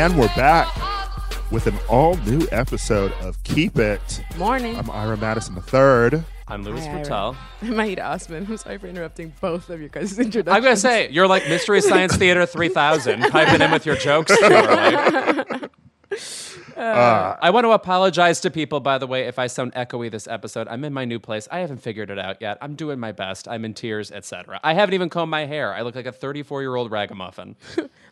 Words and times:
And 0.00 0.18
we're 0.18 0.28
back 0.28 0.66
with 1.50 1.66
an 1.66 1.76
all 1.86 2.16
new 2.16 2.48
episode 2.52 3.12
of 3.20 3.42
Keep 3.42 3.76
It. 3.76 4.22
Morning. 4.38 4.74
I'm 4.74 4.90
Ira 4.90 5.18
Madison 5.18 5.56
III. 5.56 6.22
I'm 6.48 6.62
Louis 6.64 6.86
Hi, 6.86 7.02
Ira. 7.02 7.36
I'm 7.62 7.78
Aida 7.78 8.02
Osman. 8.02 8.46
I'm 8.48 8.56
sorry 8.56 8.78
for 8.78 8.86
interrupting 8.86 9.34
both 9.42 9.68
of 9.68 9.78
your 9.78 9.90
guys' 9.90 10.18
introductions. 10.18 10.56
I'm 10.56 10.62
gonna 10.62 10.76
say 10.78 11.10
you're 11.10 11.28
like 11.28 11.46
Mystery 11.50 11.82
Science 11.82 12.16
Theater 12.16 12.46
3000, 12.46 13.20
piping 13.30 13.60
in 13.60 13.70
with 13.70 13.84
your 13.84 13.96
jokes 13.96 14.34
too 14.38 14.46
early. 14.46 15.68
Uh, 16.76 16.80
uh, 16.80 17.36
I 17.42 17.50
want 17.50 17.66
to 17.66 17.72
apologize 17.72 18.40
to 18.40 18.50
people, 18.50 18.80
by 18.80 18.96
the 18.96 19.06
way, 19.06 19.26
if 19.26 19.38
I 19.38 19.48
sound 19.48 19.74
echoey 19.74 20.10
this 20.10 20.26
episode. 20.26 20.66
I'm 20.68 20.82
in 20.82 20.94
my 20.94 21.04
new 21.04 21.18
place. 21.18 21.46
I 21.50 21.58
haven't 21.58 21.82
figured 21.82 22.08
it 22.08 22.18
out 22.18 22.40
yet. 22.40 22.56
I'm 22.62 22.74
doing 22.74 22.98
my 22.98 23.12
best. 23.12 23.46
I'm 23.48 23.66
in 23.66 23.74
tears, 23.74 24.10
etc. 24.10 24.60
I 24.64 24.72
haven't 24.72 24.94
even 24.94 25.10
combed 25.10 25.30
my 25.30 25.44
hair. 25.44 25.74
I 25.74 25.82
look 25.82 25.94
like 25.94 26.06
a 26.06 26.12
34 26.12 26.62
year 26.62 26.74
old 26.74 26.90
ragamuffin. 26.90 27.56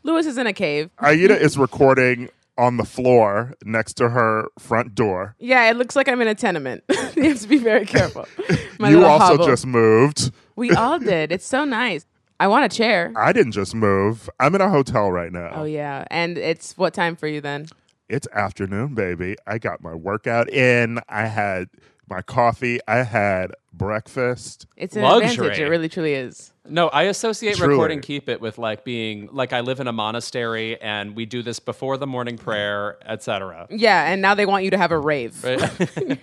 Louis 0.02 0.27
is 0.27 0.38
in 0.38 0.46
a 0.46 0.52
cave. 0.52 0.91
Uh, 1.02 1.06
Aida 1.08 1.38
is 1.38 1.58
recording 1.58 2.28
on 2.56 2.77
the 2.77 2.84
floor 2.84 3.54
next 3.64 3.94
to 3.94 4.08
her 4.10 4.48
front 4.58 4.94
door. 4.94 5.36
Yeah, 5.38 5.70
it 5.70 5.77
looks 5.77 5.94
like 5.94 6.08
I'm 6.08 6.20
in 6.20 6.28
a 6.28 6.34
tenement. 6.34 6.82
you 7.16 7.24
have 7.24 7.41
to 7.41 7.48
be 7.48 7.58
very 7.58 7.86
careful. 7.86 8.26
My 8.78 8.91
you 8.91 9.04
also 9.04 9.36
hovel. 9.36 9.46
just 9.46 9.66
moved. 9.66 10.32
We 10.56 10.72
all 10.72 10.98
did. 11.12 11.30
It's 11.32 11.46
so 11.46 11.64
nice. 11.64 12.04
I 12.41 12.46
want 12.48 12.64
a 12.64 12.76
chair. 12.76 13.12
I 13.16 13.32
didn't 13.32 13.52
just 13.52 13.74
move. 13.74 14.28
I'm 14.38 14.54
in 14.54 14.60
a 14.60 14.69
hotel 14.69 15.10
right 15.10 15.32
now. 15.32 15.50
Oh 15.54 15.64
yeah, 15.64 16.04
and 16.10 16.38
it's 16.38 16.76
what 16.76 16.94
time 16.94 17.16
for 17.16 17.26
you 17.26 17.41
then? 17.41 17.66
It's 18.08 18.28
afternoon, 18.32 18.94
baby. 18.94 19.36
I 19.46 19.58
got 19.58 19.82
my 19.82 19.94
workout 19.94 20.48
in. 20.48 21.00
I 21.08 21.26
had 21.26 21.69
my 22.08 22.22
coffee. 22.22 22.78
I 22.88 23.02
had 23.02 23.52
breakfast. 23.72 24.66
It's 24.77 24.97
an 24.97 25.02
Luxury. 25.02 25.28
advantage. 25.48 25.58
It 25.61 25.69
really, 25.69 25.88
truly 25.88 26.14
is. 26.14 26.52
No, 26.70 26.88
I 26.88 27.05
associate 27.05 27.56
Truly. 27.56 27.70
recording 27.72 28.00
Keep 28.02 28.28
It 28.28 28.42
with 28.42 28.58
like 28.58 28.84
being 28.84 29.30
like 29.33 29.55
I 29.55 29.60
live 29.60 29.80
in 29.80 29.86
a 29.88 29.92
monastery 29.92 30.78
and 30.83 31.16
we 31.16 31.25
do 31.25 31.42
this 31.42 31.60
before 31.60 31.97
the 31.97 32.06
morning 32.06 32.36
prayer, 32.36 32.98
etc. 33.06 33.66
Yeah, 33.70 34.10
and 34.12 34.20
now 34.20 34.34
they 34.34 34.44
want 34.44 34.64
you 34.64 34.70
to 34.72 34.77
have 34.77 34.92
a 34.92 34.98
rave. 34.98 35.42
Right? 35.42 36.20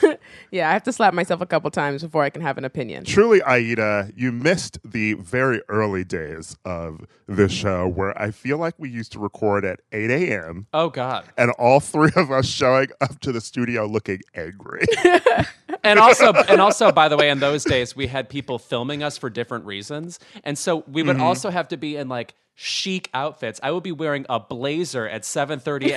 Yeah, 0.50 0.68
I 0.68 0.72
have 0.74 0.82
to 0.84 0.92
slap 0.92 1.14
myself 1.14 1.40
a 1.40 1.46
couple 1.46 1.70
times 1.70 2.02
before 2.02 2.22
I 2.22 2.30
can 2.30 2.42
have 2.42 2.58
an 2.58 2.64
opinion. 2.64 3.04
Truly, 3.04 3.42
Aida, 3.42 4.10
you 4.14 4.32
missed 4.32 4.78
the 4.84 5.14
very 5.14 5.62
early 5.68 6.04
days 6.04 6.56
of 6.64 7.06
the 7.26 7.48
show 7.48 7.88
where 7.88 8.18
I 8.20 8.30
feel 8.32 8.58
like 8.58 8.74
we 8.78 8.90
used 8.90 9.12
to 9.12 9.18
record 9.18 9.64
at 9.64 9.80
8 9.92 10.10
a.m. 10.10 10.66
oh 10.74 10.90
God. 10.90 11.24
and 11.38 11.50
all 11.52 11.80
three 11.80 12.10
of 12.16 12.30
us 12.30 12.46
showing 12.46 12.88
up 13.00 13.18
to 13.20 13.32
the 13.32 13.40
studio 13.40 13.86
looking 13.86 14.20
angry. 14.34 14.84
and 15.84 15.98
also 15.98 16.32
and 16.48 16.60
also 16.60 16.92
by 16.92 17.08
the 17.08 17.16
way 17.16 17.30
in 17.30 17.40
those 17.40 17.64
days 17.64 17.96
we 17.96 18.06
had 18.06 18.28
people 18.28 18.58
filming 18.58 19.02
us 19.02 19.18
for 19.18 19.30
different 19.30 19.64
reasons 19.64 20.18
and 20.44 20.58
so 20.58 20.84
we 20.86 21.02
would 21.02 21.16
mm-hmm. 21.16 21.24
also 21.24 21.50
have 21.50 21.68
to 21.68 21.76
be 21.76 21.96
in 21.96 22.08
like 22.08 22.34
chic 22.54 23.08
outfits 23.14 23.58
i 23.62 23.70
would 23.70 23.82
be 23.82 23.92
wearing 23.92 24.26
a 24.28 24.38
blazer 24.38 25.08
at 25.08 25.22
7.30 25.22 25.88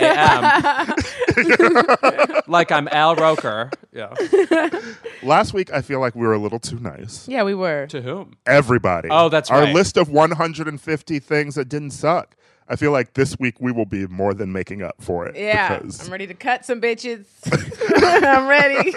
a.m 1.36 2.42
like 2.48 2.72
i'm 2.72 2.88
al 2.90 3.16
roker 3.16 3.70
yeah 3.92 4.14
Last 5.26 5.54
week, 5.54 5.74
I 5.74 5.82
feel 5.82 6.00
like 6.00 6.16
we 6.16 6.26
were 6.26 6.34
a 6.34 6.38
little 6.38 6.60
too 6.60 6.80
nice. 6.80 7.28
Yeah, 7.28 7.44
we 7.44 7.56
were. 7.56 7.88
to 7.88 8.02
whom 8.02 8.38
Everybody. 8.46 9.10
Oh, 9.12 9.30
that's 9.30 9.50
Our 9.50 9.62
right. 9.62 9.74
list 9.74 9.98
of 9.98 10.10
150 10.10 11.20
things 11.20 11.56
that 11.56 11.68
didn't 11.68 11.92
suck. 11.92 12.36
I 12.68 12.76
feel 12.76 12.92
like 12.92 13.14
this 13.14 13.38
week 13.40 13.62
we 13.62 13.72
will 13.72 13.86
be 13.86 14.08
more 14.08 14.34
than 14.34 14.52
making 14.52 14.82
up 14.82 14.96
for 15.00 15.28
it. 15.28 15.36
Yeah, 15.36 15.78
because 15.78 16.06
I'm 16.06 16.12
ready 16.12 16.28
to 16.28 16.34
cut 16.34 16.66
some 16.66 16.82
bitches. 16.82 17.26
I'm 18.24 18.48
ready. 18.48 18.94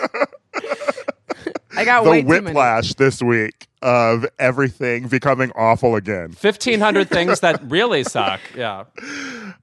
I 1.77 1.84
got 1.84 2.05
the 2.05 2.11
way 2.11 2.23
too 2.23 2.29
whiplash 2.29 2.95
this 2.95 3.23
week 3.23 3.69
of 3.83 4.27
everything 4.39 5.06
becoming 5.09 5.53
awful 5.55 5.95
again. 5.97 6.31
1500 6.41 7.09
things 7.09 7.41
that 7.41 7.62
really 7.62 8.03
suck 8.05 8.41
yeah 8.56 8.84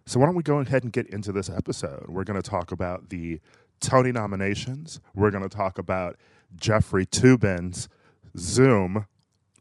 So 0.05 0.19
why 0.19 0.25
don't 0.27 0.35
we 0.35 0.43
go 0.43 0.59
ahead 0.59 0.83
and 0.83 0.93
get 0.93 1.07
into 1.07 1.31
this 1.31 1.49
episode? 1.49 2.05
We're 2.07 2.23
going 2.23 2.41
to 2.41 2.47
talk 2.47 2.71
about 2.71 3.09
the 3.09 3.41
Tony 3.81 4.11
nominations. 4.11 5.01
We're 5.13 5.31
going 5.31 5.43
to 5.43 5.49
talk 5.49 5.77
about 5.77 6.15
Jeffrey 6.55 7.05
Toobin's 7.05 7.89
Zoom 8.37 9.07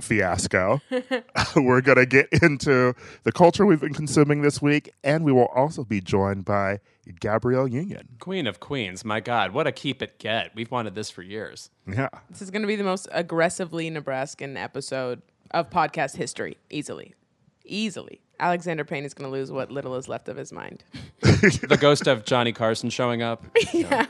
fiasco. 0.00 0.80
We're 1.56 1.80
going 1.80 1.98
to 1.98 2.06
get 2.06 2.28
into 2.42 2.94
the 3.22 3.32
culture 3.32 3.64
we've 3.66 3.80
been 3.80 3.94
consuming 3.94 4.42
this 4.42 4.60
week, 4.62 4.92
and 5.02 5.24
we 5.24 5.32
will 5.32 5.46
also 5.54 5.84
be 5.84 6.00
joined 6.00 6.44
by 6.44 6.80
Gabrielle 7.20 7.68
Union. 7.68 8.08
queen 8.18 8.46
of 8.46 8.60
queens 8.60 9.04
my 9.04 9.20
god 9.20 9.52
what 9.52 9.66
a 9.66 9.72
keep 9.72 10.00
it 10.00 10.18
get 10.18 10.50
we've 10.54 10.70
wanted 10.70 10.94
this 10.94 11.10
for 11.10 11.20
years 11.20 11.68
Yeah. 11.86 12.08
This 12.30 12.40
is 12.40 12.50
going 12.50 12.62
to 12.62 12.66
be 12.66 12.76
the 12.76 12.84
most 12.84 13.06
aggressively 13.12 13.90
Nebraskan 13.90 14.56
episode 14.56 15.20
of 15.50 15.68
podcast 15.68 16.16
history, 16.16 16.56
easily. 16.70 17.14
Easily. 17.66 18.22
Alexander 18.40 18.84
Payne 18.86 19.04
is 19.04 19.12
going 19.14 19.30
to 19.30 19.32
lose 19.32 19.52
what 19.52 19.70
little 19.70 19.94
is 19.96 20.08
left 20.08 20.28
of 20.28 20.36
his 20.38 20.50
mind. 20.50 20.82
the 21.20 21.76
ghost 21.78 22.06
of 22.06 22.24
johnny 22.24 22.52
carson 22.52 22.88
showing 22.88 23.20
up 23.22 23.44
Yeah. 23.74 24.06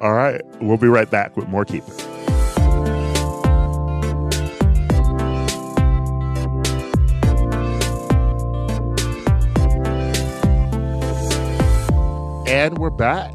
All 0.00 0.12
right. 0.12 0.40
We'll 0.60 0.76
be 0.78 0.88
right 0.88 1.10
back 1.10 1.36
with 1.36 1.48
more 1.48 1.64
Keep 1.64 1.84
It. 1.88 2.11
And 12.52 12.76
we're 12.76 12.90
back. 12.90 13.32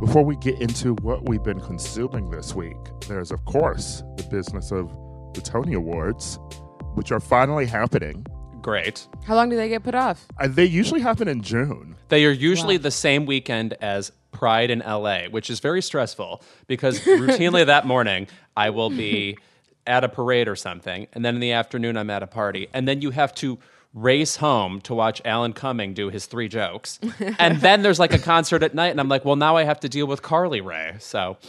Before 0.00 0.22
we 0.22 0.36
get 0.36 0.60
into 0.60 0.92
what 0.96 1.26
we've 1.26 1.42
been 1.42 1.58
consuming 1.60 2.30
this 2.30 2.54
week, 2.54 2.76
there's, 3.08 3.30
of 3.30 3.42
course, 3.46 4.02
the 4.16 4.24
business 4.24 4.70
of 4.70 4.90
the 5.32 5.40
Tony 5.40 5.72
Awards, 5.72 6.38
which 6.96 7.10
are 7.10 7.20
finally 7.20 7.64
happening. 7.64 8.26
great 8.60 9.08
How 9.26 9.34
long 9.36 9.48
do 9.48 9.56
they 9.56 9.68
get 9.70 9.82
put 9.82 9.94
off? 9.94 10.26
Uh, 10.38 10.48
they 10.48 10.64
usually 10.66 11.00
happen 11.00 11.26
in 11.28 11.40
June. 11.42 11.96
They 12.10 12.26
are 12.26 12.30
usually 12.30 12.76
Wow. 12.76 12.82
the 12.82 12.90
same 12.90 13.24
weekend 13.26 13.72
as 13.80 14.12
Pride 14.30 14.70
in 14.70 14.80
LA, 14.80 15.24
which 15.30 15.48
is 15.48 15.60
very 15.60 15.80
stressful 15.80 16.42
because 16.66 17.00
routinely 17.00 17.64
that 17.64 17.86
morning 17.94 18.26
I 18.56 18.68
will 18.70 18.90
be 18.90 19.38
at 19.86 20.04
a 20.04 20.08
parade 20.10 20.46
or 20.48 20.56
something, 20.56 21.06
and 21.14 21.24
then 21.24 21.34
in 21.36 21.40
the 21.40 21.52
afternoon 21.52 21.96
I'm 21.96 22.10
at 22.10 22.22
a 22.22 22.26
party, 22.26 22.68
and 22.74 22.86
then 22.88 23.00
you 23.00 23.10
have 23.12 23.34
to 23.36 23.58
race 23.94 24.36
home 24.36 24.80
to 24.82 24.94
watch 24.94 25.22
Alan 25.24 25.52
Cumming 25.52 25.94
do 25.94 26.10
his 26.10 26.26
three 26.26 26.48
jokes, 26.48 26.98
and 27.38 27.60
then 27.60 27.82
there's 27.82 28.00
like 28.00 28.12
a 28.12 28.18
concert 28.18 28.62
at 28.62 28.74
night, 28.74 28.88
and 28.88 29.00
I'm 29.00 29.08
like, 29.08 29.24
well, 29.24 29.36
now 29.36 29.56
I 29.56 29.64
have 29.64 29.80
to 29.80 29.88
deal 29.88 30.06
with 30.06 30.20
Carly 30.20 30.60
Rae, 30.60 30.96
so 30.98 31.38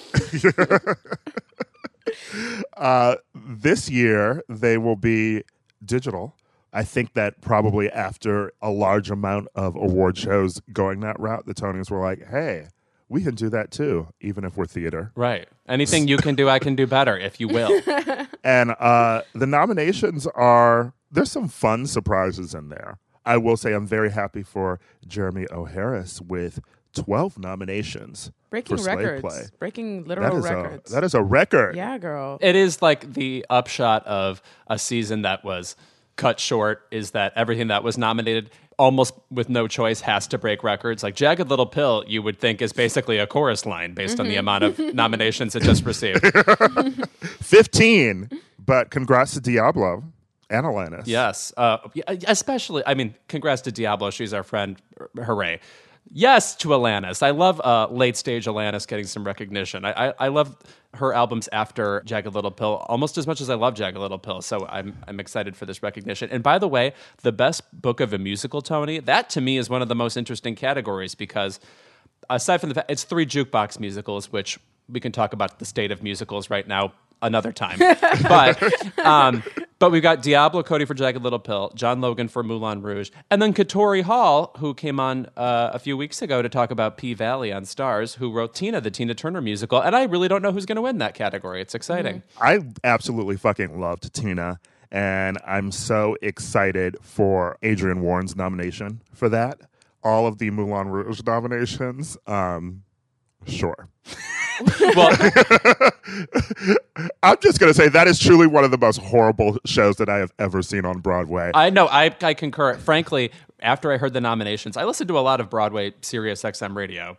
Uh, 2.78 3.16
this 3.34 3.90
year 3.90 4.44
they 4.48 4.78
will 4.78 4.96
be 4.96 5.44
digital. 5.84 6.36
I 6.72 6.84
think 6.84 7.14
that 7.14 7.42
probably 7.42 7.90
after 7.90 8.52
a 8.62 8.70
large 8.70 9.10
amount 9.10 9.48
of 9.56 9.76
award 9.76 10.18
shows 10.18 10.62
going 10.72 11.00
that 11.00 11.20
route, 11.20 11.46
the 11.46 11.54
Tonys 11.54 11.90
were 11.90 12.02
like, 12.02 12.28
"Hey, 12.28 12.68
we 13.10 13.24
can 13.24 13.34
do 13.34 13.50
that 13.50 13.72
too, 13.72 14.08
even 14.22 14.44
if 14.44 14.56
we're 14.58 14.66
theater." 14.66 15.12
right, 15.16 15.48
anything 15.68 16.08
you 16.08 16.18
can 16.18 16.36
do, 16.36 16.48
I 16.50 16.60
can 16.60 16.76
do 16.76 16.86
better 16.86 17.18
if 17.18 17.40
you 17.40 17.48
will. 17.48 17.82
And 18.44 18.76
uh, 18.78 19.24
the 19.34 19.48
nominations 19.48 20.28
are 20.28 20.94
there's 21.12 21.32
some 21.32 21.48
fun 21.48 21.86
surprises 21.86 22.54
in 22.54 22.70
there. 22.70 22.98
I 23.26 23.38
will 23.38 23.58
say 23.58 23.74
I'm 23.74 23.88
very 23.88 24.12
happy 24.12 24.44
for 24.44 24.80
Jeremy 25.08 25.48
O. 25.48 25.66
Harris 25.66 26.22
with 26.22 26.60
12 26.94 27.40
nominations 27.40 28.32
Breaking 28.50 28.78
for 28.78 28.84
Slave 28.84 28.98
records. 28.98 29.22
Play. 29.22 29.42
Breaking 29.60 30.04
That 30.04 30.08
literal 30.08 30.38
is 30.38 30.46
records. 30.46 30.92
a 30.92 30.96
that 30.96 31.04
is 31.04 31.14
a 31.14 31.22
record. 31.22 31.76
yeah, 31.76 31.98
girl. 31.98 32.38
it 32.42 32.56
is 32.56 32.82
like 32.82 33.14
the 33.14 33.46
upshot 33.50 34.06
of 34.08 34.42
a 34.68 34.80
season 34.80 35.24
that 35.24 35.44
was 35.44 35.76
cut 36.16 36.40
short 36.40 36.88
is 36.92 37.12
that 37.12 37.34
everything 37.36 37.68
that 37.68 37.84
was 37.84 37.98
nominated 37.98 38.50
almost 38.78 39.14
with 39.30 39.50
no 39.50 39.68
choice 39.68 40.02
has 40.02 40.28
to 40.28 40.38
break 40.38 40.64
records 40.64 41.04
like 41.04 41.16
jagged 41.16 41.50
little 41.50 41.66
pill 41.66 42.04
you 42.08 42.22
would 42.22 42.40
think 42.40 42.62
is 42.62 42.72
basically 42.72 43.18
a 43.18 43.28
chorus 43.28 43.66
line 43.66 43.94
based 43.94 44.20
on 44.20 44.26
the 44.26 44.34
mm-hmm. 44.34 44.40
amount 44.40 44.64
of 44.64 44.80
nominations 44.94 45.56
it 45.56 45.64
just 45.64 45.86
received 45.86 46.22
15, 47.42 48.30
but 48.66 48.92
congrats 48.92 49.34
to 49.34 49.42
Diablo 49.42 50.04
and 50.50 50.66
Alanis. 50.66 51.04
yes 51.06 51.54
uh, 51.58 51.78
especially 52.28 52.84
i 52.86 52.94
mean 52.94 53.16
congrats 53.28 53.62
to 53.64 53.72
diablo 53.72 54.10
she's 54.10 54.34
our 54.34 54.44
friend 54.44 54.82
hooray 55.16 55.60
Yes 56.12 56.56
to 56.58 56.70
Alanis. 56.70 57.24
I 57.24 57.32
love 57.32 57.60
uh, 57.62 57.88
late 57.90 58.16
stage 58.16 58.46
Alanis 58.46 58.88
getting 58.88 59.06
some 59.06 59.24
recognition. 59.24 59.86
I, 59.86 60.10
I, 60.10 60.14
I 60.20 60.28
love 60.28 60.56
her 60.94 61.14
albums 61.14 61.50
after 61.52 62.04
Jagged 62.06 62.34
Little 62.34 62.52
Pill 62.52 62.86
almost 62.88 63.18
as 63.18 63.26
much 63.26 63.42
as 63.42 63.50
I 63.50 63.56
love 63.56 63.74
Jagged 63.74 63.98
Little 63.98 64.20
Pill. 64.20 64.42
So 64.42 64.68
I'm, 64.68 64.96
I'm 65.08 65.20
excited 65.20 65.56
for 65.56 65.66
this 65.66 65.82
recognition. 65.82 66.30
And 66.30 66.44
by 66.44 66.60
the 66.60 66.68
way, 66.68 66.94
the 67.24 67.32
best 67.32 67.64
book 67.82 68.00
of 68.00 68.14
a 68.14 68.20
musical, 68.20 68.62
Tony, 68.62 69.00
that 69.00 69.30
to 69.32 69.42
me 69.42 69.58
is 69.58 69.70
one 69.70 69.82
of 69.82 69.88
the 69.88 69.96
most 69.96 70.16
interesting 70.16 70.56
categories 70.56 71.16
because 71.16 71.60
aside 72.30 72.60
from 72.60 72.70
the 72.70 72.76
fact 72.76 72.92
it's 72.92 73.04
three 73.04 73.26
jukebox 73.26 73.80
musicals, 73.80 74.32
which 74.32 74.60
we 74.88 75.00
can 75.00 75.12
talk 75.12 75.34
about 75.34 75.58
the 75.58 75.66
state 75.66 75.92
of 75.92 76.04
musicals 76.04 76.52
right 76.52 76.68
now 76.68 76.94
another 77.22 77.52
time. 77.52 77.80
but 78.24 79.00
um, 79.00 79.44
but 79.80 79.92
we've 79.92 80.02
got 80.02 80.22
Diablo 80.22 80.64
Cody 80.64 80.86
for 80.86 80.94
Jagged 80.94 81.22
Little 81.22 81.40
Pill, 81.40 81.72
John 81.76 82.02
Logan 82.02 82.28
for 82.28 82.44
Moulin 82.44 82.82
Rouge, 82.82 83.12
and 83.30 83.42
then 83.42 83.54
Katori 83.54 84.04
Hall, 84.04 84.52
who 84.58 84.74
came 84.74 85.00
on 85.00 85.28
uh, 85.38 85.72
a 85.74 85.80
few 85.80 85.98
weeks 85.98 86.22
ago 86.22 86.42
to 86.42 86.50
talk 86.50 86.72
about 86.72 86.98
P 86.98 87.14
Valley 87.14 87.52
on 87.52 87.64
Starz, 87.64 88.16
who 88.16 88.32
wrote 88.32 88.54
Tina, 88.54 88.80
the 88.82 88.92
Tina 88.92 89.14
Turner 89.14 89.42
musical. 89.42 89.82
And 89.82 89.96
I 89.96 90.04
really 90.04 90.28
don't 90.28 90.42
know 90.42 90.52
who's 90.52 90.66
going 90.66 90.78
to 90.78 90.82
win 90.82 90.98
that 91.00 91.14
category. 91.14 91.62
It's 91.62 91.76
exciting. 91.76 92.24
I 92.40 92.60
absolutely 92.84 93.38
fucking 93.38 93.80
loved 93.80 94.14
Tina, 94.14 94.60
and 94.92 95.38
I'm 95.46 95.72
so 95.72 96.18
excited 96.22 96.98
for 97.02 97.58
Adrienne 97.64 98.02
Warren's 98.02 98.36
nomination 98.36 99.02
for 99.14 99.30
that. 99.30 99.60
All 100.04 100.28
of 100.28 100.38
the 100.38 100.52
Moulin 100.52 100.88
Rouge 100.88 101.22
nominations, 101.26 102.16
um, 102.28 102.84
sure. 103.48 103.90
Well, 104.96 105.10
I'm 107.24 107.38
just 107.42 107.60
gonna 107.60 107.74
say 107.74 107.90
that 107.90 108.08
is 108.08 108.20
truly 108.20 108.48
one 108.48 108.64
of 108.64 108.72
the 108.72 108.78
most 108.78 109.00
horrible 109.00 109.58
shows 109.66 109.98
that 109.98 110.08
I 110.10 110.18
have 110.18 110.32
ever 110.40 110.62
seen 110.62 110.86
on 110.86 111.00
Broadway. 111.00 111.52
I 111.54 111.70
know. 111.70 111.88
I, 111.88 112.16
I 112.22 112.34
concur. 112.34 112.76
Frankly, 112.76 113.32
after 113.66 113.92
I 113.92 113.98
heard 113.98 114.14
the 114.14 114.22
nominations, 114.22 114.78
I 114.78 114.86
listened 114.86 115.08
to 115.08 115.18
a 115.18 115.22
lot 115.22 115.40
of 115.42 115.50
Broadway 115.50 115.94
Sirius 116.02 116.44
XM 116.44 116.76
radio. 116.76 117.18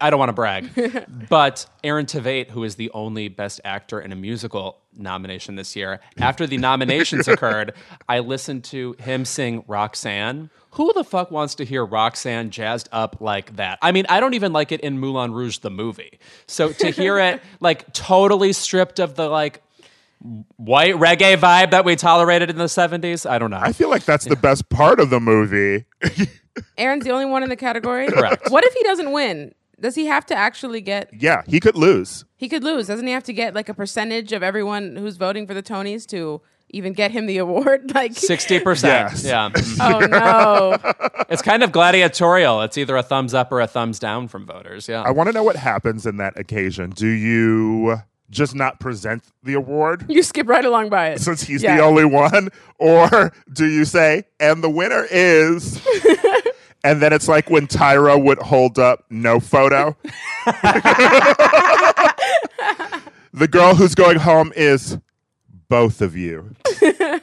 I 0.00 0.10
don't 0.10 0.18
want 0.18 0.28
to 0.28 0.34
brag, 0.34 0.70
but 1.28 1.66
Aaron 1.82 2.06
Tveit, 2.06 2.50
who 2.50 2.64
is 2.64 2.76
the 2.76 2.90
only 2.92 3.28
Best 3.28 3.60
Actor 3.64 4.00
in 4.00 4.12
a 4.12 4.16
Musical 4.16 4.78
nomination 4.96 5.56
this 5.56 5.74
year, 5.74 6.00
after 6.18 6.46
the 6.46 6.58
nominations 6.58 7.26
occurred, 7.28 7.74
I 8.08 8.20
listened 8.20 8.64
to 8.64 8.94
him 8.98 9.24
sing 9.24 9.64
Roxanne. 9.66 10.50
Who 10.74 10.92
the 10.92 11.02
fuck 11.02 11.32
wants 11.32 11.56
to 11.56 11.64
hear 11.64 11.84
Roxanne 11.84 12.50
jazzed 12.50 12.88
up 12.92 13.20
like 13.20 13.56
that? 13.56 13.78
I 13.82 13.90
mean, 13.90 14.06
I 14.08 14.20
don't 14.20 14.34
even 14.34 14.52
like 14.52 14.70
it 14.70 14.80
in 14.80 15.00
Moulin 15.00 15.32
Rouge, 15.32 15.58
the 15.58 15.70
movie. 15.70 16.19
So 16.46 16.72
to 16.72 16.90
hear 16.90 17.18
it 17.18 17.42
like 17.60 17.92
totally 17.92 18.52
stripped 18.52 18.98
of 18.98 19.14
the 19.14 19.28
like 19.28 19.62
white 20.56 20.94
reggae 20.94 21.36
vibe 21.36 21.70
that 21.70 21.84
we 21.84 21.96
tolerated 21.96 22.50
in 22.50 22.56
the 22.56 22.64
70s, 22.64 23.28
I 23.28 23.38
don't 23.38 23.50
know. 23.50 23.60
I 23.60 23.72
feel 23.72 23.88
like 23.88 24.04
that's 24.04 24.26
the 24.26 24.36
best 24.36 24.68
part 24.68 25.00
of 25.00 25.10
the 25.10 25.20
movie. 25.20 25.86
Aaron's 26.78 27.04
the 27.04 27.10
only 27.10 27.24
one 27.26 27.42
in 27.42 27.48
the 27.48 27.56
category. 27.56 28.06
Correct. 28.08 28.50
What 28.50 28.64
if 28.64 28.74
he 28.74 28.82
doesn't 28.82 29.12
win? 29.12 29.54
Does 29.80 29.94
he 29.94 30.06
have 30.06 30.26
to 30.26 30.34
actually 30.34 30.82
get? 30.82 31.08
yeah, 31.18 31.42
he 31.46 31.58
could 31.58 31.76
lose. 31.76 32.26
He 32.36 32.48
could 32.48 32.62
lose. 32.62 32.86
Doesn't 32.86 33.06
he 33.06 33.12
have 33.14 33.24
to 33.24 33.32
get 33.32 33.54
like 33.54 33.68
a 33.70 33.74
percentage 33.74 34.32
of 34.32 34.42
everyone 34.42 34.96
who's 34.96 35.16
voting 35.16 35.46
for 35.46 35.54
the 35.54 35.62
Tonys 35.62 36.06
to 36.08 36.42
even 36.70 36.92
get 36.92 37.10
him 37.10 37.26
the 37.26 37.38
award? 37.38 37.90
Like, 37.94 38.12
60%. 38.12 39.24
Yeah. 39.24 39.50
oh 39.80 39.98
no. 40.06 40.78
It's 41.28 41.42
kind 41.42 41.62
of 41.62 41.72
gladiatorial. 41.72 42.62
It's 42.62 42.78
either 42.78 42.96
a 42.96 43.02
thumbs 43.02 43.34
up 43.34 43.52
or 43.52 43.60
a 43.60 43.66
thumbs 43.66 43.98
down 43.98 44.28
from 44.28 44.46
voters. 44.46 44.88
Yeah. 44.88 45.02
I 45.02 45.10
want 45.10 45.28
to 45.28 45.32
know 45.32 45.42
what 45.42 45.56
happens 45.56 46.06
in 46.06 46.16
that 46.18 46.38
occasion. 46.38 46.90
Do 46.90 47.06
you 47.08 47.98
just 48.30 48.54
not 48.54 48.78
present 48.80 49.24
the 49.42 49.54
award 49.54 50.06
You 50.08 50.22
skip 50.22 50.48
right 50.48 50.64
along 50.64 50.88
by 50.88 51.08
it. 51.08 51.20
since 51.20 51.42
he's 51.42 51.62
Yeah. 51.62 51.76
the 51.76 51.82
only 51.82 52.04
one, 52.04 52.50
or 52.78 53.32
do 53.52 53.66
you 53.66 53.84
say, 53.84 54.24
and 54.38 54.62
the 54.62 54.70
winner 54.70 55.06
is? 55.10 55.80
And 56.82 57.02
then 57.02 57.12
it's 57.12 57.28
like 57.28 57.50
when 57.50 57.66
Tyra 57.66 58.18
would 58.24 58.38
hold 58.38 58.78
up 58.78 59.04
no 59.10 59.38
photo. 59.38 59.94
the 63.34 63.48
girl 63.50 63.74
who's 63.74 63.94
going 63.94 64.18
home 64.18 64.50
is 64.56 64.96
both 65.70 66.02
of 66.02 66.14
you. 66.16 66.54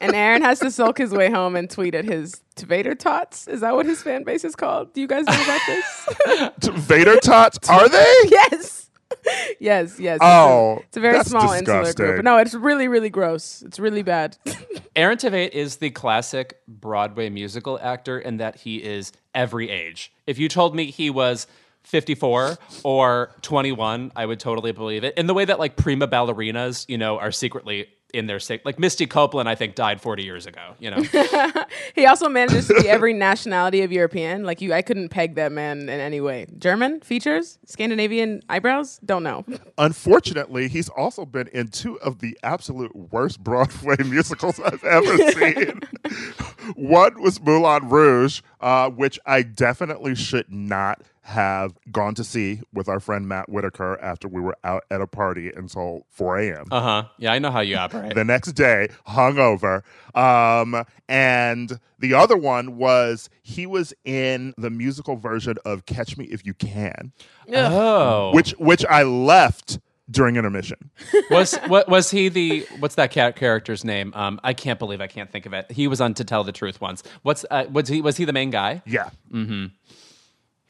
And 0.00 0.14
Aaron 0.16 0.42
has 0.42 0.58
to 0.60 0.70
sulk 0.70 0.98
his 0.98 1.12
way 1.12 1.30
home 1.30 1.54
and 1.56 1.70
tweet 1.70 1.94
at 1.94 2.04
his 2.04 2.40
Vader 2.58 2.94
tots. 2.94 3.46
Is 3.48 3.60
that 3.60 3.74
what 3.74 3.86
his 3.86 4.02
fan 4.02 4.24
base 4.24 4.44
is 4.44 4.54
called? 4.56 4.92
Do 4.92 5.00
you 5.00 5.06
guys 5.06 5.24
know 5.26 5.42
about 5.42 5.60
this? 5.66 6.58
Vader 6.86 7.16
tots, 7.18 7.68
are 7.70 7.88
they? 7.88 8.14
yes. 8.28 8.90
Yes, 9.60 9.98
yes. 10.00 10.16
It's 10.16 10.24
a- 10.24 10.26
Oh, 10.26 10.82
it's 10.82 10.96
a, 10.96 11.00
very 11.00 11.14
that's 11.18 11.30
small 11.30 11.52
insular 11.52 11.80
disgusting. 11.84 12.06
group. 12.06 12.24
No, 12.24 12.36
it's 12.38 12.54
really, 12.54 12.88
really 12.88 13.10
gross. 13.10 13.62
It's 13.62 13.78
really 13.78 14.02
bad. 14.02 14.36
Aaron 14.96 15.18
Tveit 15.18 15.50
is 15.50 15.76
the 15.76 15.90
classic 15.90 16.58
Broadway 16.66 17.28
musical 17.30 17.78
actor 17.80 18.18
in 18.18 18.38
that 18.38 18.56
he 18.56 18.82
is 18.82 19.12
every 19.34 19.70
age. 19.70 20.12
If 20.26 20.38
you 20.38 20.48
told 20.48 20.74
me 20.74 20.90
he 20.90 21.10
was 21.10 21.46
54 21.84 22.56
or 22.84 23.30
21, 23.42 24.12
I 24.14 24.26
would 24.26 24.40
totally 24.40 24.72
believe 24.72 25.04
it. 25.04 25.16
In 25.16 25.26
the 25.26 25.34
way 25.34 25.44
that 25.44 25.58
like 25.58 25.76
prima 25.76 26.08
ballerinas, 26.08 26.84
you 26.88 26.98
know, 26.98 27.18
are 27.18 27.32
secretly 27.32 27.88
in 28.12 28.26
their 28.26 28.40
sick. 28.40 28.62
Like 28.64 28.78
Misty 28.78 29.06
Copeland, 29.06 29.48
I 29.48 29.54
think 29.54 29.74
died 29.74 30.00
40 30.00 30.22
years 30.22 30.46
ago. 30.46 30.74
You 30.78 30.90
know, 30.90 31.02
he 31.94 32.06
also 32.06 32.28
manages 32.28 32.68
to 32.68 32.74
be 32.74 32.88
every 32.88 33.12
nationality 33.12 33.82
of 33.82 33.92
European. 33.92 34.44
Like 34.44 34.60
you, 34.60 34.72
I 34.72 34.82
couldn't 34.82 35.08
peg 35.08 35.34
that 35.36 35.52
man 35.52 35.82
in 35.82 35.88
any 35.88 36.20
way. 36.20 36.46
German 36.58 37.00
features, 37.00 37.58
Scandinavian 37.66 38.42
eyebrows. 38.48 39.00
Don't 39.04 39.22
know. 39.22 39.44
Unfortunately, 39.78 40.68
he's 40.68 40.88
also 40.90 41.24
been 41.24 41.48
in 41.48 41.68
two 41.68 41.98
of 42.00 42.20
the 42.20 42.38
absolute 42.42 42.94
worst 42.94 43.42
Broadway 43.42 43.96
musicals 44.04 44.60
I've 44.60 44.84
ever 44.84 45.30
seen. 45.32 45.80
One 46.74 47.20
was 47.20 47.40
Moulin 47.40 47.88
Rouge, 47.88 48.42
uh, 48.60 48.90
which 48.90 49.18
I 49.26 49.42
definitely 49.42 50.14
should 50.14 50.50
not 50.50 51.02
have 51.24 51.78
gone 51.90 52.14
to 52.16 52.24
see 52.24 52.60
with 52.72 52.88
our 52.88 52.98
friend 52.98 53.28
Matt 53.28 53.48
Whitaker 53.48 53.98
after 54.00 54.26
we 54.26 54.40
were 54.40 54.56
out 54.64 54.82
at 54.90 55.00
a 55.00 55.06
party 55.06 55.52
until 55.54 56.04
4 56.10 56.38
a.m. 56.38 56.64
uh 56.70 56.80
huh. 56.80 57.08
Yeah, 57.18 57.32
I 57.32 57.38
know 57.38 57.50
how 57.50 57.60
you 57.60 57.76
operate. 57.76 58.14
the 58.14 58.24
next 58.24 58.52
day, 58.52 58.88
hungover. 59.06 59.82
Um, 60.14 60.84
and 61.08 61.78
the 62.00 62.14
other 62.14 62.36
one 62.36 62.76
was 62.76 63.30
he 63.42 63.66
was 63.66 63.94
in 64.04 64.52
the 64.58 64.70
musical 64.70 65.16
version 65.16 65.56
of 65.64 65.86
Catch 65.86 66.16
Me 66.16 66.24
If 66.24 66.44
You 66.44 66.54
Can, 66.54 67.12
oh, 67.54 68.32
which 68.34 68.50
which 68.58 68.84
I 68.86 69.04
left 69.04 69.78
during 70.10 70.34
intermission. 70.36 70.90
was 71.30 71.54
what 71.68 71.88
was 71.88 72.10
he 72.10 72.28
the 72.28 72.66
what's 72.80 72.96
that 72.96 73.12
cat 73.12 73.36
character's 73.36 73.84
name? 73.84 74.12
Um, 74.14 74.40
I 74.42 74.52
can't 74.54 74.78
believe 74.78 75.00
I 75.00 75.06
can't 75.06 75.30
think 75.30 75.46
of 75.46 75.52
it. 75.52 75.70
He 75.70 75.86
was 75.86 76.00
on 76.00 76.14
To 76.14 76.24
Tell 76.24 76.42
the 76.42 76.52
Truth 76.52 76.80
once. 76.80 77.04
What's 77.22 77.44
uh, 77.50 77.66
was 77.70 77.88
he 77.88 78.00
was 78.02 78.16
he 78.16 78.24
the 78.24 78.32
main 78.32 78.50
guy? 78.50 78.82
Yeah. 78.84 79.10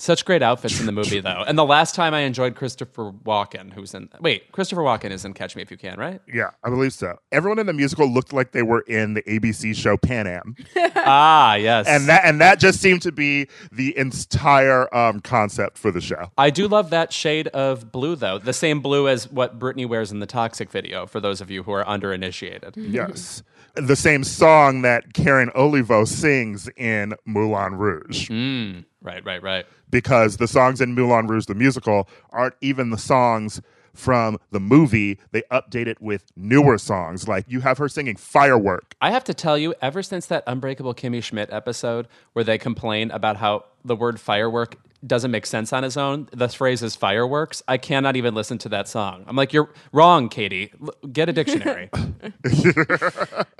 Such 0.02 0.24
great 0.24 0.42
outfits 0.42 0.80
in 0.80 0.86
the 0.86 0.90
movie 0.90 1.20
though. 1.20 1.44
And 1.46 1.56
the 1.56 1.64
last 1.64 1.94
time 1.94 2.12
I 2.12 2.22
enjoyed 2.22 2.56
Christopher 2.56 3.12
Walken, 3.12 3.72
who's 3.72 3.94
in 3.94 4.08
wait, 4.18 4.50
Christopher 4.50 4.82
Walken 4.82 5.12
is 5.12 5.24
in 5.24 5.32
Catch 5.32 5.54
Me 5.54 5.62
If 5.62 5.70
You 5.70 5.76
Can, 5.76 5.96
right? 5.96 6.20
Yeah, 6.26 6.50
I 6.64 6.70
believe 6.70 6.92
so. 6.92 7.20
Everyone 7.30 7.60
in 7.60 7.66
the 7.66 7.72
musical 7.72 8.08
looked 8.08 8.32
like 8.32 8.50
they 8.50 8.64
were 8.64 8.80
in 8.80 9.14
the 9.14 9.22
ABC 9.22 9.76
show 9.76 9.96
Pan 9.96 10.26
Am, 10.26 10.56
ah, 10.96 11.54
yes. 11.54 11.86
and 11.86 12.08
that 12.08 12.24
and 12.24 12.40
that 12.40 12.58
just 12.58 12.80
seemed 12.80 13.00
to 13.02 13.12
be 13.12 13.46
the 13.70 13.96
entire 13.96 14.92
um, 14.92 15.20
concept 15.20 15.78
for 15.78 15.92
the 15.92 16.00
show. 16.00 16.32
I 16.36 16.50
do 16.50 16.66
love 16.66 16.90
that 16.90 17.12
shade 17.12 17.46
of 17.48 17.92
blue 17.92 18.16
though. 18.16 18.38
The 18.38 18.52
same 18.52 18.80
blue 18.80 19.06
as 19.06 19.30
what 19.30 19.60
Britney 19.60 19.88
wears 19.88 20.10
in 20.10 20.18
the 20.18 20.26
Toxic 20.26 20.68
video 20.68 21.06
for 21.06 21.20
those 21.20 21.40
of 21.40 21.48
you 21.48 21.62
who 21.62 21.70
are 21.70 21.84
underinitiated. 21.84 22.74
Yes, 22.92 23.44
the 23.74 23.96
same 23.96 24.24
song 24.24 24.82
that 24.82 25.14
Karen 25.14 25.50
Olivo 25.54 26.04
sings 26.04 26.68
in 26.76 27.14
Moulin 27.24 27.76
Rouge. 27.76 28.28
Mm, 28.28 28.84
right, 29.02 29.24
right, 29.24 29.42
right. 29.42 29.66
because 29.90 30.36
the 30.38 30.48
songs 30.48 30.80
in 30.80 30.94
Moulin 30.94 31.26
Rouge 31.26 31.46
the 31.46 31.54
musical 31.54 32.08
aren't 32.30 32.54
even 32.60 32.90
the 32.90 32.98
songs 32.98 33.60
from 33.94 34.38
the 34.50 34.60
movie. 34.60 35.18
They 35.32 35.42
update 35.50 35.86
it 35.86 36.00
with 36.00 36.24
newer 36.36 36.78
songs. 36.78 37.28
Like 37.28 37.44
you 37.48 37.60
have 37.60 37.76
her 37.78 37.88
singing 37.88 38.16
Firework. 38.16 38.94
I 39.02 39.10
have 39.10 39.24
to 39.24 39.34
tell 39.34 39.58
you, 39.58 39.74
ever 39.82 40.02
since 40.02 40.26
that 40.26 40.44
Unbreakable 40.46 40.94
Kimmy 40.94 41.22
Schmidt 41.22 41.52
episode 41.52 42.08
where 42.32 42.44
they 42.44 42.56
complain 42.58 43.10
about 43.10 43.36
how 43.36 43.64
the 43.84 43.94
word 43.96 44.18
firework 44.20 44.76
doesn't 45.06 45.32
make 45.32 45.44
sense 45.46 45.72
on 45.72 45.82
its 45.84 45.96
own, 45.96 46.28
the 46.32 46.48
phrase 46.48 46.82
is 46.82 46.94
fireworks, 46.96 47.62
I 47.66 47.76
cannot 47.76 48.14
even 48.16 48.34
listen 48.34 48.56
to 48.58 48.68
that 48.70 48.86
song. 48.88 49.24
I'm 49.26 49.34
like, 49.36 49.52
you're 49.52 49.68
wrong, 49.92 50.28
Katy. 50.28 50.72
L- 50.80 50.94
get 51.12 51.28
a 51.28 51.32
dictionary. 51.32 51.90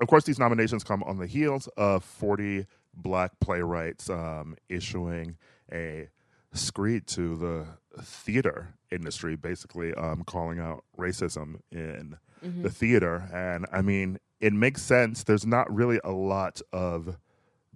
Of 0.00 0.08
course, 0.08 0.24
these 0.24 0.38
nominations 0.38 0.84
come 0.84 1.02
on 1.04 1.18
the 1.18 1.26
heels 1.26 1.68
of 1.76 2.04
40 2.04 2.66
black 2.96 3.32
playwrights 3.40 4.10
um, 4.10 4.56
issuing 4.68 5.36
a 5.72 6.08
screed 6.52 7.06
to 7.08 7.36
the 7.36 7.66
theater 8.02 8.74
industry, 8.90 9.36
basically 9.36 9.92
um, 9.94 10.22
calling 10.24 10.58
out 10.60 10.84
racism 10.98 11.60
in 11.70 12.16
the 12.42 12.70
theater. 12.70 13.28
And 13.32 13.66
I 13.72 13.82
mean, 13.82 14.18
it 14.40 14.52
makes 14.52 14.82
sense. 14.82 15.24
There's 15.24 15.46
not 15.46 15.72
really 15.74 16.00
a 16.04 16.12
lot 16.12 16.60
of 16.72 17.16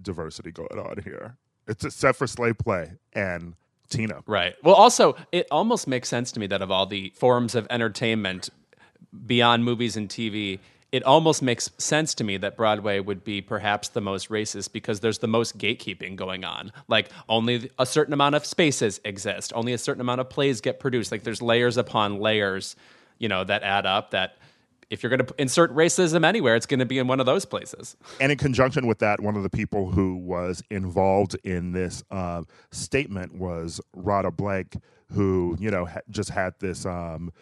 diversity 0.01 0.53
going 0.53 0.79
on 0.79 1.03
here. 1.03 1.37
It's 1.67 1.85
except 1.85 2.19
for 2.19 2.27
slave 2.27 2.59
play 2.59 2.93
and 3.13 3.55
Tina. 3.89 4.23
Right. 4.27 4.55
Well, 4.63 4.75
also, 4.75 5.17
it 5.33 5.47
almost 5.51 5.89
makes 5.89 6.09
sense 6.09 6.33
to 6.33 6.41
me 6.41 6.47
that 6.49 6.63
of 6.63 6.71
all 6.71 6.87
the 6.87 7.11
forms 7.17 7.55
of 7.55 7.67
entertainment 7.71 8.51
beyond 9.27 9.65
movies 9.65 9.97
and 9.97 10.09
TV, 10.09 10.59
it 10.91 11.03
almost 11.03 11.43
makes 11.43 11.71
sense 11.77 12.15
to 12.15 12.25
me 12.25 12.39
that 12.39 12.57
Broadway 12.57 12.99
would 13.01 13.23
be 13.23 13.41
perhaps 13.43 13.89
the 13.89 14.01
most 14.01 14.31
racist 14.31 14.73
because 14.73 15.01
there's 15.01 15.19
the 15.19 15.29
most 15.29 15.59
gatekeeping 15.59 16.17
going 16.17 16.45
on. 16.45 16.73
Like 16.89 17.11
only 17.29 17.71
a 17.79 17.85
certain 17.85 18.15
amount 18.15 18.37
of 18.37 18.47
spaces 18.47 19.01
exist, 19.05 19.53
only 19.55 19.75
a 19.75 19.79
certain 19.79 20.01
amount 20.01 20.21
of 20.21 20.31
plays 20.31 20.61
get 20.61 20.81
produced. 20.81 21.13
Like 21.13 21.25
there's 21.25 21.43
layers 21.43 21.77
upon 21.77 22.21
layers, 22.21 22.75
you 23.19 23.29
know, 23.29 23.45
that 23.45 23.63
add 23.63 23.85
up 23.85 24.13
that 24.13 24.39
if 24.91 25.03
you're 25.03 25.11
going 25.11 25.27
to 25.27 25.35
insert 25.37 25.75
racism 25.75 26.25
anywhere, 26.25 26.57
it's 26.57 26.65
going 26.65 26.81
to 26.81 26.87
be 26.87 26.99
in 26.99 27.07
one 27.07 27.21
of 27.21 27.27
those 27.27 27.45
places. 27.45 27.97
And 28.21 28.33
in 28.33 28.39
conjunction 28.39 28.87
with 28.87 29.01
that, 29.01 29.21
one 29.21 29.37
of 29.37 29.43
the 29.43 29.51
people 29.51 29.91
who 29.91 30.17
was 30.17 30.63
involved 30.71 31.37
in 31.45 31.73
this 31.73 32.03
uh, 32.11 32.45
statement 32.71 33.35
was 33.35 33.81
Radha 33.93 34.31
Blank, 34.31 34.77
who 35.13 35.57
you 35.59 35.71
know 35.71 35.85
ha- 35.85 36.01
just 36.11 36.31
had 36.31 36.55
this 36.61 36.87
um, 36.87 37.33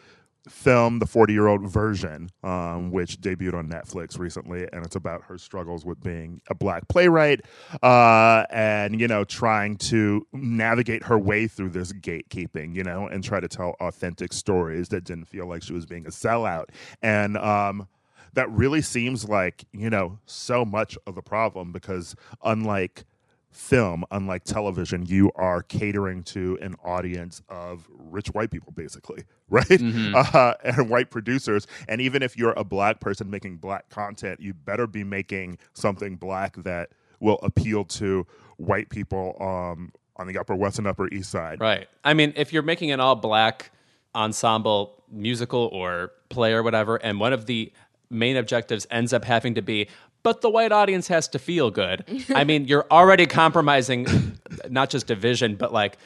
film, 0.49 0.99
the 0.99 1.07
40 1.07 1.33
year 1.33 1.47
old 1.47 1.69
version, 1.69 2.31
um, 2.43 2.91
which 2.91 3.21
debuted 3.21 3.55
on 3.55 3.69
Netflix 3.69 4.19
recently, 4.19 4.67
and 4.73 4.85
it's 4.85 4.97
about 4.97 5.25
her 5.25 5.39
struggles 5.39 5.85
with 5.85 6.03
being 6.03 6.41
a 6.49 6.55
black 6.55 6.89
playwright 6.89 7.43
uh, 7.83 8.45
and, 8.51 9.01
you 9.01 9.09
know, 9.09 9.25
trying 9.25 9.77
to 9.77 10.27
navigate 10.33 11.05
her 11.05 11.19
way 11.19 11.47
through 11.47 11.71
this 11.71 11.93
gatekeeping, 11.93 12.75
you 12.75 12.85
know, 12.85 13.07
and 13.07 13.25
try 13.25 13.41
to 13.41 13.49
tell 13.49 13.77
authentic 13.81 14.33
stories 14.33 14.89
that 14.89 15.05
didn't 15.05 15.27
feel 15.27 15.47
like 15.47 15.63
she 15.63 15.73
was 15.73 15.87
being 15.87 16.07
a 16.07 16.11
sellout. 16.11 16.67
And, 17.03 17.37
um, 17.37 17.89
that 18.35 18.51
really 18.51 18.83
seems 18.83 19.27
like, 19.27 19.65
you 19.73 19.89
know, 19.89 20.19
so 20.27 20.63
much 20.63 20.99
of 21.07 21.15
the 21.15 21.23
problem 21.23 21.73
because 21.73 22.15
unlike 22.45 23.07
film, 23.57 24.05
unlike 24.11 24.45
television, 24.45 25.07
you 25.07 25.33
are 25.35 25.63
catering 25.63 26.23
to 26.23 26.59
an 26.61 26.77
audience 26.85 27.43
of 27.49 27.89
rich 27.91 28.29
white 28.29 28.51
people, 28.51 28.73
basically, 28.73 29.25
right? 29.49 29.67
Mm-hmm. 29.67 30.15
Uh, 30.37 30.55
and 30.65 30.91
white 30.91 31.11
producers. 31.11 31.67
And 31.89 32.01
even 32.01 32.23
if 32.23 32.37
you're 32.37 32.53
a 32.57 32.65
black 32.65 33.01
person 33.01 33.31
making 33.31 33.59
black 33.59 33.89
content, 33.89 34.41
you 34.41 34.53
better 34.53 34.87
be 34.87 35.05
making 35.05 35.59
something 35.73 36.17
black 36.17 36.57
that 36.57 36.91
will 37.21 37.39
appeal 37.43 37.85
to 37.85 38.27
white 38.57 38.91
people 38.91 39.37
um, 39.41 39.93
on 40.17 40.27
the 40.27 40.39
Upper 40.39 40.55
West 40.55 40.79
and 40.79 40.87
Upper 40.87 41.09
East 41.09 41.31
Side. 41.31 41.61
Right. 41.61 41.89
I 42.05 42.13
mean, 42.13 42.33
if 42.37 42.53
you're 42.53 42.63
making 42.63 42.91
an 42.91 43.01
all 43.01 43.15
black 43.15 43.71
ensemble 44.15 45.05
musical 45.11 45.71
or 45.73 46.13
play 46.29 46.53
or 46.53 46.63
whatever, 46.63 46.97
and 46.97 47.21
one 47.21 47.33
of 47.33 47.47
the 47.47 47.73
main 48.11 48.37
objectives 48.37 48.87
ends 48.91 49.13
up 49.13 49.25
having 49.25 49.55
to 49.55 49.63
be 49.63 49.89
but 50.27 50.41
the 50.41 50.51
white 50.51 50.73
audience 50.73 51.07
has 51.07 51.29
to 51.29 51.39
feel 51.39 51.71
good. 51.71 52.05
I 52.35 52.43
mean, 52.43 52.65
you're 52.65 52.85
already 52.91 53.27
compromising 53.27 54.37
not 54.69 54.91
just 54.91 55.07
division, 55.07 55.55
but 55.55 55.73
like 55.73 55.99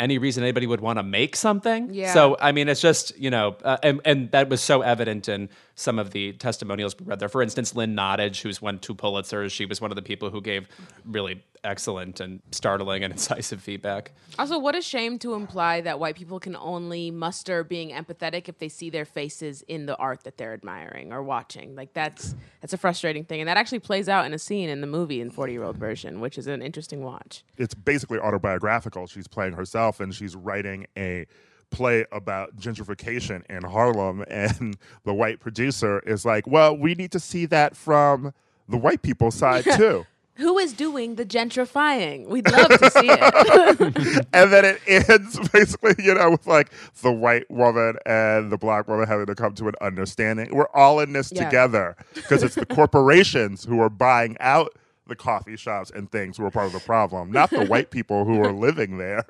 any 0.00 0.18
reason 0.18 0.42
anybody 0.42 0.66
would 0.66 0.80
want 0.80 0.98
to 0.98 1.04
make 1.04 1.36
something. 1.36 1.94
Yeah. 1.94 2.12
So 2.12 2.36
I 2.40 2.50
mean, 2.50 2.68
it's 2.68 2.80
just 2.80 3.16
you 3.16 3.30
know, 3.30 3.56
uh, 3.62 3.76
and 3.84 4.00
and 4.04 4.32
that 4.32 4.48
was 4.48 4.60
so 4.60 4.82
evident 4.82 5.28
in 5.28 5.48
some 5.78 6.00
of 6.00 6.10
the 6.10 6.32
testimonials 6.32 6.98
we 6.98 7.06
read 7.06 7.20
there. 7.20 7.28
For 7.28 7.40
instance, 7.40 7.72
Lynn 7.72 7.94
Nottage, 7.94 8.42
who's 8.42 8.60
won 8.60 8.80
two 8.80 8.96
Pulitzers, 8.96 9.52
she 9.52 9.64
was 9.64 9.80
one 9.80 9.92
of 9.92 9.94
the 9.94 10.02
people 10.02 10.28
who 10.28 10.40
gave 10.40 10.66
really 11.04 11.44
excellent 11.62 12.18
and 12.18 12.42
startling 12.50 13.04
and 13.04 13.12
incisive 13.14 13.62
feedback. 13.62 14.10
Also, 14.40 14.58
what 14.58 14.74
a 14.74 14.82
shame 14.82 15.20
to 15.20 15.34
imply 15.34 15.80
that 15.82 16.00
white 16.00 16.16
people 16.16 16.40
can 16.40 16.56
only 16.56 17.12
muster 17.12 17.62
being 17.62 17.90
empathetic 17.90 18.48
if 18.48 18.58
they 18.58 18.68
see 18.68 18.90
their 18.90 19.04
faces 19.04 19.62
in 19.68 19.86
the 19.86 19.96
art 19.98 20.24
that 20.24 20.36
they're 20.36 20.52
admiring 20.52 21.12
or 21.12 21.22
watching. 21.22 21.76
Like 21.76 21.92
that's 21.92 22.34
that's 22.60 22.72
a 22.72 22.78
frustrating 22.78 23.24
thing, 23.24 23.40
and 23.40 23.48
that 23.48 23.56
actually 23.56 23.78
plays 23.78 24.08
out 24.08 24.26
in 24.26 24.34
a 24.34 24.38
scene 24.38 24.68
in 24.68 24.80
the 24.80 24.88
movie 24.88 25.20
in 25.20 25.30
Forty 25.30 25.52
Year 25.52 25.62
Old 25.62 25.76
Version, 25.76 26.18
which 26.18 26.38
is 26.38 26.48
an 26.48 26.60
interesting 26.60 27.04
watch. 27.04 27.44
It's 27.56 27.74
basically 27.74 28.18
autobiographical. 28.18 29.06
She's 29.06 29.28
playing 29.28 29.52
herself, 29.52 30.00
and 30.00 30.12
she's 30.12 30.34
writing 30.34 30.88
a 30.96 31.26
play 31.70 32.04
about 32.12 32.56
gentrification 32.56 33.42
in 33.50 33.62
Harlem, 33.64 34.24
and 34.28 34.76
the 35.04 35.14
white 35.14 35.40
producer 35.40 36.00
is 36.00 36.24
like, 36.24 36.46
"Well, 36.46 36.76
we 36.76 36.94
need 36.94 37.12
to 37.12 37.20
see 37.20 37.46
that 37.46 37.76
from 37.76 38.32
the 38.68 38.76
white 38.76 39.02
people's 39.02 39.34
side 39.34 39.64
too." 39.64 40.06
Who 40.38 40.56
is 40.56 40.72
doing 40.72 41.16
the 41.16 41.24
gentrifying? 41.26 42.28
We'd 42.28 42.48
love 42.48 42.68
to 42.68 42.90
see 42.92 43.08
it. 43.10 44.26
and 44.32 44.52
then 44.52 44.64
it 44.64 44.80
ends 45.10 45.36
basically, 45.48 45.96
you 45.98 46.14
know, 46.14 46.30
with 46.30 46.46
like 46.46 46.70
the 47.02 47.10
white 47.10 47.50
woman 47.50 47.96
and 48.06 48.52
the 48.52 48.56
black 48.56 48.86
woman 48.86 49.08
having 49.08 49.26
to 49.26 49.34
come 49.34 49.54
to 49.54 49.66
an 49.66 49.74
understanding. 49.80 50.54
We're 50.54 50.68
all 50.74 51.00
in 51.00 51.12
this 51.12 51.32
Yeah. 51.32 51.44
together 51.44 51.96
because 52.14 52.44
it's 52.44 52.54
the 52.54 52.66
corporations 52.66 53.64
who 53.64 53.80
are 53.80 53.90
buying 53.90 54.36
out 54.38 54.72
the 55.08 55.16
coffee 55.16 55.56
shops 55.56 55.90
and 55.90 56.10
things 56.10 56.36
who 56.36 56.44
are 56.44 56.50
part 56.50 56.66
of 56.66 56.72
the 56.72 56.80
problem, 56.80 57.32
not 57.32 57.50
the 57.50 57.64
white 57.66 57.90
people 57.90 58.24
who 58.24 58.40
are 58.42 58.52
living 58.52 58.98
there. 58.98 59.24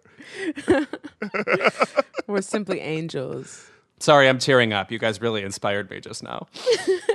We're 2.27 2.43
simply 2.43 2.81
angels. 2.81 3.71
Sorry, 4.01 4.29
I'm 4.29 4.39
tearing 4.39 4.73
up. 4.73 4.93
You 4.93 4.99
guys 4.99 5.21
really 5.21 5.43
inspired 5.43 5.91
me 5.91 6.01
just 6.01 6.23
now. 6.23 6.47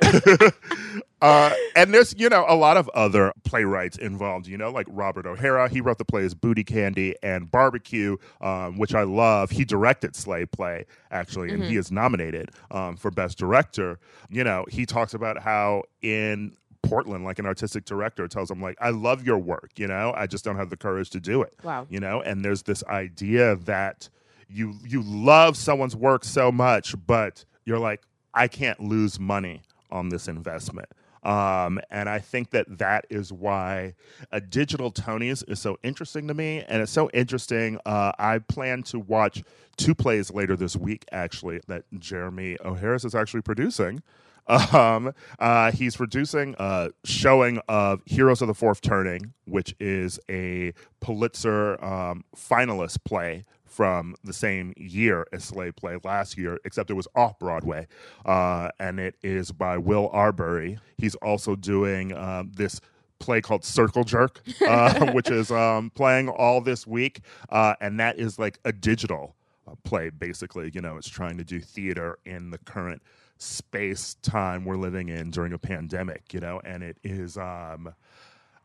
Uh, 1.24 1.54
and 1.78 1.94
there's, 1.94 2.14
you 2.18 2.28
know, 2.28 2.44
a 2.50 2.56
lot 2.56 2.76
of 2.76 2.90
other 2.90 3.32
playwrights 3.46 3.98
involved, 3.98 4.46
you 4.46 4.58
know, 4.58 4.70
like 4.70 4.86
Robert 4.90 5.26
O'Hara. 5.26 5.70
He 5.70 5.80
wrote 5.80 5.98
the 5.98 6.04
plays 6.04 6.34
Booty 6.34 6.66
Candy 6.66 7.16
and 7.24 7.50
Barbecue, 7.50 8.18
um, 8.42 8.78
which 8.78 8.94
I 8.94 9.04
love. 9.04 9.50
He 9.50 9.64
directed 9.64 10.18
Slave 10.18 10.52
Play, 10.52 10.86
actually, 11.12 11.54
and 11.54 11.64
he 11.64 11.78
is 11.78 11.94
nominated 11.94 12.52
um, 12.72 12.98
for 12.98 13.10
Best 13.10 13.38
Director. 13.38 14.00
You 14.30 14.44
know, 14.44 14.66
he 14.68 14.86
talks 14.86 15.14
about 15.14 15.42
how 15.42 15.84
in 16.02 16.58
Portland, 16.84 17.24
like 17.26 17.40
an 17.40 17.46
artistic 17.46 17.86
director 17.86 18.28
tells 18.28 18.50
them 18.50 18.62
like, 18.62 18.78
I 18.80 18.92
love 18.92 19.26
your 19.26 19.40
work, 19.40 19.72
you 19.78 19.88
know, 19.88 20.14
I 20.16 20.28
just 20.28 20.46
don't 20.46 20.58
have 20.58 20.70
the 20.70 20.78
courage 20.78 21.10
to 21.12 21.20
do 21.20 21.42
it. 21.42 21.56
Wow. 21.64 21.88
You 21.90 22.00
know, 22.00 22.22
and 22.22 22.44
there's 22.44 22.64
this 22.64 22.84
idea 22.86 23.56
that 23.58 24.10
you 24.50 24.76
you 24.86 25.02
love 25.02 25.58
someone's 25.58 25.96
work 25.96 26.24
so 26.24 26.52
much, 26.52 26.96
but 27.08 27.46
you're 27.66 27.80
like, 27.80 28.04
I 28.34 28.48
can't 28.48 28.80
lose 28.80 29.20
money 29.20 29.62
on 29.90 30.10
this 30.10 30.28
investment. 30.28 30.90
Um, 31.24 31.80
and 31.90 32.10
I 32.10 32.20
think 32.20 32.50
that 32.52 32.78
that 32.80 33.06
is 33.10 33.32
why 33.32 33.96
a 34.32 34.42
digital 34.42 34.92
Tonys 34.92 35.50
is 35.50 35.60
so 35.60 35.78
interesting 35.82 36.28
to 36.28 36.34
me. 36.34 36.64
And 36.68 36.82
it's 36.82 36.92
so 36.92 37.10
interesting. 37.14 37.80
Uh, 37.86 38.12
I 38.20 38.40
plan 38.40 38.84
to 38.84 39.00
watch 39.00 39.42
two 39.78 39.96
plays 39.96 40.32
later 40.32 40.56
this 40.58 40.76
week, 40.76 41.06
actually, 41.12 41.62
that 41.68 41.86
Jeremy 41.98 42.58
O. 42.60 42.74
Harris 42.74 43.06
is 43.06 43.16
actually 43.16 43.42
producing. 43.42 44.04
Um, 44.48 45.14
uh, 45.40 45.72
he's 45.72 45.96
producing 45.96 46.56
a 46.60 46.92
showing 47.06 47.60
of 47.68 48.02
Heroes 48.06 48.42
of 48.42 48.48
the 48.48 48.54
Fourth 48.54 48.82
Turning, 48.82 49.34
which 49.46 49.76
is 49.80 50.20
a 50.30 50.74
Pulitzer 51.00 51.84
um, 51.84 52.26
finalist 52.36 53.04
play 53.04 53.46
from 53.66 54.16
the 54.24 54.34
same 54.34 54.74
year 54.78 55.26
as 55.34 55.44
Slave 55.44 55.76
Play 55.76 55.98
last 56.04 56.38
year, 56.38 56.60
except 56.64 56.92
it 56.92 56.94
was 56.94 57.08
off 57.16 57.40
Broadway. 57.40 57.88
Uh, 58.26 58.70
and 58.80 59.00
it 59.00 59.16
is 59.24 59.52
by 59.52 59.78
Will 59.78 60.10
Arbery. 60.14 60.78
He's 60.98 61.16
also 61.16 61.56
doing 61.56 62.16
um, 62.16 62.52
this 62.56 62.80
play 63.20 63.42
called 63.42 63.64
Circle 63.64 64.04
Jerk, 64.04 64.42
uh, 64.68 65.12
which 65.14 65.30
is 65.30 65.50
um, 65.50 65.90
playing 65.90 66.30
all 66.30 66.62
this 66.62 66.86
week. 66.86 67.22
Uh, 67.50 67.74
and 67.82 68.00
that 68.00 68.20
is 68.20 68.38
like 68.38 68.60
a 68.64 68.72
digital 68.72 69.36
uh, 69.68 69.74
play, 69.84 70.12
basically. 70.12 70.70
You 70.74 70.82
know, 70.82 70.98
it's 70.98 71.10
trying 71.10 71.38
to 71.38 71.44
do 71.44 71.60
theater 71.60 72.20
in 72.26 72.52
the 72.52 72.60
current 72.60 73.02
space 73.44 74.16
time 74.22 74.66
we're 74.66 74.78
living 74.78 75.10
in 75.10 75.32
during 75.32 75.54
a 75.54 75.58
pandemic, 75.58 76.34
you 76.34 76.40
know, 76.40 76.62
and 76.64 76.84
it 76.84 76.98
is, 77.04 77.38
um, 77.38 77.94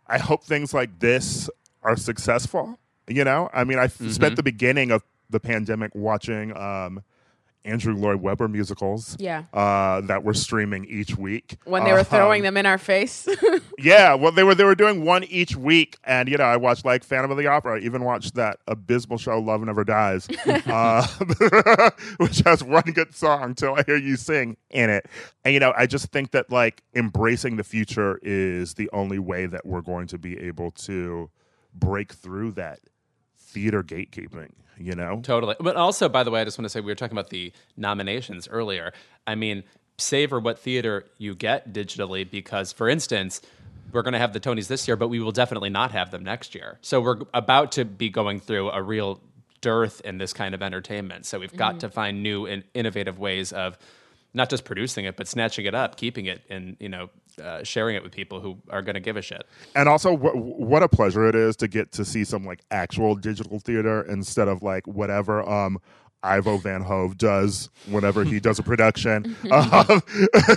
I 0.06 0.18
hope 0.18 0.44
things 0.44 0.72
like 0.72 0.98
this 1.00 1.50
are 1.82 1.96
successful. 1.96 2.78
You 3.06 3.24
know, 3.24 3.48
I 3.52 3.64
mean, 3.64 3.78
I 3.78 3.86
Mm-hmm. 3.88 4.10
spent 4.10 4.36
the 4.36 4.42
beginning 4.42 4.90
of 4.90 5.02
the 5.30 5.40
pandemic 5.40 5.94
watching 5.94 6.56
um, 6.56 7.02
Andrew 7.68 7.94
Lloyd 7.94 8.20
Webber 8.22 8.48
musicals. 8.48 9.16
Yeah. 9.18 9.44
Uh, 9.52 10.00
that 10.02 10.24
were 10.24 10.34
streaming 10.34 10.84
each 10.86 11.16
week 11.16 11.58
When 11.64 11.84
they 11.84 11.92
were 11.92 12.02
throwing 12.04 12.40
Um, 12.40 12.44
them 12.46 12.56
in 12.56 12.66
our 12.66 12.78
face. 12.78 13.28
Yeah, 13.80 14.14
well, 14.14 14.32
they 14.32 14.42
were 14.42 14.56
they 14.56 14.64
were 14.64 14.74
doing 14.74 15.04
one 15.04 15.22
each 15.22 15.54
week, 15.54 15.98
and 16.02 16.28
you 16.28 16.36
know, 16.36 16.42
I 16.42 16.56
watched 16.56 16.84
like 16.84 17.04
Phantom 17.04 17.30
of 17.30 17.36
the 17.38 17.46
Opera. 17.46 17.76
I 17.76 17.84
even 17.84 18.02
watched 18.02 18.34
that 18.34 18.58
abysmal 18.66 19.18
show, 19.18 19.38
Love 19.38 19.62
Never 19.62 19.84
Dies, 19.84 20.26
uh, 20.46 21.06
which 22.16 22.40
has 22.40 22.64
one 22.64 22.82
good 22.92 23.14
song 23.14 23.54
"Till 23.54 23.76
I 23.76 23.84
Hear 23.84 23.96
You 23.96 24.16
Sing" 24.16 24.56
in 24.70 24.90
it. 24.90 25.06
And 25.44 25.54
you 25.54 25.60
know, 25.60 25.72
I 25.76 25.86
just 25.86 26.06
think 26.10 26.32
that 26.32 26.50
like 26.50 26.82
embracing 26.96 27.54
the 27.54 27.62
future 27.62 28.18
is 28.20 28.74
the 28.74 28.90
only 28.92 29.20
way 29.20 29.46
that 29.46 29.64
we're 29.64 29.80
going 29.82 30.08
to 30.08 30.18
be 30.18 30.36
able 30.40 30.72
to 30.72 31.30
break 31.72 32.12
through 32.12 32.52
that 32.52 32.80
theater 33.48 33.82
gatekeeping. 33.82 34.50
You 34.80 34.94
know, 34.94 35.20
Totally. 35.24 35.56
But 35.58 35.74
also, 35.74 36.08
by 36.08 36.22
the 36.22 36.30
way, 36.30 36.40
I 36.40 36.44
just 36.44 36.56
want 36.56 36.66
to 36.66 36.68
say 36.68 36.78
we 36.80 36.92
were 36.92 36.94
talking 36.94 37.18
about 37.18 37.30
the 37.30 37.52
nominations 37.76 38.46
earlier. 38.46 38.92
I 39.26 39.34
mean, 39.34 39.64
savor 39.96 40.38
what 40.38 40.60
theater 40.60 41.04
you 41.18 41.34
get 41.34 41.72
digitally 41.72 42.28
because, 42.30 42.72
for 42.72 42.88
instance, 42.88 43.42
we're 43.92 44.02
going 44.02 44.12
to 44.12 44.20
have 44.20 44.32
the 44.32 44.38
Tonys 44.38 44.68
this 44.68 44.86
year, 44.86 44.96
but 44.96 45.08
we 45.08 45.18
will 45.18 45.32
definitely 45.32 45.70
not 45.70 45.90
have 45.90 46.12
them 46.12 46.22
next 46.22 46.54
year. 46.54 46.78
So 46.80 47.00
we're 47.00 47.18
about 47.34 47.72
to 47.72 47.84
be 47.84 48.08
going 48.08 48.38
through 48.38 48.70
a 48.70 48.80
real 48.80 49.20
dearth 49.60 50.00
in 50.02 50.18
this 50.18 50.32
kind 50.32 50.54
of 50.54 50.62
entertainment. 50.62 51.26
So 51.26 51.40
we've 51.40 51.56
got 51.56 51.72
mm-hmm. 51.72 51.78
to 51.78 51.90
find 51.90 52.22
new 52.22 52.46
and 52.46 52.62
innovative 52.74 53.18
ways 53.18 53.52
of 53.52 53.76
not 54.34 54.50
just 54.50 54.64
producing 54.64 55.06
it, 55.06 55.16
but 55.16 55.26
snatching 55.26 55.66
it 55.66 55.74
up, 55.74 55.96
keeping 55.96 56.26
it, 56.26 56.42
and 56.48 56.76
you 56.78 56.88
know, 56.88 57.10
uh, 57.40 57.62
sharing 57.64 57.96
it 57.96 58.02
with 58.02 58.12
people 58.12 58.40
who 58.40 58.58
are 58.70 58.82
going 58.82 58.94
to 58.94 59.00
give 59.00 59.16
a 59.16 59.22
shit. 59.22 59.44
and 59.74 59.88
also 59.88 60.16
wh- 60.16 60.34
what 60.60 60.82
a 60.82 60.88
pleasure 60.88 61.26
it 61.28 61.34
is 61.34 61.56
to 61.56 61.68
get 61.68 61.92
to 61.92 62.04
see 62.04 62.24
some 62.24 62.44
like 62.44 62.60
actual 62.70 63.14
digital 63.14 63.58
theater 63.58 64.02
instead 64.02 64.48
of 64.48 64.62
like 64.62 64.86
whatever 64.86 65.48
um 65.48 65.78
Ivo 66.24 66.56
Van 66.56 66.82
Hove 66.82 67.16
does 67.16 67.70
whenever 67.88 68.24
he 68.24 68.40
does 68.40 68.58
a 68.58 68.62
production. 68.64 69.36
Um, 69.52 70.02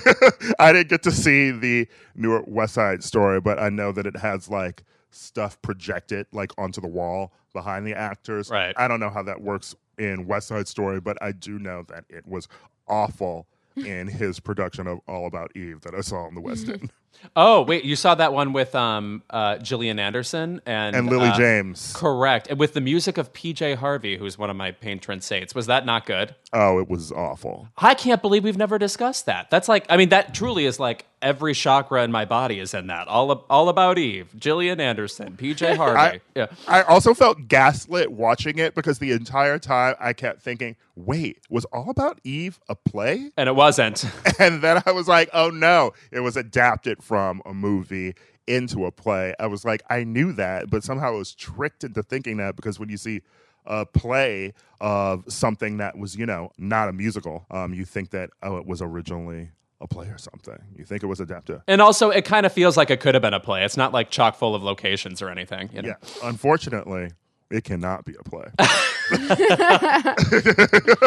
I 0.60 0.74
didn't 0.74 0.90
get 0.90 1.04
to 1.04 1.12
see 1.12 1.52
the 1.52 1.88
newer 2.16 2.44
West 2.48 2.74
Side 2.74 3.04
Story, 3.04 3.40
but 3.40 3.60
I 3.60 3.70
know 3.70 3.92
that 3.92 4.06
it 4.08 4.18
has 4.18 4.50
like 4.50 4.84
stuff 5.12 5.62
projected 5.62 6.26
like 6.32 6.52
onto 6.58 6.82
the 6.82 6.88
wall 6.88 7.32
behind 7.54 7.86
the 7.86 7.94
actors. 7.94 8.50
Right. 8.50 8.74
I 8.76 8.88
don't 8.88 9.00
know 9.00 9.10
how 9.12 9.22
that 9.24 9.42
works 9.42 9.76
in 10.00 10.26
West 10.26 10.48
Side 10.48 10.68
Story, 10.68 11.00
but 11.00 11.18
I 11.22 11.32
do 11.32 11.60
know 11.60 11.84
that 11.90 12.06
it 12.10 12.26
was 12.28 12.48
awful 12.88 13.48
in 13.76 14.08
his 14.08 14.40
production 14.40 14.88
of 14.88 15.00
All 15.08 15.28
About 15.28 15.56
Eve 15.56 15.82
that 15.82 15.96
I 15.96 16.02
saw 16.02 16.28
in 16.28 16.36
the 16.36 16.42
West 16.42 16.70
End. 16.70 16.92
Oh 17.36 17.62
wait, 17.62 17.84
you 17.84 17.96
saw 17.96 18.16
that 18.16 18.34
one 18.34 18.54
with 18.54 18.74
um, 18.74 19.22
uh, 19.30 19.58
Gillian 19.58 20.00
Anderson 20.00 20.62
and 20.66 20.96
And 20.96 21.08
Lily 21.10 21.28
uh, 21.28 21.38
James. 21.38 21.94
Correct, 21.96 22.48
and 22.48 22.58
with 22.58 22.74
the 22.74 22.82
music 22.82 23.18
of 23.18 23.32
PJ 23.34 23.76
Harvey, 23.76 24.18
who's 24.18 24.38
one 24.38 24.50
of 24.50 24.56
my 24.56 24.72
patron 24.72 25.22
saints. 25.22 25.54
Was 25.54 25.68
that 25.68 25.86
not 25.86 26.06
good? 26.06 26.36
Oh, 26.54 26.80
it 26.80 26.90
was 26.90 27.12
awful. 27.12 27.68
I 27.78 27.94
can't 27.94 28.22
believe 28.22 28.44
we've 28.44 28.58
never 28.58 28.78
discussed 28.80 29.26
that. 29.28 29.50
That's 29.50 29.68
like, 29.68 29.86
I 29.90 29.98
mean, 29.98 30.10
that 30.10 30.34
truly 30.34 30.66
is 30.66 30.80
like 30.80 31.06
every 31.22 31.54
chakra 31.54 32.04
in 32.04 32.12
my 32.12 32.26
body 32.26 32.60
is 32.60 32.74
in 32.74 32.88
that. 32.88 33.08
All, 33.08 33.32
all 33.50 33.70
about 33.70 33.98
Eve, 33.98 34.30
Gillian 34.38 34.80
Anderson, 34.80 35.38
PJ 35.38 35.76
Harvey. 35.78 36.00
I, 36.00 36.22
yeah. 36.36 36.48
I 36.68 36.82
also 36.84 37.14
felt 37.14 37.48
gaslit 37.48 38.12
watching 38.12 38.58
it 38.60 38.76
because 38.76 39.00
the 39.00 39.12
entire 39.12 39.60
time 39.60 39.96
I 40.00 40.14
kept 40.14 40.42
thinking, 40.42 40.76
wait, 40.96 41.40
was 41.50 41.66
All 41.66 41.90
About 41.90 42.20
Eve 42.24 42.60
a 42.70 42.76
play? 42.76 43.32
And 43.38 43.48
it 43.48 43.56
wasn't. 43.56 44.06
And 44.40 44.64
then 44.64 44.82
I 44.86 44.92
was 44.92 45.08
like, 45.08 45.30
oh 45.34 45.50
no, 45.50 45.92
it 46.12 46.22
was 46.22 46.36
adapted 46.36 47.04
from 47.04 47.42
a 47.46 47.54
movie 47.54 48.16
into 48.48 48.86
a 48.86 48.92
play. 48.92 49.36
I 49.40 49.48
was 49.48 49.64
like, 49.64 49.84
I 49.90 50.04
knew 50.04 50.34
that, 50.34 50.70
but 50.70 50.84
somehow 50.84 51.10
I 51.10 51.18
was 51.18 51.36
tricked 51.36 51.84
into 51.84 52.02
thinking 52.02 52.38
that 52.38 52.56
because 52.56 52.80
when 52.80 52.90
you 52.90 52.98
see 52.98 53.22
a 53.66 53.86
play 53.86 54.54
of 54.80 55.24
something 55.28 55.78
that 55.78 55.98
was, 55.98 56.16
you 56.16 56.26
know, 56.26 56.50
not 56.58 56.90
a 56.90 56.94
musical, 56.94 57.46
um, 57.52 57.74
you 57.74 57.86
think 57.86 58.10
that, 58.12 58.32
oh, 58.42 58.58
it 58.58 58.66
was 58.66 58.82
originally 58.82 59.52
a 59.82 59.88
play 59.88 60.08
or 60.08 60.18
something. 60.18 60.58
You 60.78 60.86
think 60.86 61.04
it 61.04 61.08
was 61.08 61.20
adapted. 61.20 61.62
and 61.68 61.82
also, 61.82 62.10
it 62.10 62.24
kind 62.24 62.46
of 62.46 62.54
feels 62.54 62.78
like 62.78 62.90
it 62.90 63.00
could 63.00 63.16
have 63.16 63.22
been 63.22 63.34
a 63.34 63.40
play. 63.40 63.64
It's 63.66 63.78
not 63.78 63.92
like 63.94 64.10
chock 64.12 64.36
full 64.36 64.56
of 64.56 64.64
locations 64.64 65.22
or 65.22 65.30
anything. 65.30 65.70
You 65.74 65.82
know? 65.82 65.88
Yeah. 65.90 65.96
Unfortunately, 66.24 67.10
it 67.50 67.64
cannot 67.64 68.06
be 68.06 68.16
a 68.20 68.24
play. 68.24 68.48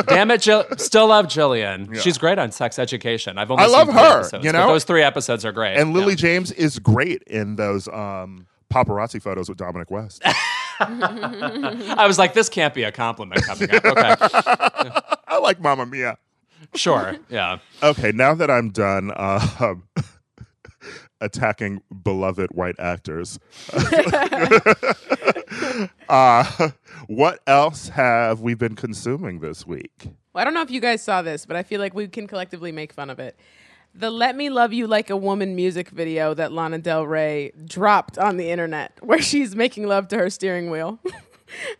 Damn 0.06 0.30
it, 0.30 0.42
Jill. 0.42 0.64
Still 0.76 1.08
love 1.08 1.28
Gillian. 1.28 1.94
She's 2.00 2.18
great 2.18 2.38
on 2.38 2.52
sex 2.52 2.78
education. 2.78 3.38
I've 3.38 3.50
only 3.50 3.64
I 3.64 3.66
love 3.66 3.88
her, 3.88 4.18
episodes, 4.20 4.44
you 4.44 4.52
know? 4.52 4.68
those 4.68 4.84
three 4.84 5.02
episodes 5.02 5.44
are 5.44 5.52
great. 5.52 5.76
And 5.76 5.92
Lily 5.94 6.10
Yeah. 6.12 6.16
James 6.16 6.52
is 6.52 6.78
great 6.78 7.22
in 7.24 7.56
those 7.56 7.88
um, 7.88 8.46
paparazzi 8.72 9.22
photos 9.22 9.48
with 9.48 9.58
Dominic 9.58 9.90
West. 9.90 10.22
I 10.80 12.04
was 12.06 12.18
like, 12.18 12.34
this 12.34 12.48
can't 12.48 12.74
be 12.74 12.82
a 12.82 12.92
compliment 12.92 13.42
coming 13.44 13.70
up. 13.70 13.84
Okay, 13.84 14.14
I 15.28 15.38
like 15.38 15.60
Mamma 15.60 15.86
Mia. 15.86 16.18
Sure. 16.74 17.16
Yeah. 17.28 17.58
Okay, 17.82 18.12
now 18.12 18.34
that 18.34 18.50
I'm 18.50 18.70
done 18.70 19.10
uh, 19.14 19.74
attacking 21.20 21.82
beloved 22.02 22.50
white 22.52 22.76
actors, 22.78 23.38
uh, 26.08 26.70
what 27.06 27.40
else 27.46 27.88
have 27.88 28.40
we 28.40 28.54
been 28.54 28.76
consuming 28.76 29.40
this 29.40 29.66
week? 29.66 30.08
Well, 30.32 30.42
I 30.42 30.44
don't 30.44 30.54
know 30.54 30.62
if 30.62 30.70
you 30.70 30.80
guys 30.80 31.02
saw 31.02 31.22
this, 31.22 31.46
but 31.46 31.56
I 31.56 31.62
feel 31.62 31.80
like 31.80 31.94
we 31.94 32.08
can 32.08 32.26
collectively 32.26 32.72
make 32.72 32.92
fun 32.92 33.10
of 33.10 33.18
it. 33.18 33.38
The 33.94 34.10
Let 34.10 34.34
Me 34.36 34.50
Love 34.50 34.72
You 34.72 34.88
Like 34.88 35.08
a 35.08 35.16
Woman 35.16 35.54
music 35.54 35.88
video 35.90 36.34
that 36.34 36.50
Lana 36.52 36.78
Del 36.78 37.06
Rey 37.06 37.52
dropped 37.64 38.18
on 38.18 38.36
the 38.36 38.50
internet, 38.50 38.98
where 39.00 39.22
she's 39.22 39.54
making 39.54 39.86
love 39.86 40.08
to 40.08 40.16
her 40.18 40.30
steering 40.30 40.70
wheel. 40.70 40.98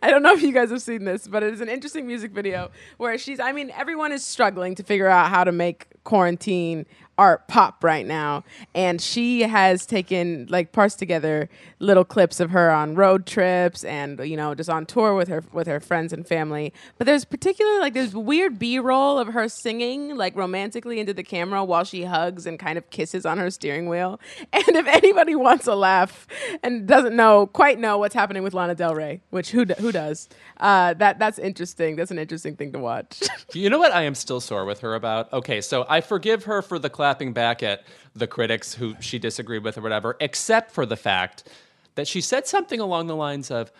I 0.01 0.11
don't 0.11 0.23
know 0.23 0.33
if 0.33 0.41
you 0.41 0.51
guys 0.51 0.69
have 0.71 0.81
seen 0.81 1.05
this, 1.05 1.27
but 1.27 1.43
it 1.43 1.53
is 1.53 1.61
an 1.61 1.69
interesting 1.69 2.07
music 2.07 2.31
video 2.31 2.71
where 2.97 3.17
she's, 3.17 3.39
I 3.39 3.51
mean, 3.51 3.71
everyone 3.71 4.11
is 4.11 4.23
struggling 4.23 4.75
to 4.75 4.83
figure 4.83 5.07
out 5.07 5.29
how 5.29 5.43
to 5.43 5.51
make 5.51 5.87
quarantine 6.03 6.85
art 7.17 7.47
pop 7.47 7.83
right 7.83 8.05
now. 8.05 8.43
And 8.73 9.01
she 9.01 9.41
has 9.41 9.85
taken, 9.85 10.47
like, 10.49 10.71
parsed 10.71 10.99
together 10.99 11.49
little 11.79 12.05
clips 12.05 12.39
of 12.39 12.51
her 12.51 12.71
on 12.71 12.95
road 12.95 13.25
trips 13.25 13.83
and, 13.83 14.19
you 14.19 14.37
know, 14.37 14.55
just 14.55 14.69
on 14.69 14.85
tour 14.85 15.15
with 15.15 15.27
her, 15.27 15.43
with 15.51 15.67
her 15.67 15.79
friends 15.79 16.13
and 16.13 16.27
family. 16.27 16.73
But 16.97 17.05
there's 17.05 17.25
particularly, 17.25 17.79
like, 17.79 17.93
there's 17.93 18.15
weird 18.15 18.59
B 18.59 18.79
roll 18.79 19.17
of 19.17 19.29
her 19.29 19.47
singing, 19.49 20.15
like, 20.15 20.35
romantically 20.35 20.99
into 20.99 21.13
the 21.13 21.23
camera 21.23 21.63
while 21.63 21.83
she 21.83 22.03
hugs 22.03 22.45
and 22.45 22.59
kind 22.59 22.77
of 22.77 22.89
kisses 22.89 23.25
on 23.25 23.37
her 23.37 23.49
steering 23.49 23.87
wheel. 23.87 24.19
And 24.67 24.77
if 24.77 24.87
anybody 24.87 25.35
wants 25.35 25.67
a 25.67 25.75
laugh 25.75 26.27
and 26.63 26.87
doesn't 26.87 27.15
know, 27.15 27.45
quite 27.45 27.77
know 27.77 27.97
what's 27.97 28.15
happening 28.15 28.41
with 28.41 28.53
Lana 28.53 28.73
Del 28.73 28.95
Rey, 28.95 29.21
which 29.29 29.51
who, 29.51 29.65
who 29.65 29.91
does, 29.91 30.27
uh, 30.59 30.93
that, 30.95 31.19
that's 31.19 31.37
interesting. 31.37 31.95
That's 31.95 32.09
an 32.09 32.17
interesting 32.17 32.55
thing 32.55 32.71
to 32.71 32.79
watch. 32.79 33.21
You 33.53 33.69
know 33.69 33.79
what 33.79 33.93
I 33.93 34.03
am 34.03 34.15
still 34.15 34.41
sore 34.41 34.65
with 34.65 34.81
her 34.81 34.95
about? 34.95 35.31
Okay, 35.31 35.61
so 35.61 35.85
I 35.87 36.01
forgive 36.01 36.45
her 36.45 36.61
for 36.61 36.77
the 36.77 36.89
clapping 37.05 37.33
back 37.33 37.61
at 37.61 37.83
the 38.15 38.25
critics 38.25 38.73
who 38.73 38.95
she 38.99 39.19
disagreed 39.19 39.63
with 39.63 39.77
or 39.77 39.81
whatever, 39.81 40.17
except 40.19 40.71
for 40.71 40.87
the 40.87 40.95
fact 40.95 41.47
that 41.93 42.07
she 42.07 42.19
said 42.19 42.47
something 42.47 42.79
along 42.79 43.05
the 43.05 43.15
lines 43.15 43.51
of, 43.51 43.71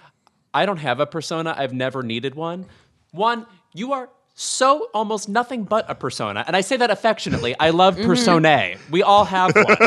I 0.54 0.68
don't 0.68 0.78
have 0.78 1.00
a 1.00 1.08
persona, 1.08 1.56
I've 1.58 1.74
never 1.74 2.04
needed 2.04 2.36
one. 2.36 2.68
One, 3.14 3.48
you 3.74 3.94
are 3.94 4.10
so 4.36 4.90
almost 4.94 5.28
nothing 5.28 5.64
but 5.64 5.90
a 5.90 5.96
persona. 5.96 6.44
And 6.46 6.56
I 6.56 6.62
say 6.62 6.78
that 6.78 6.92
affectionately. 6.92 7.56
I 7.60 7.72
love 7.72 7.96
mm-hmm. 7.96 8.06
personae. 8.06 8.78
We 8.92 9.02
all 9.02 9.26
have 9.26 9.56
one, 9.56 9.78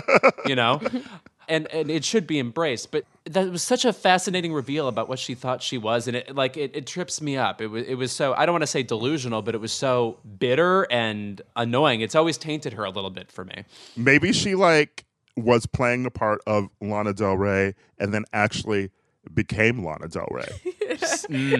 you 0.44 0.56
know? 0.56 0.80
And, 1.48 1.66
and 1.72 1.90
it 1.90 2.04
should 2.04 2.26
be 2.26 2.38
embraced, 2.38 2.90
but 2.90 3.04
that 3.24 3.50
was 3.50 3.62
such 3.62 3.86
a 3.86 3.92
fascinating 3.92 4.52
reveal 4.52 4.86
about 4.86 5.08
what 5.08 5.18
she 5.18 5.34
thought 5.34 5.62
she 5.62 5.78
was, 5.78 6.06
and 6.06 6.16
it 6.16 6.34
like 6.34 6.58
it, 6.58 6.76
it 6.76 6.86
trips 6.86 7.22
me 7.22 7.38
up. 7.38 7.62
It 7.62 7.68
was 7.68 7.86
it 7.86 7.94
was 7.94 8.12
so 8.12 8.34
I 8.34 8.44
don't 8.44 8.52
want 8.52 8.62
to 8.62 8.66
say 8.66 8.82
delusional, 8.82 9.40
but 9.40 9.54
it 9.54 9.58
was 9.58 9.72
so 9.72 10.18
bitter 10.38 10.86
and 10.90 11.40
annoying. 11.56 12.02
It's 12.02 12.14
always 12.14 12.36
tainted 12.36 12.74
her 12.74 12.84
a 12.84 12.90
little 12.90 13.10
bit 13.10 13.32
for 13.32 13.46
me. 13.46 13.64
Maybe 13.96 14.32
she 14.32 14.54
like 14.54 15.06
was 15.36 15.66
playing 15.66 16.02
the 16.02 16.10
part 16.10 16.40
of 16.46 16.68
Lana 16.80 17.14
Del 17.14 17.36
Rey 17.36 17.74
and 17.98 18.12
then 18.12 18.24
actually 18.32 18.90
became 19.34 19.84
Lana 19.84 20.08
Del 20.08 20.26
Rey. 20.30 20.48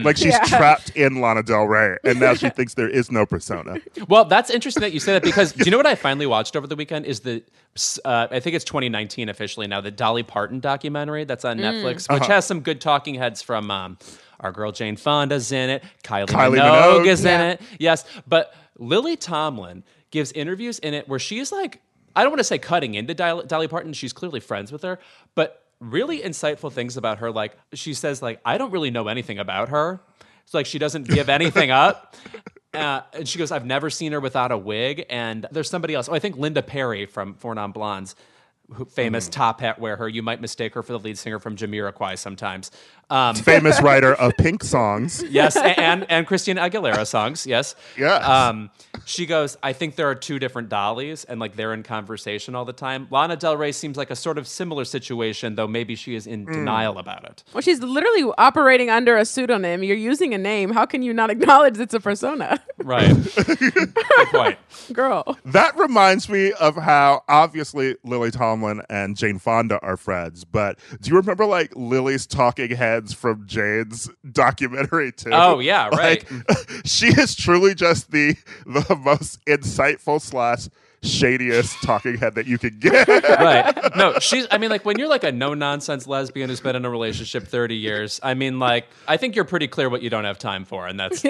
Like 0.03 0.17
she's 0.17 0.33
Yeah. 0.33 0.45
trapped 0.45 0.91
in 0.91 1.21
Lana 1.21 1.43
Del 1.43 1.65
Rey, 1.67 1.97
and 2.03 2.19
now 2.19 2.35
she 2.35 2.49
thinks 2.57 2.75
there 2.75 2.89
is 2.89 3.11
no 3.13 3.27
persona. 3.27 3.77
Well, 4.09 4.25
that's 4.25 4.51
interesting 4.51 4.81
that 4.81 4.93
you 4.93 5.01
say 5.01 5.13
that 5.13 5.23
because 5.23 5.53
do 5.53 5.65
you 5.65 5.71
know 5.71 5.77
what 5.77 5.87
I 5.87 5.95
finally 6.07 6.27
watched 6.27 6.57
over 6.57 6.67
the 6.67 6.77
weekend? 6.77 7.05
Is 7.07 7.21
the 7.21 7.43
uh, 8.05 8.29
I 8.31 8.41
think 8.41 8.57
it's 8.57 8.65
2019 8.65 9.29
officially 9.29 9.67
now 9.67 9.81
the 9.81 9.91
Dolly 9.91 10.23
Parton 10.23 10.61
documentary 10.61 11.25
that's 11.25 11.45
on 11.45 11.59
Netflix, 11.59 12.13
which 12.13 12.27
has 12.27 12.47
some 12.47 12.61
good 12.61 12.81
talking 12.81 13.15
heads 13.15 13.43
from 13.43 13.71
um, 13.71 13.99
our 14.41 14.51
girl 14.53 14.73
Jane 14.73 14.97
Fonda's 14.97 15.53
in 15.53 15.69
it, 15.71 15.85
Kylie, 16.03 16.27
Kylie 16.27 16.59
Minogue, 16.59 17.03
Minogue. 17.03 17.07
is 17.07 17.25
in 17.25 17.41
it, 17.41 17.61
yes, 17.79 18.05
but 18.27 18.55
Lily 18.79 19.17
Tomlin 19.17 19.85
gives 20.11 20.33
interviews 20.33 20.79
in 20.79 20.95
it 20.95 21.07
where 21.09 21.19
she's 21.19 21.53
like 21.53 21.81
I 22.17 22.23
don't 22.23 22.31
want 22.33 22.41
to 22.41 22.45
say 22.45 22.59
cutting 22.59 22.95
into 22.95 23.15
Dolly, 23.15 23.47
Dolly 23.47 23.69
Parton. 23.69 23.93
She's 23.93 24.13
clearly 24.15 24.41
friends 24.41 24.73
with 24.73 24.83
her, 24.83 24.99
but 25.35 25.63
really 25.81 26.21
insightful 26.21 26.73
things 26.73 26.97
about 26.97 27.19
her. 27.19 27.31
Like 27.31 27.57
she 27.75 27.95
says, 27.95 28.23
like 28.23 28.41
I 28.45 28.59
don't 28.59 28.71
really 28.71 28.91
know 28.91 29.09
anything 29.09 29.39
about 29.39 29.69
her. 29.71 30.01
It's 30.45 30.55
like 30.55 30.67
she 30.67 30.79
doesn't 30.79 31.09
give 31.09 31.29
anything 31.29 31.71
up. 31.71 32.17
Uh, 32.75 33.01
and 33.15 33.27
she 33.27 33.39
goes, 33.39 33.51
I've 33.51 33.65
never 33.65 33.89
seen 33.89 34.13
her 34.13 34.21
without 34.21 34.53
a 34.53 34.59
wig. 34.59 35.07
And 35.09 35.47
there's 35.51 35.71
somebody 35.71 35.95
else. 35.95 36.07
Oh, 36.07 36.13
I 36.13 36.19
think 36.19 36.37
Linda 36.37 36.63
Perry 36.63 37.07
from 37.07 37.33
Four 37.33 37.55
Non 37.55 37.73
Blondes, 37.73 38.15
who, 38.71 38.85
famous 38.85 39.27
top 39.27 39.63
hat 39.63 39.79
wearer. 39.79 40.07
You 40.07 40.23
might 40.23 40.43
mistake 40.43 40.75
her 40.75 40.83
for 40.83 40.93
the 40.93 40.99
lead 40.99 41.17
singer 41.17 41.39
from 41.39 41.57
Jamiroquai 41.57 42.19
sometimes. 42.19 42.71
Um, 43.11 43.35
Famous 43.55 43.81
writer 43.81 44.15
of 44.15 44.37
Pink 44.37 44.63
songs. 44.63 45.23
yes, 45.31 45.57
a- 45.57 45.79
and 45.81 46.05
and 46.11 46.27
Christina 46.27 46.61
Aguilera 46.61 47.07
songs. 47.07 47.47
Yes. 47.47 47.75
Yes. 47.97 48.25
Um, 48.25 48.71
she 49.07 49.27
goes, 49.27 49.57
I 49.63 49.73
think 49.73 49.97
there 49.97 50.09
are 50.11 50.15
two 50.15 50.39
different 50.39 50.69
Dollies, 50.69 51.25
and 51.25 51.41
like 51.41 51.57
they're 51.57 51.73
in 51.73 51.83
conversation 51.83 52.55
all 52.55 52.65
the 52.65 52.73
time. 52.73 53.07
Lana 53.11 53.37
Del 53.37 53.57
Rey 53.57 53.73
seems 53.73 53.97
like 53.97 54.11
a 54.11 54.17
sort 54.17 54.37
of 54.39 54.47
similar 54.47 54.85
situation, 54.85 55.55
though 55.55 55.67
maybe 55.69 55.95
she 55.95 56.15
is 56.15 56.27
in 56.27 56.45
denial 56.45 56.99
about 56.99 57.25
it. 57.25 57.45
well, 57.55 57.63
she's 57.63 57.81
literally 57.81 58.25
operating 58.37 58.91
under 58.91 59.17
a 59.17 59.25
pseudonym. 59.25 59.83
You're 59.83 59.97
using 59.97 60.35
a 60.35 60.39
name. 60.39 60.71
How 60.73 60.85
can 60.85 61.03
you 61.03 61.15
not 61.15 61.31
acknowledge 61.31 61.79
it's 61.79 61.95
a 61.95 62.01
persona? 62.01 62.61
Right. 62.79 63.09
Good 63.37 63.95
point. 64.31 64.59
Girl. 64.93 65.37
That 65.45 65.77
reminds 65.79 66.29
me 66.29 66.53
of 66.53 66.77
how 66.77 67.23
obviously 67.29 67.97
Lily 68.05 68.31
Tomlin 68.31 68.83
and 68.91 69.17
Jane 69.17 69.39
Fonda 69.39 69.79
are 69.81 69.97
friends, 69.97 70.45
but 70.45 70.79
do 71.01 71.11
you 71.11 71.17
remember 71.17 71.47
like 71.47 71.73
Lily's 71.77 72.27
talking 72.27 72.71
heads 72.99 73.15
from 73.15 73.47
Jane's 73.47 74.11
documentary 74.31 75.13
too? 75.13 75.31
Oh, 75.33 75.61
yeah, 75.61 75.89
right. 75.89 76.29
Like, 76.31 76.59
she 76.85 77.07
is 77.09 77.35
truly 77.35 77.75
just 77.75 78.11
the 78.11 78.37
the 78.67 78.97
most 78.97 79.45
insightful 79.47 80.21
slash 80.21 80.69
shadiest 81.03 81.81
talking 81.83 82.17
head 82.17 82.35
that 82.35 82.47
you 82.47 82.59
could 82.59 82.81
get. 82.81 83.07
right. 83.09 83.97
No, 83.97 84.19
she's. 84.21 84.47
I 84.51 84.59
mean, 84.59 84.71
like 84.71 84.85
when 84.85 84.99
you're 84.99 85.09
like 85.09 85.25
a 85.25 85.31
no 85.31 85.55
nonsense 85.55 86.07
lesbian 86.07 86.49
who's 86.49 86.61
been 86.61 86.75
in 86.75 86.85
a 86.85 86.91
relationship 86.91 87.47
30 87.47 87.77
years. 87.77 88.21
I 88.23 88.35
mean, 88.35 88.59
like 88.59 88.87
I 89.07 89.17
think 89.17 89.37
you're 89.37 89.45
pretty 89.45 89.69
clear 89.69 89.89
what 89.89 90.03
you 90.03 90.11
don't 90.11 90.25
have 90.25 90.39
time 90.39 90.65
for, 90.65 90.87
and 90.87 90.99
that's 90.99 91.25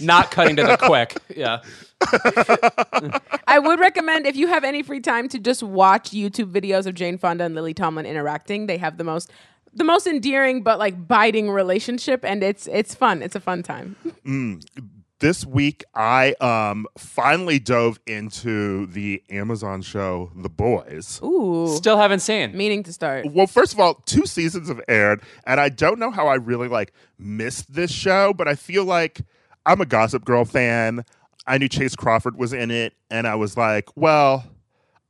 not 0.00 0.30
cutting 0.30 0.56
to 0.56 0.62
the 0.62 0.76
quick. 0.76 1.16
Yeah. 1.36 1.60
I 3.46 3.58
would 3.58 3.78
recommend 3.78 4.26
if 4.26 4.34
you 4.34 4.48
have 4.48 4.64
any 4.64 4.82
free 4.82 5.00
time 5.00 5.28
to 5.28 5.38
just 5.38 5.62
watch 5.62 6.12
YouTube 6.12 6.50
videos 6.50 6.86
of 6.86 6.94
Jane 6.94 7.18
Fonda 7.18 7.44
and 7.44 7.54
Lily 7.54 7.74
Tomlin 7.74 8.06
interacting. 8.06 8.66
They 8.66 8.78
have 8.78 8.96
the 8.96 9.04
most 9.04 9.30
the 9.72 9.84
most 9.84 10.06
endearing 10.06 10.62
but 10.62 10.78
like 10.78 11.06
biting 11.06 11.50
relationship 11.50 12.24
and 12.24 12.42
it's 12.42 12.66
it's 12.68 12.94
fun. 12.94 13.22
It's 13.22 13.34
a 13.36 13.40
fun 13.40 13.62
time. 13.62 13.96
this 15.20 15.44
week 15.44 15.84
I 15.94 16.32
um 16.40 16.86
finally 16.98 17.58
dove 17.58 18.00
into 18.06 18.86
the 18.86 19.22
Amazon 19.30 19.82
show 19.82 20.30
The 20.34 20.48
Boys. 20.48 21.20
Ooh, 21.22 21.68
Still 21.76 21.96
haven't 21.98 22.20
seen. 22.20 22.56
meaning 22.56 22.82
to 22.84 22.92
start. 22.92 23.26
Well, 23.32 23.46
first 23.46 23.72
of 23.72 23.80
all, 23.80 23.94
two 24.06 24.26
seasons 24.26 24.68
have 24.68 24.80
aired, 24.88 25.22
and 25.46 25.60
I 25.60 25.68
don't 25.68 25.98
know 25.98 26.10
how 26.10 26.26
I 26.26 26.34
really 26.36 26.68
like 26.68 26.92
missed 27.18 27.74
this 27.74 27.90
show, 27.90 28.32
but 28.32 28.48
I 28.48 28.54
feel 28.54 28.84
like 28.84 29.20
I'm 29.66 29.80
a 29.80 29.86
Gossip 29.86 30.24
Girl 30.24 30.44
fan. 30.44 31.04
I 31.46 31.58
knew 31.58 31.68
Chace 31.68 31.96
Crawford 31.96 32.36
was 32.36 32.52
in 32.52 32.70
it, 32.70 32.94
and 33.10 33.26
I 33.26 33.34
was 33.34 33.56
like, 33.56 33.88
well, 33.96 34.44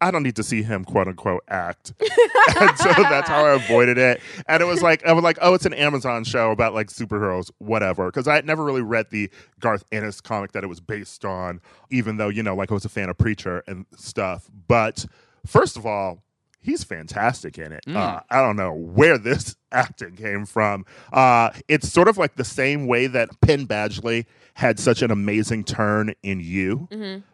I 0.00 0.10
don't 0.10 0.22
need 0.22 0.36
to 0.36 0.42
see 0.42 0.62
him 0.62 0.84
quote 0.84 1.08
unquote 1.08 1.42
act. 1.48 1.92
and 2.00 2.78
so 2.78 2.92
that's 2.96 3.28
how 3.28 3.44
I 3.44 3.52
avoided 3.54 3.98
it. 3.98 4.20
And 4.48 4.62
it 4.62 4.66
was 4.66 4.82
like 4.82 5.04
I 5.06 5.12
was 5.12 5.22
like, 5.22 5.38
oh, 5.42 5.54
it's 5.54 5.66
an 5.66 5.74
Amazon 5.74 6.24
show 6.24 6.50
about 6.50 6.74
like 6.74 6.88
superheroes, 6.88 7.50
whatever. 7.58 8.06
Because 8.06 8.26
I 8.26 8.34
had 8.34 8.46
never 8.46 8.64
really 8.64 8.82
read 8.82 9.10
the 9.10 9.30
Garth 9.60 9.84
Ennis 9.92 10.20
comic 10.20 10.52
that 10.52 10.64
it 10.64 10.68
was 10.68 10.80
based 10.80 11.24
on, 11.24 11.60
even 11.90 12.16
though, 12.16 12.28
you 12.28 12.42
know, 12.42 12.54
like 12.54 12.70
I 12.70 12.74
was 12.74 12.84
a 12.84 12.88
fan 12.88 13.10
of 13.10 13.18
Preacher 13.18 13.62
and 13.66 13.86
stuff. 13.96 14.48
But 14.68 15.04
first 15.46 15.76
of 15.76 15.84
all, 15.84 16.22
he's 16.60 16.84
fantastic 16.84 17.58
in 17.58 17.72
it. 17.72 17.84
Uh, 17.86 18.20
I 18.30 18.40
don't 18.40 18.56
know 18.56 18.72
where 18.72 19.18
this 19.18 19.56
acting 19.72 20.16
came 20.16 20.46
from. 20.46 20.84
Uh, 21.12 21.50
it's 21.68 21.90
sort 21.90 22.08
of 22.08 22.18
like 22.18 22.36
the 22.36 22.44
same 22.44 22.86
way 22.86 23.06
that 23.06 23.28
Penn 23.40 23.66
Badgley 23.66 24.26
had 24.60 24.78
such 24.78 25.00
an 25.00 25.10
amazing 25.10 25.64
turn 25.64 26.12
in 26.22 26.38
You 26.38 26.86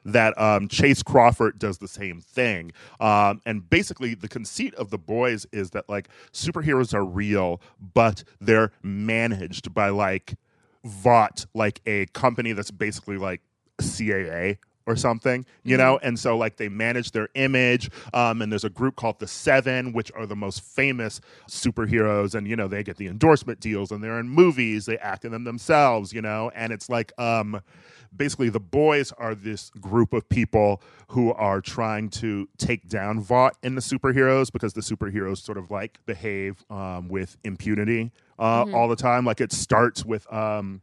that 0.05 0.41
um, 0.41 0.69
Chace 0.69 1.03
Crawford 1.03 1.59
does 1.59 1.79
the 1.79 1.89
same 1.89 2.21
thing. 2.21 2.71
Um, 3.01 3.41
and 3.45 3.69
basically, 3.69 4.15
the 4.15 4.29
conceit 4.29 4.73
of 4.77 4.91
the 4.91 4.99
boys 4.99 5.45
is 5.51 5.71
that 5.71 5.89
like 5.89 6.09
superheroes 6.33 6.95
are 6.95 7.05
real, 7.05 7.61
but 7.81 8.23
they're 8.41 8.71
managed 8.81 9.75
by 9.75 9.89
like 9.89 10.37
Vought, 10.85 11.47
like 11.53 11.81
a 11.85 12.07
company 12.07 12.53
that's 12.53 12.71
basically 12.71 13.17
like 13.17 13.41
CAA 13.81 14.59
or 14.87 14.97
something, 14.97 15.45
you 15.65 15.77
know? 15.77 15.99
And 16.03 16.19
so, 16.19 16.37
like, 16.37 16.57
they 16.57 16.69
manage 16.69 17.11
their 17.11 17.29
image. 17.35 17.91
Um, 18.15 18.41
and 18.41 18.51
there's 18.51 18.65
a 18.65 18.71
group 18.71 18.97
called 18.97 19.19
the 19.19 19.27
Seven, 19.27 19.93
which 19.93 20.13
are 20.15 20.27
the 20.27 20.37
most 20.37 20.63
famous 20.63 21.21
superheroes. 21.49 22.35
And, 22.35 22.47
you 22.47 22.57
know, 22.57 22.69
they 22.69 22.83
get 22.83 22.97
the 22.97 23.09
endorsement 23.09 23.61
deals 23.61 23.91
and 23.91 24.03
they're 24.03 24.21
in 24.21 24.29
movies, 24.29 24.87
they 24.87 24.99
act 24.99 25.25
in 25.25 25.33
them 25.33 25.45
themselves, 25.45 26.13
you 26.13 26.23
know? 26.23 26.51
And 26.55 26.73
it's 26.73 26.89
like, 26.89 27.13
um, 27.19 27.61
basically, 28.17 28.49
the 28.49 28.61
boys 28.61 29.13
are 29.19 29.35
this 29.35 29.71
group 29.81 30.13
of 30.13 30.29
people 30.29 30.81
who 31.09 31.33
are 31.33 31.61
trying 31.61 32.09
to 32.11 32.49
take 32.57 32.89
down 32.89 33.21
Vought 33.21 33.57
and 33.63 33.77
the 33.77 33.83
superheroes 33.83 34.53
because 34.53 34.73
the 34.73 34.81
superheroes 34.81 35.39
sort 35.39 35.59
of 35.59 35.71
like 35.71 35.99
behave 36.07 36.65
um, 36.71 37.09
with 37.09 37.37
impunity 37.45 38.13
uh, 38.39 38.67
all 38.73 38.89
the 38.89 38.97
time. 38.97 39.25
Like, 39.25 39.41
it 39.41 39.53
starts 39.53 40.05
with. 40.05 40.33
Um, 40.33 40.83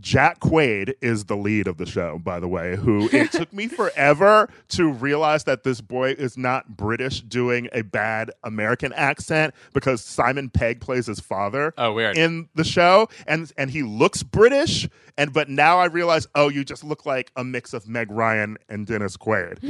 Jack 0.00 0.40
Quaid 0.40 0.94
is 1.00 1.26
the 1.26 1.36
lead 1.36 1.68
of 1.68 1.76
the 1.76 1.86
show, 1.86 2.18
by 2.18 2.40
the 2.40 2.48
way, 2.48 2.74
who 2.76 3.08
it 3.12 3.30
took 3.30 3.52
me 3.52 3.68
forever 3.68 4.48
to 4.70 4.90
realize 4.90 5.44
that 5.44 5.62
this 5.62 5.80
boy 5.80 6.10
is 6.10 6.36
not 6.36 6.76
British 6.76 7.20
doing 7.20 7.68
a 7.72 7.82
bad 7.82 8.30
American 8.42 8.92
accent 8.94 9.54
because 9.72 10.02
Simon 10.02 10.50
Pegg 10.50 10.80
plays 10.80 11.06
his 11.06 11.20
father 11.20 11.72
Oh, 11.78 11.92
weird. 11.92 12.16
in 12.18 12.48
the 12.54 12.64
show 12.64 13.08
and 13.26 13.52
and 13.56 13.70
he 13.70 13.82
looks 13.84 14.22
British 14.24 14.88
and 15.16 15.32
but 15.32 15.48
now 15.48 15.78
I 15.78 15.86
realize 15.86 16.26
oh 16.34 16.48
you 16.48 16.64
just 16.64 16.82
look 16.82 17.06
like 17.06 17.30
a 17.36 17.44
mix 17.44 17.72
of 17.72 17.86
Meg 17.88 18.10
Ryan 18.10 18.56
and 18.68 18.86
Dennis 18.86 19.16
Quaid. 19.16 19.60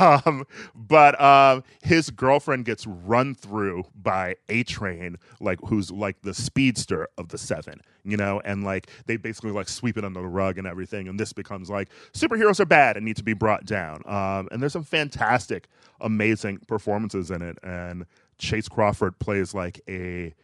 um, 0.26 0.44
but 0.74 1.20
um, 1.20 1.64
his 1.82 2.10
girlfriend 2.10 2.64
gets 2.64 2.86
run 2.86 3.34
through 3.34 3.84
by 3.94 4.36
A 4.48 4.62
Train 4.62 5.16
like 5.40 5.58
who's 5.66 5.90
like 5.90 6.22
the 6.22 6.32
speedster 6.34 7.08
of 7.18 7.28
the 7.30 7.38
7 7.38 7.80
you 8.04 8.16
know, 8.16 8.40
and 8.44 8.64
like 8.64 8.88
they 9.06 9.16
basically 9.16 9.50
like 9.50 9.68
sweep 9.68 9.96
it 9.96 10.04
under 10.04 10.20
the 10.20 10.28
rug 10.28 10.58
and 10.58 10.66
everything. 10.66 11.08
And 11.08 11.18
this 11.18 11.32
becomes 11.32 11.70
like 11.70 11.88
superheroes 12.12 12.60
are 12.60 12.66
bad 12.66 12.96
and 12.96 13.04
need 13.04 13.16
to 13.16 13.24
be 13.24 13.32
brought 13.32 13.64
down. 13.64 14.02
Um, 14.06 14.48
and 14.52 14.60
there's 14.60 14.74
some 14.74 14.84
fantastic, 14.84 15.68
amazing 16.00 16.58
performances 16.68 17.30
in 17.30 17.42
it. 17.42 17.58
And 17.62 18.06
Chace 18.38 18.68
Crawford 18.68 19.18
plays 19.18 19.54
like 19.54 19.80
a 19.88 20.34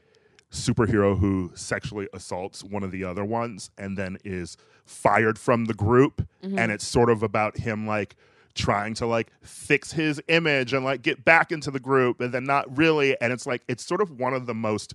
superhero 0.51 1.19
who 1.19 1.53
sexually 1.55 2.09
assaults 2.13 2.65
one 2.65 2.83
of 2.83 2.91
the 2.91 3.05
other 3.05 3.25
ones 3.25 3.71
and 3.79 3.97
then 3.97 4.19
is 4.25 4.57
fired 4.85 5.39
from 5.39 5.67
the 5.67 5.75
group. 5.75 6.27
And 6.59 6.73
it's 6.73 6.87
sort 6.87 7.11
of 7.11 7.23
about 7.23 7.59
him 7.59 7.87
like 7.87 8.17
trying 8.55 8.95
to 8.95 9.07
like 9.07 9.31
fix 9.43 9.93
his 9.93 10.21
image 10.27 10.73
and 10.73 10.85
like 10.85 11.03
get 11.03 11.25
back 11.25 11.53
into 11.53 11.71
the 11.71 11.79
group 11.79 12.21
and 12.21 12.33
then 12.33 12.45
not 12.45 12.77
really. 12.77 13.21
And 13.21 13.33
it's 13.33 13.47
like, 13.47 13.63
it's 13.69 13.85
sort 13.85 14.01
of 14.01 14.19
one 14.19 14.35
of 14.35 14.47
the 14.47 14.55
most 14.55 14.95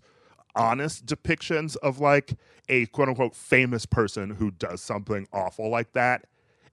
honest 0.56 1.06
depictions 1.06 1.76
of 1.78 2.00
like 2.00 2.34
a 2.70 2.86
quote 2.88 3.10
unquote 3.10 3.36
famous 3.36 3.86
person 3.86 4.30
who 4.32 4.52
does 4.52 4.82
something 4.82 5.28
awful 5.34 5.70
like 5.70 5.92
that 5.94 6.26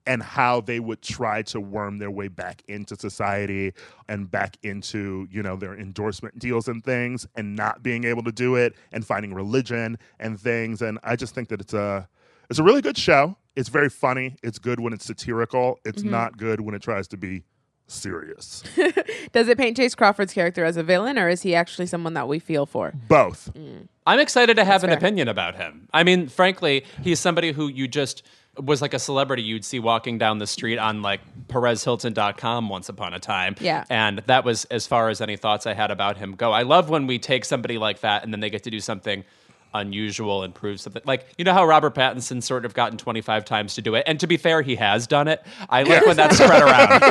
and 0.05 0.21
how 0.21 0.59
they 0.61 0.79
would 0.79 1.01
try 1.01 1.41
to 1.41 1.59
worm 1.59 1.97
their 1.97 2.11
way 2.11 2.27
back 2.27 2.61
into 2.67 2.95
society 2.95 3.73
and 4.09 4.29
back 4.29 4.57
into 4.63 5.27
you 5.31 5.41
know 5.41 5.55
their 5.55 5.77
endorsement 5.77 6.37
deals 6.39 6.67
and 6.67 6.83
things 6.83 7.25
and 7.35 7.55
not 7.55 7.83
being 7.83 8.03
able 8.03 8.23
to 8.23 8.31
do 8.31 8.55
it 8.55 8.75
and 8.91 9.05
finding 9.05 9.33
religion 9.33 9.97
and 10.19 10.39
things. 10.39 10.81
And 10.81 10.99
i 11.03 11.15
just 11.15 11.33
think 11.35 11.49
that 11.49 11.61
it's 11.61 11.73
a 11.73 12.07
it's 12.49 12.59
a 12.59 12.63
really 12.63 12.81
good 12.81 12.97
show. 12.97 13.37
It's 13.55 13.69
very 13.69 13.89
funny. 13.89 14.35
It's 14.43 14.59
good 14.59 14.79
when 14.79 14.93
it's 14.93 15.05
satirical. 15.05 15.79
It's 15.85 16.01
mm-hmm. 16.01 16.11
not 16.11 16.37
good 16.37 16.59
when 16.59 16.75
it 16.75 16.81
tries 16.81 17.07
to 17.09 17.17
be 17.17 17.43
serious 17.87 18.63
Does 19.31 19.47
it 19.47 19.57
paint 19.57 19.77
Chace 19.77 19.95
Crawford's 19.95 20.33
character 20.33 20.65
as 20.65 20.77
a 20.77 20.83
villain, 20.83 21.17
or 21.17 21.29
is 21.29 21.41
he 21.41 21.53
actually 21.55 21.85
someone 21.85 22.13
that 22.13 22.27
we 22.27 22.39
feel 22.39 22.65
for? 22.65 22.93
both 23.07 23.51
mm. 23.53 23.87
I'm 24.05 24.19
excited 24.19 24.57
to 24.57 24.65
have 24.65 24.83
an 24.83 24.89
fair. 24.89 24.97
opinion 24.97 25.27
about 25.29 25.55
him. 25.55 25.87
I 25.93 26.03
mean, 26.03 26.27
frankly, 26.27 26.85
he's 27.01 27.19
somebody 27.19 27.53
who 27.53 27.67
you 27.69 27.87
just 27.87 28.23
was 28.57 28.81
like 28.81 28.93
a 28.93 28.99
celebrity 28.99 29.41
you'd 29.41 29.65
see 29.65 29.79
walking 29.79 30.17
down 30.17 30.37
the 30.37 30.45
street 30.45 30.77
on 30.77 31.01
like 31.01 31.21
PerezHilton.com 31.47 32.69
once 32.69 32.89
upon 32.89 33.13
a 33.13 33.19
time. 33.19 33.55
Yeah. 33.59 33.83
And 33.89 34.19
that 34.27 34.45
was 34.45 34.65
as 34.65 34.85
far 34.85 35.09
as 35.09 35.21
any 35.21 35.37
thoughts 35.37 35.65
I 35.65 35.73
had 35.73 35.89
about 35.89 36.17
him 36.17 36.35
go. 36.35 36.51
I 36.51 36.61
love 36.61 36.89
when 36.89 37.07
we 37.07 37.17
take 37.17 37.45
somebody 37.45 37.77
like 37.77 38.01
that 38.01 38.23
and 38.23 38.31
then 38.31 38.41
they 38.41 38.49
get 38.49 38.63
to 38.63 38.69
do 38.69 38.79
something 38.79 39.23
unusual 39.73 40.43
and 40.43 40.53
prove 40.53 40.79
something. 40.79 41.01
Like, 41.05 41.27
you 41.37 41.45
know 41.45 41.53
how 41.53 41.65
Robert 41.65 41.95
Pattinson 41.95 42.41
sort 42.43 42.65
of 42.65 42.73
gotten 42.73 42.97
25 42.97 43.45
times 43.45 43.75
to 43.75 43.81
do 43.81 43.95
it? 43.95 44.03
And 44.07 44.19
to 44.19 44.27
be 44.27 44.37
fair, 44.37 44.61
he 44.61 44.75
has 44.75 45.07
done 45.07 45.27
it. 45.27 45.43
I 45.69 45.83
like 45.83 46.05
when 46.05 46.15
that's 46.17 46.37
spread 46.37 46.61
around. 46.61 47.01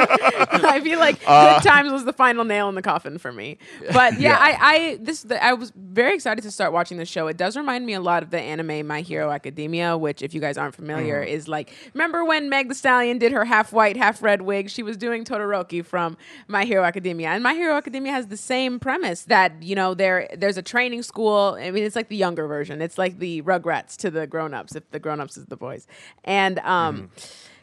Yeah. 0.50 0.60
I 0.64 0.80
feel 0.80 0.98
like 0.98 1.20
Uh, 1.26 1.54
Good 1.58 1.68
Times 1.68 1.92
was 1.92 2.04
the 2.04 2.12
final 2.12 2.44
nail 2.44 2.68
in 2.68 2.74
the 2.74 2.82
coffin 2.82 3.18
for 3.18 3.32
me. 3.32 3.58
But 3.92 4.18
yeah, 4.20 4.36
I, 4.38 4.56
I 4.60 4.98
this 5.00 5.22
the, 5.22 5.42
I 5.42 5.52
was 5.52 5.72
very 5.76 6.14
excited 6.14 6.42
to 6.42 6.50
start 6.50 6.72
watching 6.72 6.96
this 6.98 7.08
show. 7.08 7.26
It 7.28 7.36
does 7.36 7.56
remind 7.56 7.86
me 7.86 7.94
a 7.94 8.00
lot 8.00 8.22
of 8.22 8.30
the 8.30 8.40
anime 8.40 8.86
My 8.86 9.00
Hero 9.02 9.30
Academia, 9.30 9.96
which 9.96 10.22
if 10.22 10.34
you 10.34 10.40
guys 10.40 10.56
aren't 10.58 10.74
familiar, 10.74 11.24
Mm. 11.24 11.28
is 11.28 11.48
like 11.48 11.72
remember 11.94 12.24
when 12.24 12.48
Meg 12.48 12.68
the 12.68 12.74
Stallion 12.74 13.18
did 13.18 13.32
her 13.32 13.44
half 13.44 13.72
white, 13.72 13.96
half 13.96 14.22
red 14.22 14.42
wig? 14.42 14.70
She 14.70 14.82
was 14.82 14.96
doing 14.96 15.24
Todoroki 15.24 15.84
from 15.84 16.16
My 16.48 16.64
Hero 16.64 16.84
Academia. 16.84 17.28
And 17.30 17.42
My 17.42 17.54
Hero 17.54 17.74
Academia 17.74 18.12
has 18.12 18.26
the 18.28 18.36
same 18.36 18.78
premise 18.80 19.22
that, 19.24 19.62
you 19.62 19.74
know, 19.74 19.94
there 19.94 20.28
there's 20.36 20.56
a 20.56 20.62
training 20.62 21.02
school. 21.02 21.56
I 21.60 21.70
mean, 21.70 21.84
it's 21.84 21.96
like 21.96 21.99
the 22.08 22.16
younger 22.16 22.46
version. 22.46 22.80
It's 22.80 22.96
like 22.98 23.18
the 23.18 23.42
Rugrats 23.42 23.96
to 23.98 24.10
the 24.10 24.26
grown-ups, 24.26 24.74
if 24.76 24.90
the 24.90 24.98
grown-ups 24.98 25.36
is 25.36 25.46
the 25.46 25.56
boys. 25.56 25.86
And 26.24 26.58
um 26.60 27.10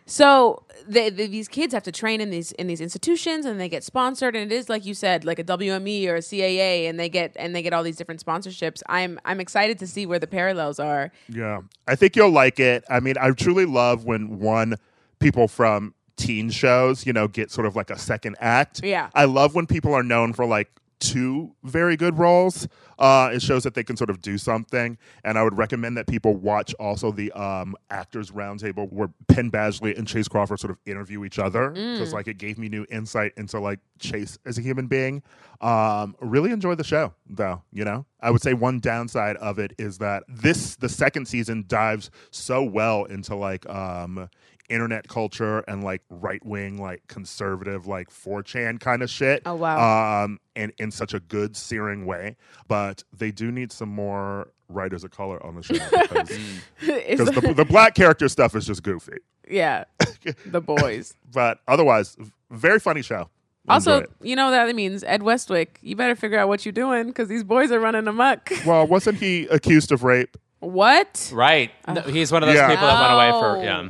so 0.09 0.63
they, 0.87 1.09
they- 1.09 1.27
these 1.27 1.49
kids 1.49 1.73
have 1.73 1.83
to 1.83 1.91
train 1.91 2.21
in 2.21 2.29
these 2.29 2.53
in 2.53 2.67
these 2.67 2.79
institutions, 2.79 3.45
and 3.45 3.59
they 3.59 3.67
get 3.67 3.83
sponsored. 3.83 4.35
And 4.37 4.49
it 4.49 4.55
is 4.55 4.69
like 4.69 4.85
you 4.85 4.93
said, 4.93 5.25
like 5.25 5.37
a 5.39 5.43
WME 5.43 6.07
or 6.07 6.15
a 6.15 6.19
CAA, 6.19 6.87
and 6.89 6.97
they 6.97 7.09
get 7.09 7.33
and 7.37 7.53
they 7.53 7.61
get 7.61 7.73
all 7.73 7.83
these 7.83 7.97
different 7.97 8.23
sponsorships. 8.25 8.81
I'm 8.87 9.19
I'm 9.25 9.41
excited 9.41 9.79
to 9.79 9.87
see 9.87 10.05
where 10.05 10.19
the 10.19 10.27
parallels 10.27 10.79
are. 10.79 11.11
Yeah, 11.27 11.61
I 11.87 11.95
think 11.95 12.15
you'll 12.15 12.31
like 12.31 12.57
it. 12.59 12.85
I 12.89 13.01
mean, 13.01 13.15
I 13.19 13.31
truly 13.31 13.65
love 13.65 14.05
when 14.05 14.39
one 14.39 14.75
people 15.19 15.49
from 15.49 15.93
teen 16.15 16.49
shows, 16.51 17.05
you 17.05 17.11
know, 17.13 17.27
get 17.27 17.51
sort 17.51 17.67
of 17.67 17.75
like 17.75 17.89
a 17.89 17.97
second 17.99 18.37
act. 18.39 18.81
Yeah. 18.83 19.09
I 19.13 19.25
love 19.25 19.55
when 19.55 19.67
people 19.67 19.93
are 19.93 20.03
known 20.03 20.31
for 20.33 20.45
like 20.45 20.69
two 20.99 21.55
very 21.63 21.95
good 21.95 22.17
roles. 22.17 22.67
Uh, 22.99 23.29
it 23.31 23.41
shows 23.41 23.63
that 23.63 23.75
they 23.75 23.83
can 23.83 23.95
sort 23.95 24.09
of 24.09 24.21
do 24.21 24.37
something, 24.37 24.97
and 25.23 25.37
I 25.37 25.43
would 25.43 25.57
recommend 25.57 25.97
that 25.97 26.07
people 26.07 26.35
watch 26.35 26.73
also 26.75 27.11
the 27.11 27.31
um, 27.33 27.75
actors 27.91 28.31
roundtable 28.31 28.91
where 28.91 29.09
Penn 29.27 29.51
Badgley 29.51 29.97
and 29.97 30.07
Chace 30.07 30.27
Crawford 30.27 30.59
sort 30.59 30.71
of 30.71 30.77
interview 30.85 31.23
each 31.23 31.37
other 31.37 31.69
because 31.69 32.13
like 32.13 32.27
it 32.27 32.39
gave 32.39 32.57
me 32.57 32.69
new 32.69 32.85
insight 32.89 33.33
into 33.37 33.59
like 33.59 33.79
Chace 33.99 34.39
as 34.45 34.57
a 34.57 34.61
human 34.61 34.87
being. 34.87 35.21
Um, 35.61 36.15
really 36.19 36.51
enjoy 36.51 36.75
the 36.75 36.83
show 36.83 37.13
though. 37.29 37.61
You 37.71 37.85
know, 37.85 38.05
I 38.19 38.31
would 38.31 38.41
say 38.41 38.53
one 38.53 38.79
downside 38.79 39.35
of 39.37 39.59
it 39.59 39.73
is 39.77 39.99
that 39.99 40.23
this 40.27 40.75
the 40.75 40.89
second 40.89 41.27
season 41.27 41.65
dives 41.67 42.09
so 42.31 42.63
well 42.63 43.05
into 43.05 43.35
like 43.35 43.69
um, 43.69 44.29
internet 44.69 45.07
culture 45.07 45.59
and 45.67 45.83
like 45.83 46.01
right 46.09 46.45
wing, 46.45 46.81
like 46.81 47.05
conservative, 47.07 47.87
like 47.87 48.09
4chan 48.09 48.79
kind 48.79 49.01
of 49.01 49.09
shit. 49.09 49.41
Oh, 49.45 49.55
wow. 49.55 50.23
Um, 50.25 50.39
and 50.55 50.71
in 50.77 50.91
such 50.91 51.13
a 51.13 51.19
good, 51.19 51.55
searing 51.55 52.05
way. 52.05 52.35
But 52.67 53.03
they 53.15 53.31
do 53.31 53.51
need 53.51 53.71
some 53.71 53.89
more 53.89 54.49
writers 54.69 55.03
of 55.03 55.11
color 55.11 55.41
on 55.45 55.55
the 55.55 55.63
show 55.63 55.73
because 56.79 57.29
the, 57.29 57.53
the 57.55 57.65
black 57.65 57.95
character 57.95 58.27
stuff 58.27 58.55
is 58.55 58.65
just 58.65 58.83
goofy. 58.83 59.17
yeah, 59.49 59.85
the 60.45 60.59
boys. 60.61 61.15
But 61.33 61.59
otherwise, 61.67 62.17
very 62.51 62.79
funny 62.79 63.01
show. 63.01 63.29
Also, 63.69 64.05
you 64.21 64.35
know 64.37 64.49
that 64.51 64.73
means 64.75 65.03
Ed 65.03 65.23
Westwick. 65.23 65.79
You 65.81 65.95
better 65.97 66.15
figure 66.15 66.39
out 66.39 66.47
what 66.47 66.65
you're 66.65 66.71
doing 66.71 67.07
because 67.07 67.27
these 67.27 67.43
boys 67.43 67.69
are 67.71 67.79
running 67.81 68.07
amok. 68.07 68.49
well, 68.65 68.87
wasn't 68.87 69.17
he 69.17 69.45
accused 69.47 69.91
of 69.91 70.03
rape? 70.03 70.37
What? 70.59 71.29
Right. 71.33 71.71
No, 71.87 72.01
he's 72.01 72.31
one 72.31 72.43
of 72.43 72.47
those 72.47 72.55
Yeah. 72.55 72.69
people 72.69 72.87
that 72.87 72.99
went 72.99 73.13
away 73.13 73.31
for 73.41 73.63
yeah. 73.63 73.89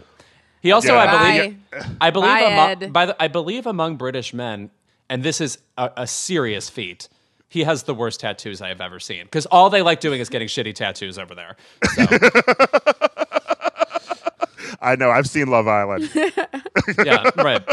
He 0.62 0.72
also, 0.72 0.93
Yeah. 0.93 1.00
I 1.02 1.06
Bye. 1.06 1.39
believe, 1.39 1.58
I 2.02 2.10
believe, 2.10 2.30
Bye, 2.30 2.39
among, 2.41 2.91
by 2.91 3.06
the, 3.08 3.24
I 3.24 3.28
believe 3.28 3.65
among 3.67 3.96
British 3.98 4.34
men, 4.34 4.70
and 5.10 5.24
this 5.24 5.39
is 5.41 5.58
a, 5.78 5.91
a 5.98 6.08
serious 6.08 6.70
feat. 6.70 7.10
He 7.50 7.63
has 7.63 7.84
the 7.84 7.93
worst 7.93 8.20
tattoos 8.20 8.62
I 8.62 8.67
have 8.70 8.82
ever 8.82 9.00
seen 9.00 9.24
because 9.24 9.46
all 9.46 9.70
they 9.70 9.82
like 9.82 10.02
doing 10.02 10.20
is 10.20 10.28
getting 10.30 10.50
shitty 10.50 10.76
tattoos 10.76 11.17
over 11.17 11.34
there. 11.34 11.56
So, 11.96 12.06
I 14.82 14.96
know. 14.96 15.10
I've 15.10 15.28
seen 15.28 15.48
Love 15.48 15.67
Island. 15.67 16.10
yeah, 16.15 17.30
right. 17.38 17.63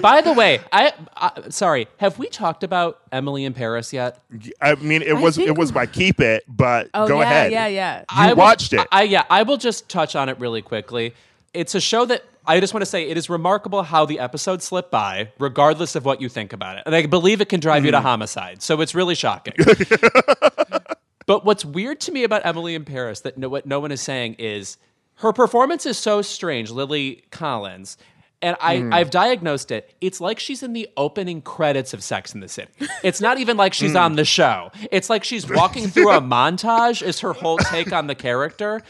By 0.00 0.22
the 0.22 0.32
way, 0.32 0.60
I, 0.72 0.92
I 1.16 1.48
sorry, 1.50 1.86
have 1.98 2.18
we 2.18 2.26
talked 2.28 2.64
about 2.64 3.00
Emily 3.12 3.44
in 3.44 3.54
Paris 3.54 3.92
yet? 3.92 4.18
I 4.60 4.74
mean, 4.76 5.02
it 5.02 5.16
was 5.16 5.36
think- 5.36 5.48
it 5.48 5.56
was 5.56 5.72
my 5.72 5.86
keep 5.86 6.20
it, 6.20 6.42
but 6.48 6.90
Oh 6.94 7.06
go 7.06 7.20
yeah, 7.20 7.30
ahead. 7.30 7.52
yeah, 7.52 7.66
yeah. 7.68 7.98
You 8.00 8.04
I 8.10 8.28
will- 8.28 8.36
watched 8.36 8.72
it. 8.72 8.86
I, 8.90 9.04
yeah, 9.04 9.24
I 9.30 9.44
will 9.44 9.56
just 9.56 9.88
touch 9.88 10.16
on 10.16 10.28
it 10.28 10.38
really 10.40 10.62
quickly. 10.62 11.14
It's 11.54 11.74
a 11.74 11.80
show 11.80 12.04
that 12.06 12.24
I 12.46 12.60
just 12.60 12.74
want 12.74 12.82
to 12.82 12.86
say 12.86 13.08
it 13.08 13.16
is 13.16 13.30
remarkable 13.30 13.82
how 13.84 14.04
the 14.04 14.18
episodes 14.18 14.64
slip 14.64 14.90
by, 14.90 15.30
regardless 15.38 15.94
of 15.94 16.04
what 16.04 16.20
you 16.20 16.28
think 16.28 16.52
about 16.52 16.76
it. 16.76 16.82
And 16.84 16.94
I 16.94 17.06
believe 17.06 17.40
it 17.40 17.48
can 17.48 17.60
drive 17.60 17.84
you 17.84 17.92
Mm-hmm. 17.92 18.02
to 18.02 18.08
homicide. 18.08 18.62
So 18.62 18.80
it's 18.80 18.94
really 18.94 19.14
shocking. 19.14 19.54
but 21.26 21.44
what's 21.44 21.64
weird 21.64 22.00
to 22.02 22.12
me 22.12 22.24
about 22.24 22.44
Emily 22.44 22.74
in 22.74 22.84
Paris 22.84 23.20
that 23.20 23.38
no, 23.38 23.48
what 23.48 23.66
no 23.66 23.80
one 23.80 23.92
is 23.92 24.00
saying 24.02 24.34
is 24.38 24.76
her 25.16 25.32
performance 25.32 25.86
is 25.86 25.96
so 25.96 26.20
strange, 26.22 26.70
Lily 26.70 27.24
Collins. 27.30 27.96
And 28.44 28.56
I, 28.60 28.76
Mm. 28.76 28.92
I've 28.94 29.08
diagnosed 29.10 29.70
it. 29.70 29.94
It's 30.02 30.20
like 30.20 30.38
she's 30.38 30.62
in 30.62 30.74
the 30.74 30.86
opening 30.98 31.40
credits 31.40 31.94
of 31.94 32.02
Sex 32.04 32.34
in 32.34 32.40
the 32.40 32.48
City. 32.48 32.70
It's 33.02 33.20
not 33.20 33.38
even 33.38 33.56
like 33.56 33.72
Mm. 33.74 33.76
she's 33.76 33.96
on 33.96 34.16
the 34.16 34.24
show. 34.24 34.70
It's 34.92 35.08
like 35.08 35.24
she's 35.24 35.48
walking 35.48 35.88
through 35.88 36.10
a 36.10 36.20
montage, 36.20 37.02
is 37.02 37.20
her 37.20 37.32
whole 37.32 37.56
take 37.58 37.90
on 37.92 38.06
the 38.06 38.14
character. 38.14 38.82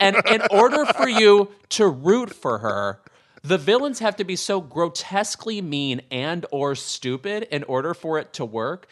And 0.00 0.16
in 0.30 0.40
order 0.50 0.86
for 0.86 1.08
you 1.08 1.50
to 1.70 1.86
root 1.86 2.32
for 2.34 2.58
her, 2.58 3.00
the 3.44 3.58
villains 3.58 3.98
have 3.98 4.16
to 4.16 4.24
be 4.24 4.36
so 4.36 4.60
grotesquely 4.60 5.60
mean 5.60 6.00
and 6.10 6.46
or 6.50 6.74
stupid 6.74 7.42
in 7.50 7.64
order 7.64 7.92
for 7.92 8.18
it 8.18 8.32
to 8.34 8.44
work 8.46 8.88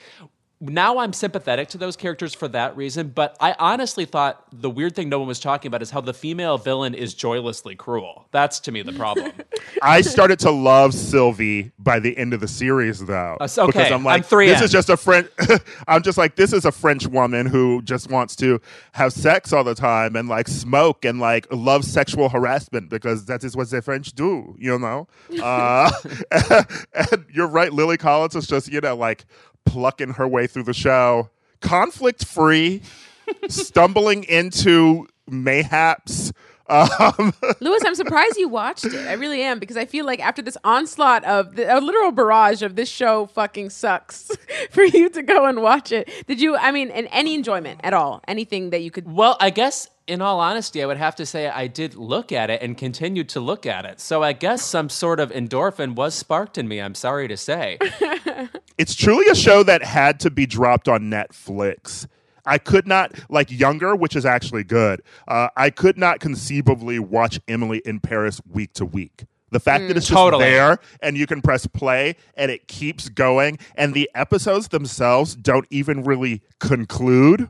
now 0.60 0.98
I'm 0.98 1.14
sympathetic 1.14 1.68
to 1.68 1.78
those 1.78 1.96
characters 1.96 2.34
for 2.34 2.46
that 2.48 2.76
reason, 2.76 3.08
but 3.08 3.34
I 3.40 3.54
honestly 3.58 4.04
thought 4.04 4.44
the 4.52 4.68
weird 4.68 4.94
thing 4.94 5.08
no 5.08 5.18
one 5.18 5.26
was 5.26 5.40
talking 5.40 5.68
about 5.68 5.80
is 5.80 5.90
how 5.90 6.02
the 6.02 6.12
female 6.12 6.58
villain 6.58 6.94
is 6.94 7.14
joylessly 7.14 7.74
cruel. 7.74 8.26
That's 8.30 8.60
to 8.60 8.72
me 8.72 8.82
the 8.82 8.92
problem. 8.92 9.32
I 9.82 10.02
started 10.02 10.38
to 10.40 10.50
love 10.50 10.92
Sylvie 10.92 11.72
by 11.78 11.98
the 11.98 12.16
end 12.18 12.34
of 12.34 12.40
the 12.40 12.48
series, 12.48 13.04
though. 13.04 13.38
Uh, 13.40 13.48
okay, 13.50 13.66
because 13.66 13.90
I'm 13.90 14.04
like, 14.04 14.18
I'm 14.18 14.22
three 14.22 14.48
this 14.48 14.58
in. 14.58 14.64
is 14.64 14.72
just 14.72 14.90
a 14.90 14.98
French. 14.98 15.28
I'm 15.88 16.02
just 16.02 16.18
like, 16.18 16.36
this 16.36 16.52
is 16.52 16.66
a 16.66 16.72
French 16.72 17.06
woman 17.06 17.46
who 17.46 17.80
just 17.82 18.10
wants 18.10 18.36
to 18.36 18.60
have 18.92 19.14
sex 19.14 19.54
all 19.54 19.64
the 19.64 19.74
time 19.74 20.14
and 20.14 20.28
like 20.28 20.46
smoke 20.46 21.06
and 21.06 21.20
like 21.20 21.46
love 21.50 21.84
sexual 21.86 22.28
harassment 22.28 22.90
because 22.90 23.24
that 23.24 23.44
is 23.44 23.56
what 23.56 23.70
the 23.70 23.80
French 23.80 24.12
do, 24.12 24.54
you 24.58 24.78
know. 24.78 25.08
Uh, 25.40 25.90
and 26.30 27.24
you're 27.32 27.46
right, 27.46 27.72
Lily 27.72 27.96
Collins 27.96 28.36
is 28.36 28.46
just 28.46 28.70
you 28.70 28.80
know 28.80 28.94
like 28.94 29.24
plucking 29.64 30.14
her 30.14 30.26
way 30.26 30.46
through 30.46 30.64
the 30.64 30.74
show, 30.74 31.30
conflict 31.60 32.24
free, 32.24 32.82
stumbling 33.48 34.24
into 34.24 35.06
mayhaps. 35.28 36.32
Um, 36.70 37.34
Louis, 37.60 37.80
I'm 37.84 37.94
surprised 37.94 38.36
you 38.36 38.48
watched 38.48 38.84
it. 38.84 39.06
I 39.06 39.14
really 39.14 39.42
am 39.42 39.58
because 39.58 39.76
I 39.76 39.84
feel 39.84 40.06
like 40.06 40.20
after 40.20 40.40
this 40.40 40.56
onslaught 40.62 41.24
of 41.24 41.56
the, 41.56 41.76
a 41.76 41.80
literal 41.80 42.12
barrage 42.12 42.62
of 42.62 42.76
this 42.76 42.88
show 42.88 43.26
fucking 43.26 43.70
sucks 43.70 44.30
for 44.70 44.84
you 44.84 45.08
to 45.10 45.22
go 45.22 45.46
and 45.46 45.62
watch 45.62 45.92
it. 45.92 46.08
Did 46.26 46.40
you? 46.40 46.56
I 46.56 46.70
mean, 46.70 46.90
and 46.90 47.08
any 47.10 47.34
enjoyment 47.34 47.80
at 47.82 47.92
all? 47.92 48.22
Anything 48.28 48.70
that 48.70 48.82
you 48.82 48.90
could? 48.90 49.10
well, 49.10 49.36
I 49.40 49.50
guess 49.50 49.88
in 50.06 50.20
all 50.20 50.40
honesty, 50.40 50.82
I 50.82 50.86
would 50.86 50.96
have 50.96 51.14
to 51.16 51.26
say 51.26 51.48
I 51.48 51.68
did 51.68 51.94
look 51.94 52.32
at 52.32 52.50
it 52.50 52.62
and 52.62 52.76
continued 52.76 53.28
to 53.30 53.40
look 53.40 53.64
at 53.64 53.84
it. 53.84 54.00
So 54.00 54.22
I 54.22 54.32
guess 54.32 54.62
some 54.62 54.88
sort 54.88 55.20
of 55.20 55.30
endorphin 55.30 55.94
was 55.94 56.14
sparked 56.14 56.58
in 56.58 56.66
me, 56.66 56.80
I'm 56.80 56.96
sorry 56.96 57.28
to 57.28 57.36
say. 57.36 57.78
it's 58.78 58.94
truly 58.94 59.26
a 59.30 59.36
show 59.36 59.62
that 59.62 59.84
had 59.84 60.18
to 60.20 60.30
be 60.30 60.46
dropped 60.46 60.88
on 60.88 61.02
Netflix. 61.02 62.08
I 62.46 62.58
could 62.58 62.86
not 62.86 63.12
like 63.28 63.50
Younger, 63.50 63.94
which 63.94 64.16
is 64.16 64.24
actually 64.24 64.64
good. 64.64 65.02
Uh, 65.28 65.48
I 65.56 65.70
could 65.70 65.98
not 65.98 66.20
conceivably 66.20 66.98
watch 66.98 67.40
Emily 67.48 67.82
in 67.84 68.00
Paris 68.00 68.40
week 68.50 68.72
to 68.74 68.84
week. 68.84 69.24
The 69.50 69.60
fact 69.60 69.88
that 69.88 69.96
it's 69.96 70.06
just 70.06 70.16
Totally. 70.16 70.44
there 70.44 70.78
and 71.02 71.16
you 71.16 71.26
can 71.26 71.42
press 71.42 71.66
play 71.66 72.14
and 72.36 72.50
it 72.50 72.68
keeps 72.68 73.08
going, 73.08 73.58
and 73.74 73.94
the 73.94 74.08
episodes 74.14 74.68
themselves 74.68 75.34
don't 75.34 75.66
even 75.70 76.04
really 76.04 76.42
conclude. 76.60 77.48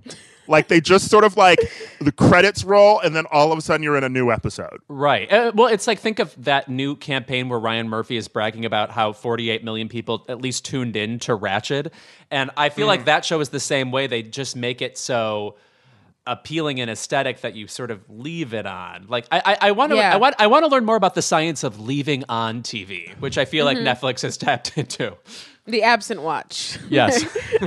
Like 0.51 0.69
they 0.69 0.81
just 0.81 1.09
sort 1.09 1.25
of 1.25 1.37
like 1.37 1.59
the 2.01 2.13
credits 2.13 2.65
roll, 2.65 3.01
and 3.01 3.15
then 3.17 3.25
all 3.31 3.53
of 3.53 3.59
a 3.59 3.63
sudden 3.63 3.83
you're 3.83 3.97
in 3.97 4.05
a 4.05 4.09
new 4.09 4.31
episode. 4.31 4.81
Right. 4.89 5.33
Uh, 5.33 5.53
well, 5.55 5.69
it's 5.69 5.87
like 5.87 6.01
think 6.01 6.19
of 6.19 6.35
that 6.45 6.69
new 6.69 6.97
campaign 6.97 7.49
where 7.49 7.59
Ryan 7.59 7.89
Murphy 7.89 8.17
is 8.17 8.29
bragging 8.29 8.65
about 8.65 8.91
how 8.91 9.13
48 9.13 9.65
million 9.65 9.89
people 9.89 10.27
at 10.29 10.41
least 10.43 10.65
tuned 10.65 10.97
in 10.97 11.19
to 11.21 11.37
Ratched, 11.39 11.93
and 12.31 12.51
I 12.57 12.69
feel 12.69 12.87
like 12.87 13.05
that 13.07 13.25
show 13.25 13.41
is 13.41 13.49
the 13.51 13.61
same 13.61 13.91
way. 13.93 14.07
They 14.07 14.23
just 14.23 14.57
make 14.57 14.83
it 14.83 14.99
so 14.99 15.57
appealing 16.27 16.81
and 16.81 16.91
aesthetic 16.91 17.41
that 17.41 17.55
you 17.55 17.67
sort 17.67 17.91
of 17.91 18.03
leave 18.09 18.53
it 18.53 18.67
on. 18.67 19.07
Like 19.09 19.27
I, 19.33 19.41
I, 19.45 19.69
I 19.69 19.71
want 19.73 19.91
to, 19.91 19.97
Yeah. 19.97 20.13
I 20.13 20.17
want, 20.17 20.35
I 20.39 20.47
want 20.49 20.65
to 20.65 20.71
learn 20.71 20.85
more 20.85 20.95
about 20.95 21.15
the 21.15 21.23
science 21.23 21.65
of 21.65 21.81
leaving 21.81 22.25
on 22.29 22.63
TV, 22.63 23.15
which 23.21 23.39
I 23.39 23.47
feel 23.47 23.65
like 23.65 23.79
Netflix 23.79 24.21
has 24.23 24.37
tapped 24.37 24.77
into. 24.77 25.17
The 25.67 25.83
absent 25.83 26.23
watch. 26.23 26.79
Yes. 26.89 27.25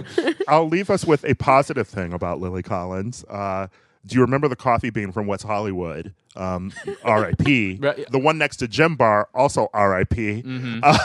I'll 0.47 0.67
leave 0.67 0.89
us 0.89 1.05
with 1.05 1.23
a 1.25 1.35
positive 1.35 1.87
thing 1.87 2.13
about 2.13 2.39
Lily 2.39 2.63
Collins. 2.63 3.23
Uh, 3.29 3.67
do 4.05 4.15
you 4.15 4.21
remember 4.21 4.47
the 4.47 4.55
coffee 4.55 4.89
bean 4.89 5.11
from 5.11 5.27
West 5.27 5.43
Hollywood? 5.43 6.13
Um, 6.35 6.73
R.I.P. 7.03 7.77
Right. 7.81 8.11
The 8.11 8.19
one 8.19 8.37
next 8.37 8.57
to 8.57 8.67
Jim 8.67 8.95
Bar, 8.95 9.29
also 9.33 9.69
R.I.P. 9.73 10.43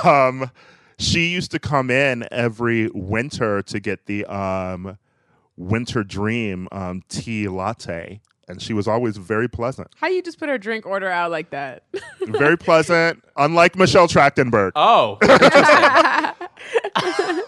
Um, 0.05 0.51
she 0.99 1.29
used 1.29 1.51
to 1.53 1.59
come 1.61 1.91
in 1.91 2.27
every 2.33 2.89
winter 2.93 3.63
to 3.63 3.79
get 3.79 4.07
the 4.07 4.25
um, 4.25 4.99
Winter 5.57 6.03
Dream 6.03 6.69
um, 6.73 7.03
tea 7.09 7.47
latte, 7.49 8.21
and 8.49 8.63
she 8.63 8.73
was 8.73 8.89
always 8.89 9.17
very 9.17 9.49
pleasant. 9.49 9.89
How 9.97 10.09
you 10.09 10.23
just 10.23 10.39
put 10.39 10.49
her 10.49 10.59
drink 10.59 10.87
order 10.87 11.09
out 11.09 11.31
like 11.31 11.51
that? 11.51 11.83
Very 12.27 12.57
pleasant, 12.57 13.23
unlike 13.37 13.77
Michelle 13.77 14.09
Trachtenberg. 14.09 14.73
oh, 14.75 15.19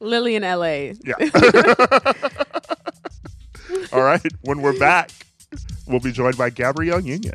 Lily 0.00 0.34
in 0.34 0.44
L.A. 0.44 0.94
Yeah. 1.04 1.14
All 3.92 4.02
right. 4.02 4.24
When 4.42 4.62
we're 4.62 4.78
back, 4.78 5.10
we'll 5.86 6.00
be 6.00 6.12
joined 6.12 6.38
by 6.38 6.50
Gabrielle 6.50 7.00
Union. 7.00 7.34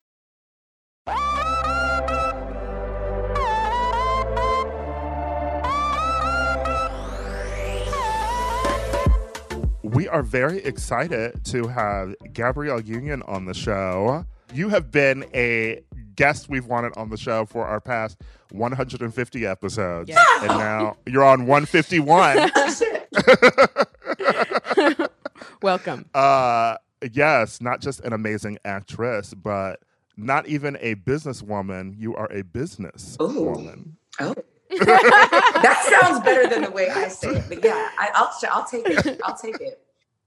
We 10.01 10.07
are 10.07 10.23
very 10.23 10.57
excited 10.63 11.45
to 11.45 11.67
have 11.67 12.15
Gabrielle 12.33 12.81
Union 12.81 13.21
on 13.27 13.45
the 13.45 13.53
show. 13.53 14.25
You 14.51 14.69
have 14.69 14.89
been 14.89 15.25
a 15.31 15.83
guest 16.15 16.49
we've 16.49 16.65
wanted 16.65 16.97
on 16.97 17.11
the 17.11 17.17
show 17.17 17.45
for 17.45 17.67
our 17.67 17.79
past 17.79 18.19
150 18.49 19.45
episodes. 19.45 20.09
Yes. 20.09 20.41
And 20.41 20.57
now 20.57 20.97
you're 21.05 21.23
on 21.23 21.45
151. 21.45 22.51
Welcome. 25.61 26.09
uh, 26.15 26.77
yes, 27.11 27.61
not 27.61 27.79
just 27.79 27.99
an 27.99 28.11
amazing 28.11 28.57
actress, 28.65 29.35
but 29.35 29.81
not 30.17 30.47
even 30.47 30.79
a 30.81 30.95
businesswoman. 30.95 31.93
You 31.95 32.15
are 32.15 32.31
a 32.31 32.41
business 32.41 33.17
Ooh. 33.21 33.43
woman. 33.43 33.97
Oh. 34.19 34.33
that 34.79 35.99
sounds 36.01 36.23
better 36.23 36.49
than 36.49 36.63
the 36.63 36.71
way 36.71 36.89
I 36.89 37.07
say 37.09 37.35
it. 37.35 37.43
But 37.49 37.63
yeah, 37.63 37.89
I, 37.99 38.09
I'll 38.15 38.33
I'll 38.51 38.65
take 38.65 38.87
it. 38.87 39.21
I'll 39.23 39.37
take 39.37 39.61
it. 39.61 39.79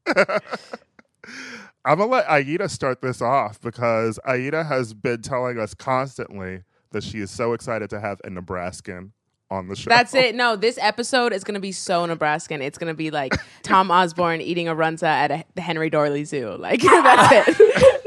I'm 0.06 1.98
gonna 1.98 2.06
let 2.06 2.28
Aida 2.28 2.68
start 2.68 3.00
this 3.02 3.20
off 3.20 3.60
because 3.60 4.18
Aida 4.26 4.64
has 4.64 4.94
been 4.94 5.22
telling 5.22 5.58
us 5.58 5.74
constantly 5.74 6.62
that 6.92 7.02
she 7.02 7.18
is 7.18 7.30
so 7.30 7.52
excited 7.52 7.90
to 7.90 8.00
have 8.00 8.20
a 8.24 8.30
Nebraskan 8.30 9.12
on 9.50 9.68
the 9.68 9.76
show. 9.76 9.88
That's 9.90 10.14
it. 10.14 10.34
No, 10.34 10.56
this 10.56 10.78
episode 10.80 11.32
is 11.32 11.44
going 11.44 11.54
to 11.54 11.60
be 11.60 11.72
so 11.72 12.06
Nebraskan. 12.06 12.62
It's 12.62 12.78
going 12.78 12.90
to 12.90 12.96
be 12.96 13.10
like 13.10 13.34
Tom 13.62 13.90
Osborne 13.90 14.40
eating 14.40 14.68
a 14.68 14.74
runza 14.74 15.04
at 15.04 15.30
a, 15.30 15.44
the 15.54 15.60
Henry 15.60 15.90
Doorly 15.90 16.24
Zoo. 16.24 16.56
Like, 16.56 16.80
that's 16.82 17.48
it. 17.48 17.58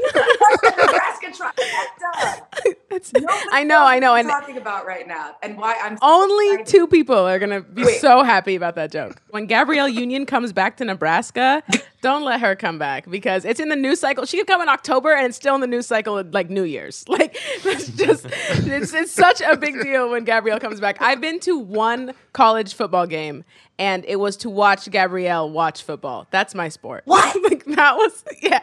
Nebraska 0.64 1.26
trifecta. 1.30 2.74
It's- 2.90 3.12
I 3.52 3.64
know, 3.64 3.84
I 3.84 3.98
know. 3.98 4.12
what 4.12 4.20
And 4.20 4.28
talking 4.28 4.56
about 4.56 4.86
right 4.86 5.06
now, 5.06 5.36
and 5.42 5.56
why 5.58 5.76
I'm 5.82 5.96
so 5.96 6.00
only 6.02 6.52
excited. 6.54 6.66
two 6.66 6.86
people 6.86 7.16
are 7.16 7.38
going 7.38 7.50
to 7.50 7.60
be 7.60 7.84
Wait. 7.84 8.00
so 8.00 8.22
happy 8.22 8.54
about 8.56 8.74
that 8.76 8.90
joke. 8.90 9.20
When 9.30 9.46
Gabrielle 9.46 9.88
Union 9.88 10.24
comes 10.26 10.52
back 10.52 10.76
to 10.78 10.84
Nebraska, 10.84 11.62
don't 12.00 12.24
let 12.24 12.40
her 12.40 12.56
come 12.56 12.78
back 12.78 13.08
because 13.10 13.44
it's 13.44 13.60
in 13.60 13.68
the 13.68 13.76
news 13.76 14.00
cycle. 14.00 14.24
She 14.24 14.38
could 14.38 14.46
come 14.46 14.62
in 14.62 14.68
October 14.68 15.12
and 15.14 15.26
it's 15.26 15.36
still 15.36 15.54
in 15.54 15.60
the 15.60 15.66
news 15.66 15.86
cycle 15.86 16.18
at 16.18 16.32
like 16.32 16.48
New 16.50 16.64
Year's. 16.64 17.04
Like, 17.18 17.36
it's 17.64 17.88
just, 17.88 18.26
it's, 18.26 18.94
it's 18.94 19.12
such 19.12 19.40
a 19.40 19.56
big 19.56 19.80
deal 19.82 20.10
when 20.10 20.24
Gabrielle 20.24 20.60
comes 20.60 20.80
back. 20.80 21.02
I've 21.02 21.20
been 21.20 21.40
to 21.40 21.58
one 21.58 22.12
college 22.32 22.74
football 22.74 23.06
game 23.06 23.44
and 23.78 24.04
it 24.06 24.16
was 24.16 24.36
to 24.38 24.50
watch 24.50 24.88
Gabrielle 24.90 25.50
watch 25.50 25.82
football. 25.82 26.26
That's 26.30 26.54
my 26.54 26.68
sport. 26.68 27.02
What? 27.06 27.42
like, 27.42 27.64
that 27.66 27.96
was, 27.96 28.24
yeah. 28.40 28.62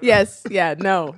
Yes, 0.00 0.42
yeah, 0.50 0.74
no. 0.78 1.14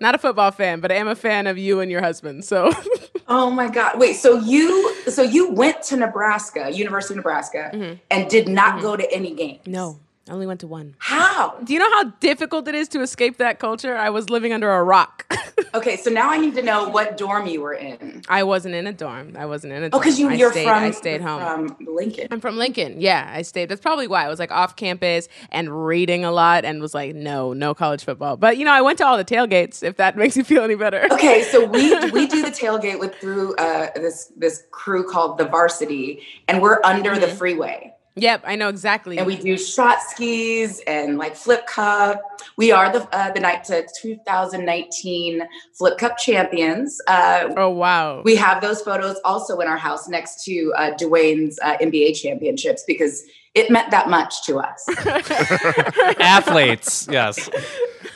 Not 0.00 0.14
a 0.14 0.18
football 0.18 0.50
fan, 0.50 0.80
but 0.80 0.90
I 0.90 0.96
am 0.96 1.08
a 1.08 1.14
fan 1.14 1.46
of 1.46 1.58
you 1.58 1.80
and 1.80 1.90
your 1.90 2.00
husband. 2.00 2.44
So 2.44 2.72
Oh 3.28 3.50
my 3.50 3.68
God! 3.68 3.98
Wait, 3.98 4.14
so 4.16 4.38
you 4.38 4.94
so 5.06 5.22
you 5.22 5.50
went 5.50 5.82
to 5.84 5.96
Nebraska, 5.96 6.70
University 6.70 7.14
of 7.14 7.16
Nebraska, 7.16 7.98
and 8.10 8.28
did 8.28 8.48
not 8.48 8.82
go 8.82 8.96
to 8.96 9.10
any 9.12 9.34
games? 9.34 9.60
Mm-hmm. 9.60 9.72
no, 9.72 9.98
I 10.28 10.32
only 10.32 10.46
went 10.46 10.60
to 10.60 10.66
one. 10.66 10.94
How? 10.98 11.56
Do 11.64 11.72
you 11.74 11.78
know 11.78 11.90
how 11.90 12.04
difficult 12.20 12.66
it 12.66 12.74
is 12.74 12.88
to 12.88 13.02
escape 13.02 13.36
that 13.38 13.58
culture? 13.58 13.94
I 13.96 14.08
was 14.10 14.30
living 14.30 14.52
under 14.52 14.72
a 14.72 14.82
rock. 14.82 15.26
Okay, 15.72 15.96
so 15.96 16.08
now 16.08 16.30
I 16.30 16.36
need 16.38 16.54
to 16.54 16.62
know 16.62 16.88
what 16.88 17.16
dorm 17.16 17.46
you 17.46 17.60
were 17.60 17.72
in. 17.74 18.22
I 18.28 18.44
wasn't 18.44 18.76
in 18.76 18.86
a 18.86 18.92
dorm. 18.92 19.36
I 19.36 19.46
wasn't 19.46 19.72
in 19.72 19.82
a 19.82 19.86
Oh, 19.86 19.90
dorm. 19.90 20.02
because 20.02 20.20
you, 20.20 20.30
you're 20.30 20.52
stayed, 20.52 20.64
from 20.66 20.84
I 20.84 20.90
stayed 20.92 21.20
home. 21.20 21.68
from 21.68 21.86
Lincoln. 21.94 22.28
I'm 22.30 22.40
from 22.40 22.56
Lincoln. 22.56 23.00
Yeah, 23.00 23.28
I 23.32 23.42
stayed. 23.42 23.68
That's 23.68 23.80
probably 23.80 24.06
why 24.06 24.24
I 24.24 24.28
was 24.28 24.38
like 24.38 24.52
off 24.52 24.76
campus 24.76 25.28
and 25.50 25.84
reading 25.86 26.24
a 26.24 26.30
lot 26.30 26.64
and 26.64 26.80
was 26.80 26.94
like, 26.94 27.16
no, 27.16 27.52
no 27.54 27.74
college 27.74 28.04
football. 28.04 28.36
But 28.36 28.56
you 28.56 28.64
know, 28.64 28.70
I 28.72 28.82
went 28.82 28.98
to 28.98 29.06
all 29.06 29.16
the 29.16 29.24
tailgates. 29.24 29.82
If 29.82 29.96
that 29.96 30.16
makes 30.22 30.36
you 30.36 30.44
feel 30.44 30.62
any 30.62 30.76
better. 30.76 31.08
Okay, 31.12 31.42
so 31.42 31.64
we 31.64 31.92
we 32.10 32.28
do 32.28 32.42
the 32.42 32.50
tailgate 32.52 33.00
with 33.00 33.14
through 33.16 33.56
uh, 33.56 33.88
this 33.96 34.32
this 34.36 34.64
crew 34.70 35.08
called 35.08 35.38
the 35.38 35.44
Varsity, 35.44 36.22
and 36.46 36.62
we're 36.62 36.80
under 36.84 37.18
the 37.18 37.28
freeway, 37.28 37.92
Yep, 38.16 38.42
I 38.44 38.54
know 38.54 38.68
exactly. 38.68 39.18
and 39.18 39.26
we 39.26 39.36
do 39.36 39.58
shot 39.58 40.00
skis 40.00 40.80
and 40.86 41.18
like 41.18 41.34
flip 41.34 41.66
cup. 41.66 42.22
We 42.56 42.70
are 42.70 42.92
the 42.92 43.08
uh, 43.12 43.32
the 43.32 43.40
night 43.40 43.64
to 43.64 43.84
2019 44.00 45.42
flip 45.72 45.98
cup 45.98 46.16
champions. 46.16 47.00
Uh, 47.08 47.48
oh 47.56 47.70
wow. 47.70 48.22
we 48.22 48.36
have 48.36 48.62
those 48.62 48.82
photos 48.82 49.16
also 49.24 49.58
in 49.58 49.66
our 49.66 49.76
house 49.76 50.08
next 50.08 50.44
to 50.44 50.72
uh, 50.76 50.94
Dwayne's 50.96 51.58
uh, 51.60 51.76
NBA 51.78 52.20
championships 52.20 52.84
because 52.86 53.24
it 53.54 53.70
meant 53.70 53.90
that 53.90 54.08
much 54.08 54.44
to 54.46 54.58
us. 54.58 54.88
Athletes, 56.20 57.08
yes. 57.10 57.50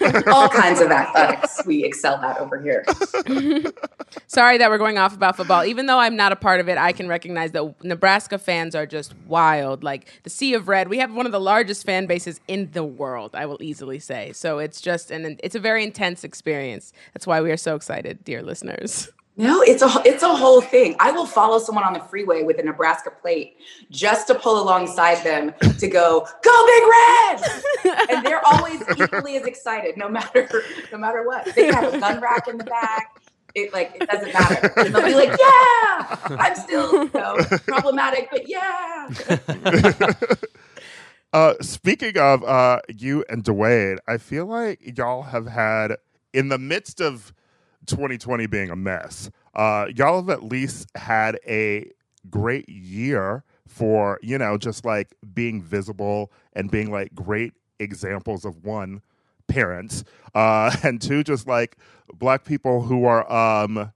All 0.26 0.48
kinds 0.48 0.80
of 0.80 0.90
athletics 0.90 1.64
we 1.66 1.84
excel 1.84 2.16
at 2.16 2.38
over 2.38 2.60
here. 2.60 2.84
Sorry 4.26 4.58
that 4.58 4.70
we're 4.70 4.78
going 4.78 4.98
off 4.98 5.14
about 5.14 5.36
football. 5.36 5.64
Even 5.64 5.86
though 5.86 5.98
I'm 5.98 6.16
not 6.16 6.32
a 6.32 6.36
part 6.36 6.60
of 6.60 6.68
it, 6.68 6.78
I 6.78 6.92
can 6.92 7.08
recognize 7.08 7.52
that 7.52 7.84
Nebraska 7.84 8.38
fans 8.38 8.74
are 8.74 8.86
just 8.86 9.14
wild. 9.26 9.82
Like 9.82 10.08
the 10.22 10.30
Sea 10.30 10.54
of 10.54 10.68
Red, 10.68 10.88
we 10.88 10.98
have 10.98 11.12
one 11.12 11.26
of 11.26 11.32
the 11.32 11.40
largest 11.40 11.84
fan 11.84 12.06
bases 12.06 12.40
in 12.48 12.70
the 12.72 12.84
world. 12.84 13.34
I 13.34 13.46
will 13.46 13.58
easily 13.60 13.98
say. 13.98 14.32
So 14.32 14.58
it's 14.58 14.80
just 14.80 15.10
an 15.10 15.38
it's 15.42 15.54
a 15.54 15.60
very 15.60 15.82
intense 15.82 16.24
experience. 16.24 16.92
That's 17.14 17.26
why 17.26 17.40
we 17.40 17.50
are 17.50 17.56
so 17.56 17.74
excited, 17.74 18.24
dear 18.24 18.42
listeners. 18.42 19.10
No, 19.38 19.62
it's 19.62 19.82
a 19.82 19.88
it's 20.04 20.24
a 20.24 20.34
whole 20.34 20.60
thing. 20.60 20.96
I 20.98 21.12
will 21.12 21.24
follow 21.24 21.60
someone 21.60 21.84
on 21.84 21.92
the 21.92 22.00
freeway 22.00 22.42
with 22.42 22.58
a 22.58 22.62
Nebraska 22.64 23.10
plate 23.10 23.56
just 23.88 24.26
to 24.26 24.34
pull 24.34 24.60
alongside 24.60 25.22
them 25.24 25.54
to 25.78 25.86
go, 25.88 26.26
go 26.42 26.66
big 26.66 26.82
red. 26.90 28.08
and 28.10 28.26
they're 28.26 28.44
always 28.44 28.82
equally 28.98 29.36
as 29.36 29.46
excited, 29.46 29.96
no 29.96 30.08
matter 30.08 30.48
no 30.90 30.98
matter 30.98 31.24
what. 31.24 31.54
They 31.54 31.66
have 31.66 31.94
a 31.94 32.00
gun 32.00 32.20
rack 32.20 32.48
in 32.48 32.58
the 32.58 32.64
back. 32.64 33.20
It 33.54 33.72
like 33.72 33.96
it 34.00 34.08
doesn't 34.08 34.32
matter. 34.34 34.72
And 34.76 34.92
they'll 34.92 35.06
be 35.06 35.14
like, 35.14 35.38
yeah, 35.38 36.18
I'm 36.30 36.56
still 36.56 37.04
you 37.04 37.10
know, 37.14 37.38
problematic, 37.66 38.28
but 38.32 38.48
yeah. 38.48 39.08
Uh, 41.30 41.52
speaking 41.60 42.16
of 42.16 42.42
uh, 42.44 42.80
you 42.88 43.22
and 43.28 43.44
Dwayne, 43.44 43.98
I 44.08 44.16
feel 44.16 44.46
like 44.46 44.96
y'all 44.96 45.24
have 45.24 45.46
had, 45.46 45.96
in 46.32 46.48
the 46.48 46.56
midst 46.56 47.02
of 47.02 47.34
2020 47.88 48.46
being 48.46 48.70
a 48.70 48.76
mess, 48.76 49.30
uh, 49.54 49.86
y'all 49.94 50.20
have 50.20 50.30
at 50.30 50.44
least 50.44 50.88
had 50.94 51.38
a 51.46 51.90
great 52.30 52.68
year 52.68 53.44
for, 53.66 54.18
you 54.22 54.38
know, 54.38 54.56
just 54.56 54.84
like 54.84 55.14
being 55.34 55.62
visible 55.62 56.32
and 56.52 56.70
being 56.70 56.90
like 56.90 57.14
great 57.14 57.54
examples 57.78 58.44
of 58.44 58.64
one, 58.64 59.02
parents, 59.46 60.04
uh, 60.34 60.74
and 60.82 61.00
two, 61.00 61.22
just 61.22 61.46
like 61.46 61.76
black 62.12 62.44
people 62.44 62.82
who 62.82 63.04
are 63.04 63.30
um, 63.32 63.92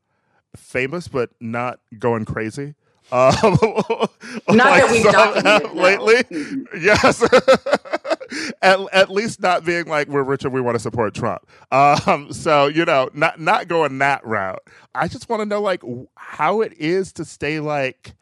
famous 0.57 1.09
but 1.09 1.31
not 1.41 1.81
going 1.99 2.25
crazy. 2.25 2.75
Um, 3.13 3.33
Not 4.49 4.71
like 4.71 4.83
that 4.83 4.89
we've 4.91 5.03
some 5.03 5.13
documented, 5.13 5.45
have 5.45 5.75
no. 5.75 5.83
lately. 5.83 6.25
Yes. 6.81 7.23
at, 8.63 8.81
at 8.93 9.11
least 9.11 9.41
not 9.41 9.65
being 9.65 9.87
like 9.87 10.09
we're 10.09 10.23
rich 10.23 10.45
and 10.45 10.53
we 10.53 10.61
want 10.61 10.75
to 10.77 10.79
support 10.79 11.15
Trump. 11.15 11.47
Um, 11.71 12.33
so 12.33 12.67
you 12.69 12.85
know, 12.87 13.11
not 13.15 13.39
not 13.39 13.69
going 13.69 13.99
that 13.99 14.27
route. 14.27 14.63
I 14.95 15.09
just 15.09 15.29
want 15.29 15.41
to 15.41 15.47
know 15.47 15.61
like 15.61 15.83
how 16.17 16.63
it 16.63 16.73
is 16.79 17.13
to 17.15 17.25
stay 17.25 17.61
like 17.61 18.15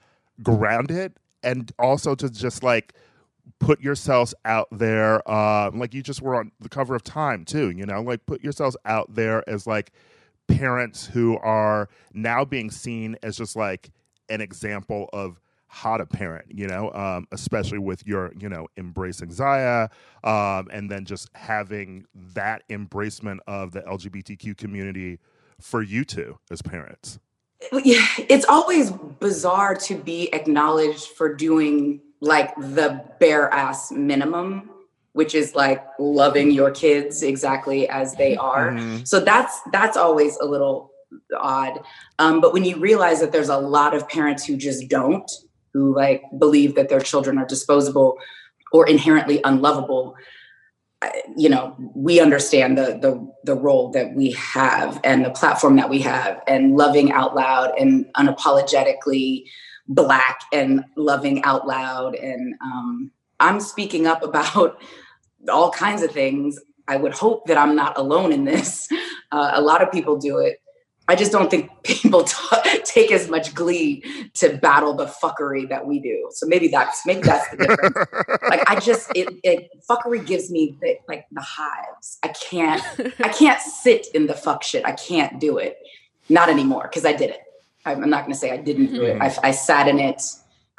grounded 0.43 1.15
and 1.43 1.71
also 1.79 2.15
to 2.17 2.29
just 2.29 2.63
like 2.63 2.95
put 3.61 3.81
yourselves 3.81 4.35
out 4.45 4.69
there. 4.73 5.29
Um, 5.31 5.79
like 5.79 5.95
you 5.95 6.03
just 6.03 6.21
were 6.23 6.35
on 6.35 6.53
the 6.61 6.69
cover 6.69 6.95
of 6.95 7.05
Time 7.05 7.45
too. 7.45 7.71
You 7.71 7.87
know, 7.87 8.03
like 8.03 8.27
put 8.27 8.43
yourselves 8.43 8.77
out 8.85 9.15
there 9.15 9.49
as 9.49 9.67
like 9.67 9.93
parents 10.49 11.07
who 11.07 11.39
are 11.39 11.89
now 12.13 12.45
being 12.45 12.73
seen 12.73 13.17
as 13.23 13.37
just 13.37 13.55
like 13.55 13.91
an 14.31 14.41
example 14.41 15.11
of 15.13 15.41
how 15.73 15.97
to 15.97 16.05
parent, 16.05 16.47
you 16.49 16.67
know, 16.67 16.93
um, 16.95 17.29
especially 17.31 17.79
with 17.79 18.05
your, 18.05 18.33
you 18.37 18.49
know, 18.49 18.67
embracing 18.77 19.31
Zaya, 19.31 19.89
um, 20.25 20.69
and 20.73 20.91
then 20.91 21.05
just 21.05 21.29
having 21.35 22.07
that 22.35 22.65
embracement 22.69 23.39
of 23.47 23.71
the 23.71 23.83
LGBTQ 23.83 24.57
community 24.57 25.21
for 25.61 25.81
you 25.81 26.05
two 26.05 26.39
as 26.51 26.61
parents. 26.61 27.21
yeah, 27.85 28.05
it's 28.17 28.45
always 28.47 28.91
bizarre 28.91 29.75
to 29.77 29.95
be 29.95 30.33
acknowledged 30.35 31.09
for 31.09 31.35
doing 31.35 32.01
like 32.21 32.55
the 32.57 33.05
bare 33.21 33.49
ass 33.53 33.93
minimum, 33.93 34.71
which 35.13 35.35
is 35.35 35.55
like 35.55 35.85
loving 35.99 36.51
your 36.51 36.71
kids 36.71 37.23
exactly 37.23 37.89
as 37.89 38.17
they 38.17 38.37
are. 38.37 38.71
Mhm. 38.73 39.07
So 39.07 39.21
that's 39.21 39.61
that's 39.73 39.97
always 39.97 40.37
a 40.39 40.47
little 40.47 40.91
odd. 41.37 41.81
Um, 42.19 42.41
but 42.41 42.53
when 42.53 42.65
you 42.65 42.79
realize 42.79 43.21
that 43.21 43.33
there's 43.33 43.49
a 43.49 43.59
lot 43.59 43.95
of 43.95 44.09
parents 44.09 44.45
who 44.45 44.57
just 44.57 44.89
don't, 44.89 45.31
who 45.73 45.95
like 45.95 46.23
believe 46.39 46.75
that 46.75 46.89
their 46.89 47.01
children 47.01 47.39
are 47.39 47.47
disposable 47.47 48.19
or 48.73 48.89
inherently 48.89 49.41
unlovable 49.45 50.17
you 51.37 51.49
know 51.49 51.75
we 51.95 52.21
understand 52.21 52.77
the 52.77 52.99
the 53.01 53.33
the 53.45 53.55
role 53.55 53.91
that 53.91 54.15
we 54.15 54.33
have 54.33 55.01
and 55.03 55.25
the 55.25 55.31
platform 55.31 55.77
that 55.77 55.89
we 55.89 55.99
have 55.99 56.43
and 56.47 56.77
loving 56.77 57.11
out 57.13 57.35
loud 57.35 57.73
and 57.79 58.05
unapologetically 58.17 59.45
black 59.89 60.41
and 60.53 60.85
loving 60.97 61.43
out 61.45 61.67
loud 61.67 62.15
and 62.17 62.55
um, 62.63 63.11
i'm 63.39 63.61
speaking 63.61 64.07
up 64.07 64.23
about 64.23 64.79
all 65.49 65.71
kinds 65.71 66.03
of 66.03 66.11
things. 66.11 66.59
I 66.87 66.97
would 66.97 67.15
hope 67.15 67.47
that 67.47 67.57
i'm 67.57 67.75
not 67.75 67.97
alone 67.97 68.33
in 68.33 68.45
this. 68.45 68.89
Uh, 69.33 69.53
a 69.55 69.63
lot 69.63 69.81
of 69.81 69.93
people 69.93 70.17
do 70.17 70.39
it 70.39 70.60
I 71.11 71.17
just 71.17 71.33
don't 71.33 71.51
think 71.51 71.71
people 71.83 72.25
t- 72.25 72.81
take 72.85 73.11
as 73.11 73.29
much 73.29 73.55
glee 73.55 74.05
to 74.35 74.57
battle 74.59 74.95
the 74.95 75.07
fuckery 75.07 75.69
that 75.69 75.87
we 75.87 75.99
do. 75.99 76.29
So 76.33 76.47
maybe 76.47 76.69
that's 76.69 77.05
maybe 77.05 77.23
that's 77.23 77.49
the 77.51 77.57
difference. 77.57 77.97
like 78.49 78.69
I 78.71 78.79
just 78.79 79.11
it, 79.15 79.29
it 79.43 79.71
fuckery 79.89 80.25
gives 80.25 80.51
me 80.51 80.77
the, 80.81 80.99
like 81.09 81.27
the 81.33 81.43
hives. 81.43 82.19
I 82.23 82.29
can't 82.29 82.83
I 83.21 83.29
can't 83.29 83.61
sit 83.61 84.07
in 84.15 84.27
the 84.27 84.35
fuck 84.35 84.63
shit. 84.63 84.85
I 84.87 84.93
can't 84.93 85.41
do 85.41 85.59
it. 85.59 85.79
Not 86.29 86.49
anymore 86.49 86.85
because 86.85 87.05
I 87.05 87.13
did 87.13 87.31
it. 87.31 87.41
I'm 87.85 88.05
I'm 88.05 88.11
not 88.11 88.23
going 88.23 88.33
to 88.33 88.39
say 88.39 88.53
I 88.53 88.59
didn't 88.59 88.93
do 88.93 89.03
it. 89.03 89.21
I, 89.21 89.35
I 89.43 89.51
sat 89.51 89.89
in 89.89 89.99
it. 89.99 90.23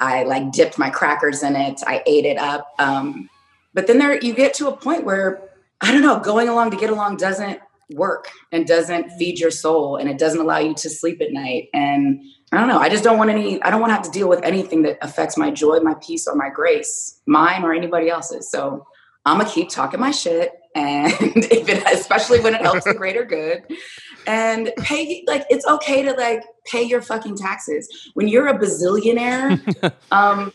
I 0.00 0.24
like 0.24 0.50
dipped 0.50 0.78
my 0.78 0.90
crackers 0.90 1.42
in 1.42 1.56
it. 1.56 1.80
I 1.86 2.02
ate 2.06 2.24
it 2.24 2.38
up. 2.38 2.72
Um, 2.78 3.28
but 3.74 3.86
then 3.86 3.98
there 3.98 4.18
you 4.18 4.34
get 4.34 4.54
to 4.54 4.68
a 4.68 4.76
point 4.76 5.04
where 5.04 5.42
I 5.80 5.92
don't 5.92 6.02
know, 6.02 6.20
going 6.20 6.48
along 6.48 6.70
to 6.70 6.76
get 6.76 6.90
along 6.90 7.16
doesn't 7.16 7.60
work 7.90 8.28
and 8.52 8.66
doesn't 8.66 9.10
feed 9.12 9.38
your 9.38 9.50
soul 9.50 9.96
and 9.96 10.08
it 10.08 10.18
doesn't 10.18 10.40
allow 10.40 10.58
you 10.58 10.74
to 10.74 10.90
sleep 10.90 11.20
at 11.20 11.32
night. 11.32 11.68
And 11.74 12.20
I 12.52 12.58
don't 12.58 12.68
know, 12.68 12.78
I 12.78 12.88
just 12.88 13.04
don't 13.04 13.18
want 13.18 13.30
any, 13.30 13.62
I 13.62 13.70
don't 13.70 13.80
want 13.80 13.90
to 13.90 13.94
have 13.94 14.04
to 14.04 14.10
deal 14.10 14.28
with 14.28 14.42
anything 14.42 14.82
that 14.82 14.98
affects 15.02 15.36
my 15.36 15.50
joy, 15.50 15.80
my 15.80 15.94
peace, 16.02 16.26
or 16.26 16.34
my 16.34 16.50
grace, 16.50 17.20
mine 17.26 17.64
or 17.64 17.72
anybody 17.72 18.08
else's. 18.08 18.50
So 18.50 18.86
I'm 19.24 19.38
gonna 19.38 19.48
keep 19.48 19.68
talking 19.68 20.00
my 20.00 20.10
shit. 20.10 20.52
And 20.74 21.12
if 21.20 21.68
it, 21.68 21.82
especially 21.92 22.40
when 22.40 22.54
it 22.54 22.62
helps 22.62 22.84
the 22.84 22.94
greater 22.94 23.24
good, 23.24 23.64
and 24.26 24.72
pay 24.78 25.24
like 25.26 25.44
it's 25.50 25.66
okay 25.66 26.02
to 26.02 26.12
like 26.12 26.44
pay 26.66 26.82
your 26.82 27.02
fucking 27.02 27.36
taxes 27.36 28.10
when 28.14 28.28
you're 28.28 28.48
a 28.48 28.58
bazillionaire. 28.58 29.92
um, 30.12 30.52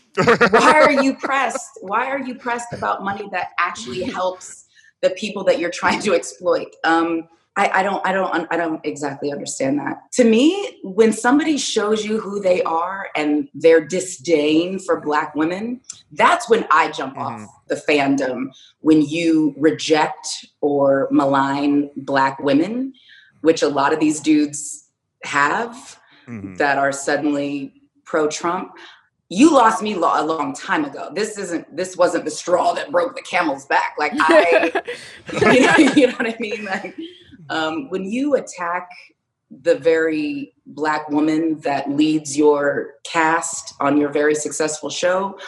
why 0.50 0.80
are 0.80 1.02
you 1.02 1.14
pressed? 1.16 1.78
Why 1.82 2.06
are 2.06 2.20
you 2.20 2.34
pressed 2.34 2.72
about 2.72 3.04
money 3.04 3.28
that 3.32 3.50
actually 3.58 4.02
helps 4.02 4.67
the 5.02 5.10
people 5.10 5.44
that 5.44 5.58
you're 5.58 5.70
trying 5.70 6.00
to 6.00 6.14
exploit? 6.14 6.74
Um, 6.84 7.28
I, 7.56 7.80
I 7.80 7.82
don't, 7.82 8.06
I 8.06 8.12
don't, 8.12 8.46
I 8.52 8.56
don't 8.56 8.80
exactly 8.84 9.32
understand 9.32 9.80
that. 9.80 10.12
To 10.12 10.24
me, 10.24 10.78
when 10.84 11.12
somebody 11.12 11.58
shows 11.58 12.04
you 12.04 12.20
who 12.20 12.40
they 12.40 12.62
are 12.62 13.08
and 13.16 13.48
their 13.52 13.80
disdain 13.80 14.78
for 14.78 15.00
Black 15.00 15.34
women, 15.34 15.80
that's 16.12 16.48
when 16.48 16.66
I 16.70 16.92
jump 16.92 17.18
off 17.18 17.48
the 17.66 17.74
fandom. 17.74 18.52
When 18.80 19.02
you 19.02 19.54
reject 19.58 20.46
or 20.60 21.08
malign 21.10 21.90
Black 21.96 22.38
women, 22.38 22.92
which 23.40 23.62
a 23.62 23.68
lot 23.68 23.92
of 23.92 23.98
these 23.98 24.20
dudes 24.20 24.88
have, 25.24 25.98
Mhm. 26.28 26.58
that 26.58 26.76
are 26.78 26.92
suddenly 26.92 27.72
pro 28.04 28.28
Trump. 28.28 28.72
You 29.30 29.52
lost 29.52 29.82
me 29.82 29.92
a 29.92 29.98
long 29.98 30.54
time 30.54 30.84
ago. 30.84 31.10
This 31.14 31.36
isn't. 31.36 31.76
This 31.76 31.96
wasn't 31.96 32.24
the 32.24 32.30
straw 32.30 32.72
that 32.72 32.90
broke 32.90 33.14
the 33.14 33.22
camel's 33.22 33.66
back. 33.66 33.94
Like 33.98 34.12
I, 34.14 34.72
you, 35.32 35.40
know, 35.60 35.94
you 35.94 36.06
know 36.06 36.14
what 36.14 36.26
I 36.26 36.36
mean? 36.40 36.64
Like 36.64 36.96
um, 37.50 37.90
when 37.90 38.04
you 38.04 38.36
attack 38.36 38.88
the 39.50 39.76
very 39.76 40.54
black 40.66 41.08
woman 41.08 41.58
that 41.60 41.90
leads 41.90 42.36
your 42.36 42.94
cast 43.04 43.74
on 43.80 43.96
your 43.96 44.10
very 44.10 44.34
successful 44.34 44.90
show. 44.90 45.38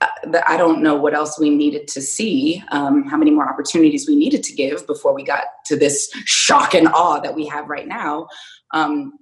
uh, 0.00 0.40
I 0.46 0.56
don't 0.56 0.82
know 0.82 0.94
what 0.94 1.14
else 1.14 1.38
we 1.38 1.50
needed 1.50 1.86
to 1.88 2.00
see, 2.00 2.62
um, 2.70 3.06
how 3.06 3.16
many 3.16 3.30
more 3.30 3.48
opportunities 3.48 4.08
we 4.08 4.16
needed 4.16 4.42
to 4.44 4.54
give 4.54 4.86
before 4.86 5.14
we 5.14 5.22
got 5.22 5.44
to 5.66 5.76
this 5.76 6.10
shock 6.24 6.74
and 6.74 6.88
awe 6.88 7.20
that 7.20 7.34
we 7.34 7.46
have 7.46 7.68
right 7.68 7.86
now. 7.86 8.28
Um, 8.72 9.12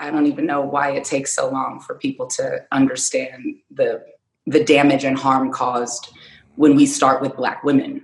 I 0.00 0.10
don't 0.10 0.26
even 0.26 0.46
know 0.46 0.60
why 0.62 0.90
it 0.92 1.04
takes 1.04 1.34
so 1.34 1.48
long 1.50 1.80
for 1.80 1.94
people 1.96 2.26
to 2.28 2.64
understand 2.72 3.56
the 3.70 4.04
the 4.46 4.62
damage 4.62 5.04
and 5.04 5.18
harm 5.18 5.50
caused 5.52 6.08
when 6.54 6.76
we 6.76 6.86
start 6.86 7.20
with 7.20 7.34
Black 7.36 7.64
women 7.64 8.02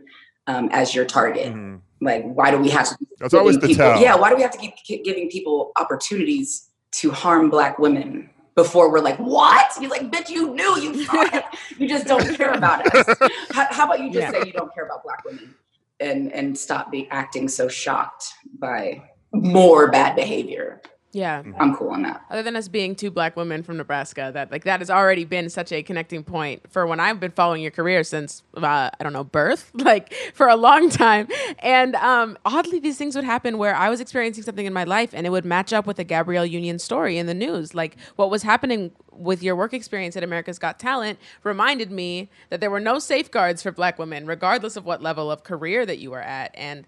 um, 0.49 0.69
as 0.73 0.95
your 0.95 1.05
target. 1.05 1.53
Mhm. 1.55 1.81
Like, 2.01 2.25
why 2.25 2.51
do 2.51 2.59
we 2.59 2.69
have 2.71 2.89
to? 2.89 2.97
keep 2.99 3.09
That's 3.21 3.33
always 3.35 3.59
the 3.61 3.69
people, 3.69 3.85
tell. 3.93 4.03
Yeah, 4.03 4.17
why 4.17 4.29
do 4.31 4.35
we 4.37 4.43
have 4.43 4.51
to 4.51 4.59
keep, 4.59 4.75
keep 4.77 5.05
giving 5.05 5.29
people 5.31 5.71
opportunities 5.77 6.69
to 6.93 7.13
harm 7.13 7.49
Black 7.49 7.79
women 7.79 8.29
before 8.57 8.91
we're 8.91 8.99
like, 9.01 9.17
what? 9.19 9.71
You're 9.81 9.89
like, 9.91 10.11
bitch, 10.11 10.29
you 10.29 10.53
knew 10.55 10.79
you. 10.81 11.07
You 11.79 11.89
just 11.89 12.07
don't 12.07 12.37
care 12.37 12.53
about 12.53 12.85
us. 12.95 13.07
How, 13.53 13.67
how 13.71 13.85
about 13.87 14.01
you 14.01 14.11
just 14.11 14.19
Yeah. 14.19 14.31
say 14.33 14.47
you 14.47 14.53
don't 14.53 14.73
care 14.75 14.85
about 14.85 15.03
Black 15.05 15.25
women 15.25 15.55
and 16.01 16.33
and 16.33 16.59
stop 16.59 16.91
be 16.91 17.09
acting 17.11 17.49
so 17.49 17.69
shocked 17.69 18.33
by 18.59 19.03
more 19.33 19.91
bad 19.91 20.17
behavior? 20.17 20.83
Yeah. 21.13 21.43
I'm 21.59 21.77
cool 21.77 21.91
on 21.91 22.03
that. 22.03 22.25
Other 22.31 22.43
than 22.43 22.57
us 22.57 22.69
being 22.69 22.95
two 22.95 23.11
black 23.11 23.37
women 23.37 23.63
from 23.63 23.77
Nebraska, 23.77 24.31
that 24.33 24.51
like 24.51 24.65
that 24.65 24.81
has 24.81 24.89
already 24.89 25.25
been 25.25 25.51
such 25.51 25.71
a 25.71 25.83
connecting 25.83 26.25
point 26.25 26.63
for 26.71 26.87
when 26.87 27.01
I've 27.01 27.21
been 27.21 27.33
following 27.33 27.61
your 27.61 27.71
career 27.71 28.03
since 28.03 28.43
uh, 28.57 28.91
I 28.99 29.03
don't 29.03 29.13
know 29.13 29.25
birth, 29.25 29.71
like 29.75 30.15
for 30.33 30.49
a 30.49 30.57
long 30.57 30.89
time. 30.89 31.29
And 31.59 31.97
um, 31.97 32.39
oddly, 32.47 32.79
these 32.79 32.97
things 32.97 33.15
would 33.15 33.25
happen 33.25 33.59
where 33.59 33.75
I 33.75 33.91
was 33.91 34.01
experiencing 34.01 34.43
something 34.43 34.65
in 34.65 34.73
my 34.73 34.85
life, 34.85 35.11
and 35.13 35.27
it 35.27 35.31
would 35.31 35.45
match 35.45 35.73
up 35.75 35.87
with 35.87 35.99
a 35.99 36.05
Gabrielle 36.05 36.47
Union 36.47 36.79
story 36.79 37.19
in 37.19 37.27
the 37.27 37.35
news. 37.35 37.75
Like 37.75 37.99
what 38.17 38.31
was 38.31 38.43
happening 38.43 38.91
with 39.11 39.43
your 39.43 39.55
work 39.55 39.75
experience 39.75 40.17
at 40.17 40.25
America's 40.25 40.59
Got 40.59 40.79
Talent 40.79 41.19
reminded 41.45 41.91
me 41.91 42.31
that 42.49 42.61
there 42.61 42.71
were 42.71 42.81
no 42.81 42.99
safeguards 42.99 43.63
for 43.63 43.71
black 43.71 43.99
women, 43.99 44.27
regardless 44.27 44.77
of 44.77 44.87
what 44.87 45.03
level 45.03 45.31
of 45.31 45.45
career 45.45 45.85
that 45.85 45.99
you 45.99 46.11
were 46.11 46.23
at, 46.23 46.53
and 46.55 46.87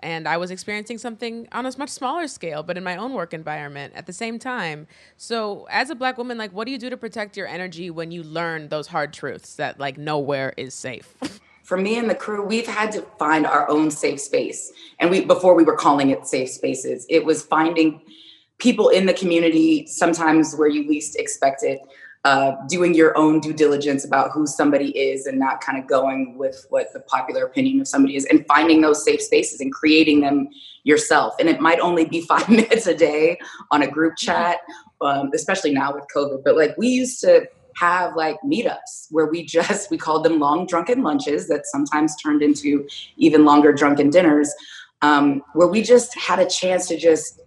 and 0.00 0.28
I 0.28 0.36
was 0.36 0.50
experiencing 0.50 0.98
something 0.98 1.48
on 1.52 1.66
a 1.66 1.72
much 1.78 1.90
smaller 1.90 2.28
scale, 2.28 2.62
but 2.62 2.76
in 2.76 2.84
my 2.84 2.96
own 2.96 3.12
work 3.12 3.32
environment 3.32 3.94
at 3.96 4.06
the 4.06 4.12
same 4.12 4.38
time. 4.38 4.86
So, 5.16 5.66
as 5.70 5.90
a 5.90 5.94
black 5.94 6.18
woman, 6.18 6.38
like, 6.38 6.52
what 6.52 6.66
do 6.66 6.72
you 6.72 6.78
do 6.78 6.90
to 6.90 6.96
protect 6.96 7.36
your 7.36 7.46
energy 7.46 7.90
when 7.90 8.10
you 8.10 8.22
learn 8.22 8.68
those 8.68 8.86
hard 8.86 9.12
truths 9.12 9.56
that 9.56 9.80
like 9.80 9.98
nowhere 9.98 10.52
is 10.56 10.74
safe? 10.74 11.14
for 11.66 11.76
me 11.76 11.98
and 11.98 12.08
the 12.08 12.14
crew, 12.14 12.44
we've 12.44 12.66
had 12.66 12.92
to 12.92 13.02
find 13.18 13.44
our 13.44 13.68
own 13.68 13.90
safe 13.90 14.20
space. 14.20 14.72
And 15.00 15.10
we 15.10 15.24
before 15.24 15.54
we 15.54 15.64
were 15.64 15.76
calling 15.76 16.10
it 16.10 16.26
safe 16.26 16.50
spaces, 16.50 17.04
it 17.10 17.24
was 17.24 17.42
finding 17.42 18.00
people 18.58 18.88
in 18.88 19.06
the 19.06 19.12
community, 19.12 19.84
sometimes 19.86 20.54
where 20.54 20.68
you 20.68 20.88
least 20.88 21.16
expect 21.16 21.64
it, 21.64 21.80
uh, 22.24 22.52
doing 22.68 22.94
your 22.94 23.16
own 23.16 23.40
due 23.40 23.52
diligence 23.52 24.04
about 24.04 24.32
who 24.32 24.46
somebody 24.46 24.96
is 24.98 25.26
and 25.26 25.38
not 25.38 25.60
kind 25.60 25.78
of 25.78 25.86
going 25.86 26.36
with 26.36 26.66
what 26.70 26.92
the 26.92 27.00
popular 27.00 27.44
opinion 27.44 27.80
of 27.80 27.86
somebody 27.86 28.16
is 28.16 28.24
and 28.26 28.44
finding 28.46 28.80
those 28.80 29.04
safe 29.04 29.22
spaces 29.22 29.60
and 29.60 29.72
creating 29.72 30.20
them 30.20 30.48
yourself. 30.82 31.34
And 31.38 31.48
it 31.48 31.60
might 31.60 31.80
only 31.80 32.04
be 32.04 32.20
five 32.28 32.48
minutes 32.48 32.86
a 32.86 32.94
day 32.94 33.38
on 33.70 33.82
a 33.82 33.86
group 33.86 34.16
chat, 34.16 34.58
um, 35.00 35.30
especially 35.34 35.72
now 35.72 35.94
with 35.94 36.04
COVID. 36.14 36.42
But 36.44 36.56
like 36.56 36.76
we 36.76 36.88
used 36.88 37.20
to 37.20 37.46
have 37.76 38.16
like 38.16 38.36
meetups 38.44 39.08
where 39.10 39.26
we 39.26 39.44
just 39.44 39.90
we 39.90 39.98
called 39.98 40.24
them 40.24 40.38
long 40.38 40.66
drunken 40.66 41.02
lunches 41.02 41.46
that 41.48 41.66
sometimes 41.66 42.16
turned 42.16 42.42
into 42.42 42.88
even 43.16 43.44
longer 43.44 43.72
drunken 43.72 44.08
dinners 44.10 44.52
um, 45.02 45.42
where 45.52 45.68
we 45.68 45.82
just 45.82 46.16
had 46.18 46.38
a 46.38 46.48
chance 46.48 46.88
to 46.88 46.96
just 46.96 47.40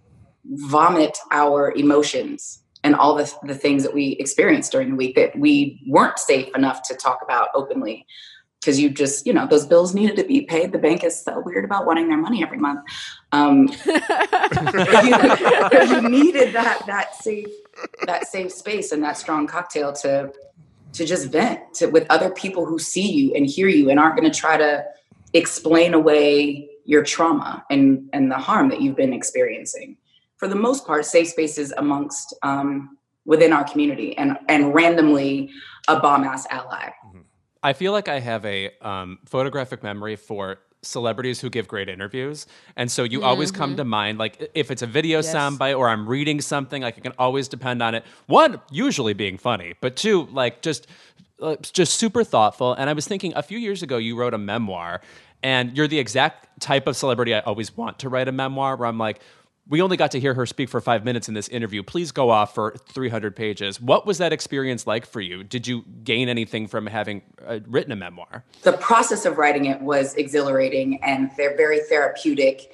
vomit 0.44 1.18
our 1.32 1.72
emotions 1.72 2.59
and 2.82 2.94
all 2.94 3.14
the, 3.14 3.32
the 3.44 3.54
things 3.54 3.82
that 3.82 3.94
we 3.94 4.12
experienced 4.18 4.72
during 4.72 4.90
the 4.90 4.96
week 4.96 5.14
that 5.16 5.38
we 5.38 5.82
weren't 5.86 6.18
safe 6.18 6.48
enough 6.56 6.82
to 6.88 6.94
talk 6.94 7.20
about 7.22 7.48
openly. 7.54 8.06
Because 8.60 8.78
you 8.78 8.90
just 8.90 9.26
you 9.26 9.32
know 9.32 9.46
those 9.46 9.64
bills 9.64 9.94
needed 9.94 10.16
to 10.16 10.24
be 10.24 10.42
paid. 10.42 10.72
The 10.72 10.78
bank 10.78 11.02
is 11.02 11.18
so 11.18 11.42
weird 11.46 11.64
about 11.64 11.86
wanting 11.86 12.08
their 12.08 12.18
money 12.18 12.42
every 12.42 12.58
month. 12.58 12.80
Um, 13.32 13.68
you, 13.86 13.94
you 15.86 16.08
needed 16.10 16.52
that 16.52 16.82
that 16.86 17.14
safe 17.14 17.48
that 18.04 18.26
safe 18.26 18.52
space 18.52 18.92
and 18.92 19.02
that 19.02 19.16
strong 19.16 19.46
cocktail 19.46 19.94
to 19.94 20.30
to 20.92 21.06
just 21.06 21.30
vent 21.30 21.60
to, 21.74 21.86
with 21.86 22.06
other 22.10 22.28
people 22.30 22.66
who 22.66 22.78
see 22.78 23.10
you 23.10 23.32
and 23.34 23.46
hear 23.46 23.68
you 23.68 23.88
and 23.88 23.98
aren't 23.98 24.16
going 24.18 24.30
to 24.30 24.38
try 24.38 24.58
to 24.58 24.84
explain 25.32 25.94
away 25.94 26.68
your 26.84 27.02
trauma 27.02 27.64
and 27.70 28.10
and 28.12 28.30
the 28.30 28.36
harm 28.36 28.68
that 28.68 28.82
you've 28.82 28.96
been 28.96 29.14
experiencing 29.14 29.96
for 30.40 30.48
the 30.48 30.56
most 30.56 30.86
part 30.86 31.04
safe 31.04 31.28
spaces 31.28 31.72
amongst 31.76 32.34
um, 32.42 32.96
within 33.26 33.52
our 33.52 33.62
community 33.64 34.16
and 34.18 34.36
and 34.48 34.74
randomly 34.74 35.50
a 35.88 36.00
bomb 36.00 36.24
ass 36.24 36.46
ally 36.50 36.90
I 37.62 37.74
feel 37.74 37.92
like 37.92 38.08
I 38.08 38.20
have 38.20 38.44
a 38.46 38.70
um, 38.80 39.18
photographic 39.26 39.82
memory 39.82 40.16
for 40.16 40.60
celebrities 40.82 41.40
who 41.42 41.50
give 41.50 41.68
great 41.68 41.90
interviews, 41.90 42.46
and 42.74 42.90
so 42.90 43.04
you 43.04 43.22
always 43.22 43.50
come 43.52 43.76
to 43.76 43.84
mind. 43.84 44.16
Like 44.16 44.50
if 44.54 44.70
it's 44.70 44.80
a 44.80 44.86
video 44.86 45.18
Yes. 45.18 45.34
soundbite 45.34 45.76
or 45.78 45.90
I'm 45.90 46.08
reading 46.08 46.40
something, 46.40 46.80
like 46.80 46.96
I 46.96 47.00
can 47.02 47.12
always 47.18 47.48
depend 47.48 47.82
on 47.82 47.94
it. 47.94 48.04
One, 48.26 48.62
usually 48.70 49.12
being 49.12 49.36
funny, 49.36 49.74
but 49.82 49.94
two, 49.94 50.26
like 50.32 50.62
just 50.62 50.86
uh, 51.42 51.56
just 51.60 51.94
super 51.94 52.24
thoughtful. 52.24 52.72
And 52.72 52.88
I 52.88 52.94
was 52.94 53.06
thinking 53.06 53.34
a 53.36 53.42
few 53.42 53.58
years 53.58 53.82
ago, 53.82 53.98
you 53.98 54.16
wrote 54.16 54.32
a 54.32 54.38
memoir, 54.38 55.02
and 55.42 55.76
you're 55.76 55.88
the 55.88 55.98
exact 55.98 56.60
type 56.60 56.86
of 56.86 56.96
celebrity 56.96 57.34
I 57.34 57.40
always 57.40 57.76
want 57.76 57.98
to 57.98 58.08
write 58.08 58.28
a 58.28 58.32
memoir. 58.32 58.76
Where 58.76 58.88
I'm 58.88 58.98
like. 58.98 59.20
We 59.70 59.80
only 59.80 59.96
got 59.96 60.10
to 60.10 60.20
hear 60.20 60.34
her 60.34 60.44
speak 60.44 60.68
for 60.68 60.80
five 60.80 61.04
minutes 61.04 61.28
in 61.28 61.34
this 61.34 61.48
interview. 61.48 61.82
Please 61.84 62.10
go 62.10 62.28
off 62.28 62.54
for 62.54 62.74
300 62.88 63.36
pages. 63.36 63.80
What 63.80 64.04
was 64.04 64.18
that 64.18 64.32
experience 64.32 64.84
like 64.84 65.06
for 65.06 65.20
you? 65.20 65.44
Did 65.44 65.66
you 65.66 65.84
gain 66.02 66.28
anything 66.28 66.66
from 66.66 66.88
having 66.88 67.22
uh, 67.46 67.60
written 67.68 67.92
a 67.92 67.96
memoir? 67.96 68.44
The 68.62 68.72
process 68.72 69.24
of 69.24 69.38
writing 69.38 69.66
it 69.66 69.80
was 69.80 70.14
exhilarating 70.16 71.02
and 71.04 71.30
they're 71.36 71.56
very 71.56 71.80
therapeutic. 71.88 72.72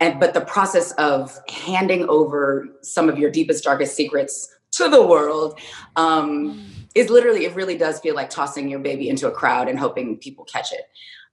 And 0.00 0.18
but 0.18 0.34
the 0.34 0.40
process 0.40 0.90
of 0.92 1.38
handing 1.48 2.08
over 2.08 2.66
some 2.82 3.08
of 3.08 3.18
your 3.18 3.30
deepest, 3.30 3.62
darkest 3.62 3.94
secrets 3.94 4.52
to 4.72 4.88
the 4.88 5.06
world 5.06 5.60
um, 5.94 6.66
is 6.96 7.08
literally 7.08 7.44
it 7.44 7.54
really 7.54 7.78
does 7.78 8.00
feel 8.00 8.16
like 8.16 8.30
tossing 8.30 8.68
your 8.68 8.80
baby 8.80 9.08
into 9.08 9.28
a 9.28 9.30
crowd 9.30 9.68
and 9.68 9.78
hoping 9.78 10.16
people 10.16 10.44
catch 10.44 10.72
it 10.72 10.88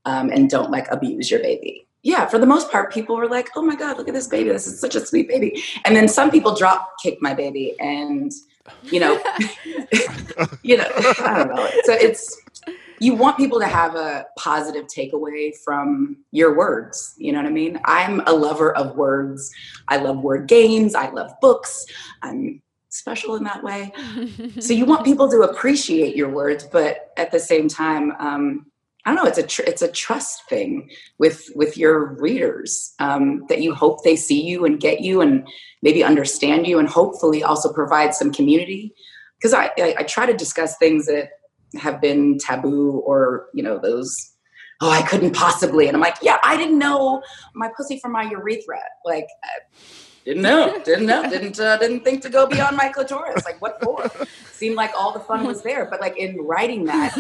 um, 0.05 0.30
and 0.30 0.51
don't 0.51 0.70
like 0.70 0.88
abuse 0.91 1.32
your 1.32 1.39
baby 1.39 1.88
yeah, 2.04 2.28
for 2.28 2.39
the 2.39 2.45
most 2.45 2.72
part, 2.72 2.93
people 2.93 3.16
were 3.18 3.28
like, 3.28 3.50
"Oh 3.56 3.62
my 3.62 3.76
god, 3.76 3.97
look 3.97 4.08
at 4.08 4.14
this 4.14 4.28
baby! 4.28 4.50
This 4.50 4.68
is 4.68 4.80
such 4.80 4.95
a 4.95 5.06
sweet 5.06 5.28
baby." 5.28 5.62
And 5.86 5.95
then 5.95 6.08
some 6.08 6.32
people 6.32 6.56
drop 6.56 6.93
kick 7.04 7.22
my 7.22 7.34
baby, 7.34 7.76
and 7.80 8.32
you 8.84 9.00
know, 9.00 9.22
you 10.64 10.78
know, 10.78 10.88
I 11.20 11.43
don't 11.43 11.56
know. 11.56 11.70
So 11.84 11.93
it's 11.93 12.38
you 13.00 13.16
want 13.16 13.38
people 13.38 13.60
to 13.60 13.66
have 13.66 13.95
a 13.95 14.26
positive 14.38 14.86
takeaway 14.88 15.56
from 15.64 16.18
your 16.32 16.56
words. 16.56 17.16
You 17.18 17.32
know 17.32 17.39
what 17.39 17.47
I 17.47 17.52
mean? 17.52 17.80
I'm 17.86 18.22
a 18.28 18.34
lover 18.34 18.76
of 18.76 18.95
words. 18.95 19.52
I 19.88 19.97
love 19.97 20.20
word 20.20 20.47
games. 20.47 20.95
I 20.95 21.10
love 21.10 21.34
books. 21.41 21.86
I'm 22.22 22.62
special 22.89 23.36
in 23.36 23.43
that 23.45 23.64
way. 23.64 23.91
so 24.60 24.74
you 24.74 24.86
want 24.86 25.06
people 25.06 25.30
to 25.32 25.41
appreciate 25.41 26.16
your 26.16 26.30
words, 26.30 26.66
but 26.66 27.12
at 27.18 27.32
the 27.32 27.39
same 27.39 27.68
time, 27.68 28.14
um, 28.20 28.66
I 29.10 29.16
don't 29.16 29.24
know. 29.24 29.28
It's 29.28 29.39
a 29.39 29.43
tr- 29.43 29.64
it's 29.64 29.82
a 29.82 29.91
trust 29.91 30.47
thing 30.47 30.88
with 31.18 31.49
with 31.55 31.76
your 31.76 32.14
readers 32.20 32.93
um, 32.99 33.43
that 33.49 33.60
you 33.60 33.74
hope 33.74 34.03
they 34.03 34.16
see 34.16 34.39
you 34.39 34.66
and 34.66 34.80
get 34.80 35.01
you 35.01 35.20
and 35.20 35.47
maybe 35.82 36.03
understand 36.03 36.68
you 36.68 36.78
and 36.78 36.88
hopefully 36.88 37.41
also 37.41 37.74
provide 37.74 38.14
some 38.14 38.32
community. 38.32 38.93
Because 39.39 39.55
I, 39.55 39.72
I, 39.80 39.95
I 39.97 40.03
try 40.03 40.28
to 40.28 40.38
discuss 40.38 40.78
things 40.78 41.07
that 41.07 41.30
have 41.80 41.99
been 41.99 42.38
taboo 42.38 43.01
or 43.03 43.47
you 43.55 43.64
know 43.64 43.80
those 43.80 44.16
oh 44.80 44.91
I 44.91 45.01
couldn't 45.01 45.36
possibly 45.36 45.88
and 45.88 45.97
I'm 45.97 46.01
like 46.01 46.18
yeah 46.22 46.38
I 46.43 46.55
didn't 46.55 46.78
know 46.78 47.24
my 47.55 47.72
pussy 47.76 47.97
from 47.99 48.12
my 48.12 48.30
urethra 48.30 48.80
like. 49.05 49.26
Uh, 49.43 49.86
didn't 50.26 50.43
know, 50.43 50.82
didn't 50.84 51.05
know, 51.05 51.30
didn't 51.30 51.59
uh, 51.59 51.78
didn't 51.78 52.03
think 52.03 52.22
to 52.24 52.30
go 52.30 52.45
beyond 52.45 52.78
my 52.78 52.89
clitoris. 52.89 53.45
Like 53.45 53.61
what 53.61 53.82
for? 53.82 54.09
Seemed 54.51 54.76
like 54.76 54.91
all 54.97 55.13
the 55.13 55.20
fun 55.20 55.45
was 55.45 55.63
there, 55.63 55.86
but 55.86 56.01
like 56.01 56.17
in 56.17 56.38
writing 56.41 56.86
that, 56.86 57.13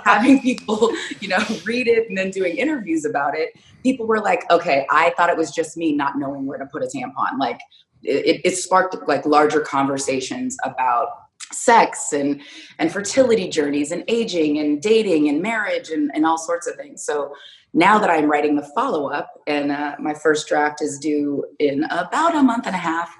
having 0.04 0.40
people, 0.40 0.90
you 1.20 1.28
know, 1.28 1.38
read 1.64 1.86
it 1.88 2.08
and 2.08 2.16
then 2.16 2.30
doing 2.30 2.56
interviews 2.56 3.04
about 3.04 3.36
it, 3.36 3.54
people 3.82 4.06
were 4.06 4.20
like, 4.20 4.50
okay, 4.50 4.86
I 4.90 5.12
thought 5.16 5.28
it 5.30 5.36
was 5.36 5.50
just 5.50 5.76
me 5.76 5.92
not 5.92 6.18
knowing 6.18 6.46
where 6.46 6.58
to 6.58 6.66
put 6.66 6.82
a 6.82 6.86
tampon. 6.86 7.38
Like 7.38 7.60
it, 8.02 8.40
it 8.44 8.56
sparked 8.56 8.96
like 9.06 9.26
larger 9.26 9.60
conversations 9.60 10.56
about 10.64 11.08
sex 11.52 12.12
and 12.12 12.40
and 12.78 12.92
fertility 12.92 13.48
journeys 13.48 13.92
and 13.92 14.02
aging 14.08 14.58
and 14.58 14.82
dating 14.82 15.28
and 15.28 15.40
marriage 15.40 15.90
and, 15.90 16.10
and 16.14 16.26
all 16.26 16.38
sorts 16.38 16.66
of 16.66 16.74
things 16.74 17.04
so 17.04 17.32
now 17.76 17.98
that 17.98 18.08
I'm 18.08 18.28
writing 18.28 18.56
the 18.56 18.68
follow 18.74 19.10
up, 19.10 19.28
and 19.46 19.70
uh, 19.70 19.96
my 20.00 20.14
first 20.14 20.48
draft 20.48 20.80
is 20.80 20.98
due 20.98 21.44
in 21.58 21.84
about 21.84 22.34
a 22.34 22.42
month 22.42 22.66
and 22.66 22.74
a 22.74 22.78
half, 22.78 23.14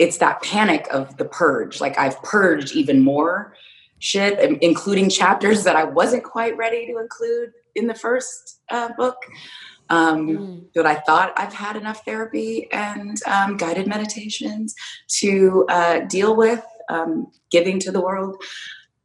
it's 0.00 0.18
that 0.18 0.42
panic 0.42 0.86
of 0.90 1.16
the 1.16 1.24
purge. 1.24 1.80
Like 1.80 1.96
I've 1.96 2.20
purged 2.22 2.74
even 2.74 3.00
more 3.00 3.54
shit, 4.00 4.38
including 4.60 5.10
chapters 5.10 5.62
that 5.62 5.76
I 5.76 5.84
wasn't 5.84 6.24
quite 6.24 6.56
ready 6.56 6.86
to 6.86 6.98
include 6.98 7.52
in 7.76 7.86
the 7.86 7.94
first 7.94 8.60
uh, 8.70 8.88
book. 8.94 9.16
Um, 9.90 10.28
mm. 10.28 10.64
But 10.74 10.86
I 10.86 10.96
thought 10.96 11.32
I've 11.36 11.52
had 11.52 11.76
enough 11.76 12.04
therapy 12.04 12.68
and 12.72 13.16
um, 13.26 13.56
guided 13.56 13.86
meditations 13.86 14.74
to 15.18 15.66
uh, 15.68 16.00
deal 16.00 16.34
with 16.34 16.64
um, 16.88 17.28
giving 17.50 17.78
to 17.80 17.92
the 17.92 18.00
world. 18.00 18.42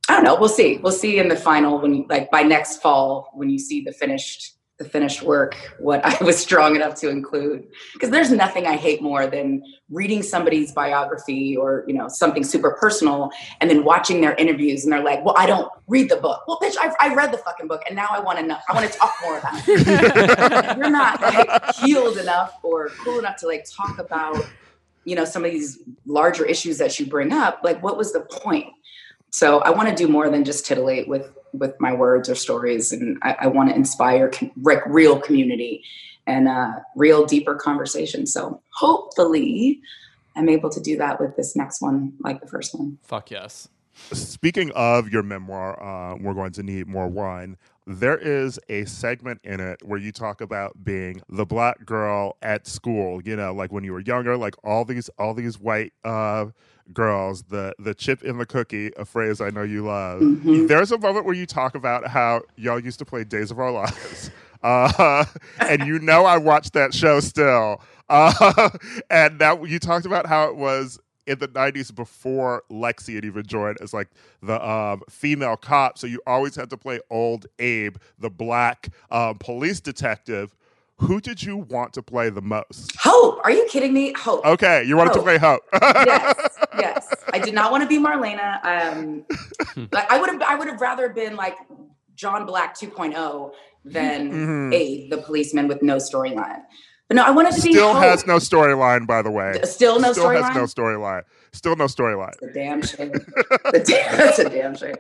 I 0.10 0.16
don't 0.16 0.24
know. 0.24 0.36
We'll 0.40 0.50
see. 0.50 0.78
We'll 0.78 0.92
see 0.92 1.20
in 1.20 1.28
the 1.28 1.36
final 1.36 1.80
when, 1.80 2.06
like, 2.08 2.32
by 2.32 2.44
next 2.44 2.82
fall, 2.82 3.30
when 3.34 3.50
you 3.50 3.60
see 3.60 3.82
the 3.82 3.92
finished 3.92 4.56
the 4.78 4.84
finished 4.84 5.22
work 5.22 5.56
what 5.80 6.04
I 6.06 6.22
was 6.24 6.38
strong 6.38 6.76
enough 6.76 6.96
to 6.96 7.10
include. 7.10 7.68
Because 7.94 8.10
there's 8.10 8.32
nothing 8.32 8.66
I 8.66 8.76
hate 8.76 9.02
more 9.02 9.28
than 9.28 9.64
reading 9.90 10.22
somebody's 10.22 10.72
biography 10.72 11.56
or 11.56 11.86
you 11.88 11.94
know 11.94 12.08
something 12.08 12.44
super 12.44 12.72
personal, 12.72 13.32
and 13.62 13.70
then 13.70 13.84
watching 13.84 14.22
their 14.22 14.36
interviews, 14.36 14.84
and 14.84 14.92
they're 14.92 15.04
like, 15.04 15.24
"Well, 15.24 15.36
I 15.38 15.46
don't 15.46 15.72
read 15.88 16.10
the 16.10 16.18
book." 16.18 16.44
Well, 16.48 16.60
bitch, 16.62 16.76
I've, 16.82 16.94
I 17.00 17.14
read 17.14 17.32
the 17.32 17.38
fucking 17.38 17.68
book, 17.68 17.84
and 17.88 17.96
now 17.96 18.08
I 18.10 18.20
want 18.20 18.40
to 18.40 18.46
know. 18.46 18.58
I 18.68 18.74
want 18.74 18.92
to 18.92 18.98
talk 18.98 19.14
more 19.24 19.38
about 19.38 19.62
it. 19.68 20.78
You're 20.78 20.90
not 20.90 21.22
like 21.22 21.76
healed 21.76 22.18
enough 22.18 22.60
or 22.64 22.90
cool 23.04 23.20
enough 23.20 23.38
to 23.38 23.48
like 23.48 23.66
talk 23.70 24.00
about 24.00 24.46
you 25.06 25.16
know 25.16 25.26
some 25.26 25.46
of 25.46 25.52
these 25.52 25.80
larger 26.06 26.46
issues 26.46 26.78
that 26.80 27.00
you 27.00 27.06
bring 27.06 27.32
up. 27.32 27.62
Like, 27.64 27.82
what 27.82 27.98
was 27.98 28.12
the 28.12 28.22
point? 28.22 28.68
So 29.36 29.60
I 29.60 29.70
want 29.72 29.90
to 29.90 29.96
do 29.96 30.08
more 30.08 30.30
than 30.30 30.46
just 30.46 30.66
titillate 30.66 31.10
with 31.10 31.30
with 31.52 31.76
my 31.78 31.94
words 31.94 32.30
or 32.30 32.36
stories, 32.36 32.94
and 32.94 33.18
I, 33.22 33.36
I 33.42 33.48
want 33.48 33.68
to 33.68 33.76
inspire 33.76 34.30
con- 34.30 34.50
real 34.56 35.20
community 35.20 35.84
and 36.26 36.48
uh, 36.48 36.72
real 36.96 37.26
deeper 37.26 37.56
conversation. 37.56 38.26
So 38.28 38.62
hopefully, 38.70 39.82
I'm 40.38 40.48
able 40.48 40.70
to 40.70 40.80
do 40.80 40.96
that 41.00 41.20
with 41.20 41.36
this 41.36 41.54
next 41.54 41.82
one, 41.82 42.14
like 42.22 42.40
the 42.40 42.48
first 42.48 42.74
one. 42.80 42.98
Fuck 43.04 43.30
yes. 43.30 43.68
Speaking 44.14 44.72
of 44.72 45.10
your 45.10 45.22
memoir, 45.22 45.84
uh, 45.84 46.16
we're 46.16 46.34
going 46.34 46.54
to 46.54 46.64
need 46.64 46.88
more 46.88 47.10
wine. 47.10 47.58
There 47.86 48.18
is 48.18 48.58
a 48.70 48.86
segment 48.86 49.42
in 49.44 49.60
it 49.60 49.84
where 49.84 50.00
you 50.00 50.14
talk 50.14 50.40
about 50.40 50.82
being 50.86 51.22
the 51.28 51.46
black 51.46 51.86
girl 51.86 52.38
at 52.42 52.68
school. 52.68 53.22
You 53.22 53.36
know, 53.36 53.54
like 53.54 53.74
when 53.74 53.84
you 53.84 53.92
were 53.92 54.00
younger, 54.00 54.38
like 54.38 54.56
all 54.64 54.86
these 54.86 55.10
all 55.20 55.34
these 55.34 55.60
white 55.60 55.92
uh, 56.06 56.46
girls, 56.94 57.44
the 57.44 57.74
the 57.80 57.94
chip 57.94 58.24
in 58.24 58.38
the 58.38 58.46
cookie, 58.46 58.92
a 58.98 59.06
phrase 59.06 59.42
I 59.42 59.50
know 59.50 59.64
you 59.64 59.86
love. 59.86 60.22
Mm-hmm. 60.22 60.68
There's 60.68 60.92
a 60.92 60.98
moment 60.98 61.26
where 61.26 61.36
you 61.36 61.46
talk 61.46 61.76
about 61.76 62.08
how 62.08 62.42
y'all 62.56 62.80
used 62.80 63.00
to 63.00 63.06
play 63.06 63.24
Days 63.24 63.52
of 63.52 63.60
Our 63.60 63.72
Lives. 63.72 64.32
Uh, 64.64 65.26
and 65.60 65.86
you 65.86 66.00
know 66.00 66.26
I 66.26 66.38
watched 66.38 66.74
that 66.74 66.92
show 66.92 67.20
still. 67.20 67.84
Uh, 68.10 68.70
and 69.12 69.38
that 69.38 69.70
you 69.70 69.78
talked 69.78 70.08
about 70.08 70.26
how 70.26 70.50
it 70.50 70.56
was 70.56 70.98
in 71.28 71.40
the 71.40 71.48
90s 71.48 71.94
before 71.94 72.64
Lexie 72.72 73.16
had 73.16 73.26
even 73.26 73.46
joined 73.46 73.78
as 73.82 73.94
like 73.94 74.10
the 74.42 74.68
um, 74.68 75.04
female 75.10 75.58
cop. 75.58 76.00
So 76.00 76.08
you 76.08 76.20
always 76.26 76.56
had 76.56 76.72
to 76.72 76.78
play 76.78 77.00
old 77.12 77.46
Abe, 77.60 77.98
the 78.18 78.30
black 78.30 78.90
um, 79.12 79.38
police 79.38 79.80
detective 79.80 80.56
who 80.98 81.20
did 81.20 81.44
you 81.44 81.58
want 81.58 81.94
to 81.94 82.02
play 82.02 82.30
the 82.30 82.42
most? 82.42 82.96
Hope. 82.98 83.40
Are 83.44 83.52
you 83.52 83.68
kidding 83.70 83.94
me? 83.94 84.14
Hope. 84.14 84.46
Okay, 84.46 84.84
you 84.84 84.96
wanted 84.96 85.14
Hope. 85.14 85.20
to 85.20 85.24
play 85.24 85.38
Hope. 85.38 85.62
yes, 85.74 86.58
yes. 86.80 87.08
I 87.34 87.40
did 87.40 87.54
not 87.54 87.72
want 87.72 87.84
to 87.84 87.88
be 87.88 87.98
Marlena. 87.98 88.64
Um, 88.66 89.26
like 89.92 90.10
I 90.12 90.20
would 90.20 90.30
have. 90.30 90.42
I 90.42 90.56
would 90.56 90.68
have 90.68 90.80
rather 90.80 91.10
been 91.10 91.36
like 91.36 91.56
John 92.16 92.46
Black 92.46 92.76
2.0 92.76 93.52
than 93.84 94.32
mm-hmm. 94.32 94.74
Abe, 94.74 95.10
the 95.10 95.18
policeman 95.18 95.68
with 95.68 95.84
no 95.84 95.98
storyline. 95.98 96.62
But 97.08 97.16
no, 97.16 97.24
I 97.24 97.32
wanted 97.32 97.54
to 97.54 97.62
be. 97.62 97.74
Still 97.74 97.94
has 97.94 98.26
no 98.26 98.38
storyline, 98.38 99.06
by 99.06 99.22
the 99.22 99.30
way. 99.30 99.60
Still 99.64 100.00
no 100.00 100.12
storyline. 100.12 100.14
Still 100.14 100.30
has 100.42 100.56
no 100.56 100.64
storyline. 100.64 101.22
Still 101.56 101.78
no 101.78 101.86
storyline. 101.86 102.34
A 102.42 102.48
damn 102.54 102.82
shame. 102.84 103.14
damn, 103.72 104.18
that's 104.18 104.40
a 104.40 104.50
damn 104.50 104.76
shame. 104.76 104.96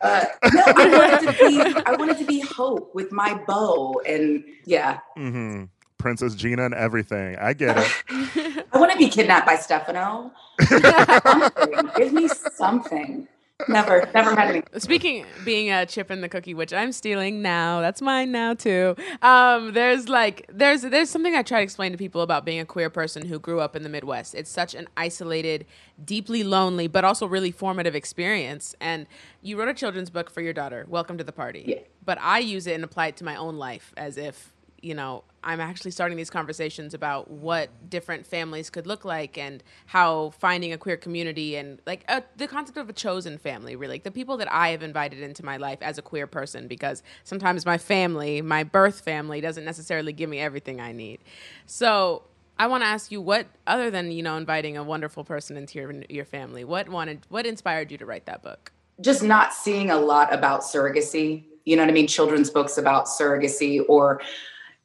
Uh, 0.00 0.24
no, 0.52 0.62
I 0.64 0.88
wanted 0.98 1.32
to 1.32 1.48
be. 1.48 1.82
I 1.84 1.92
wanted 1.96 2.18
to 2.18 2.24
be 2.24 2.40
Hope 2.40 2.94
with 2.94 3.10
my 3.10 3.34
bow, 3.46 4.00
and 4.06 4.44
yeah. 4.64 5.00
Mm-hmm. 5.18 5.64
Princess 5.98 6.34
Gina 6.36 6.66
and 6.66 6.74
everything. 6.74 7.36
I 7.36 7.54
get 7.54 7.76
it. 7.78 8.66
I 8.72 8.78
want 8.78 8.92
to 8.92 8.98
be 8.98 9.08
kidnapped 9.08 9.46
by 9.46 9.56
Stefano. 9.56 10.30
Give 11.96 12.12
me 12.12 12.28
something 12.28 13.26
never, 13.68 14.08
never 14.14 14.34
had 14.34 14.50
any. 14.50 14.62
Speaking 14.78 15.24
being 15.44 15.70
a 15.70 15.86
chip 15.86 16.10
in 16.10 16.20
the 16.20 16.28
cookie, 16.28 16.54
which 16.54 16.72
I'm 16.72 16.92
stealing 16.92 17.42
now. 17.42 17.80
That's 17.80 18.02
mine 18.02 18.32
now 18.32 18.54
too. 18.54 18.96
Um, 19.22 19.72
there's 19.72 20.08
like 20.08 20.46
there's 20.52 20.82
there's 20.82 21.10
something 21.10 21.34
I 21.34 21.42
try 21.42 21.58
to 21.58 21.64
explain 21.64 21.92
to 21.92 21.98
people 21.98 22.22
about 22.22 22.44
being 22.44 22.60
a 22.60 22.64
queer 22.64 22.90
person 22.90 23.26
who 23.26 23.38
grew 23.38 23.60
up 23.60 23.74
in 23.76 23.82
the 23.82 23.88
Midwest. 23.88 24.34
It's 24.34 24.50
such 24.50 24.74
an 24.74 24.88
isolated, 24.96 25.66
deeply 26.04 26.44
lonely, 26.44 26.86
but 26.86 27.04
also 27.04 27.26
really 27.26 27.50
formative 27.50 27.94
experience. 27.94 28.74
And 28.80 29.06
you 29.42 29.58
wrote 29.58 29.68
a 29.68 29.74
children's 29.74 30.10
book 30.10 30.30
for 30.30 30.40
your 30.40 30.52
daughter. 30.52 30.84
Welcome 30.88 31.18
to 31.18 31.24
the 31.24 31.32
party. 31.32 31.64
Yeah. 31.66 31.78
But 32.04 32.18
I 32.20 32.38
use 32.38 32.66
it 32.66 32.74
and 32.74 32.84
apply 32.84 33.08
it 33.08 33.16
to 33.18 33.24
my 33.24 33.36
own 33.36 33.56
life 33.56 33.92
as 33.96 34.16
if 34.16 34.52
you 34.82 34.94
know, 34.94 35.24
I'm 35.42 35.60
actually 35.60 35.92
starting 35.92 36.16
these 36.16 36.30
conversations 36.30 36.92
about 36.92 37.30
what 37.30 37.70
different 37.88 38.26
families 38.26 38.68
could 38.68 38.86
look 38.86 39.04
like 39.04 39.38
and 39.38 39.62
how 39.86 40.30
finding 40.30 40.72
a 40.72 40.78
queer 40.78 40.96
community 40.96 41.56
and 41.56 41.80
like 41.86 42.04
uh, 42.08 42.22
the 42.36 42.48
concept 42.48 42.76
of 42.78 42.88
a 42.88 42.92
chosen 42.92 43.38
family, 43.38 43.76
really, 43.76 43.94
like 43.94 44.02
the 44.02 44.10
people 44.10 44.36
that 44.38 44.52
I 44.52 44.70
have 44.70 44.82
invited 44.82 45.20
into 45.20 45.44
my 45.44 45.56
life 45.56 45.78
as 45.82 45.98
a 45.98 46.02
queer 46.02 46.26
person, 46.26 46.66
because 46.66 47.02
sometimes 47.22 47.64
my 47.64 47.78
family, 47.78 48.42
my 48.42 48.64
birth 48.64 49.00
family, 49.00 49.40
doesn't 49.40 49.64
necessarily 49.64 50.12
give 50.12 50.28
me 50.28 50.40
everything 50.40 50.80
I 50.80 50.92
need. 50.92 51.20
So 51.66 52.24
I 52.58 52.66
want 52.66 52.82
to 52.82 52.86
ask 52.88 53.12
you, 53.12 53.20
what 53.20 53.46
other 53.66 53.90
than 53.90 54.10
you 54.10 54.22
know 54.22 54.36
inviting 54.36 54.76
a 54.76 54.82
wonderful 54.82 55.24
person 55.24 55.56
into 55.56 55.78
your 55.78 55.92
your 56.08 56.24
family, 56.24 56.64
what 56.64 56.88
wanted, 56.88 57.20
what 57.28 57.46
inspired 57.46 57.92
you 57.92 57.98
to 57.98 58.06
write 58.06 58.26
that 58.26 58.42
book? 58.42 58.72
Just 59.00 59.22
not 59.22 59.54
seeing 59.54 59.90
a 59.90 59.98
lot 59.98 60.32
about 60.34 60.62
surrogacy. 60.62 61.44
You 61.64 61.76
know 61.76 61.82
what 61.82 61.90
I 61.90 61.92
mean? 61.92 62.06
Children's 62.06 62.48
books 62.48 62.78
about 62.78 63.06
surrogacy 63.06 63.84
or 63.88 64.22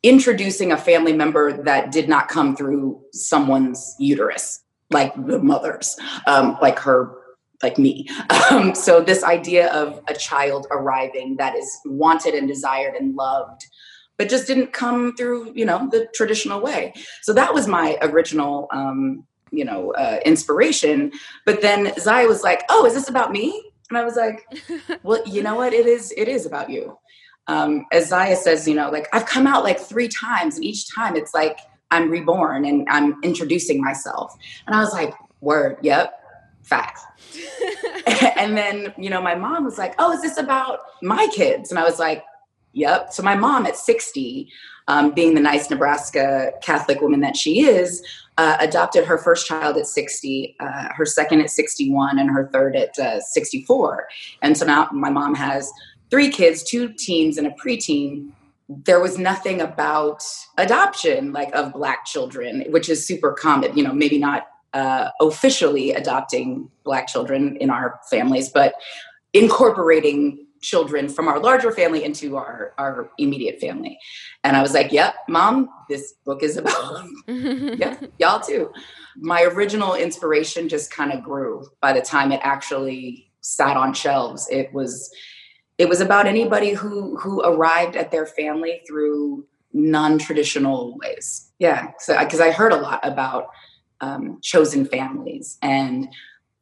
introducing 0.04 0.72
a 0.72 0.78
family 0.78 1.14
member 1.14 1.62
that 1.64 1.92
did 1.92 2.10
not 2.10 2.28
come 2.28 2.56
through 2.56 3.00
someone's 3.14 3.96
uterus, 4.00 4.62
like 4.90 5.14
the 5.28 5.40
mother's, 5.40 5.96
um, 6.28 6.58
like 6.62 6.80
her, 6.80 7.18
like 7.62 7.78
me. 7.78 8.08
Um, 8.50 8.76
so 8.76 9.02
this 9.02 9.24
idea 9.24 9.72
of 9.72 10.02
a 10.08 10.14
child 10.14 10.68
arriving 10.72 11.38
that 11.38 11.56
is 11.56 11.78
wanted 11.86 12.34
and 12.34 12.48
desired 12.48 12.96
and 12.96 13.16
loved, 13.16 13.66
but 14.18 14.30
just 14.30 14.48
didn't 14.48 14.74
come 14.74 15.16
through, 15.16 15.54
you 15.56 15.64
know, 15.66 15.88
the 15.92 16.08
traditional 16.14 16.60
way. 16.60 16.94
So 17.22 17.34
that 17.34 17.54
was 17.54 17.68
my 17.68 17.98
original, 18.02 18.68
um, 18.72 19.26
you 19.52 19.64
know, 19.64 19.94
uh, 19.94 20.20
inspiration. 20.26 21.12
But 21.46 21.62
then 21.62 21.94
Zaya 22.00 22.28
was 22.28 22.44
like, 22.44 22.64
"Oh, 22.70 22.86
is 22.86 22.94
this 22.94 23.10
about 23.10 23.32
me?" 23.32 23.64
And 23.90 23.98
I 23.98 24.04
was 24.04 24.16
like, 24.16 24.46
"Well, 25.04 25.22
you 25.26 25.44
know 25.44 25.56
what? 25.56 25.74
It 25.74 25.86
is. 25.86 26.14
It 26.18 26.28
is 26.28 26.46
about 26.46 26.70
you." 26.70 26.98
Um, 27.48 27.86
as 27.92 28.10
Zaya 28.10 28.36
says, 28.36 28.68
you 28.68 28.76
know, 28.76 28.90
like 28.90 29.08
I've 29.14 29.26
come 29.26 29.48
out 29.48 29.64
like 29.64 29.80
three 29.80 30.08
times, 30.08 30.56
and 30.56 30.66
each 30.66 30.94
time 30.94 31.16
it's 31.16 31.34
like 31.34 31.60
I'm 31.92 32.10
reborn 32.10 32.66
and 32.66 32.88
I'm 32.90 33.22
introducing 33.22 33.82
myself. 33.82 34.36
And 34.66 34.76
I 34.76 34.80
was 34.80 34.94
like, 34.94 35.14
word, 35.42 35.78
yep, 35.82 36.14
facts. 36.64 37.04
and 38.38 38.58
then, 38.58 38.94
you 38.98 39.10
know, 39.10 39.22
my 39.22 39.36
mom 39.36 39.66
was 39.66 39.78
like, 39.78 39.94
oh, 40.00 40.14
is 40.14 40.22
this 40.22 40.38
about 40.38 40.80
my 41.02 41.28
kids? 41.34 41.70
And 41.70 41.78
I 41.78 41.84
was 41.84 42.00
like, 42.00 42.24
yep. 42.74 43.12
So 43.12 43.22
my 43.24 43.36
mom 43.36 43.66
at 43.66 43.76
60, 43.76 44.50
um, 44.88 45.12
being 45.12 45.36
the 45.36 45.42
nice 45.42 45.70
Nebraska 45.70 46.54
Catholic 46.64 47.02
woman 47.02 47.20
that 47.20 47.36
she 47.36 47.62
is, 47.62 48.02
uh, 48.38 48.58
adopted 48.60 49.06
her 49.06 49.18
first 49.18 49.46
child 49.46 49.78
at 49.78 49.86
60, 49.86 50.56
uh, 50.60 50.90
her 50.96 51.06
second 51.06 51.42
at 51.42 51.50
61, 51.50 52.18
and 52.18 52.30
her 52.30 52.50
third 52.52 52.76
at 52.76 52.98
uh, 52.98 53.20
64. 53.20 54.08
And 54.42 54.58
so 54.58 54.66
now 54.66 54.90
my 54.94 55.10
mom 55.10 55.36
has 55.36 55.72
three 56.12 56.30
kids, 56.30 56.62
two 56.62 56.94
teens 56.94 57.38
and 57.38 57.48
a 57.48 57.52
preteen, 57.52 58.32
there 58.68 59.00
was 59.00 59.18
nothing 59.18 59.62
about 59.62 60.24
adoption 60.58 61.34
like 61.34 61.54
of 61.56 61.74
black 61.74 62.06
children, 62.06 62.64
which 62.70 62.90
is 62.90 63.06
super 63.06 63.34
common, 63.34 63.76
you 63.76 63.84
know, 63.84 63.94
maybe 63.94 64.18
not 64.18 64.48
uh, 64.74 65.10
officially 65.20 65.92
adopting 65.92 66.70
black 66.84 67.08
children 67.08 67.58
in 67.58 67.70
our 67.70 68.00
families, 68.10 68.50
but 68.50 68.76
incorporating 69.34 70.46
children 70.62 71.10
from 71.10 71.28
our 71.28 71.40
larger 71.40 71.72
family 71.72 72.04
into 72.04 72.38
our, 72.38 72.74
our 72.78 73.10
immediate 73.18 73.60
family. 73.60 73.98
And 74.44 74.56
I 74.56 74.62
was 74.62 74.74
like, 74.74 74.92
yep, 74.92 75.16
mom, 75.28 75.70
this 75.90 76.14
book 76.24 76.44
is 76.44 76.58
about, 76.58 77.04
yeah, 77.28 78.00
y'all 78.20 78.40
too. 78.40 78.72
My 79.18 79.44
original 79.44 79.96
inspiration 79.96 80.70
just 80.70 80.92
kind 80.92 81.12
of 81.12 81.24
grew 81.24 81.68
by 81.82 81.94
the 81.94 82.02
time 82.02 82.32
it 82.32 82.40
actually 82.44 83.32
sat 83.42 83.76
on 83.76 83.94
shelves. 83.94 84.48
It 84.50 84.72
was, 84.72 85.12
it 85.82 85.90
was 85.90 86.02
about 86.02 86.28
anybody 86.28 86.72
who 86.72 87.18
who 87.18 87.42
arrived 87.42 87.96
at 87.96 88.12
their 88.12 88.26
family 88.26 88.82
through 88.88 89.46
non-traditional 89.74 90.98
ways. 90.98 91.52
Yeah 91.60 91.92
so 92.00 92.18
because 92.20 92.40
I, 92.40 92.52
heard 92.52 92.74
a 92.74 92.78
lot 92.78 93.00
about 93.04 93.50
um, 94.02 94.40
chosen 94.42 94.86
families 94.86 95.58
and 95.62 96.08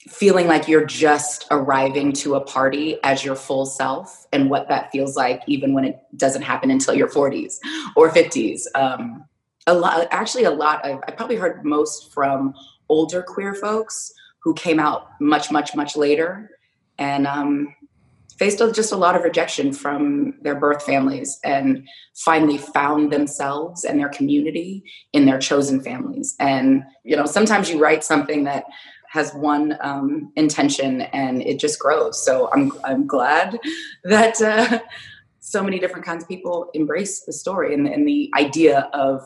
feeling 0.08 0.48
like 0.48 0.68
you're 0.68 0.86
just 0.86 1.46
arriving 1.52 2.14
to 2.14 2.36
a 2.36 2.42
party 2.42 2.98
as 3.04 3.24
your 3.24 3.36
full 3.36 3.66
self 3.66 4.28
and 4.32 4.50
what 4.50 4.68
that 4.70 4.92
feels 4.92 5.16
like 5.16 5.42
even 5.48 5.74
when 5.74 5.86
it 5.86 6.00
doesn't 6.16 6.42
happen 6.42 6.72
until 6.72 6.94
your 6.94 7.10
40s 7.10 7.56
or 7.96 8.10
50s 8.10 8.62
um, 8.76 9.26
a 9.68 9.74
lot 9.74 10.08
actually 10.12 10.46
a 10.46 10.52
lot 10.52 10.84
of 10.86 11.00
i 11.08 11.12
probably 11.12 11.36
heard 11.36 11.66
most 11.66 12.14
from 12.14 12.54
older 12.90 13.22
queer 13.22 13.54
folks 13.54 14.14
who 14.40 14.54
came 14.54 14.80
out 14.80 15.10
much 15.20 15.52
much 15.52 15.76
much 15.76 15.96
later. 15.96 16.52
And 16.98 17.28
um, 17.28 17.76
faced 18.40 18.60
just 18.74 18.94
a 18.94 18.96
lot 18.96 19.18
of 19.18 19.24
rejection 19.24 19.74
from 19.74 20.34
their 20.42 20.56
birth 20.56 20.82
families 20.84 21.38
and 21.44 21.86
finally 22.16 22.58
found 22.58 23.12
themselves 23.12 23.84
and 23.84 24.00
their 24.00 24.08
community 24.08 24.82
in 25.12 25.26
their 25.26 25.38
chosen 25.38 25.82
families. 25.82 26.36
And, 26.40 26.84
you 27.04 27.18
know, 27.18 27.26
sometimes 27.26 27.70
you 27.70 27.80
write 27.80 28.02
something 28.02 28.46
that 28.46 28.64
has 29.10 29.34
one 29.34 29.78
um, 29.82 30.32
intention 30.38 31.02
and 31.02 31.42
it 31.42 31.60
just 31.60 31.80
grows. 31.80 32.24
So 32.24 32.50
I'm, 32.54 32.72
I'm 32.86 33.06
glad 33.06 33.60
that 34.06 34.42
uh, 34.42 34.80
so 35.42 35.62
many 35.62 35.78
different 35.78 36.06
kinds 36.06 36.24
of 36.24 36.30
people 36.30 36.70
embrace 36.74 37.26
the 37.26 37.34
story 37.34 37.74
and, 37.74 37.88
and 37.88 38.08
the 38.08 38.32
idea 38.38 38.90
of 38.94 39.22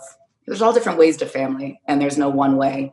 there's 0.47 0.61
all 0.61 0.73
different 0.73 0.97
ways 0.97 1.17
to 1.17 1.27
family 1.27 1.79
and 1.87 2.01
there's 2.01 2.17
no 2.17 2.29
one 2.29 2.57
way. 2.57 2.91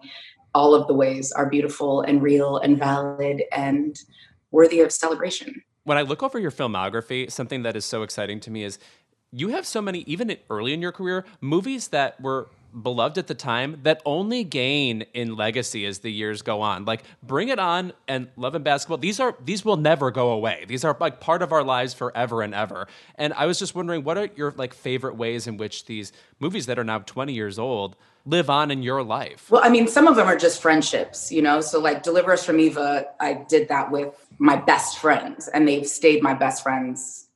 All 0.53 0.75
of 0.75 0.87
the 0.87 0.95
ways 0.95 1.33
are 1.33 1.49
beautiful 1.49 2.03
and 2.03 2.21
real 2.21 2.59
and 2.59 2.79
valid 2.79 3.45
and 3.53 3.99
worthy 4.51 4.81
of 4.81 4.93
celebration 4.93 5.63
when 5.85 5.99
I 5.99 6.03
look 6.03 6.23
over 6.23 6.39
your 6.39 6.51
filmography, 6.51 7.31
something 7.31 7.63
that 7.63 7.77
is 7.77 7.85
so 7.85 8.03
exciting 8.03 8.41
to 8.41 8.51
me 8.51 8.65
is 8.65 8.79
you 9.33 9.49
have 9.49 9.67
so 9.67 9.81
many, 9.81 10.01
even 10.01 10.37
early 10.49 10.73
in 10.73 10.83
your 10.83 10.93
career, 10.93 11.25
movies 11.41 11.89
that 11.89 12.21
were 12.21 12.49
beloved 12.83 13.19
at 13.19 13.27
the 13.27 13.35
time 13.35 13.81
that 13.83 14.01
only 14.05 14.45
gain 14.45 15.03
in 15.15 15.35
legacy 15.35 15.85
as 15.87 16.01
the 16.01 16.11
years 16.11 16.43
go 16.43 16.61
on. 16.61 16.85
Like 16.85 17.03
Bring 17.23 17.49
It 17.49 17.59
On 17.59 17.93
and 18.07 18.29
Love 18.37 18.55
and 18.55 18.65
Basketball, 18.65 18.99
these 18.99 19.19
are 19.21 19.37
these 19.45 19.65
will 19.65 19.77
never 19.77 20.11
go 20.11 20.31
away. 20.31 20.65
These 20.69 20.85
are 20.85 20.97
like 21.01 21.21
part 21.21 21.43
of 21.43 21.53
our 21.53 21.65
lives 21.65 21.95
forever 21.95 22.43
and 22.43 22.55
ever. 22.55 22.87
And 23.17 23.33
I 23.35 23.47
was 23.47 23.59
just 23.59 23.75
wondering 23.75 24.05
what 24.05 24.19
are 24.19 24.29
your 24.37 24.53
like 24.57 24.75
favorite 24.75 25.17
ways 25.17 25.47
in 25.47 25.57
which 25.57 25.87
these 25.87 26.13
movies 26.39 26.67
that 26.67 26.79
are 26.79 26.85
now 26.85 27.01
20 27.01 27.33
years 27.33 27.59
old 27.59 27.97
live 28.27 28.51
on 28.51 28.71
in 28.71 28.83
your 28.83 29.03
life? 29.03 29.51
Well, 29.51 29.63
I 29.65 29.69
mean, 29.69 29.87
some 29.89 30.07
of 30.07 30.17
them 30.17 30.27
are 30.27 30.37
just 30.37 30.61
friendships, 30.61 31.33
you 31.33 31.43
know. 31.43 31.61
So 31.61 31.81
like 31.81 32.03
Deliver 32.03 32.33
Us 32.33 32.45
from 32.45 32.61
Eva, 32.61 33.07
I 33.21 33.45
did 33.49 33.69
that 33.69 33.91
with 33.91 34.15
my 34.39 34.57
best 34.57 34.99
friends 34.99 35.49
and 35.49 35.69
they've 35.69 35.87
stayed 35.87 36.23
my 36.23 36.33
best 36.33 36.63
friends 36.63 37.29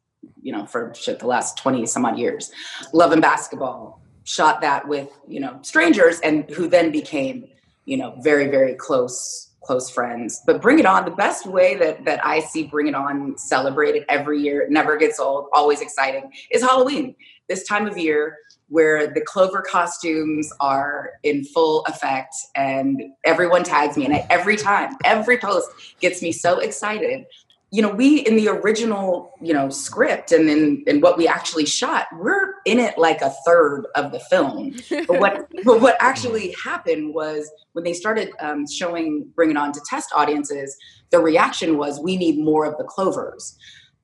you 0.43 0.53
know 0.53 0.65
for 0.67 0.93
shit 0.95 1.19
the 1.19 1.27
last 1.27 1.57
20 1.59 1.85
some 1.87 2.05
odd 2.05 2.19
years 2.19 2.51
love 2.93 3.13
and 3.13 3.21
basketball 3.21 4.01
shot 4.25 4.63
that 4.63 4.89
with 4.89 5.11
you 5.29 5.39
know 5.39 5.59
strangers 5.63 6.19
and 6.21 6.49
who 6.51 6.67
then 6.67 6.91
became 6.91 7.47
you 7.85 7.97
know 7.97 8.17
very 8.23 8.49
very 8.49 8.75
close 8.75 9.51
close 9.63 9.91
friends 9.91 10.43
but 10.47 10.63
bring 10.63 10.79
it 10.79 10.87
on 10.87 11.05
the 11.05 11.11
best 11.11 11.47
way 11.47 11.77
that 11.77 12.05
that 12.07 12.25
i 12.25 12.41
see 12.41 12.65
bring 12.65 12.87
it 12.87 12.95
on 12.95 13.37
celebrated 13.37 14.05
every 14.09 14.41
year 14.41 14.67
never 14.71 14.97
gets 14.97 15.21
old 15.21 15.47
always 15.53 15.81
exciting 15.83 16.33
is 16.51 16.63
halloween 16.63 17.15
this 17.49 17.67
time 17.67 17.87
of 17.87 17.99
year 17.99 18.39
where 18.69 19.07
the 19.07 19.21
clover 19.21 19.63
costumes 19.63 20.51
are 20.61 21.13
in 21.23 21.45
full 21.45 21.85
effect 21.87 22.35
and 22.57 23.03
everyone 23.25 23.63
tags 23.63 23.97
me. 23.97 24.05
And 24.05 24.15
I, 24.15 24.27
every 24.31 24.57
time 24.57 24.97
every 25.05 25.39
post 25.39 25.69
gets 26.01 26.23
me 26.23 26.33
so 26.33 26.59
excited. 26.59 27.27
You 27.71 27.83
know 27.83 27.89
we 27.89 28.21
in 28.21 28.37
the 28.37 28.47
original 28.49 29.33
you 29.43 29.53
know 29.53 29.69
script 29.69 30.31
and 30.31 30.49
then 30.49 30.85
and 30.87 31.03
what 31.03 31.19
we 31.19 31.27
actually 31.27 31.67
shot 31.67 32.07
we're 32.13 32.55
in 32.65 32.79
it 32.79 32.97
like 32.99 33.21
a 33.21 33.35
third 33.45 33.87
of 33.97 34.13
the 34.13 34.21
film. 34.21 34.77
But 35.09 35.19
what 35.21 35.49
but 35.65 35.81
what 35.81 35.97
actually 35.99 36.55
happened 36.63 37.15
was 37.15 37.51
when 37.73 37.83
they 37.83 37.93
started 37.93 38.31
um, 38.39 38.65
showing 38.69 39.29
bring 39.35 39.51
it 39.51 39.57
on 39.57 39.73
to 39.73 39.81
test 39.89 40.11
audiences 40.15 40.77
the 41.11 41.19
reaction 41.19 41.77
was 41.77 42.01
we 42.01 42.17
need 42.17 42.39
more 42.39 42.65
of 42.65 42.79
the 42.79 42.85
clovers. 42.85 43.57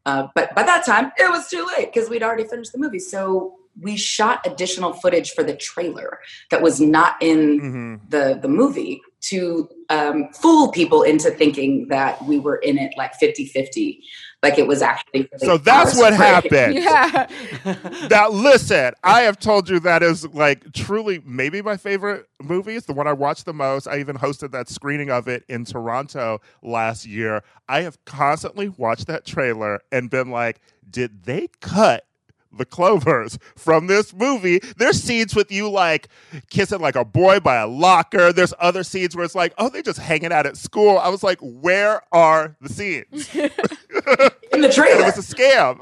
Uh, 0.04 0.26
but 0.34 0.52
by 0.56 0.64
that 0.64 0.84
time 0.84 1.12
it 1.16 1.30
was 1.30 1.48
too 1.48 1.64
late 1.76 1.92
because 1.92 2.10
we'd 2.10 2.24
already 2.24 2.44
finished 2.44 2.72
the 2.72 2.78
movie. 2.78 2.98
So 2.98 3.54
we 3.80 3.96
shot 3.96 4.46
additional 4.46 4.92
footage 4.92 5.32
for 5.32 5.42
the 5.42 5.54
trailer 5.56 6.18
that 6.50 6.62
was 6.62 6.80
not 6.80 7.20
in 7.20 7.60
mm-hmm. 7.60 7.94
the 8.08 8.38
the 8.40 8.48
movie 8.48 9.00
to 9.22 9.68
um, 9.90 10.30
fool 10.32 10.70
people 10.70 11.02
into 11.02 11.30
thinking 11.30 11.86
that 11.88 12.24
we 12.24 12.38
were 12.38 12.56
in 12.56 12.78
it 12.78 12.94
like 12.96 13.12
50-50 13.20 14.00
like 14.42 14.58
it 14.58 14.66
was 14.66 14.80
actually 14.80 15.28
really 15.32 15.46
so 15.46 15.58
that's 15.58 15.98
what 15.98 16.12
happened. 16.28 16.74
Yeah. 16.74 17.28
Now 18.10 18.30
listen 18.30 18.94
i 19.04 19.22
have 19.22 19.38
told 19.38 19.68
you 19.68 19.80
that 19.80 20.02
is 20.02 20.26
like 20.28 20.72
truly 20.72 21.20
maybe 21.24 21.62
my 21.62 21.76
favorite 21.76 22.26
movie. 22.42 22.76
It's 22.76 22.86
the 22.86 22.92
one 22.92 23.06
i 23.06 23.12
watched 23.12 23.44
the 23.44 23.52
most. 23.52 23.86
I 23.86 23.98
even 23.98 24.16
hosted 24.16 24.52
that 24.52 24.68
screening 24.68 25.10
of 25.10 25.28
it 25.28 25.44
in 25.48 25.64
toronto 25.64 26.40
last 26.62 27.06
year. 27.06 27.42
I 27.68 27.82
have 27.82 28.02
constantly 28.04 28.68
watched 28.68 29.06
that 29.08 29.26
trailer 29.26 29.80
and 29.92 30.10
been 30.10 30.30
like 30.30 30.60
did 30.90 31.24
they 31.24 31.48
cut 31.60 32.06
the 32.52 32.64
Clovers 32.64 33.38
from 33.56 33.86
this 33.86 34.14
movie. 34.14 34.60
There's 34.76 35.02
scenes 35.02 35.34
with 35.34 35.50
you 35.50 35.70
like 35.70 36.08
kissing 36.50 36.80
like 36.80 36.96
a 36.96 37.04
boy 37.04 37.40
by 37.40 37.56
a 37.56 37.66
locker. 37.66 38.32
There's 38.32 38.54
other 38.58 38.82
scenes 38.82 39.14
where 39.16 39.24
it's 39.24 39.34
like, 39.34 39.54
oh, 39.58 39.68
they're 39.68 39.82
just 39.82 39.98
hanging 39.98 40.32
out 40.32 40.46
at 40.46 40.56
school. 40.56 40.98
I 40.98 41.08
was 41.08 41.22
like, 41.22 41.38
where 41.40 42.02
are 42.12 42.56
the 42.60 42.68
scenes? 42.68 43.34
In 44.52 44.62
the 44.62 44.68
trailer. 44.68 45.02
it 45.02 45.16
was 45.16 45.32
a 45.32 45.34
scam. 45.34 45.78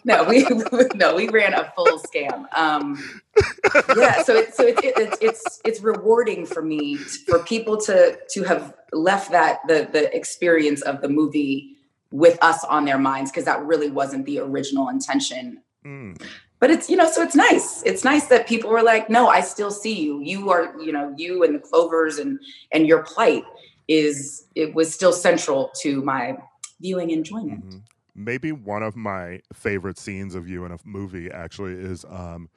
no, 0.04 0.24
we 0.24 0.46
no, 0.94 1.14
we 1.14 1.28
ran 1.28 1.52
a 1.52 1.70
full 1.76 1.98
scam. 1.98 2.46
Um, 2.56 3.02
yeah, 3.94 4.22
so 4.22 4.34
it, 4.34 4.54
so 4.54 4.64
it, 4.64 4.82
it, 4.82 4.94
it's 4.96 5.18
it's 5.20 5.60
it's 5.64 5.80
rewarding 5.82 6.46
for 6.46 6.62
me 6.62 6.96
for 6.96 7.40
people 7.40 7.76
to 7.82 8.18
to 8.30 8.42
have 8.44 8.74
left 8.92 9.30
that 9.32 9.58
the 9.68 9.88
the 9.92 10.14
experience 10.16 10.80
of 10.82 11.02
the 11.02 11.08
movie 11.08 11.75
with 12.10 12.38
us 12.42 12.64
on 12.64 12.84
their 12.84 12.98
minds 12.98 13.30
because 13.30 13.44
that 13.44 13.62
really 13.64 13.90
wasn't 13.90 14.24
the 14.26 14.38
original 14.38 14.88
intention. 14.88 15.62
Mm. 15.84 16.20
But 16.58 16.70
it's, 16.70 16.88
you 16.88 16.96
know, 16.96 17.10
so 17.10 17.22
it's 17.22 17.34
nice. 17.34 17.82
It's 17.82 18.02
nice 18.02 18.26
that 18.28 18.48
people 18.48 18.70
were 18.70 18.82
like, 18.82 19.10
no, 19.10 19.28
I 19.28 19.40
still 19.42 19.70
see 19.70 20.00
you. 20.00 20.20
You 20.20 20.50
are, 20.50 20.74
you 20.80 20.90
know, 20.90 21.14
you 21.16 21.44
and 21.44 21.54
the 21.54 21.58
clovers 21.58 22.18
and 22.18 22.40
and 22.72 22.86
your 22.86 23.02
plight 23.02 23.44
is 23.88 24.46
it 24.54 24.74
was 24.74 24.92
still 24.92 25.12
central 25.12 25.70
to 25.82 26.02
my 26.02 26.36
viewing 26.80 27.10
enjoyment. 27.10 27.64
Mm-hmm. 27.64 27.78
maybe 28.14 28.52
one 28.52 28.82
of 28.82 28.96
my 28.96 29.40
favorite 29.52 29.98
scenes 29.98 30.34
of 30.34 30.48
you 30.48 30.64
in 30.64 30.72
a 30.72 30.78
movie 30.84 31.30
actually 31.30 31.72
is 31.72 32.04
um, 32.08 32.48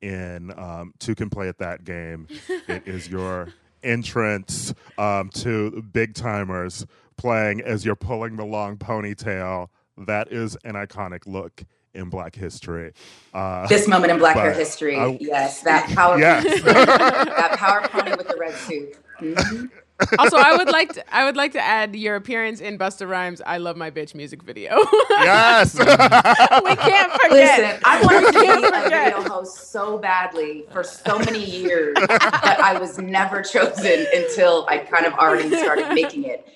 in 0.00 0.52
um, 0.58 0.92
Two 0.98 1.14
Can 1.14 1.30
Play 1.30 1.48
at 1.48 1.58
That 1.58 1.84
Game. 1.84 2.28
it 2.68 2.86
is 2.86 3.08
your 3.08 3.48
entrance 3.82 4.74
um, 4.98 5.30
to 5.30 5.82
Big 5.92 6.14
Timers 6.14 6.86
playing 7.16 7.60
as 7.62 7.84
you're 7.84 7.96
pulling 7.96 8.36
the 8.36 8.44
long 8.44 8.76
ponytail. 8.76 9.68
That 9.96 10.32
is 10.32 10.56
an 10.64 10.74
iconic 10.74 11.26
look 11.26 11.62
in 11.94 12.08
Black 12.10 12.34
history. 12.34 12.92
Uh, 13.32 13.66
This 13.68 13.86
moment 13.86 14.10
in 14.12 14.18
Black 14.18 14.36
hair 14.36 14.52
history. 14.52 14.96
I- 14.98 15.16
yes, 15.20 15.60
that 15.62 15.88
power 15.90 16.18
yes. 16.18 16.42
that 16.64 17.56
power 17.56 17.86
pony 17.88 18.16
with 18.16 18.26
the 18.28 18.36
red 18.36 18.54
suit. 18.54 18.96
Mhm. 19.20 19.70
also, 20.18 20.36
I 20.36 20.56
would 20.56 20.68
like 20.70 20.92
to 20.94 21.14
I 21.14 21.24
would 21.24 21.36
like 21.36 21.52
to 21.52 21.60
add 21.60 21.94
your 21.94 22.16
appearance 22.16 22.60
in 22.60 22.76
Busta 22.78 23.08
Rhymes' 23.08 23.40
"I 23.46 23.58
Love 23.58 23.76
My 23.76 23.92
Bitch" 23.92 24.12
music 24.16 24.42
video. 24.42 24.76
yes. 25.10 25.74
we 25.78 25.84
can't 25.84 27.12
forget. 27.12 27.30
Listen, 27.30 27.80
I 27.84 28.02
wanted 28.02 28.32
to 28.32 28.40
be 28.40 28.46
a 28.48 28.54
forget. 28.54 29.14
video 29.14 29.28
host 29.32 29.70
so 29.70 29.98
badly 29.98 30.64
for 30.72 30.82
so 30.82 31.20
many 31.20 31.44
years, 31.44 31.94
but 32.08 32.20
I 32.60 32.76
was 32.80 32.98
never 32.98 33.40
chosen 33.40 34.04
until 34.12 34.66
I 34.68 34.78
kind 34.78 35.06
of 35.06 35.12
already 35.14 35.48
started 35.56 35.94
making 35.94 36.24
it. 36.24 36.48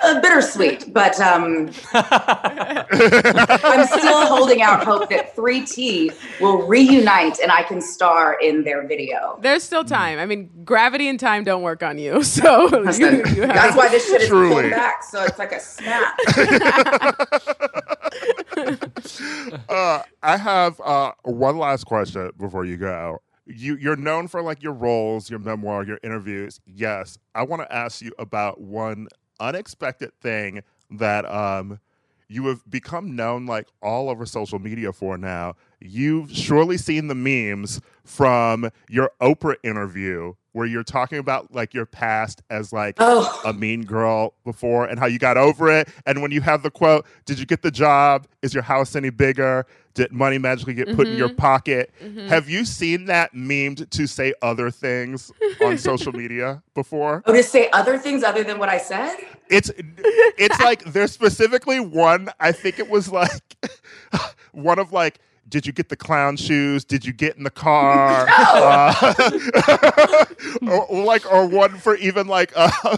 Uh, 0.00 0.20
bittersweet, 0.20 0.92
but 0.92 1.18
um, 1.20 1.70
I'm 1.92 3.86
still 3.86 4.26
holding 4.26 4.62
out 4.62 4.84
hope 4.84 5.10
that 5.10 5.36
3T 5.36 6.40
will 6.40 6.66
reunite 6.66 7.38
and 7.40 7.52
I 7.52 7.62
can 7.62 7.80
star 7.80 8.38
in 8.40 8.64
their 8.64 8.86
video. 8.86 9.38
There's 9.40 9.62
still 9.62 9.84
time. 9.84 10.18
I 10.18 10.26
mean, 10.26 10.50
gravity 10.64 11.08
and 11.08 11.20
time 11.20 11.44
don't 11.44 11.62
work 11.62 11.82
on 11.82 11.98
you, 11.98 12.22
so 12.24 12.68
you, 12.92 13.06
you 13.06 13.22
have- 13.42 13.54
that's 13.54 13.76
why 13.76 13.88
this 13.88 14.06
shit 14.08 14.22
is 14.22 14.28
Truly. 14.28 14.62
pulled 14.62 14.70
back, 14.72 15.04
so 15.04 15.22
it's 15.24 15.38
like 15.38 15.52
a 15.52 15.60
snap. 15.60 16.16
uh, 19.68 20.02
I 20.22 20.36
have 20.36 20.80
uh, 20.80 21.12
one 21.24 21.58
last 21.58 21.84
question 21.84 22.30
before 22.38 22.64
you 22.64 22.76
go. 22.76 23.18
You 23.46 23.76
you're 23.76 23.96
known 23.96 24.28
for 24.28 24.40
like 24.40 24.62
your 24.62 24.72
roles, 24.72 25.28
your 25.28 25.40
memoir, 25.40 25.84
your 25.84 25.98
interviews. 26.04 26.60
Yes, 26.64 27.18
I 27.34 27.42
want 27.42 27.62
to 27.62 27.74
ask 27.74 28.00
you 28.00 28.12
about 28.18 28.60
one 28.60 29.08
unexpected 29.42 30.12
thing 30.20 30.62
that 30.90 31.30
um 31.30 31.80
you 32.28 32.46
have 32.46 32.62
become 32.70 33.14
known 33.14 33.44
like 33.44 33.66
all 33.82 34.08
over 34.08 34.24
social 34.24 34.58
media 34.58 34.90
for 34.90 35.18
now. 35.18 35.54
You've 35.80 36.32
surely 36.32 36.78
seen 36.78 37.08
the 37.08 37.14
memes 37.14 37.78
from 38.04 38.70
your 38.88 39.10
Oprah 39.20 39.56
interview 39.62 40.32
where 40.52 40.66
you're 40.66 40.82
talking 40.82 41.18
about 41.18 41.52
like 41.54 41.74
your 41.74 41.84
past 41.84 42.40
as 42.48 42.72
like 42.72 42.96
Oh, 42.98 43.38
a 43.44 43.52
mean 43.52 43.84
girl 43.84 44.32
before 44.44 44.86
and 44.86 44.98
how 44.98 45.06
you 45.06 45.18
got 45.18 45.36
over 45.36 45.68
it. 45.70 45.88
And 46.06 46.22
when 46.22 46.30
you 46.30 46.40
have 46.40 46.62
the 46.62 46.70
quote, 46.70 47.04
Did 47.26 47.38
you 47.38 47.44
get 47.44 47.60
the 47.60 47.70
job? 47.70 48.26
Is 48.40 48.54
your 48.54 48.62
house 48.62 48.96
any 48.96 49.10
bigger? 49.10 49.66
Did 49.94 50.12
money 50.12 50.38
magically 50.38 50.74
get 50.74 50.94
put 50.96 51.06
in 51.06 51.16
your 51.16 51.28
mm-hmm. 51.28 51.36
pocket? 51.36 51.92
Mm-hmm. 52.02 52.28
Have 52.28 52.48
you 52.48 52.64
seen 52.64 53.06
that 53.06 53.34
memed 53.34 53.90
to 53.90 54.06
say 54.06 54.32
other 54.40 54.70
things 54.70 55.30
on 55.62 55.76
social 55.76 56.12
media 56.12 56.62
before? 56.74 57.22
oh, 57.26 57.32
to 57.32 57.42
say 57.42 57.68
other 57.72 57.98
things 57.98 58.22
other 58.22 58.42
than 58.42 58.58
what 58.58 58.68
I 58.68 58.78
said? 58.78 59.16
It's 59.48 59.70
it's 59.76 60.60
like 60.64 60.84
there's 60.84 61.12
specifically 61.12 61.80
one, 61.80 62.30
I 62.40 62.52
think 62.52 62.78
it 62.78 62.88
was 62.88 63.10
like 63.10 63.56
one 64.52 64.78
of 64.78 64.92
like 64.92 65.18
did 65.52 65.66
you 65.66 65.72
get 65.72 65.90
the 65.90 65.96
clown 65.96 66.38
shoes? 66.38 66.82
Did 66.82 67.04
you 67.04 67.12
get 67.12 67.36
in 67.36 67.44
the 67.44 67.50
car? 67.50 68.26
Uh, 68.62 70.24
or, 70.62 71.04
like, 71.04 71.30
or 71.30 71.46
one 71.46 71.76
for 71.76 71.96
even 71.96 72.26
like, 72.26 72.52
uh, 72.56 72.96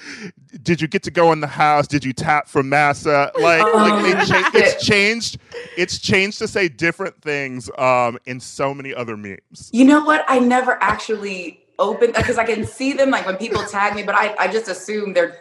did 0.62 0.80
you 0.80 0.88
get 0.88 1.02
to 1.02 1.10
go 1.10 1.32
in 1.32 1.40
the 1.40 1.46
house? 1.46 1.86
Did 1.86 2.04
you 2.04 2.12
tap 2.12 2.48
for 2.48 2.62
massa? 2.62 3.30
Like, 3.38 3.62
like 3.74 4.02
they 4.02 4.12
cha- 4.26 4.50
it's 4.54 4.84
changed. 4.84 5.38
It's 5.76 5.98
changed 5.98 6.38
to 6.38 6.48
say 6.48 6.68
different 6.68 7.20
things 7.20 7.70
um, 7.76 8.18
in 8.24 8.40
so 8.40 8.72
many 8.72 8.94
other 8.94 9.16
memes. 9.16 9.70
You 9.72 9.84
know 9.84 10.02
what? 10.04 10.24
I 10.28 10.38
never 10.38 10.82
actually 10.82 11.60
opened 11.78 12.14
because 12.14 12.38
I 12.38 12.44
can 12.44 12.64
see 12.64 12.92
them 12.92 13.10
like 13.10 13.26
when 13.26 13.36
people 13.36 13.62
tag 13.64 13.94
me, 13.94 14.02
but 14.02 14.14
I, 14.14 14.34
I 14.38 14.48
just 14.48 14.68
assume 14.68 15.12
they're 15.12 15.38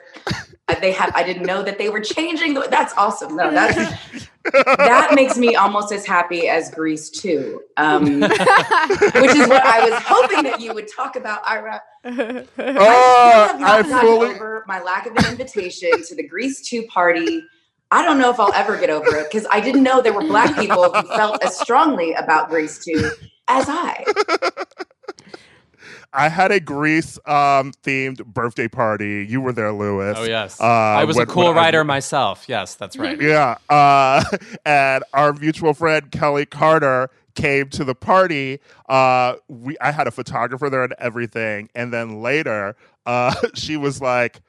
they 0.76 0.92
have 0.92 1.12
I 1.16 1.24
didn't 1.24 1.46
know 1.46 1.64
that 1.64 1.78
they 1.78 1.90
were 1.90 2.00
changing. 2.02 2.54
the- 2.54 2.68
That's 2.70 2.94
awesome. 2.98 3.36
No, 3.36 3.52
that's 3.52 3.96
that 4.54 5.12
makes 5.14 5.38
me 5.38 5.56
almost 5.56 5.92
as 5.92 6.06
happy 6.06 6.48
as 6.48 6.72
Grease 6.72 7.10
2, 7.10 7.62
um, 7.78 8.22
which 8.22 8.32
is 8.32 9.48
what 9.48 9.64
I 9.66 9.88
was 9.90 10.02
hoping 10.06 10.44
that 10.44 10.60
you 10.62 10.74
would 10.74 10.88
talk 10.94 11.16
about, 11.16 11.42
Ira. 11.48 11.82
Oh, 12.06 12.46
I 12.58 13.48
have 13.60 13.92
I 13.92 14.02
fully. 14.02 14.30
over 14.30 14.64
my 14.68 14.82
lack 14.82 15.06
of 15.06 15.16
an 15.18 15.26
invitation 15.30 15.92
to 16.08 16.16
the 16.16 16.28
Grease 16.28 16.68
2 16.70 16.84
party. 16.84 17.44
I 17.92 18.04
don't 18.04 18.18
know 18.20 18.30
if 18.30 18.40
I'll 18.40 18.54
ever 18.54 18.78
get 18.78 18.90
over 18.90 19.16
it 19.18 19.32
because 19.32 19.48
I 19.52 19.60
didn't 19.60 19.84
know 19.84 20.02
there 20.02 20.14
were 20.14 20.22
black 20.22 20.56
people 20.58 20.92
who 20.94 21.08
felt 21.16 21.44
as 21.44 21.60
strongly 21.60 22.14
about 22.14 22.50
Grease 22.50 22.84
2 22.86 23.12
as 23.48 23.66
I. 23.68 24.06
I 26.12 26.30
had 26.30 26.52
a 26.52 26.60
Grease 26.60 27.18
um, 27.26 27.72
themed 27.84 28.26
birthday 28.26 28.68
party. 28.68 29.26
You 29.30 29.42
were 29.42 29.54
there, 29.54 29.72
Louis. 29.72 30.14
Oh 30.18 30.24
yes, 30.24 30.60
Uh, 30.60 30.66
I 30.66 31.04
was 31.06 31.18
when- 31.18 31.24
a 31.28 31.32
cool 31.32 31.48
when 31.50 31.58
I- 31.58 31.62
writer 31.62 31.84
myself. 31.96 32.46
Yes, 32.48 32.76
that's 32.76 32.98
right. 32.98 33.20
Yeah. 33.22 33.58
Uh, 33.70 34.24
and 34.66 35.04
our 35.14 35.34
mutual 35.34 35.74
friend 35.74 36.10
Kelly 36.12 36.46
Carter 36.46 37.10
came 37.36 37.70
to 37.70 37.84
the 37.84 37.96
party. 37.96 38.60
Uh, 38.90 39.36
we 39.48 39.78
I 39.80 39.92
had 39.92 40.08
a 40.08 40.12
photographer 40.12 40.70
there 40.70 40.84
and 40.84 40.96
everything. 41.00 41.70
And 41.76 41.94
then 41.94 42.22
later, 42.22 42.76
uh, 43.06 43.34
she 43.54 43.78
was 43.78 44.02
like, 44.02 44.42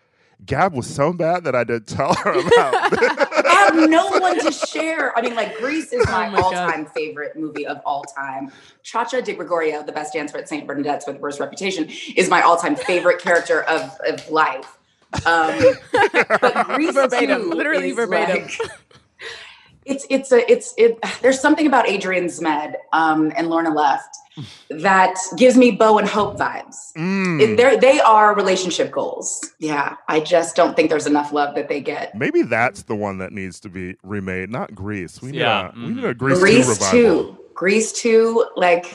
Gab 0.47 0.73
was 0.75 0.87
so 0.87 1.13
bad 1.13 1.45
that 1.45 1.55
I 1.55 1.65
didn't 1.65 1.87
tell 1.89 2.15
her 2.15 2.31
about 2.33 3.30
have 3.75 3.91
no 3.91 4.09
one 4.09 4.39
to 4.41 4.51
share. 4.53 5.17
I 5.17 5.23
mean, 5.23 5.35
like 5.35 5.57
Grease 5.59 5.93
is 5.93 6.05
my, 6.07 6.29
Oh 6.29 6.31
my 6.33 6.41
all-time 6.41 6.87
favorite 6.87 7.37
movie 7.37 7.67
of 7.67 7.81
all 7.85 8.03
time. 8.05 8.51
Cha-Cha 8.83 9.19
DiGregorio, 9.21 9.85
the 9.85 9.93
best 9.93 10.13
dancer 10.13 10.39
at 10.39 10.49
St. 10.49 10.67
Bernadette's 10.67 11.07
with 11.07 11.17
the 11.17 11.23
worst 11.23 11.41
reputation, 11.41 11.89
is 12.17 12.29
my 12.29 12.43
all-time 12.43 12.77
favorite 12.77 13.21
character 13.21 13.63
of, 13.65 13.97
of 14.07 14.29
life. 14.31 14.79
Um, 15.27 15.59
but 15.93 16.67
Grease 16.75 16.95
Verbatim, 16.95 17.43
2 17.43 17.51
literally 17.51 17.93
verbatim. 17.93 18.43
like- 18.45 18.59
it's 19.85 20.07
it's 20.09 20.31
a 20.31 20.49
it's 20.51 20.75
it. 20.77 20.99
There's 21.21 21.41
something 21.41 21.67
about 21.67 21.89
Adrian 21.89 22.27
Zmed 22.27 22.75
um, 22.93 23.33
and 23.37 23.49
Lorna 23.49 23.71
Luft 23.71 24.17
that 24.71 25.15
gives 25.37 25.57
me 25.57 25.71
Bo 25.73 25.99
and 25.99 26.09
Hope 26.09 26.39
vibes. 26.39 26.93
Mm. 26.97 27.41
It- 27.41 27.57
they're, 27.57 27.77
relationship 28.35 28.91
goals. 28.91 29.53
Yeah, 29.59 29.97
I 30.09 30.21
just 30.21 30.57
don't 30.57 30.75
think 30.77 30.91
there's 30.91 31.07
enough 31.07 31.33
love 31.33 31.55
that 31.55 31.69
they 31.69 31.81
get. 31.81 32.15
Maybe 32.15 32.43
that's 32.43 32.83
the 32.85 32.95
one 32.97 33.19
that 33.19 33.33
needs 33.33 33.61
to 33.61 33.69
be 33.69 33.97
remade, 34.03 34.51
not 34.51 34.75
Grease. 34.75 35.21
We 35.23 35.33
need, 35.33 35.39
Yeah, 35.41 35.71
a, 35.71 35.79
we 35.79 35.89
need 35.95 36.05
a 36.05 36.15
mhm. 36.15 36.19
Grease, 36.19 36.39
2 36.39 36.41
Grease 36.45 36.69
revival. 36.69 36.91
two. 36.91 37.37
Grease 37.55 37.93
two. 37.93 38.47
Like, 38.57 38.95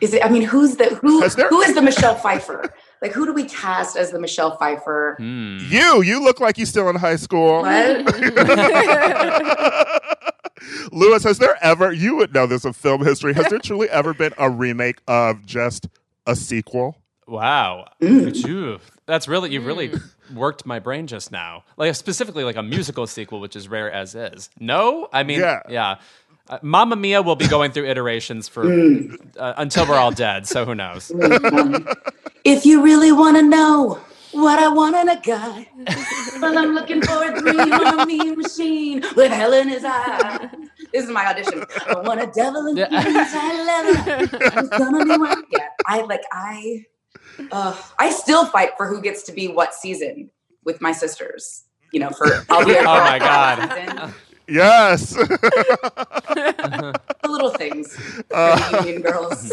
is 0.00 0.14
it? 0.14 0.24
I 0.24 0.28
mean, 0.28 0.42
who's 0.42 0.76
the 0.76 0.94
who? 0.96 1.26
There- 1.28 1.48
Who 1.48 1.60
is 1.62 1.74
the 1.74 1.82
Michelle 1.82 2.14
Pfeiffer? 2.14 2.72
Like, 3.02 3.12
who 3.12 3.26
do 3.26 3.32
we 3.32 3.44
cast 3.44 3.96
as 3.96 4.10
the 4.12 4.18
Michelle 4.20 4.56
Pfeiffer? 4.56 5.14
Hmm. 5.18 5.58
You, 5.68 6.02
you 6.02 6.22
look 6.22 6.40
like 6.40 6.56
you're 6.58 6.66
still 6.66 6.88
in 6.88 6.96
high 6.96 7.16
school. 7.16 7.62
What? 7.62 8.06
Louis, 10.92 11.22
has 11.24 11.38
there 11.38 11.56
ever, 11.62 11.92
you 11.92 12.16
would 12.16 12.32
know 12.34 12.46
this 12.46 12.64
of 12.64 12.76
film 12.76 13.04
history, 13.04 13.34
has 13.34 13.46
there 13.48 13.58
truly 13.62 13.88
ever 13.90 14.14
been 14.14 14.32
a 14.38 14.48
remake 14.50 14.98
of 15.08 15.44
just 15.46 15.88
a 16.26 16.34
sequel? 16.36 16.96
Wow, 17.26 17.86
Mm. 18.00 18.34
Phew. 18.42 18.78
that's 19.06 19.28
really 19.28 19.50
you've 19.50 19.66
really 19.66 19.92
worked 20.34 20.64
my 20.64 20.78
brain 20.78 21.06
just 21.06 21.30
now. 21.30 21.62
Like 21.76 21.94
specifically 21.94 22.42
like 22.44 22.56
a 22.56 22.62
musical 22.62 23.06
sequel, 23.06 23.40
which 23.40 23.54
is 23.54 23.68
rare 23.68 23.90
as 23.92 24.14
is. 24.14 24.48
No, 24.58 25.08
I 25.12 25.22
mean 25.24 25.40
Yeah. 25.40 25.60
yeah. 25.68 25.96
Uh, 26.48 26.58
Mamma 26.62 26.96
Mia 26.96 27.20
will 27.20 27.36
be 27.36 27.46
going 27.46 27.72
through 27.72 27.86
iterations 27.86 28.48
for 28.48 28.64
Mm. 28.64 29.18
uh, 29.38 29.52
until 29.58 29.86
we're 29.86 29.96
all 29.98 30.10
dead. 30.10 30.46
So 30.46 30.64
who 30.64 30.74
knows? 30.74 31.12
if 32.44 32.64
you 32.64 32.82
really 32.82 33.12
want 33.12 33.36
to 33.36 33.42
know 33.42 34.00
what 34.32 34.58
I 34.58 34.68
want 34.68 34.96
in 34.96 35.08
a 35.08 35.20
guy, 35.20 35.68
well, 36.40 36.58
I'm 36.58 36.74
looking 36.74 37.02
for 37.02 37.22
a 37.24 37.38
dream 37.40 37.72
on 37.72 38.00
a 38.00 38.06
mean 38.10 38.36
machine 38.36 39.02
with 39.16 39.32
hell 39.32 39.52
in 39.52 39.68
his 39.68 39.84
eye. 39.84 40.50
This 40.92 41.04
is 41.04 41.10
my 41.10 41.26
audition. 41.26 41.64
I 41.88 42.00
want 42.00 42.20
a 42.20 42.26
devil 42.26 42.66
in 42.66 42.76
Yeah. 42.76 43.06
inside 43.06 43.64
leather. 43.64 44.26
Who's 44.60 44.68
gonna 44.70 45.04
be 45.04 45.16
one? 45.16 45.44
Yeah, 45.50 45.68
I 45.86 46.02
like 46.02 46.22
I. 46.32 46.84
Uh, 47.52 47.76
I 47.98 48.10
still 48.10 48.46
fight 48.46 48.70
for 48.76 48.86
who 48.86 49.00
gets 49.00 49.22
to 49.24 49.32
be 49.32 49.48
what 49.48 49.74
season 49.74 50.30
with 50.64 50.80
my 50.80 50.92
sisters. 50.92 51.64
You 51.92 52.00
know, 52.00 52.10
for 52.10 52.26
I'll 52.50 52.64
be 52.66 52.76
Oh 52.78 52.84
my 52.84 53.18
God. 53.18 54.12
Yes. 54.48 55.10
the 55.14 57.00
little 57.24 57.50
things 57.50 57.94
for 57.94 58.22
the 58.30 58.82
Union 58.84 59.02
girls. 59.02 59.52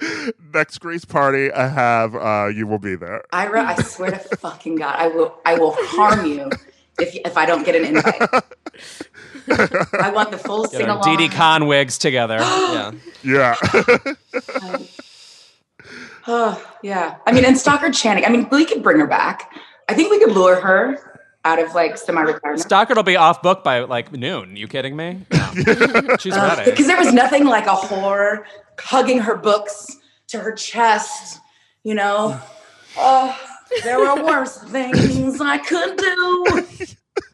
Next 0.54 0.78
Grease 0.78 1.04
party 1.04 1.50
I 1.52 1.66
have, 1.68 2.14
uh, 2.14 2.48
you 2.54 2.66
will 2.66 2.78
be 2.78 2.94
there. 2.96 3.24
Ira, 3.32 3.64
I 3.64 3.82
swear 3.82 4.12
to 4.12 4.36
fucking 4.36 4.76
God, 4.76 4.94
I 4.96 5.08
will 5.08 5.34
I 5.44 5.58
will 5.58 5.74
harm 5.78 6.26
you 6.26 6.50
if 7.00 7.14
if 7.14 7.36
I 7.36 7.46
don't 7.46 7.64
get 7.64 7.74
an 7.74 7.84
invite. 7.84 8.22
I 10.00 10.10
want 10.10 10.30
the 10.30 10.38
full 10.38 10.62
Get 10.64 10.72
sing 10.72 10.86
our 10.86 10.98
along. 10.98 11.16
Dee 11.16 11.28
Dee 11.28 11.34
Con 11.34 11.66
wigs 11.66 11.98
together. 11.98 12.36
yeah. 12.40 12.92
Yeah. 13.24 13.56
Oh, 16.26 16.74
yeah. 16.82 17.16
I 17.26 17.32
mean, 17.32 17.44
and 17.44 17.56
Stockard 17.56 17.94
Channing. 17.94 18.24
I 18.24 18.28
mean, 18.28 18.46
we 18.50 18.64
could 18.64 18.82
bring 18.82 18.98
her 19.00 19.06
back. 19.06 19.50
I 19.88 19.94
think 19.94 20.10
we 20.10 20.18
could 20.18 20.32
lure 20.32 20.60
her. 20.60 20.98
out 21.44 21.58
of 21.58 21.74
like 21.74 21.96
semi-retirement. 21.96 22.60
Stockard 22.60 22.96
will 22.96 23.04
be 23.04 23.16
off 23.16 23.40
book 23.42 23.64
by 23.64 23.80
like 23.80 24.12
noon. 24.12 24.56
You 24.56 24.68
kidding 24.68 24.96
me? 24.96 25.24
No. 25.32 25.50
She's 26.20 26.34
ready. 26.36 26.62
Uh, 26.62 26.64
because 26.64 26.86
there 26.86 26.98
was 26.98 27.12
nothing 27.12 27.46
like 27.46 27.66
a 27.66 27.74
whore 27.74 28.44
hugging 28.80 29.18
her 29.20 29.36
books 29.36 29.96
to 30.28 30.38
her 30.38 30.52
chest, 30.52 31.40
you 31.82 31.94
know. 31.94 32.40
Oh, 33.00 33.38
there 33.84 34.00
were 34.00 34.24
worse 34.24 34.58
things 34.58 35.40
I 35.40 35.58
could 35.58 35.96
do 35.98 36.66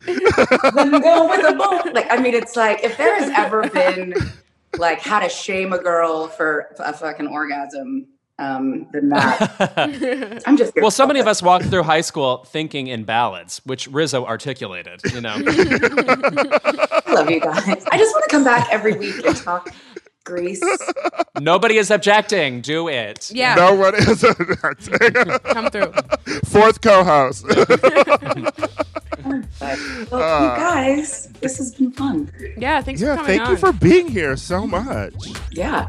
than 0.04 1.00
go 1.00 1.28
with 1.30 1.46
a 1.46 1.54
book. 1.56 1.94
Like, 1.94 2.06
I 2.10 2.18
mean, 2.18 2.34
it's 2.34 2.54
like 2.54 2.84
if 2.84 2.98
there 2.98 3.14
has 3.18 3.30
ever 3.30 3.70
been 3.70 4.14
like 4.76 5.00
how 5.00 5.20
to 5.20 5.28
shame 5.30 5.72
a 5.72 5.78
girl 5.78 6.28
for 6.28 6.74
a 6.80 6.92
fucking 6.92 7.28
orgasm, 7.28 8.08
um, 8.38 8.86
than 8.92 9.10
that. 9.10 10.42
I'm 10.46 10.56
just 10.56 10.74
Well, 10.76 10.90
so 10.90 11.06
many 11.06 11.20
of 11.20 11.26
us 11.26 11.42
walked 11.42 11.66
through 11.66 11.84
high 11.84 12.00
school 12.00 12.44
thinking 12.44 12.88
in 12.88 13.04
ballads, 13.04 13.60
which 13.64 13.86
Rizzo 13.88 14.24
articulated. 14.26 15.00
You 15.12 15.20
know, 15.20 15.34
I 15.46 17.02
love 17.12 17.30
you 17.30 17.40
guys. 17.40 17.84
I 17.90 17.98
just 17.98 18.12
want 18.14 18.24
to 18.24 18.30
come 18.30 18.44
back 18.44 18.68
every 18.72 18.94
week 18.96 19.24
and 19.24 19.36
talk 19.36 19.72
Grease. 20.24 20.62
nobody 21.40 21.76
is 21.76 21.90
objecting. 21.90 22.60
Do 22.60 22.88
it. 22.88 23.30
Yeah, 23.32 23.54
No 23.54 23.74
one 23.74 23.94
is 23.94 24.24
objecting. 24.24 25.24
come 25.44 25.70
through. 25.70 25.92
fourth 26.44 26.80
co-host. 26.80 27.44
But, 29.58 29.78
well, 30.10 30.20
you 30.20 30.48
uh, 30.50 30.56
guys, 30.56 31.30
this 31.40 31.56
has 31.56 31.74
been 31.74 31.92
fun. 31.92 32.30
Yeah, 32.58 32.82
thanks 32.82 33.00
yeah, 33.00 33.16
for 33.16 33.22
coming 33.22 33.40
out. 33.40 33.42
Yeah, 33.42 33.46
thank 33.46 33.48
on. 33.48 33.50
you 33.52 33.56
for 33.56 33.72
being 33.72 34.08
here 34.08 34.36
so 34.36 34.66
much. 34.66 35.14
Yeah. 35.50 35.88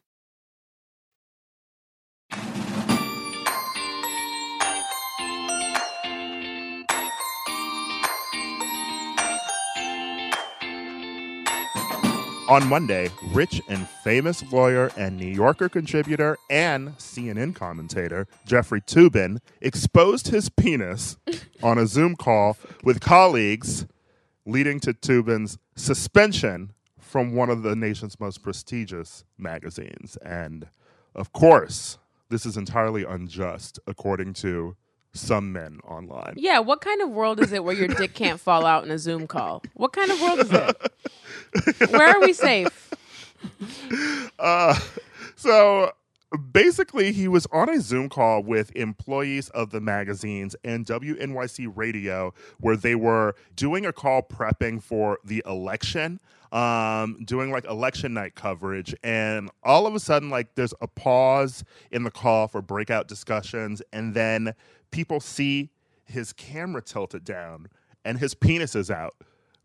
On 12.51 12.67
Monday, 12.67 13.09
rich 13.31 13.61
and 13.69 13.87
famous 14.03 14.43
lawyer 14.51 14.91
and 14.97 15.15
New 15.15 15.25
Yorker 15.25 15.69
contributor 15.69 16.37
and 16.49 16.89
CNN 16.97 17.55
commentator 17.55 18.27
Jeffrey 18.45 18.81
Toobin 18.81 19.37
exposed 19.61 20.27
his 20.27 20.49
penis 20.49 21.15
on 21.63 21.77
a 21.77 21.87
Zoom 21.87 22.17
call 22.17 22.57
with 22.83 22.99
colleagues, 22.99 23.85
leading 24.45 24.81
to 24.81 24.93
Toobin's 24.93 25.59
suspension 25.77 26.73
from 26.99 27.35
one 27.35 27.49
of 27.49 27.63
the 27.63 27.73
nation's 27.73 28.19
most 28.19 28.43
prestigious 28.43 29.23
magazines. 29.37 30.17
And 30.17 30.67
of 31.15 31.31
course, 31.31 31.99
this 32.27 32.45
is 32.45 32.57
entirely 32.57 33.05
unjust, 33.05 33.79
according 33.87 34.33
to 34.33 34.75
some 35.13 35.53
men 35.53 35.79
online. 35.87 36.33
Yeah, 36.35 36.59
what 36.59 36.81
kind 36.81 37.01
of 37.01 37.11
world 37.11 37.39
is 37.39 37.53
it 37.53 37.63
where 37.63 37.75
your 37.75 37.87
dick 37.87 38.13
can't 38.13 38.41
fall 38.41 38.65
out 38.65 38.83
in 38.83 38.91
a 38.91 38.99
Zoom 38.99 39.25
call? 39.25 39.63
What 39.73 39.93
kind 39.93 40.11
of 40.11 40.21
world 40.21 40.39
is 40.39 40.51
it? 40.51 40.91
Where 41.89 42.09
are 42.09 42.21
we 42.21 42.33
safe? 42.33 42.89
Uh, 44.37 44.79
so 45.35 45.91
basically, 46.51 47.11
he 47.11 47.27
was 47.27 47.47
on 47.51 47.69
a 47.69 47.79
Zoom 47.81 48.09
call 48.09 48.43
with 48.43 48.75
employees 48.75 49.49
of 49.49 49.71
the 49.71 49.81
magazines 49.81 50.55
and 50.63 50.85
WNYC 50.85 51.71
Radio, 51.75 52.33
where 52.59 52.75
they 52.77 52.95
were 52.95 53.35
doing 53.55 53.85
a 53.85 53.91
call 53.91 54.21
prepping 54.21 54.81
for 54.81 55.19
the 55.23 55.43
election, 55.45 56.19
um, 56.51 57.17
doing 57.25 57.51
like 57.51 57.65
election 57.65 58.13
night 58.13 58.35
coverage. 58.35 58.95
And 59.03 59.49
all 59.63 59.87
of 59.87 59.95
a 59.95 59.99
sudden, 59.99 60.29
like, 60.29 60.55
there's 60.55 60.73
a 60.81 60.87
pause 60.87 61.63
in 61.91 62.03
the 62.03 62.11
call 62.11 62.47
for 62.47 62.61
breakout 62.61 63.07
discussions. 63.07 63.81
And 63.91 64.13
then 64.13 64.53
people 64.91 65.19
see 65.19 65.69
his 66.05 66.33
camera 66.33 66.81
tilted 66.81 67.23
down 67.23 67.67
and 68.03 68.17
his 68.19 68.33
penis 68.33 68.75
is 68.75 68.89
out 68.91 69.15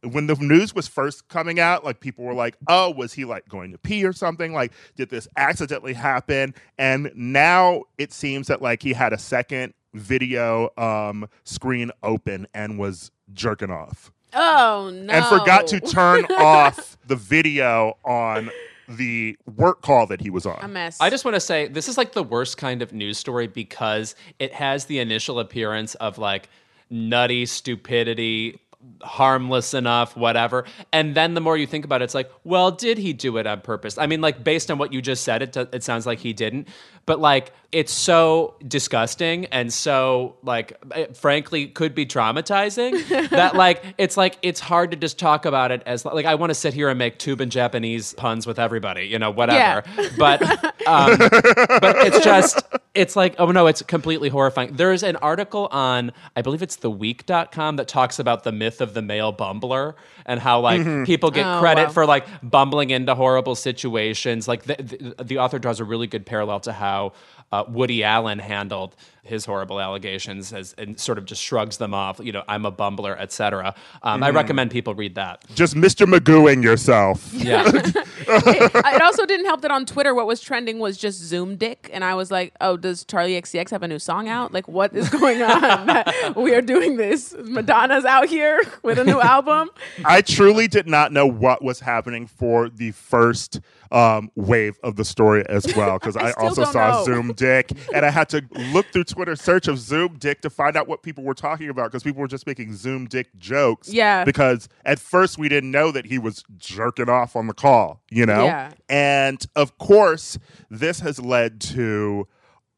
when 0.02 0.26
the 0.26 0.34
news 0.36 0.74
was 0.74 0.86
first 0.86 1.28
coming 1.28 1.58
out, 1.58 1.84
like 1.84 2.00
people 2.00 2.24
were 2.24 2.34
like, 2.34 2.56
"Oh, 2.68 2.90
was 2.90 3.12
he 3.12 3.24
like 3.24 3.48
going 3.48 3.72
to 3.72 3.78
pee 3.78 4.04
or 4.04 4.12
something? 4.12 4.52
Like, 4.52 4.72
did 4.96 5.10
this 5.10 5.26
accidentally 5.36 5.94
happen?" 5.94 6.54
And 6.78 7.10
now 7.14 7.84
it 7.98 8.12
seems 8.12 8.46
that 8.48 8.62
like 8.62 8.82
he 8.82 8.92
had 8.92 9.12
a 9.12 9.18
second 9.18 9.74
video 9.94 10.68
um, 10.76 11.28
screen 11.44 11.90
open 12.02 12.46
and 12.54 12.78
was 12.78 13.10
jerking 13.32 13.70
off 13.70 14.12
Oh 14.34 14.90
no! 14.92 15.12
and 15.12 15.24
forgot 15.26 15.66
to 15.68 15.80
turn 15.80 16.24
off 16.38 16.96
the 17.06 17.16
video 17.16 17.96
on 18.04 18.50
the 18.88 19.36
work 19.56 19.82
call 19.82 20.06
that 20.06 20.20
he 20.20 20.30
was 20.30 20.46
on. 20.46 20.58
a 20.62 20.68
mess. 20.68 20.98
I 21.00 21.10
just 21.10 21.24
want 21.24 21.34
to 21.34 21.40
say 21.40 21.66
this 21.66 21.88
is 21.88 21.96
like 21.98 22.12
the 22.12 22.22
worst 22.22 22.56
kind 22.56 22.82
of 22.82 22.92
news 22.92 23.18
story 23.18 23.46
because 23.46 24.14
it 24.38 24.52
has 24.52 24.84
the 24.84 24.98
initial 25.00 25.40
appearance 25.40 25.94
of 25.96 26.18
like 26.18 26.48
nutty 26.90 27.46
stupidity, 27.46 28.60
harmless 29.02 29.74
enough, 29.74 30.16
whatever. 30.16 30.64
And 30.92 31.14
then 31.14 31.34
the 31.34 31.40
more 31.40 31.56
you 31.56 31.66
think 31.66 31.84
about 31.84 32.02
it, 32.02 32.04
it's 32.04 32.14
like, 32.14 32.30
well, 32.44 32.70
did 32.70 32.98
he 32.98 33.12
do 33.12 33.36
it 33.36 33.46
on 33.46 33.60
purpose? 33.60 33.98
I 33.98 34.06
mean, 34.06 34.20
like 34.20 34.42
based 34.44 34.70
on 34.70 34.78
what 34.78 34.92
you 34.92 35.02
just 35.02 35.24
said, 35.24 35.42
it 35.42 35.56
it 35.56 35.82
sounds 35.82 36.06
like 36.06 36.18
he 36.18 36.32
didn't. 36.32 36.68
But 37.06 37.20
like, 37.20 37.52
it's 37.72 37.92
so 37.92 38.54
disgusting 38.66 39.46
and 39.46 39.72
so 39.72 40.36
like, 40.42 40.76
it, 40.94 41.16
frankly, 41.16 41.66
could 41.66 41.94
be 41.94 42.06
traumatizing 42.06 43.28
that 43.30 43.54
like 43.54 43.82
it's 43.98 44.16
like 44.16 44.38
it's 44.42 44.60
hard 44.60 44.92
to 44.92 44.96
just 44.96 45.18
talk 45.18 45.44
about 45.44 45.70
it 45.70 45.82
as 45.84 46.04
like 46.04 46.26
I 46.26 46.36
want 46.36 46.50
to 46.50 46.54
sit 46.54 46.74
here 46.74 46.88
and 46.88 46.98
make 46.98 47.18
tube 47.18 47.40
and 47.40 47.50
Japanese 47.50 48.14
puns 48.14 48.46
with 48.46 48.58
everybody, 48.58 49.04
you 49.04 49.18
know, 49.18 49.30
whatever. 49.30 49.82
But 50.16 50.42
um, 50.86 51.18
but 51.18 51.96
it's 52.06 52.24
just 52.24 52.62
it's 52.94 53.16
like 53.16 53.34
oh 53.38 53.50
no 53.50 53.66
it's 53.66 53.82
completely 53.82 54.28
horrifying. 54.28 54.74
There's 54.74 55.02
an 55.02 55.16
article 55.16 55.68
on 55.72 56.12
i 56.34 56.42
believe 56.42 56.62
it's 56.62 56.76
theweek.com 56.76 57.76
that 57.76 57.88
talks 57.88 58.18
about 58.18 58.44
the 58.44 58.52
myth 58.52 58.80
of 58.80 58.94
the 58.94 59.02
male 59.02 59.32
bumbler 59.32 59.94
and 60.26 60.38
how 60.40 60.60
like 60.60 61.06
people 61.06 61.30
get 61.30 61.46
Oh, 61.46 61.60
credit 61.60 61.86
wow. 61.86 61.92
for 61.92 62.04
like 62.06 62.26
bumbling 62.42 62.90
into 62.90 63.14
horrible 63.14 63.54
situations 63.54 64.46
like 64.48 64.64
the, 64.64 64.74
the, 65.16 65.24
the 65.24 65.38
author 65.38 65.58
draws 65.58 65.80
a 65.80 65.84
really 65.84 66.06
good 66.06 66.26
parallel 66.26 66.60
to 66.60 66.72
how 66.72 67.12
uh, 67.52 67.64
woody 67.68 68.02
allen 68.04 68.38
handled 68.40 68.94
his 69.26 69.44
horrible 69.44 69.80
allegations 69.80 70.52
as 70.52 70.74
and 70.78 70.98
sort 70.98 71.18
of 71.18 71.24
just 71.24 71.42
shrugs 71.42 71.76
them 71.78 71.94
off 71.94 72.20
you 72.22 72.32
know 72.32 72.42
i'm 72.48 72.64
a 72.64 72.72
bumbler 72.72 73.18
etc 73.18 73.74
um, 74.02 74.22
i 74.22 74.30
recommend 74.30 74.70
people 74.70 74.94
read 74.94 75.14
that 75.14 75.42
Just 75.54 75.74
Mr. 75.74 76.06
Magooing 76.06 76.62
yourself. 76.62 77.32
yeah 77.32 77.64
it, 78.28 78.72
it 78.74 79.02
also 79.02 79.26
didn't 79.26 79.46
help 79.46 79.60
that 79.62 79.70
on 79.70 79.86
Twitter, 79.86 80.14
what 80.14 80.26
was 80.26 80.40
trending 80.40 80.78
was 80.78 80.96
just 80.96 81.18
Zoom 81.18 81.56
dick, 81.56 81.90
and 81.92 82.04
I 82.04 82.14
was 82.14 82.30
like, 82.30 82.54
"Oh, 82.60 82.76
does 82.76 83.04
Charli 83.04 83.40
XCX 83.40 83.70
have 83.70 83.82
a 83.82 83.88
new 83.88 83.98
song 83.98 84.28
out? 84.28 84.52
Like, 84.52 84.68
what 84.68 84.94
is 84.94 85.08
going 85.08 85.42
on? 85.54 85.86
that 85.86 86.14
we 86.36 86.54
are 86.54 86.62
doing 86.62 86.96
this. 86.96 87.34
Madonna's 87.44 88.04
out 88.04 88.28
here 88.28 88.62
with 88.82 88.98
a 88.98 89.04
new 89.04 89.20
album. 89.20 89.70
I 90.04 90.22
truly 90.22 90.68
did 90.68 90.86
not 90.86 91.12
know 91.12 91.26
what 91.26 91.62
was 91.62 91.80
happening 91.80 92.26
for 92.26 92.68
the 92.68 92.92
first 92.92 93.60
um, 93.92 94.30
wave 94.34 94.78
of 94.82 94.96
the 94.96 95.04
story 95.04 95.44
as 95.48 95.64
well 95.76 95.98
because 95.98 96.16
I, 96.16 96.32
still 96.32 96.44
also 96.48 96.64
saw 96.64 96.90
know. 96.98 97.04
Zoom 97.04 97.32
Dick 97.34 97.70
and 97.94 98.04
I 98.04 98.10
had 98.10 98.28
to 98.30 98.44
look 98.72 98.86
through 98.86 99.04
Twitter 99.04 99.15
search 99.36 99.68
of 99.68 99.78
Zoom 99.78 100.18
Dick 100.18 100.40
to 100.42 100.50
find 100.50 100.76
out 100.76 100.88
what 100.88 101.02
people 101.02 101.24
were 101.24 101.34
talking 101.34 101.68
about 101.68 101.90
because 101.90 102.02
people 102.02 102.20
were 102.20 102.28
just 102.28 102.46
making 102.46 102.74
Zoom 102.74 103.06
Dick 103.06 103.28
jokes. 103.38 103.92
Yeah. 103.92 104.24
Because 104.24 104.68
at 104.84 104.98
first 104.98 105.38
we 105.38 105.48
didn't 105.48 105.70
know 105.70 105.90
that 105.90 106.06
he 106.06 106.18
was 106.18 106.44
jerking 106.56 107.08
off 107.08 107.36
on 107.36 107.46
the 107.46 107.54
call, 107.54 108.02
you 108.10 108.26
know? 108.26 108.44
Yeah. 108.44 108.72
And 108.88 109.44
of 109.56 109.78
course, 109.78 110.38
this 110.70 111.00
has 111.00 111.18
led 111.20 111.60
to 111.62 112.26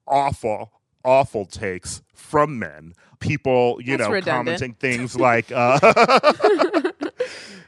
awful, 0.07 0.73
awful 1.05 1.47
takes 1.47 2.03
from 2.15 2.59
men. 2.59 2.95
People, 3.21 3.81
you 3.83 3.97
That's 3.97 4.09
know, 4.09 4.15
redundant. 4.15 4.59
commenting 4.61 4.75
things 4.75 5.17
like, 5.21 5.51
uh, 5.53 5.81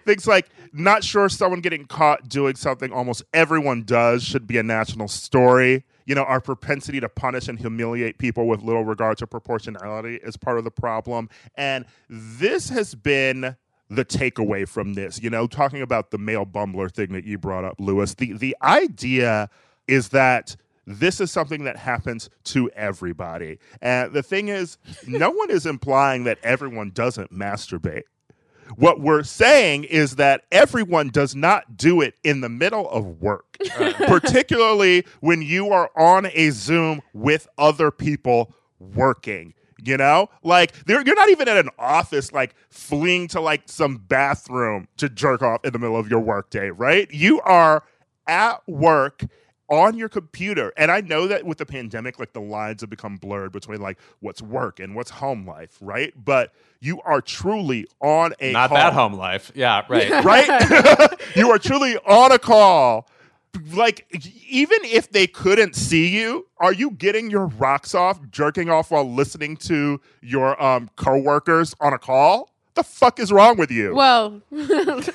things 0.05 0.27
like 0.27 0.49
not 0.73 1.05
sure 1.05 1.29
someone 1.29 1.61
getting 1.61 1.87
caught 1.87 2.29
doing 2.29 2.57
something 2.57 2.93
almost 2.93 3.23
everyone 3.33 3.83
does 3.83 4.23
should 4.23 4.47
be 4.47 4.59
a 4.59 4.63
national 4.63 5.09
story. 5.09 5.85
You 6.07 6.15
know, 6.15 6.25
our 6.25 6.41
propensity 6.41 7.01
to 7.01 7.09
punish 7.09 7.49
and 7.49 7.59
humiliate 7.59 8.19
people 8.19 8.49
with 8.49 8.63
little 8.63 8.85
regard 8.85 9.19
to 9.19 9.27
proportionality 9.27 10.17
is 10.17 10.37
part 10.37 10.59
of 10.59 10.65
the 10.65 10.71
problem. 10.71 11.29
And 11.55 11.85
this 12.09 12.69
has 12.71 12.95
been 12.95 13.57
the 13.89 14.05
takeaway 14.05 14.67
from 14.67 14.95
this. 14.95 15.21
You 15.21 15.31
know, 15.31 15.47
talking 15.47 15.83
about 15.83 16.11
the 16.11 16.19
male 16.19 16.47
bumbler 16.47 16.91
thing 16.91 17.13
that 17.13 17.25
you 17.25 17.39
brought 17.39 17.65
up, 17.65 17.77
Louis. 17.79 18.15
The 18.15 18.33
the 18.33 18.57
idea 18.63 19.51
is 19.87 20.11
that 20.11 20.57
this 20.87 21.21
is 21.21 21.31
something 21.31 21.65
that 21.65 21.77
happens 21.77 22.31
to 22.45 22.71
everybody. 22.71 23.59
And 23.81 24.13
the 24.13 24.23
thing 24.23 24.49
is, 24.49 24.79
no 25.07 25.31
one 25.31 25.51
is 25.51 25.67
implying 25.67 26.25
that 26.25 26.39
everyone 26.43 26.91
doesn't 26.91 27.33
masturbate. 27.33 28.05
What 28.77 29.01
we're 29.01 29.23
saying 29.23 29.85
is 29.85 30.17
that 30.17 30.45
everyone 30.53 31.09
does 31.09 31.35
not 31.35 31.77
do 31.77 32.01
it 32.01 32.15
in 32.25 32.41
the 32.41 32.49
middle 32.49 32.89
of 32.91 33.21
work, 33.21 33.57
particularly 34.07 35.05
when 35.21 35.43
you 35.43 35.71
are 35.71 35.91
on 35.97 36.27
a 36.33 36.51
Zoom 36.51 37.03
with 37.13 37.49
other 37.59 37.91
people 37.91 38.55
working. 38.79 39.55
You 39.83 39.97
know, 39.97 40.29
like 40.43 40.75
you're 40.87 41.03
not 41.03 41.31
even 41.31 41.49
at 41.49 41.57
an 41.57 41.71
office, 41.79 42.33
like 42.33 42.55
fleeing 42.69 43.29
to 43.29 43.41
like 43.41 43.63
some 43.65 43.97
bathroom 43.97 44.89
to 44.99 45.09
jerk 45.09 45.41
off 45.41 45.65
in 45.65 45.73
the 45.73 45.79
middle 45.79 45.97
of 45.97 46.11
your 46.11 46.21
workday, 46.21 46.69
right? 46.69 47.11
You 47.11 47.41
are 47.41 47.83
at 48.27 48.61
work 48.69 49.25
on 49.71 49.97
your 49.97 50.09
computer. 50.09 50.73
And 50.77 50.91
I 50.91 51.01
know 51.01 51.29
that 51.29 51.47
with 51.47 51.59
the 51.59 51.67
pandemic, 51.67 52.19
like 52.19 52.33
the 52.33 52.41
lines 52.41 52.81
have 52.81 52.91
become 52.91 53.17
blurred 53.17 53.53
between 53.53 53.81
like 53.81 53.99
what's 54.19 54.43
work 54.43 54.81
and 54.81 54.95
what's 54.95 55.11
home 55.11 55.47
life, 55.47 55.79
right? 55.81 56.13
But 56.23 56.53
you 56.81 57.01
are 57.03 57.21
truly 57.21 57.87
on 58.01 58.35
a 58.41 58.53
Not 58.53 58.69
call, 58.69 58.79
that 58.79 58.93
home 58.93 59.15
life. 59.15 59.53
Yeah, 59.55 59.85
right. 59.89 60.11
right? 60.25 61.21
you 61.37 61.51
are 61.51 61.59
truly 61.59 61.97
on 61.99 62.33
a 62.33 62.39
call. 62.39 63.09
Like, 63.73 64.07
even 64.49 64.79
if 64.85 65.11
they 65.11 65.27
couldn't 65.27 65.75
see 65.75 66.09
you, 66.09 66.47
are 66.59 66.73
you 66.73 66.93
getting 66.93 67.31
your 67.31 67.47
rocks 67.47 67.97
off, 67.97 68.21
jerking 68.31 68.71
off 68.71 68.93
while 68.93 69.13
listening 69.13 69.57
to 69.59 70.01
your 70.21 70.61
um, 70.63 70.89
coworkers 70.97 71.75
on 71.81 71.93
a 71.93 71.99
call? 71.99 72.51
What 72.81 72.87
the 72.87 72.93
fuck 72.93 73.21
is 73.21 73.31
wrong 73.31 73.59
with 73.59 73.71
you? 73.71 73.95
Well, 73.95 74.41
it's, 74.51 75.09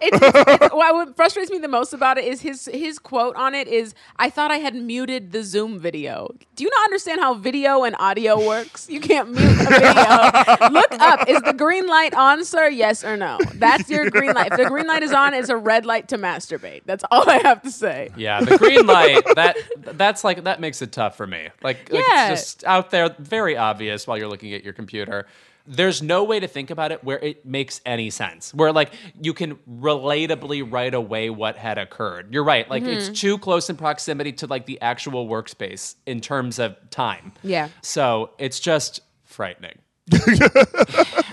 it's, 0.00 0.18
it's, 0.20 0.74
what 0.74 1.14
frustrates 1.14 1.52
me 1.52 1.58
the 1.58 1.68
most 1.68 1.92
about 1.92 2.18
it 2.18 2.24
is 2.24 2.40
his 2.40 2.66
his 2.66 2.98
quote 2.98 3.36
on 3.36 3.54
it 3.54 3.68
is, 3.68 3.94
"I 4.16 4.28
thought 4.28 4.50
I 4.50 4.56
had 4.56 4.74
muted 4.74 5.30
the 5.30 5.44
Zoom 5.44 5.78
video." 5.78 6.34
Do 6.56 6.64
you 6.64 6.70
not 6.70 6.84
understand 6.86 7.20
how 7.20 7.34
video 7.34 7.84
and 7.84 7.94
audio 8.00 8.44
works? 8.44 8.90
You 8.90 8.98
can't 8.98 9.30
mute 9.30 9.40
a 9.40 9.54
video. 9.54 10.68
Look 10.70 10.92
up: 10.94 11.28
is 11.28 11.40
the 11.42 11.54
green 11.56 11.86
light 11.86 12.12
on, 12.12 12.44
sir? 12.44 12.68
Yes 12.68 13.04
or 13.04 13.16
no? 13.16 13.38
That's 13.54 13.88
your 13.88 14.10
green 14.10 14.32
light. 14.32 14.50
If 14.50 14.58
the 14.58 14.64
green 14.66 14.88
light 14.88 15.04
is 15.04 15.12
on, 15.12 15.32
it's 15.32 15.48
a 15.48 15.56
red 15.56 15.86
light 15.86 16.08
to 16.08 16.18
masturbate. 16.18 16.82
That's 16.86 17.04
all 17.12 17.30
I 17.30 17.38
have 17.38 17.62
to 17.62 17.70
say. 17.70 18.10
Yeah, 18.16 18.40
the 18.40 18.58
green 18.58 18.84
light 18.84 19.22
that 19.36 19.56
that's 19.96 20.24
like 20.24 20.42
that 20.42 20.60
makes 20.60 20.82
it 20.82 20.90
tough 20.90 21.16
for 21.16 21.28
me. 21.28 21.50
Like, 21.62 21.88
like 21.92 22.02
Yeah. 22.02 22.32
it's 22.32 22.42
just 22.42 22.64
out 22.64 22.90
there, 22.90 23.14
very 23.20 23.56
obvious 23.56 24.08
while 24.08 24.18
you're 24.18 24.28
looking 24.28 24.54
at 24.54 24.64
your 24.64 24.72
computer. 24.72 25.26
There's 25.66 26.02
no 26.02 26.24
way 26.24 26.40
to 26.40 26.48
think 26.48 26.70
about 26.70 26.92
it 26.92 27.04
where 27.04 27.18
it 27.18 27.46
makes 27.46 27.80
any 27.86 28.10
sense. 28.10 28.52
Where 28.52 28.72
like 28.72 28.92
you 29.20 29.32
can 29.32 29.56
relatably 29.70 30.66
write 30.68 30.94
away 30.94 31.30
what 31.30 31.56
had 31.56 31.78
occurred. 31.78 32.32
You're 32.32 32.44
right. 32.44 32.68
Like 32.68 32.82
it's 32.82 33.06
mm-hmm. 33.06 33.14
too 33.14 33.38
close 33.38 33.70
in 33.70 33.76
proximity 33.76 34.32
to 34.34 34.46
like 34.46 34.66
the 34.66 34.80
actual 34.80 35.28
workspace 35.28 35.94
in 36.06 36.20
terms 36.20 36.58
of 36.58 36.76
time. 36.90 37.32
Yeah. 37.42 37.68
So 37.80 38.30
it's 38.38 38.60
just 38.60 39.00
frightening. 39.24 39.78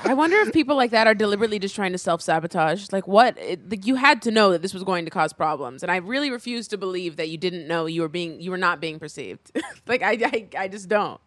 I 0.03 0.13
wonder 0.13 0.37
if 0.37 0.53
people 0.53 0.75
like 0.75 0.91
that 0.91 1.07
are 1.07 1.15
deliberately 1.15 1.59
just 1.59 1.75
trying 1.75 1.91
to 1.91 1.97
self 1.97 2.21
sabotage. 2.21 2.91
Like, 2.91 3.07
what? 3.07 3.37
It, 3.37 3.69
like, 3.69 3.85
you 3.85 3.95
had 3.95 4.21
to 4.23 4.31
know 4.31 4.51
that 4.51 4.61
this 4.61 4.73
was 4.73 4.83
going 4.83 5.05
to 5.05 5.11
cause 5.11 5.33
problems, 5.33 5.81
and 5.81 5.91
I 5.91 5.97
really 5.97 6.29
refuse 6.29 6.67
to 6.69 6.77
believe 6.77 7.15
that 7.17 7.29
you 7.29 7.37
didn't 7.37 7.67
know 7.67 7.87
you 7.87 8.01
were 8.01 8.07
being 8.07 8.39
you 8.39 8.51
were 8.51 8.57
not 8.57 8.79
being 8.79 8.99
perceived. 8.99 9.51
like, 9.87 10.03
I, 10.03 10.11
I 10.23 10.47
I 10.57 10.67
just 10.67 10.87
don't. 10.87 11.19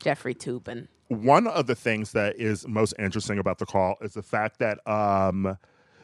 Jeffrey 0.00 0.34
Toobin. 0.34 0.88
One 1.08 1.46
of 1.46 1.66
the 1.66 1.74
things 1.74 2.12
that 2.12 2.36
is 2.36 2.66
most 2.66 2.94
interesting 2.98 3.38
about 3.38 3.58
the 3.58 3.66
call 3.66 3.96
is 4.00 4.14
the 4.14 4.22
fact 4.22 4.58
that 4.58 4.86
um, 4.88 5.56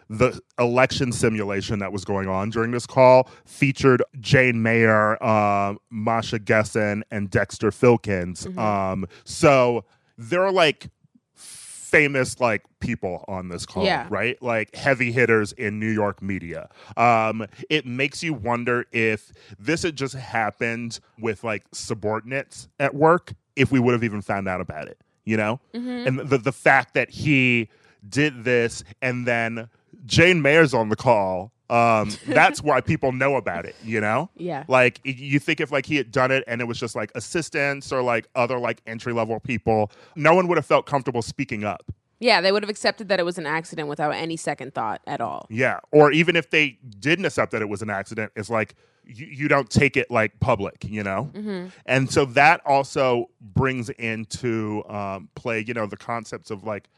the 0.08 0.40
election 0.58 1.10
simulation 1.12 1.78
that 1.78 1.92
was 1.92 2.04
going 2.04 2.28
on 2.28 2.50
during 2.50 2.70
this 2.70 2.86
call 2.86 3.28
featured 3.44 4.02
Jane 4.20 4.62
Mayer, 4.62 5.22
uh, 5.22 5.74
Masha 5.90 6.38
Gessen, 6.38 7.02
and 7.10 7.30
Dexter 7.30 7.70
Filkins. 7.70 8.46
Um, 8.58 9.06
so 9.24 9.84
there 10.18 10.44
are 10.44 10.52
like 10.52 10.88
famous 11.34 12.40
like 12.40 12.62
people 12.80 13.22
on 13.28 13.48
this 13.48 13.66
call, 13.66 13.84
Yeah. 13.84 14.06
right? 14.10 14.40
Like 14.42 14.74
heavy 14.74 15.12
hitters 15.12 15.52
in 15.52 15.78
New 15.78 15.90
York 15.90 16.22
media. 16.22 16.68
Um, 16.96 17.46
it 17.68 17.84
makes 17.86 18.22
you 18.22 18.32
wonder 18.32 18.86
if 18.92 19.30
this 19.58 19.82
had 19.82 19.96
just 19.96 20.14
happened 20.14 21.00
with 21.18 21.44
like 21.44 21.64
subordinates 21.72 22.68
at 22.80 22.94
work, 22.94 23.32
if 23.56 23.70
we 23.72 23.78
would 23.78 23.92
have 23.92 24.04
even 24.04 24.22
found 24.22 24.48
out 24.48 24.60
about 24.60 24.88
it, 24.88 24.98
you 25.24 25.36
know? 25.36 25.60
And 25.72 26.18
the 26.20 26.38
the 26.38 26.52
fact 26.52 26.94
that 26.94 27.10
he 27.10 27.68
did 28.08 28.44
this 28.44 28.82
and 29.00 29.26
then 29.26 29.68
Jane 30.06 30.42
Mayer's 30.42 30.74
on 30.74 30.88
the 30.88 30.96
call. 30.96 31.52
Um, 31.70 32.10
that's 32.26 32.62
why 32.62 32.82
people 32.82 33.12
know 33.12 33.36
about 33.36 33.64
it, 33.64 33.74
you 33.82 34.00
know? 34.00 34.28
Yeah. 34.36 34.64
Like 34.68 35.00
you 35.04 35.38
think 35.38 35.60
if 35.60 35.72
like 35.72 35.86
he 35.86 35.96
had 35.96 36.10
done 36.10 36.30
it 36.30 36.44
and 36.46 36.60
it 36.60 36.64
was 36.64 36.78
just 36.78 36.94
like 36.94 37.10
assistants 37.14 37.92
or 37.92 38.02
like 38.02 38.28
other 38.34 38.58
like 38.58 38.82
entry 38.86 39.12
level 39.12 39.40
people, 39.40 39.90
no 40.14 40.34
one 40.34 40.48
would 40.48 40.58
have 40.58 40.66
felt 40.66 40.84
comfortable 40.86 41.22
speaking 41.22 41.64
up. 41.64 41.90
Yeah, 42.22 42.40
they 42.40 42.52
would 42.52 42.62
have 42.62 42.70
accepted 42.70 43.08
that 43.08 43.18
it 43.18 43.24
was 43.24 43.36
an 43.36 43.46
accident 43.46 43.88
without 43.88 44.14
any 44.14 44.36
second 44.36 44.74
thought 44.74 45.00
at 45.08 45.20
all. 45.20 45.46
Yeah. 45.50 45.80
Or 45.90 46.12
even 46.12 46.36
if 46.36 46.50
they 46.50 46.78
didn't 47.00 47.24
accept 47.24 47.50
that 47.50 47.62
it 47.62 47.68
was 47.68 47.82
an 47.82 47.90
accident, 47.90 48.30
it's 48.36 48.48
like 48.48 48.76
you, 49.04 49.26
you 49.26 49.48
don't 49.48 49.68
take 49.68 49.96
it 49.96 50.08
like 50.08 50.38
public, 50.38 50.84
you 50.88 51.02
know? 51.02 51.30
And 51.84 52.08
so 52.08 52.24
that 52.26 52.60
also 52.64 53.28
brings 53.40 53.90
into 53.90 54.84
um, 54.88 55.30
play, 55.34 55.64
you 55.66 55.74
know, 55.74 55.86
the 55.86 55.96
concepts 55.96 56.52
of 56.52 56.62
like 56.62 56.88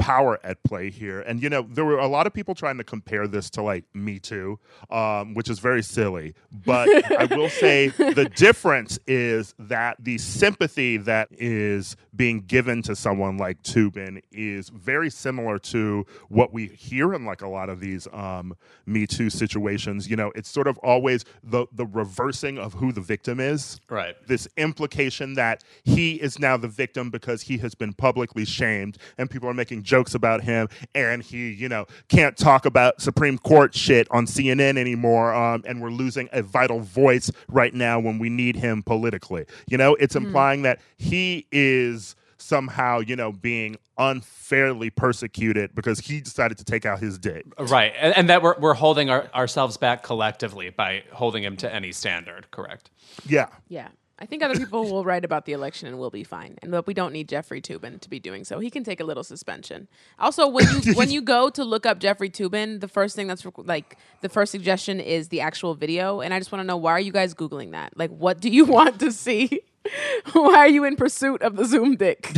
power 0.00 0.40
at 0.42 0.62
play 0.64 0.90
here. 0.90 1.20
And, 1.20 1.42
you 1.42 1.50
know, 1.50 1.62
there 1.62 1.84
were 1.84 1.98
a 1.98 2.08
lot 2.08 2.26
of 2.26 2.32
people 2.32 2.54
trying 2.54 2.78
to 2.78 2.84
compare 2.84 3.28
this 3.28 3.50
to 3.50 3.62
like 3.62 3.84
Me 3.94 4.18
Too, 4.18 4.58
um, 4.90 5.34
which 5.34 5.50
is 5.50 5.58
very 5.58 5.82
silly. 5.82 6.34
But 6.50 6.88
I 7.12 7.26
will 7.26 7.48
say 7.62 7.88
the 7.88 8.30
difference 8.34 8.98
is 9.06 9.54
that 9.58 9.98
the 10.00 10.16
sympathy 10.18 10.96
that 10.96 11.28
is 11.30 11.96
being 12.16 12.40
given 12.40 12.82
to 12.82 12.96
someone 12.96 13.36
like 13.36 13.62
Toobin 13.62 14.22
is 14.32 14.70
very 14.70 15.10
similar 15.10 15.58
to 15.58 16.06
what 16.28 16.52
we 16.52 16.68
hear 16.68 17.12
in 17.14 17.26
like 17.26 17.42
a 17.42 17.48
lot 17.48 17.68
of 17.68 17.80
these 17.80 18.08
um, 18.12 18.56
Me 18.86 19.06
Too 19.06 19.28
situations. 19.28 20.08
You 20.08 20.16
know, 20.16 20.32
it's 20.34 20.50
sort 20.50 20.66
of 20.66 20.78
always 20.78 21.24
the 21.44 21.66
the 21.72 21.86
reversing 21.86 22.58
of 22.58 22.72
who 22.74 22.90
the 22.90 23.02
victim 23.02 23.38
is. 23.38 23.80
Right. 23.90 24.16
This 24.26 24.48
implication 24.56 25.34
that 25.34 25.62
he 25.84 26.14
is 26.14 26.38
now 26.38 26.56
the 26.56 26.68
victim 26.68 27.10
because 27.10 27.42
he 27.42 27.58
has 27.58 27.74
been 27.74 27.92
publicly 27.92 28.46
shamed 28.46 28.96
and 29.18 29.30
people 29.30 29.48
are 29.48 29.54
making 29.54 29.82
jokes 29.90 30.14
about 30.14 30.42
him 30.42 30.68
and 30.94 31.22
he, 31.22 31.50
you 31.50 31.68
know, 31.68 31.86
can't 32.08 32.36
talk 32.36 32.64
about 32.64 33.02
Supreme 33.02 33.36
Court 33.36 33.74
shit 33.74 34.06
on 34.10 34.26
CNN 34.26 34.78
anymore. 34.78 35.34
Um, 35.34 35.64
and 35.66 35.82
we're 35.82 35.90
losing 35.90 36.28
a 36.32 36.42
vital 36.42 36.80
voice 36.80 37.30
right 37.48 37.74
now 37.74 37.98
when 37.98 38.18
we 38.18 38.30
need 38.30 38.56
him 38.56 38.82
politically. 38.82 39.44
You 39.66 39.76
know, 39.76 39.96
it's 39.96 40.14
implying 40.16 40.62
that 40.62 40.80
he 40.96 41.46
is 41.50 42.14
somehow, 42.38 43.00
you 43.00 43.16
know, 43.16 43.32
being 43.32 43.76
unfairly 43.98 44.90
persecuted 44.90 45.74
because 45.74 46.00
he 46.00 46.20
decided 46.20 46.56
to 46.58 46.64
take 46.64 46.86
out 46.86 47.00
his 47.00 47.18
dick. 47.18 47.44
Right. 47.58 47.92
And, 47.98 48.16
and 48.16 48.28
that 48.30 48.42
we're, 48.42 48.58
we're 48.58 48.74
holding 48.74 49.10
our, 49.10 49.28
ourselves 49.34 49.76
back 49.76 50.02
collectively 50.02 50.70
by 50.70 51.04
holding 51.12 51.42
him 51.42 51.56
to 51.58 51.72
any 51.72 51.92
standard. 51.92 52.50
Correct. 52.50 52.90
Yeah. 53.26 53.48
Yeah. 53.68 53.88
I 54.20 54.26
think 54.26 54.42
other 54.42 54.58
people 54.58 54.84
will 54.90 55.04
write 55.04 55.24
about 55.24 55.46
the 55.46 55.52
election 55.52 55.88
and 55.88 55.98
we'll 55.98 56.10
be 56.10 56.24
fine. 56.24 56.58
And 56.62 56.70
but 56.70 56.86
we 56.86 56.92
don't 56.92 57.12
need 57.12 57.28
Jeffrey 57.28 57.62
Toobin 57.62 58.00
to 58.00 58.10
be 58.10 58.20
doing 58.20 58.44
so. 58.44 58.58
He 58.58 58.70
can 58.70 58.84
take 58.84 59.00
a 59.00 59.04
little 59.04 59.24
suspension. 59.24 59.88
Also, 60.18 60.46
when 60.46 60.66
you 60.82 60.92
when 60.94 61.10
you 61.10 61.22
go 61.22 61.48
to 61.50 61.64
look 61.64 61.86
up 61.86 61.98
Jeffrey 61.98 62.28
Toobin, 62.28 62.80
the 62.80 62.88
first 62.88 63.16
thing 63.16 63.26
that's 63.26 63.46
like 63.56 63.96
the 64.20 64.28
first 64.28 64.52
suggestion 64.52 65.00
is 65.00 65.28
the 65.28 65.40
actual 65.40 65.74
video. 65.74 66.20
And 66.20 66.34
I 66.34 66.38
just 66.38 66.52
want 66.52 66.60
to 66.60 66.66
know 66.66 66.76
why 66.76 66.92
are 66.92 67.00
you 67.00 67.12
guys 67.12 67.34
googling 67.34 67.70
that? 67.72 67.96
Like, 67.96 68.10
what 68.10 68.40
do 68.40 68.50
you 68.50 68.64
want 68.76 69.00
to 69.00 69.10
see? 69.10 69.62
why 70.32 70.56
are 70.56 70.68
you 70.68 70.84
in 70.84 70.96
pursuit 70.96 71.40
of 71.40 71.56
the 71.56 71.64
Zoom 71.64 71.96
dick? 71.96 72.30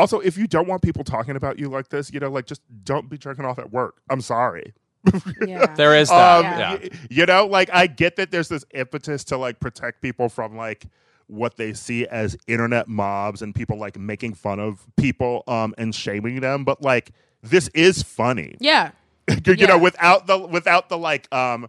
Also, 0.00 0.18
if 0.18 0.38
you 0.38 0.46
don't 0.46 0.66
want 0.66 0.80
people 0.80 1.04
talking 1.04 1.36
about 1.36 1.58
you 1.58 1.68
like 1.68 1.90
this, 1.90 2.10
you 2.10 2.18
know, 2.20 2.30
like 2.30 2.46
just 2.46 2.62
don't 2.84 3.10
be 3.10 3.18
jerking 3.18 3.44
off 3.44 3.58
at 3.58 3.70
work. 3.70 4.00
I'm 4.08 4.22
sorry. 4.22 4.72
Yeah. 5.46 5.66
There 5.76 5.96
is 5.96 6.08
that. 6.08 6.38
Um, 6.38 6.44
yeah. 6.44 6.72
y- 6.74 6.90
you 7.10 7.26
know, 7.26 7.46
like 7.46 7.70
I 7.72 7.86
get 7.86 8.16
that 8.16 8.30
there's 8.30 8.48
this 8.48 8.64
impetus 8.72 9.24
to 9.24 9.36
like 9.36 9.60
protect 9.60 10.00
people 10.02 10.28
from 10.28 10.56
like 10.56 10.84
what 11.26 11.56
they 11.56 11.72
see 11.72 12.06
as 12.06 12.36
internet 12.48 12.88
mobs 12.88 13.40
and 13.42 13.54
people 13.54 13.78
like 13.78 13.96
making 13.98 14.34
fun 14.34 14.58
of 14.58 14.84
people 14.96 15.44
um 15.46 15.74
and 15.78 15.94
shaming 15.94 16.40
them, 16.40 16.64
but 16.64 16.82
like 16.82 17.12
this 17.42 17.68
is 17.68 18.02
funny. 18.02 18.56
Yeah. 18.60 18.92
you 19.28 19.54
Yeah. 19.56 19.66
know, 19.68 19.78
without 19.78 20.26
the 20.26 20.38
without 20.38 20.88
the 20.88 20.98
like 20.98 21.32
um 21.32 21.68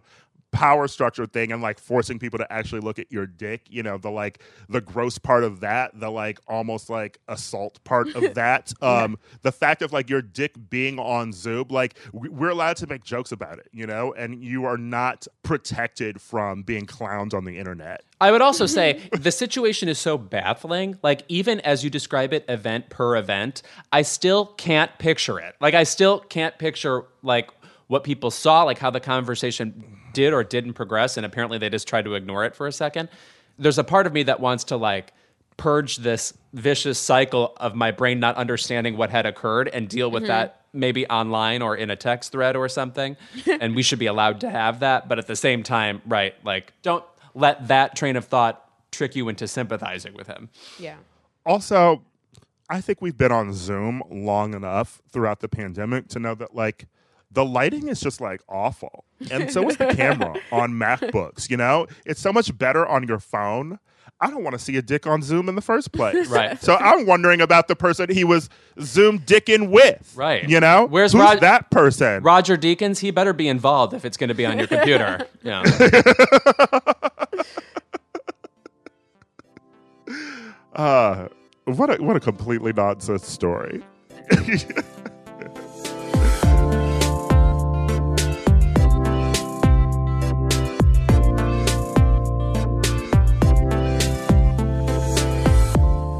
power 0.52 0.86
structure 0.86 1.26
thing 1.26 1.50
and 1.50 1.62
like 1.62 1.78
forcing 1.78 2.18
people 2.18 2.38
to 2.38 2.52
actually 2.52 2.80
look 2.80 2.98
at 2.98 3.10
your 3.10 3.26
dick 3.26 3.62
you 3.70 3.82
know 3.82 3.96
the 3.96 4.10
like 4.10 4.42
the 4.68 4.82
gross 4.82 5.16
part 5.16 5.44
of 5.44 5.60
that 5.60 5.98
the 5.98 6.10
like 6.10 6.38
almost 6.46 6.90
like 6.90 7.18
assault 7.26 7.82
part 7.84 8.14
of 8.14 8.34
that 8.34 8.70
um 8.82 9.18
the 9.40 9.50
fact 9.50 9.80
of 9.80 9.94
like 9.94 10.10
your 10.10 10.20
dick 10.20 10.52
being 10.68 10.98
on 10.98 11.32
zoom 11.32 11.66
like 11.70 11.94
we- 12.12 12.28
we're 12.28 12.50
allowed 12.50 12.76
to 12.76 12.86
make 12.86 13.02
jokes 13.02 13.32
about 13.32 13.58
it 13.58 13.66
you 13.72 13.86
know 13.86 14.12
and 14.12 14.44
you 14.44 14.66
are 14.66 14.76
not 14.76 15.26
protected 15.42 16.20
from 16.20 16.62
being 16.62 16.84
clowned 16.86 17.32
on 17.32 17.44
the 17.44 17.58
internet 17.58 18.02
I 18.20 18.30
would 18.30 18.42
also 18.42 18.66
say 18.66 19.00
the 19.18 19.32
situation 19.32 19.88
is 19.88 19.98
so 19.98 20.16
baffling. 20.16 20.96
Like, 21.02 21.24
even 21.26 21.58
as 21.62 21.82
you 21.82 21.90
describe 21.90 22.32
it, 22.32 22.44
event 22.48 22.88
per 22.88 23.16
event, 23.16 23.62
I 23.90 24.02
still 24.02 24.46
can't 24.46 24.96
picture 25.00 25.40
it. 25.40 25.56
Like, 25.60 25.74
I 25.74 25.82
still 25.82 26.20
can't 26.20 26.56
picture, 26.56 27.02
like, 27.24 27.50
what 27.88 28.04
people 28.04 28.30
saw, 28.30 28.62
like 28.62 28.78
how 28.78 28.90
the 28.90 29.00
conversation 29.00 29.82
did 30.12 30.32
or 30.32 30.44
didn't 30.44 30.74
progress. 30.74 31.16
And 31.16 31.26
apparently 31.26 31.58
they 31.58 31.68
just 31.68 31.88
tried 31.88 32.04
to 32.04 32.14
ignore 32.14 32.44
it 32.44 32.54
for 32.54 32.66
a 32.66 32.72
second. 32.72 33.08
There's 33.58 33.78
a 33.78 33.84
part 33.84 34.06
of 34.06 34.12
me 34.12 34.22
that 34.24 34.40
wants 34.40 34.64
to, 34.64 34.76
like, 34.76 35.12
purge 35.56 35.98
this 35.98 36.32
vicious 36.52 36.98
cycle 36.98 37.54
of 37.58 37.74
my 37.74 37.90
brain 37.90 38.18
not 38.18 38.36
understanding 38.36 38.96
what 38.96 39.10
had 39.10 39.26
occurred 39.26 39.68
and 39.68 39.88
deal 39.88 40.10
with 40.10 40.22
mm-hmm. 40.22 40.28
that 40.28 40.62
maybe 40.72 41.06
online 41.08 41.60
or 41.60 41.76
in 41.76 41.90
a 41.90 41.96
text 41.96 42.32
thread 42.32 42.56
or 42.56 42.68
something. 42.68 43.16
and 43.60 43.76
we 43.76 43.82
should 43.82 43.98
be 43.98 44.06
allowed 44.06 44.40
to 44.40 44.50
have 44.50 44.80
that. 44.80 45.08
But 45.08 45.18
at 45.18 45.26
the 45.26 45.36
same 45.36 45.62
time, 45.62 46.00
right, 46.06 46.34
like 46.44 46.72
don't 46.82 47.04
let 47.34 47.68
that 47.68 47.94
train 47.96 48.16
of 48.16 48.24
thought 48.24 48.68
trick 48.90 49.16
you 49.16 49.28
into 49.28 49.48
sympathizing 49.48 50.14
with 50.14 50.26
him. 50.26 50.50
Yeah. 50.78 50.96
also 51.44 52.02
i 52.70 52.80
think 52.80 53.00
we've 53.00 53.16
been 53.16 53.32
on 53.32 53.52
zoom 53.52 54.02
long 54.10 54.54
enough 54.54 55.02
throughout 55.10 55.40
the 55.40 55.48
pandemic 55.48 56.08
to 56.08 56.20
know 56.20 56.34
that 56.36 56.54
like 56.54 56.86
the 57.30 57.44
lighting 57.44 57.88
is 57.88 58.00
just 58.00 58.20
like 58.20 58.42
awful 58.48 59.04
and 59.30 59.50
so 59.50 59.68
is 59.68 59.76
the 59.76 59.86
camera 59.94 60.34
on 60.52 60.72
macbooks 60.72 61.48
you 61.50 61.56
know 61.56 61.86
it's 62.04 62.20
so 62.20 62.32
much 62.32 62.56
better 62.58 62.86
on 62.86 63.06
your 63.06 63.18
phone 63.18 63.78
i 64.20 64.28
don't 64.30 64.42
want 64.44 64.52
to 64.54 64.58
see 64.58 64.76
a 64.76 64.82
dick 64.82 65.06
on 65.06 65.22
zoom 65.22 65.48
in 65.48 65.54
the 65.54 65.60
first 65.62 65.92
place 65.92 66.28
Right. 66.30 66.60
so 66.62 66.76
i'm 66.76 67.06
wondering 67.06 67.40
about 67.40 67.68
the 67.68 67.76
person 67.76 68.10
he 68.10 68.24
was 68.24 68.48
zoom 68.80 69.18
dicking 69.20 69.70
with 69.70 70.12
Right. 70.16 70.48
you 70.48 70.60
know 70.60 70.86
Where's 70.86 71.12
Who's 71.12 71.20
Rod- 71.22 71.40
that 71.40 71.70
person 71.70 72.22
Roger 72.22 72.56
Deakins, 72.56 72.98
he 73.00 73.10
better 73.10 73.32
be 73.32 73.48
involved 73.48 73.94
if 73.94 74.04
it's 74.04 74.16
going 74.16 74.28
to 74.28 74.34
be 74.34 74.46
on 74.46 74.58
your 74.58 74.66
computer. 74.68 75.26
Yeah. 75.42 75.62
uh 80.74 81.28
what 81.64 81.90
a 81.98 82.02
what 82.02 82.16
a 82.16 82.20
completely 82.20 82.72
nonsense 82.72 83.26
story 83.26 83.82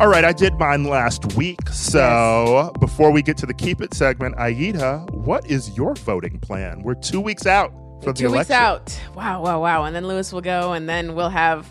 All 0.03 0.09
right, 0.09 0.24
I 0.24 0.32
did 0.32 0.59
mine 0.59 0.82
last 0.82 1.34
week. 1.34 1.68
So 1.68 2.72
before 2.80 3.12
we 3.12 3.22
get 3.22 3.36
to 3.36 3.46
the 3.46 3.55
keep 3.55 3.80
it 3.80 3.94
segment, 3.94 4.34
Aida, 4.36 5.07
what 5.12 5.48
is 5.48 5.76
your 5.76 5.94
voting 5.94 6.40
plan? 6.40 6.82
We're 6.82 6.96
two 6.96 7.20
weeks 7.20 7.46
out 7.46 7.70
from 8.03 8.14
Two 8.14 8.24
the 8.24 8.32
weeks 8.32 8.50
election. 8.50 8.57
out. 8.57 9.00
Wow, 9.14 9.42
wow, 9.42 9.62
wow. 9.62 9.84
And 9.84 9.94
then 9.94 10.09
Louis 10.09 10.32
will 10.32 10.40
go, 10.40 10.72
and 10.72 10.88
then 10.88 11.14
we'll 11.14 11.28
have 11.28 11.70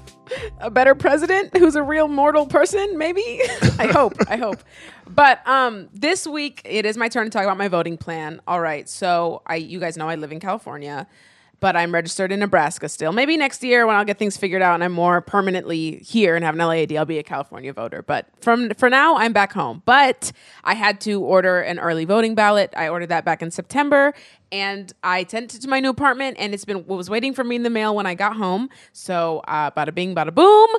a 0.60 0.72
better 0.72 0.96
president 0.96 1.58
who's 1.58 1.76
a 1.76 1.84
real 1.84 2.08
mortal 2.08 2.46
person, 2.46 2.98
maybe. 2.98 3.22
I 3.78 3.88
hope. 3.88 4.14
I 4.30 4.38
hope. 4.38 4.64
But 5.10 5.46
um, 5.46 5.90
this 5.92 6.26
week 6.26 6.62
it 6.64 6.86
is 6.86 6.96
my 6.96 7.10
turn 7.10 7.26
to 7.26 7.30
talk 7.30 7.44
about 7.44 7.58
my 7.58 7.68
voting 7.68 7.98
plan. 7.98 8.40
All 8.48 8.62
right. 8.62 8.88
So 8.88 9.42
I, 9.46 9.58
you 9.58 9.82
guys 9.82 9.98
know 9.98 10.08
I 10.08 10.16
live 10.16 10.32
in 10.32 10.40
California, 10.40 11.06
but 11.62 11.76
I'm 11.76 11.94
registered 11.94 12.32
in 12.32 12.40
Nebraska 12.40 12.90
still. 12.90 13.14
Maybe 13.14 13.38
next 13.38 13.64
year 13.64 13.88
when 13.88 13.96
I'll 13.96 14.04
get 14.04 14.18
things 14.18 14.36
figured 14.36 14.64
out 14.64 14.74
and 14.74 14.84
I'm 14.84 14.92
more 14.92 15.22
permanently 15.22 16.00
here 16.00 16.36
and 16.36 16.44
have 16.44 16.56
an 16.56 16.60
LAAD, 16.60 16.98
I'll 16.98 17.06
be 17.06 17.20
a 17.20 17.24
California 17.24 17.72
voter. 17.72 18.02
But 18.02 18.28
from 18.42 18.72
for 18.72 18.90
now, 18.90 19.16
I'm 19.16 19.32
back 19.32 19.54
home. 19.54 19.84
But 19.86 20.32
I 20.64 20.74
had 20.74 21.00
to 21.02 21.22
order 21.22 21.62
an 21.62 21.80
early 21.80 22.04
voting 22.04 22.34
ballot. 22.36 22.74
I 22.76 22.90
ordered 22.90 23.10
that 23.10 23.24
back 23.24 23.44
in 23.44 23.52
September, 23.52 24.14
and 24.52 24.92
I 25.04 25.26
sent 25.26 25.56
it 25.56 25.62
to 25.62 25.68
my 25.70 25.80
new 25.80 25.90
apartment, 25.90 26.38
and 26.40 26.54
it's 26.54 26.66
been 26.66 26.86
was 26.86 27.10
waiting 27.10 27.34
for 27.34 27.44
me 27.44 27.56
in 27.56 27.64
the 27.64 27.70
mail 27.70 27.96
when 27.96 28.06
I 28.06 28.16
got 28.16 28.36
home. 28.36 28.70
So 28.92 29.42
uh, 29.48 29.72
bada 29.72 29.94
bing, 29.94 30.14
bada 30.14 30.34
boom, 30.34 30.70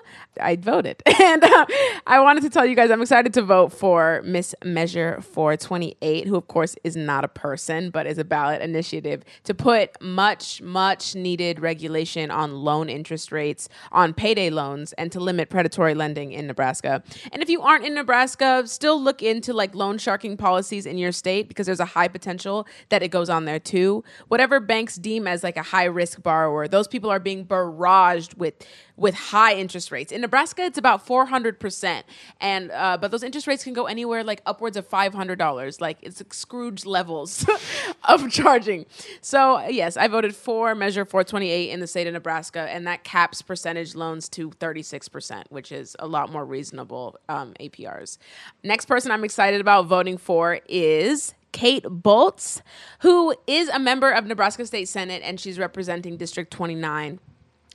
I 0.41 0.57
voted, 0.57 1.03
and 1.20 1.43
uh, 1.43 1.66
I 2.07 2.20
wanted 2.20 2.43
to 2.43 2.51
tell 2.51 2.66
you 2.66 2.77
guys 2.77 2.91
I'm 2.91 3.01
excited 3.01 3.33
to 3.35 3.43
vote 3.43 3.73
for 3.73 4.23
Miss 4.25 4.55
Measure 4.64 5.20
428, 5.23 6.27
who 6.27 6.37
of 6.37 6.49
course 6.49 6.77
is 6.85 6.97
not 6.97 7.25
a 7.25 7.29
person 7.29 7.91
but 7.91 8.07
is 8.07 8.18
a 8.18 8.25
ballot 8.25 8.61
initiative 8.61 9.25
to 9.45 9.55
put 9.55 10.01
much 10.03 10.61
much 10.61 11.14
needed 11.14 11.61
regulation 11.61 12.31
on 12.31 12.55
loan 12.57 12.89
interest 12.89 13.33
rates 13.33 13.68
on 13.91 14.12
payday 14.12 14.51
loans 14.51 14.93
and 14.95 15.11
to 15.12 15.20
limit 15.20 15.49
predatory 15.49 15.95
lending 15.95 16.33
in 16.33 16.47
Nebraska. 16.47 17.03
And 17.33 17.43
if 17.43 17.49
you 17.49 17.62
aren't 17.62 17.85
in 17.85 17.95
Nebraska, 17.95 18.62
still 18.66 19.01
look 19.01 19.23
into 19.23 19.53
like 19.53 19.75
loan 19.75 19.99
sharking 19.99 20.37
policies 20.37 20.87
in 20.87 20.99
your 20.99 21.12
state 21.12 21.49
because 21.49 21.66
there's 21.66 21.81
a 21.81 21.85
high 21.85 22.09
potential 22.09 22.66
that 22.91 23.03
it 23.03 23.09
goes 23.09 23.31
on 23.31 23.45
there 23.45 23.62
too. 23.65 24.05
Whatever 24.29 24.61
banks 24.61 24.97
deem 24.97 25.27
as 25.27 25.43
like 25.43 25.57
a 25.57 25.63
high 25.63 25.85
risk 25.85 26.23
borrower, 26.23 26.69
those 26.69 26.89
people 26.89 27.11
are 27.11 27.21
being 27.21 27.47
barraged 27.47 28.37
with 28.37 28.55
with 28.97 29.15
high 29.15 29.55
interest 29.55 29.91
rates. 29.91 30.13
In 30.13 30.21
Nebraska, 30.21 30.63
it's 30.63 30.79
about 30.79 31.07
400%. 31.07 32.03
And 32.41 32.71
uh, 32.71 32.99
but 33.01 33.11
those 33.11 33.23
interest 33.23 33.47
rates 33.47 33.65
can 33.65 33.73
go 33.73 33.87
anywhere 33.87 34.23
like 34.23 34.43
upwards 34.47 34.77
of 34.77 34.89
$500. 34.89 35.81
Like 35.81 35.99
it's 36.03 36.21
like 36.21 36.35
Scrooge 36.35 36.85
levels 36.85 37.45
of 38.05 38.31
charging. 38.31 38.87
So, 39.21 39.61
yes, 39.67 39.97
I 39.97 40.09
voted 40.09 40.37
for 40.37 40.75
Measure 40.75 41.05
428 41.05 41.71
in 41.71 41.81
the 41.81 41.87
state 41.87 42.07
of 42.07 42.13
Nebraska 42.13 42.61
and 42.71 42.87
that 42.87 43.05
caps 43.05 43.43
percentage 43.43 43.95
loans 43.95 44.29
to 44.31 44.51
36%, 44.51 45.45
which 45.51 45.73
is 45.73 45.97
a 45.99 46.07
lot 46.07 46.31
more 46.31 46.45
reasonable 46.45 47.19
um, 47.29 47.55
APRs. 47.61 48.19
Next 48.63 48.87
person 48.87 49.11
I'm 49.11 49.25
excited 49.25 49.61
about 49.61 49.87
voting 49.87 50.19
for 50.19 50.61
is 50.69 51.35
Kate 51.53 51.84
Bolz, 51.84 52.62
who 53.00 53.34
is 53.46 53.68
a 53.68 53.78
member 53.78 54.11
of 54.11 54.26
Nebraska 54.26 54.66
State 54.66 54.88
Senate 54.88 55.22
and 55.24 55.38
she's 55.38 55.59
representing 55.59 56.16
District 56.16 56.50
29. 56.50 57.20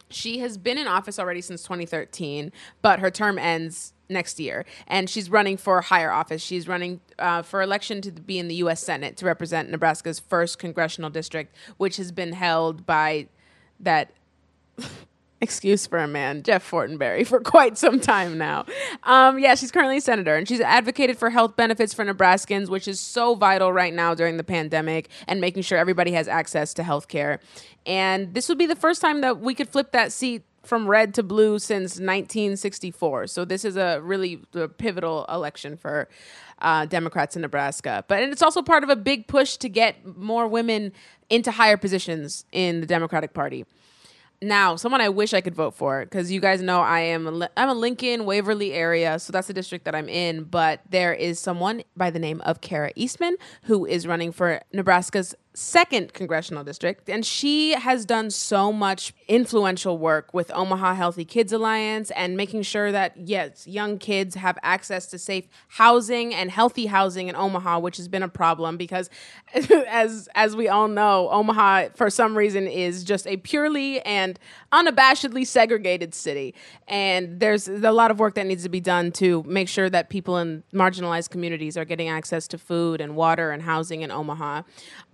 She 0.09 0.39
has 0.39 0.57
been 0.57 0.77
in 0.77 0.87
office 0.87 1.19
already 1.19 1.41
since 1.41 1.63
2013, 1.63 2.51
but 2.81 2.99
her 2.99 3.11
term 3.11 3.37
ends 3.37 3.93
next 4.09 4.39
year, 4.39 4.65
and 4.87 5.09
she's 5.09 5.29
running 5.29 5.57
for 5.57 5.81
higher 5.81 6.11
office. 6.11 6.41
She's 6.41 6.67
running 6.67 7.01
uh, 7.19 7.41
for 7.41 7.61
election 7.61 8.01
to 8.01 8.11
be 8.11 8.39
in 8.39 8.47
the 8.47 8.55
U.S. 8.55 8.81
Senate 8.81 9.17
to 9.17 9.25
represent 9.25 9.69
Nebraska's 9.69 10.19
first 10.19 10.59
congressional 10.59 11.09
district, 11.09 11.55
which 11.75 11.97
has 11.97 12.11
been 12.11 12.33
held 12.33 12.85
by 12.85 13.27
that 13.79 14.11
excuse 15.41 15.85
for 15.85 15.99
a 15.99 16.07
man, 16.07 16.43
Jeff 16.43 16.69
Fortenberry, 16.69 17.25
for 17.25 17.39
quite 17.39 17.77
some 17.77 17.99
time 17.99 18.37
now. 18.37 18.65
Um, 19.03 19.39
yeah, 19.39 19.55
she's 19.55 19.71
currently 19.71 19.97
a 19.97 20.01
senator, 20.01 20.35
and 20.35 20.47
she's 20.47 20.61
advocated 20.61 21.17
for 21.17 21.29
health 21.29 21.55
benefits 21.55 21.93
for 21.93 22.05
Nebraskans, 22.05 22.69
which 22.69 22.87
is 22.87 22.99
so 22.99 23.35
vital 23.35 23.71
right 23.71 23.93
now 23.93 24.13
during 24.13 24.37
the 24.37 24.43
pandemic, 24.43 25.09
and 25.27 25.39
making 25.39 25.63
sure 25.63 25.77
everybody 25.77 26.11
has 26.11 26.27
access 26.27 26.73
to 26.75 26.83
health 26.83 27.07
care. 27.07 27.39
And 27.85 28.33
this 28.33 28.49
would 28.49 28.57
be 28.57 28.65
the 28.65 28.75
first 28.75 29.01
time 29.01 29.21
that 29.21 29.39
we 29.39 29.53
could 29.53 29.69
flip 29.69 29.91
that 29.91 30.11
seat 30.11 30.43
from 30.63 30.87
red 30.87 31.13
to 31.13 31.23
blue 31.23 31.59
since 31.59 31.91
1964. 31.93 33.27
So 33.27 33.45
this 33.45 33.63
is 33.63 33.77
a 33.77 34.01
really 34.01 34.41
pivotal 34.77 35.25
election 35.29 35.77
for 35.77 36.09
uh, 36.59 36.85
Democrats 36.85 37.35
in 37.35 37.41
Nebraska. 37.41 38.03
But 38.07 38.23
and 38.23 38.31
it's 38.31 38.41
also 38.41 38.61
part 38.61 38.83
of 38.83 38.89
a 38.89 38.95
big 38.95 39.27
push 39.27 39.57
to 39.57 39.69
get 39.69 40.17
more 40.17 40.47
women 40.47 40.91
into 41.29 41.51
higher 41.51 41.77
positions 41.77 42.45
in 42.51 42.81
the 42.81 42.87
Democratic 42.87 43.33
Party. 43.33 43.65
Now, 44.41 44.75
someone 44.75 45.01
I 45.01 45.09
wish 45.09 45.33
I 45.33 45.41
could 45.41 45.55
vote 45.55 45.73
for 45.73 46.05
because 46.05 46.31
you 46.31 46.39
guys 46.39 46.61
know 46.61 46.81
I 46.81 46.99
am 46.99 47.41
a, 47.41 47.49
I'm 47.57 47.69
a 47.69 47.73
Lincoln 47.73 48.25
Waverly 48.25 48.71
area, 48.71 49.17
so 49.17 49.31
that's 49.33 49.47
the 49.47 49.53
district 49.53 49.85
that 49.85 49.95
I'm 49.95 50.07
in. 50.07 50.43
But 50.43 50.81
there 50.87 51.11
is 51.11 51.39
someone 51.39 51.83
by 51.95 52.11
the 52.11 52.19
name 52.19 52.41
of 52.41 52.61
Kara 52.61 52.91
Eastman 52.95 53.37
who 53.63 53.85
is 53.87 54.05
running 54.05 54.31
for 54.31 54.61
Nebraska's 54.71 55.33
second 55.57 56.13
congressional 56.13 56.63
district, 56.63 57.09
and 57.09 57.25
she 57.25 57.71
has 57.71 58.05
done 58.05 58.29
so 58.29 58.71
much 58.71 59.11
influential 59.27 59.97
work 59.97 60.31
with 60.31 60.51
Omaha 60.53 60.93
Healthy 60.93 61.25
Kids 61.25 61.51
Alliance 61.51 62.11
and 62.11 62.37
making 62.37 62.61
sure 62.61 62.91
that 62.91 63.17
yes, 63.17 63.65
young 63.65 63.97
kids 63.97 64.35
have 64.35 64.59
access 64.61 65.07
to 65.07 65.17
safe 65.17 65.47
housing 65.69 66.31
and 66.31 66.51
healthy 66.51 66.85
housing 66.85 67.27
in 67.27 67.35
Omaha, 67.35 67.79
which 67.79 67.97
has 67.97 68.07
been 68.07 68.21
a 68.21 68.29
problem 68.29 68.77
because, 68.77 69.09
as 69.87 70.29
as 70.35 70.55
we 70.55 70.67
all 70.67 70.87
know, 70.87 71.27
Omaha 71.31 71.89
for 71.95 72.11
some 72.11 72.37
reason 72.37 72.67
is 72.67 73.03
just 73.03 73.25
a 73.25 73.37
purely 73.37 73.99
and 74.01 74.37
unabashedly 74.71 75.47
segregated 75.47 76.13
city, 76.13 76.53
and 76.87 77.39
there's 77.39 77.67
a 77.67 77.91
lot 77.91 78.11
of 78.11 78.19
work 78.19 78.35
that 78.35 78.45
needs 78.45 78.61
to 78.61 78.69
be 78.69 78.79
done 78.79 79.11
to 79.13 79.41
make 79.47 79.69
sure 79.69 79.89
that 79.89 80.11
people 80.11 80.37
in 80.37 80.61
marginalized 80.71 81.31
communities 81.31 81.77
are 81.77 81.85
getting 81.85 82.09
access 82.09 82.47
to 82.47 82.59
food 82.59 83.01
and 83.01 83.15
water 83.15 83.49
and 83.49 83.63
housing 83.63 84.03
in 84.03 84.11
Omaha. 84.11 84.61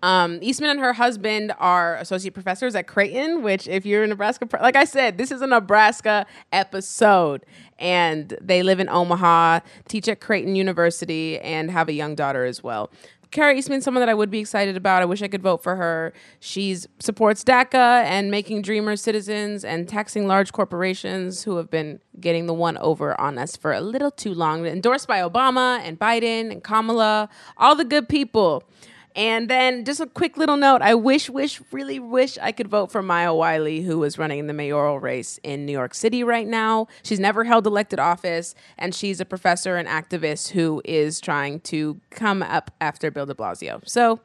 Um, 0.03 0.39
Eastman 0.41 0.69
and 0.69 0.79
her 0.81 0.91
husband 0.91 1.53
are 1.59 1.95
associate 1.95 2.33
professors 2.33 2.75
at 2.75 2.87
Creighton, 2.87 3.41
which, 3.41 3.69
if 3.69 3.85
you're 3.85 4.03
in 4.03 4.09
Nebraska, 4.09 4.45
like 4.61 4.75
I 4.75 4.83
said, 4.83 5.17
this 5.17 5.31
is 5.31 5.41
a 5.41 5.47
Nebraska 5.47 6.25
episode. 6.51 7.45
And 7.79 8.37
they 8.41 8.63
live 8.63 8.81
in 8.81 8.89
Omaha, 8.89 9.61
teach 9.87 10.09
at 10.09 10.19
Creighton 10.19 10.57
University, 10.57 11.39
and 11.39 11.71
have 11.71 11.87
a 11.87 11.93
young 11.93 12.15
daughter 12.15 12.43
as 12.43 12.61
well. 12.61 12.91
Kara 13.31 13.55
Eastman's 13.55 13.85
someone 13.85 14.01
that 14.01 14.09
I 14.09 14.13
would 14.13 14.29
be 14.29 14.39
excited 14.39 14.75
about. 14.75 15.01
I 15.01 15.05
wish 15.05 15.21
I 15.21 15.29
could 15.29 15.41
vote 15.41 15.63
for 15.63 15.77
her. 15.77 16.11
She 16.41 16.75
supports 16.99 17.45
DACA 17.45 18.03
and 18.03 18.29
making 18.29 18.61
dreamers 18.61 19.01
citizens 19.01 19.63
and 19.63 19.87
taxing 19.87 20.27
large 20.27 20.51
corporations 20.51 21.43
who 21.43 21.55
have 21.55 21.71
been 21.71 22.01
getting 22.19 22.45
the 22.45 22.53
one 22.53 22.77
over 22.79 23.19
on 23.19 23.37
us 23.37 23.55
for 23.55 23.71
a 23.71 23.79
little 23.79 24.11
too 24.11 24.33
long. 24.33 24.65
Endorsed 24.65 25.07
by 25.07 25.19
Obama 25.19 25.79
and 25.79 25.97
Biden 25.97 26.51
and 26.51 26.61
Kamala, 26.61 27.29
all 27.57 27.73
the 27.73 27.85
good 27.85 28.09
people. 28.09 28.65
And 29.15 29.49
then 29.49 29.85
just 29.85 29.99
a 29.99 30.07
quick 30.07 30.37
little 30.37 30.57
note 30.57 30.81
I 30.81 30.95
wish, 30.95 31.29
wish, 31.29 31.61
really 31.71 31.99
wish 31.99 32.37
I 32.39 32.51
could 32.51 32.67
vote 32.67 32.91
for 32.91 33.01
Maya 33.01 33.33
Wiley, 33.33 33.81
who 33.81 34.03
is 34.03 34.17
running 34.17 34.39
in 34.39 34.47
the 34.47 34.53
mayoral 34.53 34.99
race 34.99 35.39
in 35.43 35.65
New 35.65 35.71
York 35.71 35.93
City 35.93 36.23
right 36.23 36.47
now. 36.47 36.87
She's 37.03 37.19
never 37.19 37.43
held 37.43 37.67
elected 37.67 37.99
office, 37.99 38.55
and 38.77 38.95
she's 38.95 39.19
a 39.19 39.25
professor 39.25 39.75
and 39.77 39.87
activist 39.87 40.49
who 40.49 40.81
is 40.83 41.21
trying 41.21 41.59
to 41.61 41.99
come 42.09 42.41
up 42.41 42.71
after 42.81 43.11
Bill 43.11 43.25
de 43.25 43.35
Blasio. 43.35 43.87
So 43.87 44.19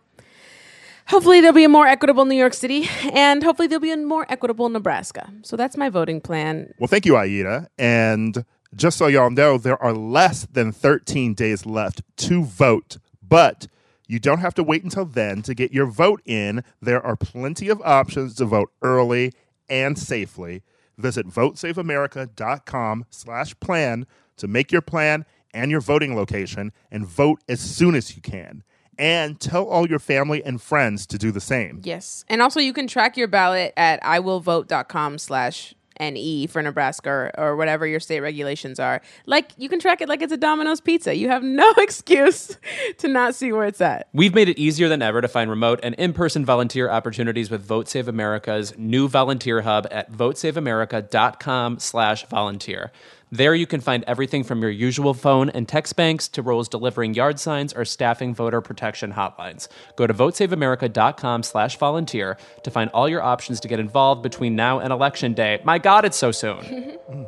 hopefully 1.09 1.41
there'll 1.41 1.55
be 1.55 1.65
a 1.65 1.69
more 1.69 1.87
equitable 1.87 2.25
New 2.25 2.37
York 2.37 2.55
City, 2.55 2.89
and 3.13 3.43
hopefully 3.43 3.69
there'll 3.69 3.81
be 3.81 3.93
a 3.93 3.97
more 3.97 4.27
equitable 4.31 4.69
Nebraska. 4.69 5.31
So 5.43 5.57
that's 5.57 5.77
my 5.77 5.89
voting 5.91 6.21
plan. 6.21 6.73
Well, 6.79 6.89
thank 6.89 7.05
you, 7.05 7.17
Aida. 7.17 7.69
And 7.79 8.45
just 8.75 8.99
so 8.99 9.07
y'all 9.07 9.31
know, 9.31 9.59
there 9.59 9.83
are 9.83 9.93
less 9.93 10.47
than 10.47 10.73
13 10.73 11.35
days 11.35 11.67
left 11.67 12.03
to 12.17 12.45
vote, 12.45 12.99
but 13.27 13.67
you 14.09 14.19
don't 14.19 14.41
have 14.41 14.55
to 14.55 14.63
wait 14.65 14.83
until 14.83 15.05
then 15.05 15.43
to 15.43 15.55
get 15.55 15.71
your 15.71 15.87
vote 15.87 16.23
in. 16.25 16.65
There 16.81 17.05
are 17.05 17.15
plenty 17.15 17.69
of 17.69 17.81
options 17.85 18.35
to 18.37 18.47
vote 18.47 18.73
early 18.83 19.33
and 19.69 19.99
safely. 19.99 20.63
Visit 20.97 21.29
votesaveamerica.com 21.29 23.05
slash 23.11 23.61
plan 23.61 24.07
to 24.39 24.49
make 24.49 24.73
your 24.73 24.83
plan 24.83 25.27
and 25.53 25.71
your 25.71 25.81
voting 25.81 26.17
location 26.17 26.73
and 26.91 27.07
vote 27.07 27.41
as 27.49 27.61
soon 27.61 27.95
as 27.95 28.17
you 28.17 28.23
can. 28.23 28.65
And 28.99 29.39
tell 29.39 29.69
all 29.69 29.89
your 29.89 30.01
family 30.01 30.43
and 30.43 30.61
friends 30.61 31.07
to 31.07 31.19
do 31.19 31.31
the 31.31 31.41
same. 31.41 31.83
Yes. 31.85 32.25
And 32.29 32.43
also 32.43 32.59
you 32.59 32.73
can 32.73 32.89
track 32.89 33.17
your 33.17 33.29
ballot 33.29 33.73
at 33.77 34.03
iwillvote.com 34.03 35.19
slash 35.19 35.75
NE 36.01 36.47
for 36.47 36.63
Nebraska 36.63 37.11
or, 37.11 37.33
or 37.39 37.57
whatever 37.57 37.87
your 37.87 38.01
state 38.01 38.21
regulations 38.21 38.79
are. 38.79 39.01
Like 39.27 39.53
you 39.57 39.69
can 39.69 39.81
track 39.81 40.01
it 40.01 40.09
like 40.09 40.23
it's 40.23 40.33
a 40.33 40.37
Domino's 40.37 40.81
pizza. 40.81 41.15
You 41.15 41.29
have 41.29 41.43
no 41.43 41.73
excuse 41.79 42.57
to 42.99 43.09
not 43.09 43.35
see 43.35 43.53
where 43.53 43.65
it's 43.65 43.81
at. 43.81 44.09
We've 44.13 44.35
made 44.35 44.49
it 44.49 44.59
easier 44.59 44.89
than 44.89 45.03
ever 45.03 45.21
to 45.21 45.29
find 45.29 45.51
remote 45.51 45.81
and 45.83 45.95
in 45.97 46.13
person 46.13 46.45
volunteer 46.45 46.91
opportunities 46.91 47.51
with 47.51 47.65
Vote 47.65 47.89
Save 47.89 48.09
America's 48.09 48.77
new 48.79 49.09
volunteer 49.09 49.63
hub 49.63 49.87
at 49.91 50.13
votesaveamerica.com 50.13 51.79
slash 51.79 52.27
volunteer. 52.27 52.93
There 53.31 53.55
you 53.55 53.67
can 53.67 53.81
find 53.81 54.05
everything 54.07 54.43
from 54.45 54.63
your 54.63 54.71
usual 54.71 55.15
phone 55.15 55.51
and 55.51 55.69
text 55.69 55.97
banks 55.97 56.29
to 56.29 56.43
roles 56.43 56.69
delivering 56.69 57.15
yard 57.15 57.39
signs 57.39 57.73
or 57.73 57.85
staffing 57.85 58.35
voter 58.35 58.61
protection 58.61 59.13
hotlines. 59.13 59.69
Go 59.97 60.07
to 60.07 60.15
votesaveamerica.com 60.15 61.43
slash 61.43 61.77
volunteer 61.77 62.39
to 62.63 62.71
find 62.71 62.91
all 62.91 63.09
your 63.09 63.23
options 63.23 63.61
to 63.61 63.69
get 63.69 63.81
involved 63.81 64.23
between 64.23 64.57
now 64.57 64.79
and 64.79 64.93
election 64.93 65.35
day. 65.35 65.61
My 65.65 65.79
God, 65.79 66.05
it's 66.05 66.17
so 66.17 66.33
soon. 66.33 66.99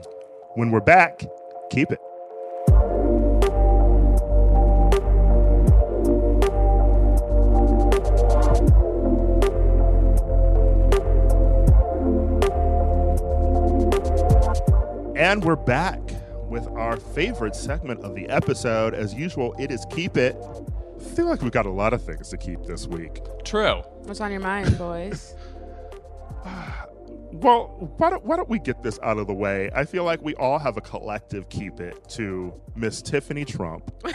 When 0.57 0.73
we're 0.73 0.81
back, 0.81 1.23
keep 1.71 1.93
it. 1.93 2.01
And 15.21 15.45
we're 15.45 15.55
back 15.55 16.01
with 16.49 16.67
our 16.69 16.97
favorite 16.97 17.55
segment 17.55 18.01
of 18.01 18.15
the 18.15 18.27
episode. 18.31 18.95
As 18.95 19.13
usual, 19.13 19.55
it 19.59 19.71
is 19.71 19.85
Keep 19.91 20.17
It. 20.17 20.35
I 20.35 21.05
feel 21.15 21.27
like 21.27 21.43
we've 21.43 21.53
got 21.53 21.67
a 21.67 21.71
lot 21.71 21.93
of 21.93 22.03
things 22.03 22.31
to 22.31 22.39
keep 22.39 22.63
this 22.63 22.87
week. 22.87 23.21
True. 23.45 23.83
What's 24.05 24.23
on 24.23 24.33
your 24.33 24.41
mind, 24.41 24.79
boys? 24.79 25.35
Well, 27.33 27.95
why 27.99 28.11
don't, 28.11 28.25
why 28.25 28.37
don't 28.37 28.49
we 28.49 28.59
get 28.59 28.83
this 28.83 28.99
out 29.05 29.19
of 29.19 29.29
the 29.29 29.33
way? 29.33 29.71
I 29.73 29.85
feel 29.85 30.03
like 30.03 30.21
we 30.21 30.35
all 30.35 30.59
have 30.59 30.77
a 30.77 30.81
collective 30.81 31.49
keep 31.49 31.79
it 31.79 32.09
to 32.09 32.53
Miss 32.75 33.01
Tiffany 33.01 33.45
Trump. 33.45 33.89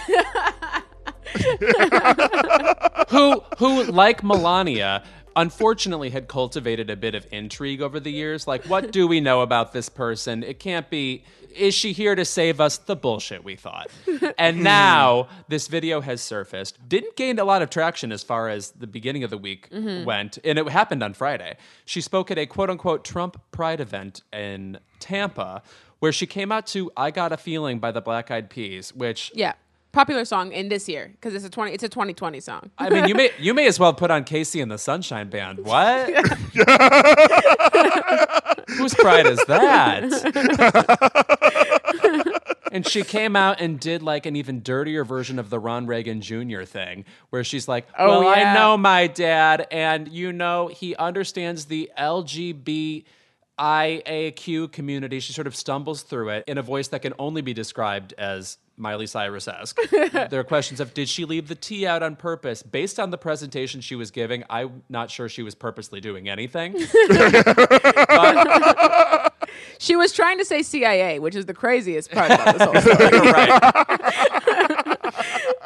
who 3.09 3.39
who 3.57 3.83
like 3.85 4.21
Melania 4.21 5.01
unfortunately 5.35 6.09
had 6.09 6.27
cultivated 6.27 6.89
a 6.89 6.95
bit 6.95 7.15
of 7.15 7.27
intrigue 7.31 7.81
over 7.81 7.99
the 7.99 8.11
years. 8.11 8.47
Like 8.47 8.65
what 8.65 8.91
do 8.91 9.07
we 9.07 9.19
know 9.19 9.41
about 9.41 9.73
this 9.73 9.89
person? 9.89 10.43
It 10.43 10.59
can't 10.59 10.89
be 10.89 11.23
is 11.55 11.73
she 11.73 11.93
here 11.93 12.15
to 12.15 12.25
save 12.25 12.59
us? 12.59 12.77
The 12.77 12.97
bullshit 12.97 13.45
we 13.45 13.55
thought. 13.55 13.89
And 14.37 14.57
hmm. 14.57 14.63
now 14.63 15.27
this 15.47 15.67
video 15.67 16.01
has 16.01 16.21
surfaced. 16.21 16.77
Didn't 16.89 17.15
gain 17.15 17.39
a 17.39 17.45
lot 17.45 17.61
of 17.61 17.69
traction 17.69 18.11
as 18.11 18.23
far 18.23 18.49
as 18.49 18.71
the 18.71 18.87
beginning 18.87 19.23
of 19.23 19.29
the 19.29 19.37
week 19.37 19.69
mm-hmm. 19.69 20.03
went 20.03 20.37
and 20.43 20.59
it 20.59 20.67
happened 20.69 21.01
on 21.03 21.13
friday. 21.13 21.57
She 21.85 22.01
spoke 22.01 22.31
at 22.31 22.37
a 22.37 22.45
quote 22.45 22.69
unquote 22.69 23.03
trump 23.05 23.41
pride 23.51 23.79
event 23.79 24.21
in 24.33 24.79
tampa 24.99 25.61
where 25.99 26.11
she 26.11 26.25
came 26.25 26.51
out 26.51 26.67
to 26.67 26.91
i 26.97 27.11
got 27.11 27.31
a 27.31 27.37
feeling 27.37 27.79
by 27.79 27.91
the 27.91 28.01
black 28.01 28.31
eyed 28.31 28.49
peas 28.49 28.93
which 28.93 29.31
Yeah. 29.33 29.53
Popular 29.95 30.25
song 30.25 30.51
in 30.51 30.67
this 30.67 30.89
year 30.89 31.09
because 31.13 31.33
it's 31.33 31.45
a 31.45 31.49
20 31.49 31.71
it's 31.71 31.81
a 31.81 31.87
2020 31.87 32.41
song. 32.41 32.69
I 32.77 32.89
mean, 32.89 33.07
you 33.07 33.15
may 33.15 33.31
you 33.39 33.53
may 33.53 33.65
as 33.65 33.79
well 33.79 33.93
put 33.93 34.11
on 34.11 34.25
KC 34.25 34.61
and 34.61 34.69
the 34.69 34.77
Sunshine 34.77 35.29
Band. 35.29 35.59
What? 35.59 36.09
Whose 38.71 38.93
pride 38.93 39.25
is 39.25 39.39
that? 39.45 40.11
and 42.73 42.85
she 42.85 43.03
came 43.03 43.37
out 43.37 43.61
and 43.61 43.79
did 43.79 44.03
like 44.03 44.25
an 44.25 44.35
even 44.35 44.61
dirtier 44.61 45.05
version 45.05 45.39
of 45.39 45.49
the 45.49 45.59
Ron 45.59 45.87
Reagan 45.87 46.19
Jr. 46.19 46.63
thing, 46.63 47.05
where 47.29 47.45
she's 47.45 47.69
like, 47.69 47.87
Oh, 47.97 48.21
yeah. 48.21 48.51
I 48.51 48.53
know 48.53 48.75
my 48.75 49.07
dad, 49.07 49.65
and 49.71 50.09
you 50.09 50.33
know 50.33 50.67
he 50.67 50.93
understands 50.97 51.67
the 51.67 51.89
LGBTIAQ 51.97 53.05
community." 54.73 55.21
She 55.21 55.31
sort 55.31 55.47
of 55.47 55.55
stumbles 55.55 56.01
through 56.01 56.31
it 56.31 56.43
in 56.47 56.57
a 56.57 56.61
voice 56.61 56.89
that 56.89 57.01
can 57.01 57.13
only 57.17 57.41
be 57.41 57.53
described 57.53 58.13
as 58.17 58.57
Miley 58.77 59.07
Cyrus 59.07 59.47
esque. 59.47 59.79
there 59.91 60.39
are 60.39 60.43
questions 60.43 60.79
of 60.79 60.93
did 60.93 61.09
she 61.09 61.25
leave 61.25 61.47
the 61.47 61.55
tea 61.55 61.87
out 61.87 62.03
on 62.03 62.15
purpose? 62.15 62.61
Based 62.63 62.99
on 62.99 63.09
the 63.09 63.17
presentation 63.17 63.81
she 63.81 63.95
was 63.95 64.11
giving, 64.11 64.43
I'm 64.49 64.83
not 64.89 65.09
sure 65.09 65.29
she 65.29 65.43
was 65.43 65.55
purposely 65.55 66.01
doing 66.01 66.29
anything. 66.29 66.75
She 69.77 69.95
was 69.95 70.13
trying 70.13 70.37
to 70.37 70.45
say 70.45 70.61
CIA, 70.63 71.19
which 71.19 71.35
is 71.35 71.45
the 71.45 71.53
craziest 71.53 72.11
part 72.11 72.31
about 72.31 72.57
this 72.57 72.63
whole 72.63 72.81
story. 72.95 73.19
Right. 73.31 73.49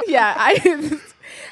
yeah, 0.07 0.33
I 0.37 0.99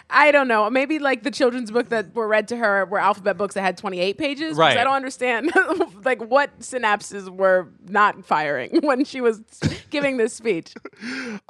I 0.10 0.32
don't 0.32 0.48
know. 0.48 0.70
Maybe 0.70 1.00
like 1.00 1.24
the 1.24 1.32
children's 1.32 1.70
book 1.70 1.90
that 1.90 2.16
were 2.16 2.28
read 2.28 2.48
to 2.50 2.58
her 2.58 2.86
were 2.86 3.00
alphabet 3.00 3.38
books 3.38 3.56
that 3.56 3.62
had 3.62 3.78
28 3.78 4.18
pages. 4.18 4.58
Right. 4.58 4.78
I 4.78 4.84
don't 4.84 4.94
understand 4.94 5.52
like 6.06 6.22
what 6.22 6.60
synapses 6.60 7.30
were 7.30 7.68
not 7.88 8.24
firing 8.26 8.80
when 8.84 9.04
she 9.04 9.20
was 9.20 9.42
giving 9.90 10.18
this 10.18 10.34
speech. 10.34 10.74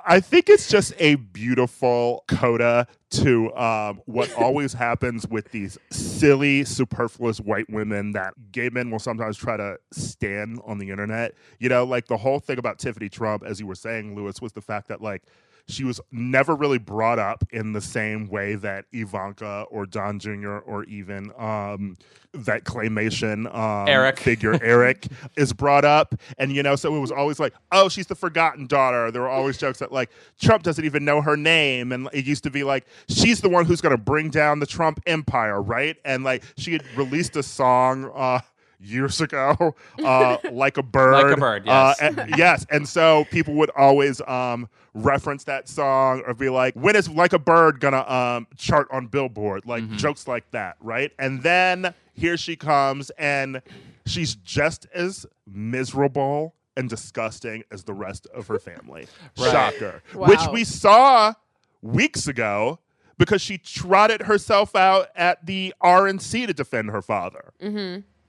I 0.06 0.20
think 0.20 0.50
it's 0.50 0.70
just 0.70 0.94
a 0.98 1.16
beautiful 1.16 2.24
coda 2.28 2.88
to 3.10 3.56
um, 3.56 4.02
what 4.06 4.34
always 4.38 4.74
happens 4.74 5.28
with 5.28 5.52
these 5.52 5.78
silly, 5.92 6.66
superfluous 6.66 7.40
white 7.40 7.70
women 7.70 8.14
that 8.14 8.34
gay 8.52 8.70
men 8.70 8.90
will 8.90 9.00
sometimes 9.00 9.38
try 9.38 9.56
to 9.56 9.78
stand 9.92 10.60
on 10.66 10.80
the 10.80 10.90
internet. 10.90 11.36
You 11.60 11.70
know, 11.70 11.84
like 11.84 12.08
the 12.08 12.18
whole 12.18 12.40
thing 12.40 12.58
about 12.58 12.80
Tiffany 12.80 13.10
Trump, 13.10 13.44
as 13.46 13.60
you 13.60 13.68
were 13.68 13.76
saying, 13.76 14.16
Louis, 14.16 14.42
was 14.42 14.54
the 14.54 14.62
fact 14.62 14.88
that 14.88 15.02
like 15.02 15.24
she 15.68 15.84
was 15.84 16.00
never 16.12 16.56
really 16.56 16.78
brought 16.78 17.20
up 17.20 17.44
in 17.52 17.74
the 17.74 17.82
same 17.82 18.28
way 18.28 18.56
that 18.56 18.86
Ivanka 18.94 19.66
or 19.70 19.86
Don 19.86 20.20
Jr. 20.20 20.58
or 20.60 20.86
even 20.86 21.32
um, 21.38 21.98
that 22.34 22.64
claymation 22.64 23.54
um, 23.54 23.88
Eric. 23.88 24.20
figure 24.20 24.58
Eric 24.62 25.08
is 25.36 25.52
brought 25.52 25.84
up, 25.84 26.16
and 26.38 26.52
you 26.52 26.64
know, 26.64 26.76
so 26.76 26.96
it 26.96 27.00
was 27.00 27.12
always 27.12 27.40
like, 27.40 27.54
oh, 27.72 27.90
she's 27.90 28.08
the 28.08 28.16
forgotten 28.16 28.66
daughter. 28.66 29.12
There 29.12 29.22
were 29.22 29.30
always 29.30 29.58
jokes 29.58 29.80
that 29.80 29.92
like 29.92 30.10
Trump 30.40 30.64
doesn't 30.64 30.86
even 30.86 31.04
know 31.04 31.22
her 31.22 31.36
name, 31.36 31.92
and 31.92 32.08
it 32.14 32.26
used 32.26 32.44
to 32.44 32.50
be 32.50 32.64
like 32.64 32.86
she's 33.10 33.42
the 33.42 33.50
one 33.50 33.66
who's 33.66 33.82
going 33.82 33.96
to 33.96 34.02
bring 34.02 34.30
down 34.30 34.60
the 34.60 34.68
Trump 34.68 35.02
empire, 35.06 35.62
right? 35.62 35.98
And 36.06 36.24
like 36.24 36.44
she 36.58 36.74
had 36.74 36.84
released 36.96 37.36
a 37.36 37.44
song. 37.44 38.12
Uh, 38.16 38.40
Years 38.80 39.22
ago, 39.22 39.76
uh, 40.04 40.38
like 40.52 40.78
a 40.78 40.84
bird, 40.84 41.14
Like 41.14 41.38
a 41.38 41.40
Bird, 41.40 41.68
Uh, 41.68 41.94
yes. 42.00 42.00
and- 42.00 42.34
yes, 42.38 42.66
and 42.70 42.88
so 42.88 43.26
people 43.32 43.56
would 43.56 43.72
always 43.72 44.22
um, 44.28 44.70
reference 44.94 45.44
that 45.46 45.68
song 45.68 46.22
or 46.28 46.34
be 46.36 46.50
like, 46.50 46.76
"When 46.76 46.96
is 46.96 47.10
Like 47.10 47.34
a 47.34 47.40
Bird 47.40 47.80
gonna 47.80 48.08
um, 48.08 48.46
chart 48.56 48.88
on 48.92 49.08
Billboard?" 49.08 49.66
Like 49.66 49.84
Mm-hmm. 49.84 49.98
jokes 49.98 50.28
like 50.28 50.50
that, 50.52 50.78
right? 50.80 51.12
And 51.18 51.42
then 51.42 51.94
here 52.14 52.38
she 52.38 52.56
comes, 52.56 53.10
and 53.18 53.62
she's 54.06 54.36
just 54.36 54.86
as 54.94 55.26
miserable 55.48 56.54
and 56.76 56.88
disgusting 56.90 57.64
as 57.72 57.84
the 57.84 57.94
rest 57.94 58.28
of 58.36 58.46
her 58.48 58.60
family. 58.60 59.08
Right. 59.40 59.52
Shocker, 59.52 60.04
Wow. 60.14 60.28
which 60.28 60.42
we 60.54 60.64
saw 60.64 61.34
weeks 61.82 62.28
ago 62.28 62.78
because 63.18 63.42
she 63.42 63.58
trotted 63.58 64.22
herself 64.24 64.76
out 64.76 65.08
at 65.16 65.44
the 65.48 65.74
RNC 65.84 66.46
to 66.46 66.54
defend 66.54 66.92
her 66.92 67.02
father. 67.02 67.52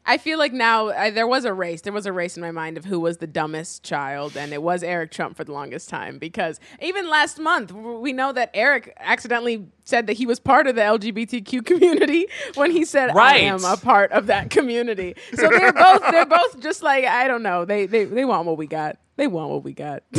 I 0.09 0.17
feel 0.17 0.39
like 0.39 0.55
now 0.55 0.89
I, 0.89 1.11
there 1.11 1.27
was 1.27 1.45
a 1.45 1.53
race. 1.53 1.83
There 1.83 1.93
was 1.93 2.07
a 2.07 2.13
race 2.13 2.37
in 2.37 2.41
my 2.41 2.51
mind 2.51 2.79
of 2.79 2.87
who 2.87 2.99
was 2.99 3.19
the 3.19 3.27
dumbest 3.27 3.83
child, 3.83 4.39
and 4.39 4.55
it 4.55 4.63
was 4.63 4.83
Eric 4.83 5.11
Trump 5.11 5.37
for 5.37 5.45
the 5.45 5.53
longest 5.53 5.91
time. 5.91 6.19
Because 6.19 6.59
even 6.81 7.11
last 7.11 7.39
month, 7.39 7.73
we 7.73 8.15
know 8.15 8.33
that 8.33 8.51
Eric 8.55 8.95
accidentally 8.99 9.69
said 9.85 10.07
that 10.07 10.15
he 10.15 10.25
was 10.25 10.41
part 10.41 10.67
of 10.67 10.77
the 10.77 10.81
LGBTQ 10.81 11.65
community 11.67 12.27
when 12.55 12.71
he 12.71 12.87
said, 12.87 13.11
"I 13.11 13.37
am 13.37 13.63
a 13.65 13.77
part 13.77 14.11
of 14.13 14.27
that 14.29 14.49
community." 14.49 15.15
So 15.35 15.49
they're 15.49 15.73
both 15.75 16.03
they're 16.11 16.27
both 16.27 16.59
just 16.61 16.83
like 16.83 17.05
I 17.05 17.29
don't 17.29 17.43
know. 17.43 17.67
They 17.67 17.85
they 17.85 18.05
they 18.05 18.25
want 18.25 18.47
what 18.47 18.57
we 18.57 18.67
got. 18.67 18.97
They 19.17 19.27
want 19.27 19.51
what 19.51 19.63
we 19.63 19.75
got. 19.75 20.03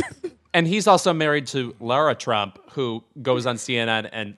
And 0.52 0.66
he's 0.66 0.86
also 0.86 1.12
married 1.12 1.46
to 1.48 1.74
Lara 1.78 2.14
Trump, 2.14 2.58
who 2.72 3.04
goes 3.22 3.46
on 3.46 3.56
CNN 3.56 4.08
and 4.12 4.36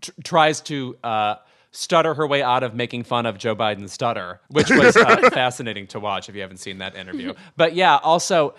tr- 0.00 0.12
tries 0.22 0.60
to 0.62 0.96
uh, 1.02 1.36
stutter 1.70 2.14
her 2.14 2.26
way 2.26 2.42
out 2.42 2.62
of 2.62 2.74
making 2.74 3.04
fun 3.04 3.26
of 3.26 3.38
Joe 3.38 3.54
Biden's 3.54 3.92
stutter, 3.92 4.40
which 4.48 4.70
was 4.70 4.96
uh, 4.96 5.30
fascinating 5.32 5.86
to 5.88 6.00
watch 6.00 6.28
if 6.28 6.34
you 6.34 6.40
haven't 6.40 6.58
seen 6.58 6.78
that 6.78 6.96
interview. 6.96 7.34
But 7.56 7.74
yeah, 7.74 7.98
also, 7.98 8.54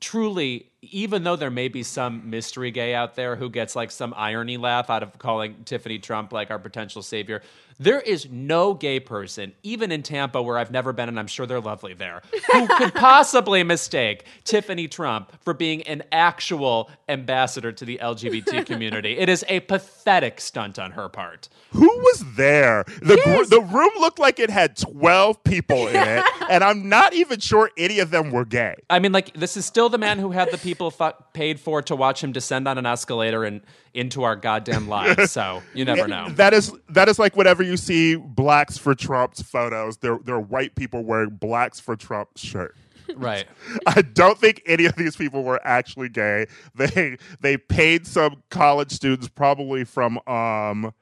truly, 0.00 0.70
even 0.82 1.24
though 1.24 1.36
there 1.36 1.50
may 1.50 1.68
be 1.68 1.82
some 1.82 2.28
mystery 2.28 2.70
gay 2.70 2.94
out 2.94 3.14
there 3.14 3.36
who 3.36 3.48
gets 3.48 3.74
like 3.76 3.90
some 3.90 4.12
irony 4.16 4.56
laugh 4.56 4.90
out 4.90 5.02
of 5.02 5.18
calling 5.18 5.64
Tiffany 5.64 5.98
Trump 5.98 6.32
like 6.32 6.50
our 6.50 6.58
potential 6.58 7.02
savior, 7.02 7.42
there 7.78 8.00
is 8.00 8.28
no 8.30 8.74
gay 8.74 9.00
person, 9.00 9.52
even 9.62 9.92
in 9.92 10.02
Tampa, 10.02 10.42
where 10.42 10.58
I've 10.58 10.70
never 10.70 10.92
been, 10.92 11.08
and 11.08 11.18
I'm 11.18 11.26
sure 11.26 11.46
they're 11.46 11.60
lovely 11.60 11.94
there, 11.94 12.22
who 12.52 12.66
could 12.76 12.94
possibly 12.94 13.62
mistake 13.62 14.24
Tiffany 14.44 14.88
Trump 14.88 15.32
for 15.42 15.54
being 15.54 15.82
an 15.82 16.02
actual 16.12 16.90
ambassador 17.08 17.72
to 17.72 17.84
the 17.84 17.98
LGBT 18.02 18.64
community. 18.66 19.18
It 19.18 19.28
is 19.28 19.44
a 19.48 19.60
pathetic 19.60 20.40
stunt 20.40 20.78
on 20.78 20.92
her 20.92 21.08
part. 21.08 21.48
Who 21.72 21.88
was 21.88 22.24
there? 22.36 22.84
The 23.00 23.20
gr- 23.24 23.48
the 23.48 23.60
room 23.60 23.90
looked 23.98 24.18
like 24.18 24.38
it 24.38 24.50
had 24.50 24.76
twelve 24.76 25.42
people 25.44 25.86
in 25.88 25.96
it, 25.96 26.24
and 26.50 26.62
I'm 26.62 26.88
not 26.88 27.14
even 27.14 27.40
sure 27.40 27.70
any 27.76 27.98
of 27.98 28.10
them 28.10 28.30
were 28.30 28.44
gay. 28.44 28.74
I 28.90 28.98
mean, 28.98 29.12
like, 29.12 29.32
this 29.34 29.56
is 29.56 29.64
still 29.64 29.88
the 29.88 29.98
man 29.98 30.18
who 30.18 30.30
had 30.30 30.50
the 30.50 30.58
people 30.58 30.90
fu- 30.90 31.10
paid 31.32 31.58
for 31.60 31.82
to 31.82 31.96
watch 31.96 32.22
him 32.22 32.32
descend 32.32 32.68
on 32.68 32.78
an 32.78 32.86
escalator 32.86 33.44
and 33.44 33.62
into 33.94 34.22
our 34.22 34.36
goddamn 34.36 34.88
lives. 34.88 35.32
So 35.32 35.62
you 35.74 35.84
never 35.84 36.08
know. 36.08 36.28
That 36.36 36.54
is 36.54 36.72
that 36.88 37.08
is 37.08 37.18
like 37.18 37.36
whenever 37.36 37.62
you 37.62 37.76
see 37.76 38.16
blacks 38.16 38.78
for 38.78 38.94
Trump's 38.94 39.42
photos, 39.42 39.98
they're 39.98 40.18
they're 40.24 40.40
white 40.40 40.74
people 40.74 41.04
wearing 41.04 41.30
blacks 41.30 41.78
for 41.78 41.96
Trump 41.96 42.30
shirt. 42.36 42.76
right. 43.16 43.44
I 43.86 44.02
don't 44.02 44.38
think 44.38 44.62
any 44.66 44.86
of 44.86 44.96
these 44.96 45.16
people 45.16 45.42
were 45.42 45.60
actually 45.64 46.08
gay. 46.08 46.46
They 46.74 47.18
they 47.40 47.56
paid 47.56 48.06
some 48.06 48.42
college 48.50 48.92
students, 48.92 49.28
probably 49.28 49.84
from 49.84 50.18
um, 50.26 50.92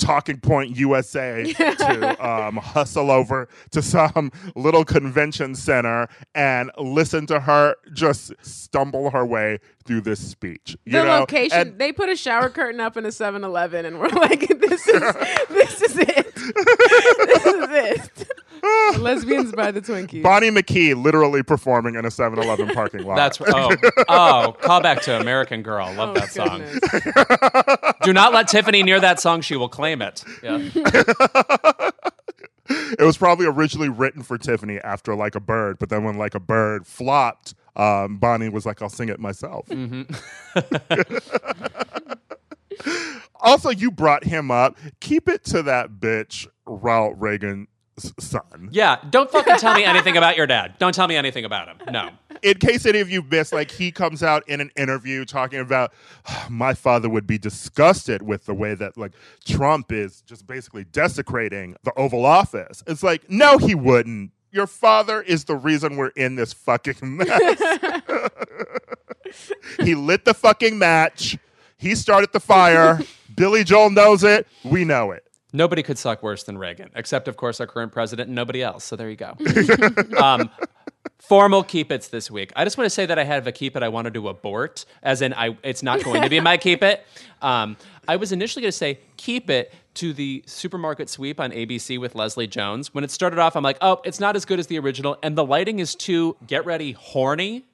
Talking 0.00 0.40
Point 0.40 0.76
USA, 0.76 1.52
to 1.52 2.26
um, 2.26 2.56
hustle 2.56 3.10
over 3.10 3.48
to 3.70 3.82
some 3.82 4.32
little 4.56 4.84
convention 4.84 5.54
center 5.54 6.08
and 6.34 6.70
listen 6.78 7.26
to 7.26 7.40
her 7.40 7.76
just 7.92 8.32
stumble 8.42 9.10
her 9.10 9.24
way 9.24 9.58
through 9.84 10.00
this 10.00 10.20
speech. 10.20 10.76
You 10.84 10.92
the 10.92 11.04
know? 11.04 11.20
location 11.20 11.58
And- 11.58 11.78
they 11.78 11.92
put 11.92 12.08
a 12.08 12.16
shower 12.16 12.48
curtain 12.48 12.80
up 12.80 12.96
in 12.96 13.04
a 13.04 13.08
7-Eleven 13.08 13.84
and 13.86 14.00
we're 14.00 14.08
like 14.08 14.40
this 14.60 14.86
is 14.88 15.00
this 15.48 15.82
is 15.82 15.96
it 15.98 16.34
this 16.34 17.46
is 17.46 17.70
it 17.70 18.28
lesbians 18.98 19.52
by 19.52 19.70
the 19.70 19.80
twinkies 19.80 20.22
Bonnie 20.22 20.50
McKee 20.50 21.00
literally 21.00 21.42
performing 21.42 21.94
in 21.94 22.04
a 22.04 22.08
7-Eleven 22.08 22.68
parking 22.74 23.04
lot. 23.04 23.16
That's 23.16 23.40
oh 23.40 23.74
oh 24.08 24.56
call 24.60 24.80
back 24.80 25.02
to 25.02 25.18
American 25.20 25.62
Girl. 25.62 25.92
Love 25.94 26.10
Oh, 26.10 26.14
that 26.20 26.30
song. 26.30 26.58
goodness. 26.60 27.94
Do 28.02 28.12
not 28.12 28.32
let 28.32 28.48
Tiffany 28.48 28.82
near 28.82 29.00
that 29.00 29.20
song. 29.20 29.40
She 29.40 29.56
will 29.56 29.68
claim 29.68 30.02
it. 30.02 30.24
Yeah. 30.42 30.58
it 32.68 33.00
was 33.04 33.16
probably 33.16 33.46
originally 33.46 33.88
written 33.88 34.22
for 34.22 34.38
Tiffany 34.38 34.78
after 34.80 35.14
Like 35.14 35.34
a 35.34 35.40
Bird, 35.40 35.78
but 35.78 35.88
then 35.88 36.04
when 36.04 36.16
Like 36.18 36.34
a 36.34 36.40
Bird 36.40 36.86
flopped, 36.86 37.54
um, 37.76 38.18
Bonnie 38.18 38.48
was 38.48 38.66
like, 38.66 38.82
I'll 38.82 38.88
sing 38.88 39.08
it 39.08 39.20
myself. 39.20 39.66
also, 43.40 43.70
you 43.70 43.90
brought 43.90 44.24
him 44.24 44.50
up. 44.50 44.76
Keep 45.00 45.28
it 45.28 45.44
to 45.44 45.62
that 45.62 45.92
bitch, 46.00 46.46
Ronald 46.66 47.20
Reagan's 47.20 47.68
son. 48.18 48.68
Yeah. 48.70 48.98
Don't 49.10 49.30
fucking 49.30 49.56
tell 49.56 49.74
me 49.74 49.84
anything 49.94 50.16
about 50.16 50.36
your 50.36 50.46
dad. 50.46 50.74
Don't 50.78 50.94
tell 50.94 51.08
me 51.08 51.16
anything 51.16 51.44
about 51.44 51.68
him. 51.68 51.78
No. 51.92 52.10
In 52.42 52.54
case 52.54 52.86
any 52.86 53.00
of 53.00 53.10
you 53.10 53.22
missed, 53.22 53.52
like 53.52 53.70
he 53.70 53.92
comes 53.92 54.22
out 54.22 54.48
in 54.48 54.60
an 54.60 54.70
interview 54.76 55.24
talking 55.24 55.60
about 55.60 55.92
oh, 56.28 56.46
my 56.48 56.74
father 56.74 57.08
would 57.08 57.26
be 57.26 57.38
disgusted 57.38 58.22
with 58.22 58.46
the 58.46 58.54
way 58.54 58.74
that 58.74 58.96
like 58.96 59.12
Trump 59.44 59.92
is 59.92 60.22
just 60.22 60.46
basically 60.46 60.84
desecrating 60.84 61.76
the 61.84 61.92
Oval 61.98 62.24
Office. 62.24 62.82
It's 62.86 63.02
like, 63.02 63.28
no, 63.30 63.58
he 63.58 63.74
wouldn't. 63.74 64.32
Your 64.52 64.66
father 64.66 65.22
is 65.22 65.44
the 65.44 65.54
reason 65.54 65.96
we're 65.96 66.08
in 66.08 66.34
this 66.34 66.52
fucking 66.52 66.96
mess. 67.02 67.60
he 69.80 69.94
lit 69.94 70.24
the 70.24 70.34
fucking 70.34 70.78
match. 70.78 71.38
He 71.76 71.94
started 71.94 72.32
the 72.32 72.40
fire. 72.40 73.00
Billy 73.36 73.64
Joel 73.64 73.90
knows 73.90 74.24
it. 74.24 74.46
We 74.64 74.84
know 74.84 75.12
it. 75.12 75.24
Nobody 75.52 75.82
could 75.82 75.98
suck 75.98 76.22
worse 76.22 76.44
than 76.44 76.58
Reagan, 76.58 76.90
except 76.94 77.28
of 77.28 77.36
course 77.36 77.60
our 77.60 77.66
current 77.66 77.92
president 77.92 78.28
and 78.28 78.36
nobody 78.36 78.62
else. 78.62 78.84
So 78.84 78.96
there 78.96 79.10
you 79.10 79.16
go. 79.16 79.36
um, 80.22 80.50
formal 81.18 81.62
keep 81.62 81.92
its 81.92 82.08
this 82.08 82.30
week. 82.30 82.52
I 82.56 82.64
just 82.64 82.76
want 82.78 82.86
to 82.86 82.90
say 82.90 83.06
that 83.06 83.18
I 83.18 83.24
have 83.24 83.46
a 83.46 83.52
keep 83.52 83.76
it 83.76 83.82
I 83.82 83.88
wanted 83.88 84.14
to 84.14 84.28
abort, 84.28 84.84
as 85.02 85.22
in 85.22 85.32
I 85.34 85.56
it's 85.62 85.82
not 85.82 86.02
going 86.02 86.22
to 86.22 86.28
be 86.30 86.40
my 86.40 86.56
keep 86.56 86.82
it. 86.82 87.04
Um, 87.42 87.76
I 88.08 88.16
was 88.16 88.32
initially 88.32 88.62
going 88.62 88.72
to 88.72 88.76
say 88.76 88.98
keep 89.16 89.50
it 89.50 89.72
to 89.94 90.12
the 90.12 90.42
supermarket 90.46 91.08
sweep 91.08 91.40
on 91.40 91.50
ABC 91.50 91.98
with 91.98 92.14
Leslie 92.14 92.46
Jones. 92.46 92.94
When 92.94 93.04
it 93.04 93.10
started 93.10 93.38
off, 93.38 93.56
I'm 93.56 93.62
like, 93.62 93.78
oh, 93.80 94.00
it's 94.04 94.20
not 94.20 94.36
as 94.36 94.44
good 94.44 94.58
as 94.58 94.66
the 94.66 94.78
original, 94.78 95.18
and 95.22 95.36
the 95.36 95.44
lighting 95.44 95.78
is 95.78 95.94
too 95.94 96.36
get 96.46 96.64
ready 96.64 96.92
horny. 96.92 97.64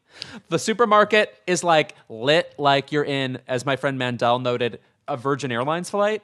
The 0.48 0.58
supermarket 0.58 1.34
is 1.46 1.62
like 1.62 1.94
lit 2.08 2.54
like 2.58 2.90
you're 2.92 3.04
in, 3.04 3.38
as 3.46 3.66
my 3.66 3.76
friend 3.76 3.98
Mandel 3.98 4.38
noted, 4.38 4.80
a 5.08 5.16
Virgin 5.16 5.52
Airlines 5.52 5.90
flight. 5.90 6.22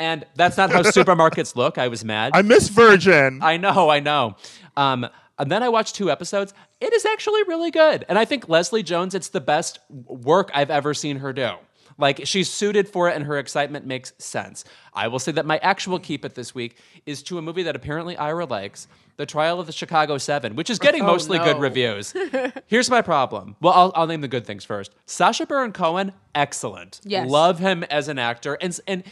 And 0.00 0.24
that's 0.34 0.56
not 0.56 0.72
how 0.72 0.80
supermarkets 0.82 1.54
look. 1.54 1.78
I 1.78 1.88
was 1.88 2.04
mad. 2.04 2.32
I 2.34 2.42
miss 2.42 2.68
Virgin. 2.68 3.40
I 3.42 3.58
know, 3.58 3.90
I 3.90 4.00
know. 4.00 4.34
Um, 4.76 5.06
and 5.38 5.52
then 5.52 5.62
I 5.62 5.68
watched 5.68 5.94
two 5.94 6.10
episodes. 6.10 6.52
It 6.80 6.92
is 6.92 7.04
actually 7.04 7.42
really 7.44 7.70
good. 7.70 8.04
And 8.08 8.18
I 8.18 8.24
think 8.24 8.48
Leslie 8.48 8.82
Jones, 8.82 9.14
it's 9.14 9.28
the 9.28 9.40
best 9.40 9.78
work 9.88 10.50
I've 10.54 10.70
ever 10.70 10.94
seen 10.94 11.18
her 11.18 11.32
do. 11.32 11.50
Like 11.98 12.22
she's 12.24 12.50
suited 12.50 12.88
for 12.88 13.10
it 13.10 13.16
and 13.16 13.26
her 13.26 13.38
excitement 13.38 13.84
makes 13.86 14.14
sense. 14.16 14.64
I 14.94 15.08
will 15.08 15.18
say 15.18 15.32
that 15.32 15.44
my 15.44 15.58
actual 15.58 15.98
keep 15.98 16.24
it 16.24 16.34
this 16.34 16.54
week 16.54 16.78
is 17.04 17.22
to 17.24 17.36
a 17.36 17.42
movie 17.42 17.62
that 17.64 17.76
apparently 17.76 18.16
Ira 18.16 18.46
likes, 18.46 18.88
The 19.18 19.26
Trial 19.26 19.60
of 19.60 19.66
the 19.66 19.72
Chicago 19.72 20.16
Seven, 20.16 20.56
which 20.56 20.70
is 20.70 20.78
getting 20.78 21.02
Oh, 21.02 21.06
mostly 21.08 21.38
good 21.38 21.58
reviews. 21.58 22.14
Here's 22.68 22.88
my 22.88 23.02
problem. 23.02 23.54
Well, 23.60 23.74
I'll, 23.74 23.92
I'll 23.94 24.06
name 24.06 24.22
the 24.22 24.28
good 24.28 24.46
things 24.46 24.64
first. 24.64 24.94
Sacha 25.04 25.44
Baron 25.44 25.72
Cohen, 25.72 26.12
excellent. 26.34 27.02
Yes. 27.04 27.28
Love 27.28 27.58
him 27.58 27.84
as 27.84 28.08
an 28.08 28.18
actor. 28.18 28.54
And, 28.62 28.78
and 28.86 29.04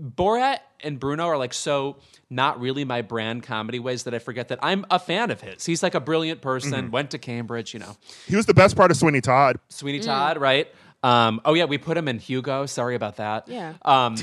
Borat 0.00 0.58
and 0.80 1.00
Bruno 1.00 1.26
are 1.26 1.38
like 1.38 1.54
so 1.54 1.96
not 2.28 2.60
really 2.60 2.84
my 2.84 3.02
brand 3.02 3.42
comedy 3.42 3.78
ways 3.78 4.04
that 4.04 4.14
I 4.14 4.18
forget 4.18 4.48
that 4.48 4.58
I'm 4.62 4.84
a 4.90 4.98
fan 4.98 5.30
of 5.30 5.40
his. 5.40 5.64
He's 5.64 5.82
like 5.82 5.94
a 5.94 6.00
brilliant 6.00 6.40
person, 6.40 6.90
went 6.90 7.12
to 7.12 7.18
Cambridge, 7.18 7.72
you 7.72 7.80
know. 7.80 7.96
He 8.26 8.36
was 8.36 8.46
the 8.46 8.54
best 8.54 8.76
part 8.76 8.90
of 8.90 8.96
Sweeney 8.96 9.20
Todd. 9.20 9.58
Sweeney 9.68 10.00
Todd, 10.00 10.38
right? 10.38 10.68
Um, 11.02 11.40
oh 11.44 11.54
yeah, 11.54 11.64
we 11.64 11.78
put 11.78 11.96
him 11.96 12.08
in 12.08 12.18
Hugo. 12.18 12.66
Sorry 12.66 12.94
about 12.94 13.16
that. 13.16 13.48
Yeah. 13.48 13.74
Um, 13.82 14.16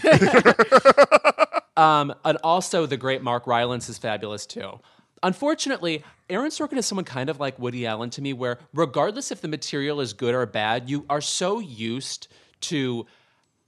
um, 1.78 2.14
and 2.26 2.38
also 2.44 2.86
the 2.86 2.98
great 2.98 3.22
Mark 3.22 3.48
Rylance 3.48 3.90
is 3.90 3.98
fabulous 3.98 4.46
too. 4.46 4.80
Unfortunately, 5.22 6.04
Aaron 6.30 6.52
Sorkin 6.52 6.78
is 6.78 6.86
someone 6.86 7.06
kind 7.06 7.30
of 7.30 7.40
like 7.40 7.58
Woody 7.58 7.86
Allen 7.86 8.10
to 8.12 8.22
me, 8.22 8.34
where 8.34 8.60
regardless 8.74 9.32
if 9.32 9.40
the 9.40 9.48
material 9.48 10.02
is 10.02 10.12
good 10.12 10.36
or 10.36 10.46
bad, 10.46 10.90
you 10.90 11.06
are 11.10 11.22
so 11.22 11.60
used 11.60 12.28
to 12.62 13.06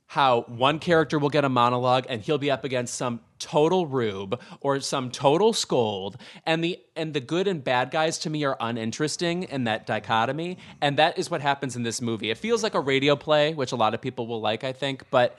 how 0.07 0.41
one 0.43 0.79
character 0.79 1.17
will 1.19 1.29
get 1.29 1.43
a 1.43 1.49
monologue 1.49 2.05
and 2.09 2.21
he'll 2.21 2.37
be 2.37 2.51
up 2.51 2.63
against 2.63 2.95
some 2.95 3.19
total 3.39 3.85
rube 3.87 4.39
or 4.61 4.79
some 4.79 5.11
total 5.11 5.51
scold. 5.51 6.17
And 6.45 6.63
the 6.63 6.79
and 6.95 7.13
the 7.13 7.19
good 7.19 7.47
and 7.47 7.63
bad 7.63 7.91
guys 7.91 8.17
to 8.19 8.29
me 8.29 8.45
are 8.45 8.55
uninteresting 8.59 9.43
in 9.43 9.65
that 9.65 9.85
dichotomy. 9.85 10.57
And 10.81 10.97
that 10.97 11.17
is 11.17 11.29
what 11.29 11.41
happens 11.41 11.75
in 11.75 11.83
this 11.83 12.01
movie. 12.01 12.29
It 12.29 12.37
feels 12.37 12.63
like 12.63 12.75
a 12.75 12.79
radio 12.79 13.15
play 13.15 13.53
which 13.53 13.71
a 13.71 13.75
lot 13.75 13.93
of 13.93 14.01
people 14.01 14.27
will 14.27 14.41
like 14.41 14.63
i 14.63 14.71
think 14.71 15.03
but 15.09 15.37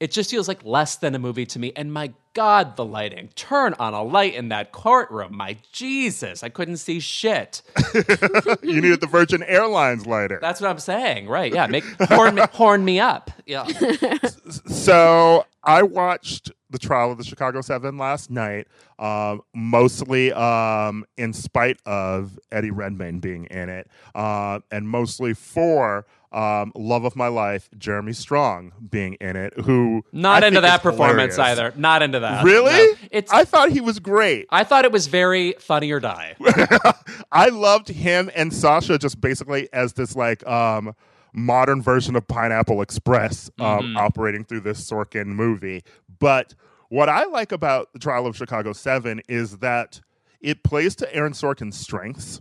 it 0.00 0.10
just 0.10 0.30
feels 0.30 0.48
like 0.48 0.64
less 0.64 0.96
than 0.96 1.14
a 1.14 1.18
movie 1.18 1.46
to 1.46 1.58
me. 1.58 1.72
And 1.76 1.92
my 1.92 2.12
god 2.32 2.76
the 2.76 2.84
lighting. 2.84 3.28
Turn 3.34 3.74
on 3.78 3.92
a 3.92 4.02
light 4.02 4.34
in 4.34 4.48
that 4.48 4.72
courtroom. 4.72 5.36
My 5.36 5.56
jesus 5.72 6.42
i 6.42 6.48
couldn't 6.48 6.78
see 6.78 7.00
shit. 7.00 7.62
You 8.62 8.80
needed 8.80 9.00
the 9.00 9.08
Virgin 9.10 9.42
Airlines 9.42 10.06
lighter. 10.06 10.38
that's 10.40 10.60
what 10.60 10.70
i'm 10.70 10.78
saying. 10.78 11.28
Right 11.28 11.52
yeah 11.52 11.66
make 11.66 11.84
horn 12.02 12.36
me, 12.36 12.42
horn 12.52 12.84
me 12.84 12.98
up. 13.00 13.30
Yeah. 13.46 13.66
So 14.66 15.44
I 15.62 15.82
watched 15.82 16.50
the 16.70 16.78
trial 16.78 17.12
of 17.12 17.18
the 17.18 17.24
Chicago 17.24 17.60
Seven 17.60 17.98
last 17.98 18.30
night, 18.30 18.66
um, 18.98 19.42
mostly 19.54 20.32
um, 20.32 21.04
in 21.16 21.32
spite 21.32 21.78
of 21.84 22.38
Eddie 22.50 22.70
Redmayne 22.70 23.20
being 23.20 23.44
in 23.46 23.68
it, 23.68 23.88
uh, 24.14 24.60
and 24.70 24.88
mostly 24.88 25.34
for 25.34 26.06
um, 26.32 26.72
love 26.76 27.04
of 27.04 27.16
my 27.16 27.28
life, 27.28 27.68
Jeremy 27.76 28.12
Strong, 28.12 28.72
being 28.90 29.14
in 29.14 29.36
it. 29.36 29.52
Who 29.60 30.04
Not 30.12 30.44
I 30.44 30.48
into 30.48 30.60
that 30.60 30.82
performance 30.82 31.36
hilarious. 31.36 31.58
either. 31.58 31.72
Not 31.76 32.02
into 32.02 32.20
that. 32.20 32.44
Really? 32.44 32.72
No. 32.72 32.94
It's. 33.10 33.32
I 33.32 33.44
thought 33.44 33.70
he 33.70 33.80
was 33.80 33.98
great. 33.98 34.46
I 34.50 34.62
thought 34.64 34.84
it 34.84 34.92
was 34.92 35.06
very 35.08 35.54
funny 35.58 35.90
or 35.90 35.98
die. 36.00 36.36
I 37.32 37.48
loved 37.48 37.88
him 37.88 38.30
and 38.34 38.52
Sacha 38.52 38.98
just 38.98 39.20
basically 39.20 39.68
as 39.72 39.94
this 39.94 40.14
like 40.16 40.46
um 40.46 40.94
modern 41.32 41.80
version 41.80 42.16
of 42.16 42.26
Pineapple 42.26 42.82
Express 42.82 43.50
um, 43.60 43.66
Mm-hmm. 43.80 43.96
operating 43.96 44.44
through 44.44 44.60
this 44.60 44.88
Sorkin 44.88 45.26
movie. 45.26 45.82
But 46.18 46.54
what 46.88 47.08
I 47.08 47.24
like 47.26 47.52
about 47.52 47.92
the 47.92 48.00
Trial 48.00 48.26
of 48.26 48.36
Chicago 48.36 48.72
7 48.72 49.20
is 49.28 49.58
that 49.58 50.00
it 50.40 50.64
plays 50.64 50.96
to 50.96 51.14
Aaron 51.14 51.32
Sorkin's 51.32 51.78
strengths. 51.78 52.40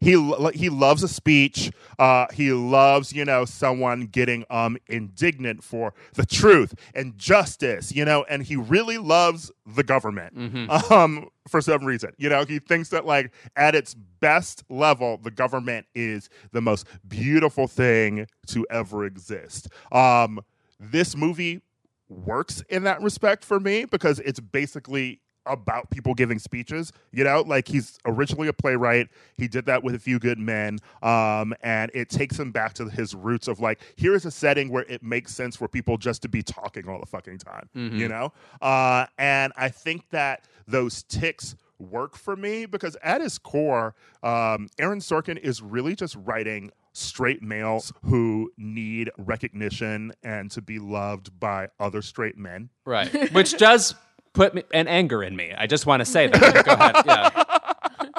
He 0.00 0.12
he 0.54 0.68
loves 0.68 1.02
a 1.02 1.08
speech. 1.08 1.72
Uh, 1.98 2.26
he 2.32 2.52
loves 2.52 3.12
you 3.12 3.24
know 3.24 3.44
someone 3.44 4.06
getting 4.06 4.44
um 4.50 4.76
indignant 4.88 5.64
for 5.64 5.94
the 6.14 6.26
truth 6.26 6.74
and 6.94 7.16
justice. 7.18 7.92
You 7.92 8.04
know, 8.04 8.24
and 8.28 8.42
he 8.42 8.56
really 8.56 8.98
loves 8.98 9.50
the 9.66 9.82
government 9.82 10.36
um 10.90 11.28
for 11.48 11.60
some 11.60 11.84
reason. 11.84 12.12
You 12.18 12.28
know, 12.28 12.44
he 12.44 12.58
thinks 12.58 12.90
that 12.90 13.06
like 13.06 13.32
at 13.56 13.74
its 13.74 13.94
best 13.94 14.64
level, 14.68 15.18
the 15.18 15.30
government 15.30 15.86
is 15.94 16.28
the 16.52 16.60
most 16.60 16.86
beautiful 17.06 17.66
thing 17.66 18.26
to 18.48 18.66
ever 18.70 19.04
exist. 19.04 19.68
Um, 19.92 20.40
this 20.78 21.16
movie 21.16 21.60
works 22.08 22.62
in 22.68 22.84
that 22.84 23.00
respect 23.02 23.44
for 23.44 23.60
me 23.60 23.84
because 23.84 24.18
it's 24.20 24.40
basically 24.40 25.20
about 25.46 25.90
people 25.90 26.14
giving 26.14 26.38
speeches 26.38 26.92
you 27.12 27.24
know? 27.24 27.42
Like 27.46 27.68
he's 27.68 27.98
originally 28.06 28.48
a 28.48 28.52
playwright. 28.52 29.08
He 29.36 29.48
did 29.48 29.66
that 29.66 29.82
with 29.82 29.94
a 29.94 29.98
few 29.98 30.18
good 30.18 30.38
men 30.38 30.78
um, 31.02 31.54
and 31.62 31.90
it 31.94 32.08
takes 32.08 32.38
him 32.38 32.52
back 32.52 32.74
to 32.74 32.88
his 32.88 33.14
roots 33.14 33.48
of 33.48 33.60
like 33.60 33.80
here 33.96 34.14
is 34.14 34.24
a 34.24 34.30
setting 34.30 34.70
where 34.70 34.84
it 34.84 35.02
makes 35.02 35.34
sense 35.34 35.56
for 35.56 35.68
people 35.68 35.96
just 35.96 36.22
to 36.22 36.28
be 36.28 36.42
talking 36.42 36.88
all 36.88 37.00
the 37.00 37.06
fucking 37.06 37.38
time 37.38 37.68
you 37.98 38.08
know? 38.08 38.32
Uh, 38.60 39.06
and 39.18 39.52
i 39.56 39.68
think 39.68 40.08
that 40.10 40.44
those 40.66 41.02
ticks 41.04 41.56
work 41.78 42.16
for 42.16 42.36
me 42.36 42.66
because 42.66 42.96
at 43.02 43.20
his 43.20 43.38
core 43.38 43.94
um, 44.22 44.68
aaron 44.78 45.00
sorkin 45.00 45.38
is 45.38 45.62
really 45.62 45.94
just 45.94 46.16
writing 46.16 46.70
straight 46.92 47.42
males 47.42 47.92
who 48.04 48.50
need 48.56 49.10
recognition 49.18 50.12
and 50.22 50.50
to 50.50 50.60
be 50.60 50.78
loved 50.78 51.38
by 51.38 51.68
other 51.78 52.02
straight 52.02 52.36
men. 52.36 52.68
Right. 52.84 53.08
Which 53.32 53.56
does 53.56 53.94
put 54.32 54.54
me, 54.54 54.62
an 54.72 54.88
anger 54.88 55.22
in 55.22 55.36
me. 55.36 55.52
I 55.56 55.66
just 55.66 55.86
want 55.86 56.00
to 56.00 56.04
say 56.04 56.28
that. 56.28 56.64
Go 56.64 56.72
ahead. 56.72 56.96
Yeah. 57.06 57.44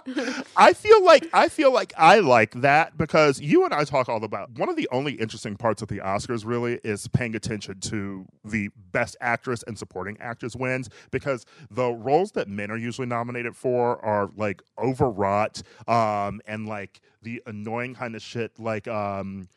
I 0.58 0.74
feel 0.74 1.04
like 1.06 1.28
I 1.34 1.48
feel 1.48 1.72
like 1.72 1.94
I 1.98 2.20
like 2.20 2.62
that 2.62 2.98
because 2.98 3.40
you 3.40 3.66
and 3.66 3.74
I 3.74 3.84
talk 3.84 4.10
all 4.10 4.24
about 4.24 4.52
one 4.58 4.70
of 4.70 4.76
the 4.76 4.88
only 4.92 5.14
interesting 5.14 5.56
parts 5.56 5.82
of 5.82 5.88
the 5.88 6.00
Oscars 6.00 6.46
really 6.46 6.80
is 6.84 7.08
paying 7.08 7.36
attention 7.36 7.80
to 7.82 8.26
the 8.44 8.70
best 8.92 9.16
actress 9.22 9.64
and 9.68 9.78
supporting 9.78 10.18
actress 10.20 10.56
wins 10.56 10.90
because 11.12 11.46
the 11.70 11.92
roles 11.92 12.32
that 12.32 12.48
men 12.48 12.72
are 12.72 12.78
usually 12.78 13.08
nominated 13.08 13.56
for 13.56 14.04
are 14.04 14.30
like 14.36 14.62
overwrought 14.78 15.62
um 15.88 16.42
and 16.48 16.68
like 16.68 17.02
the 17.22 17.42
annoying 17.46 17.94
kind 17.94 18.16
of 18.16 18.22
shit 18.22 18.52
like 18.60 18.88
um 18.88 19.48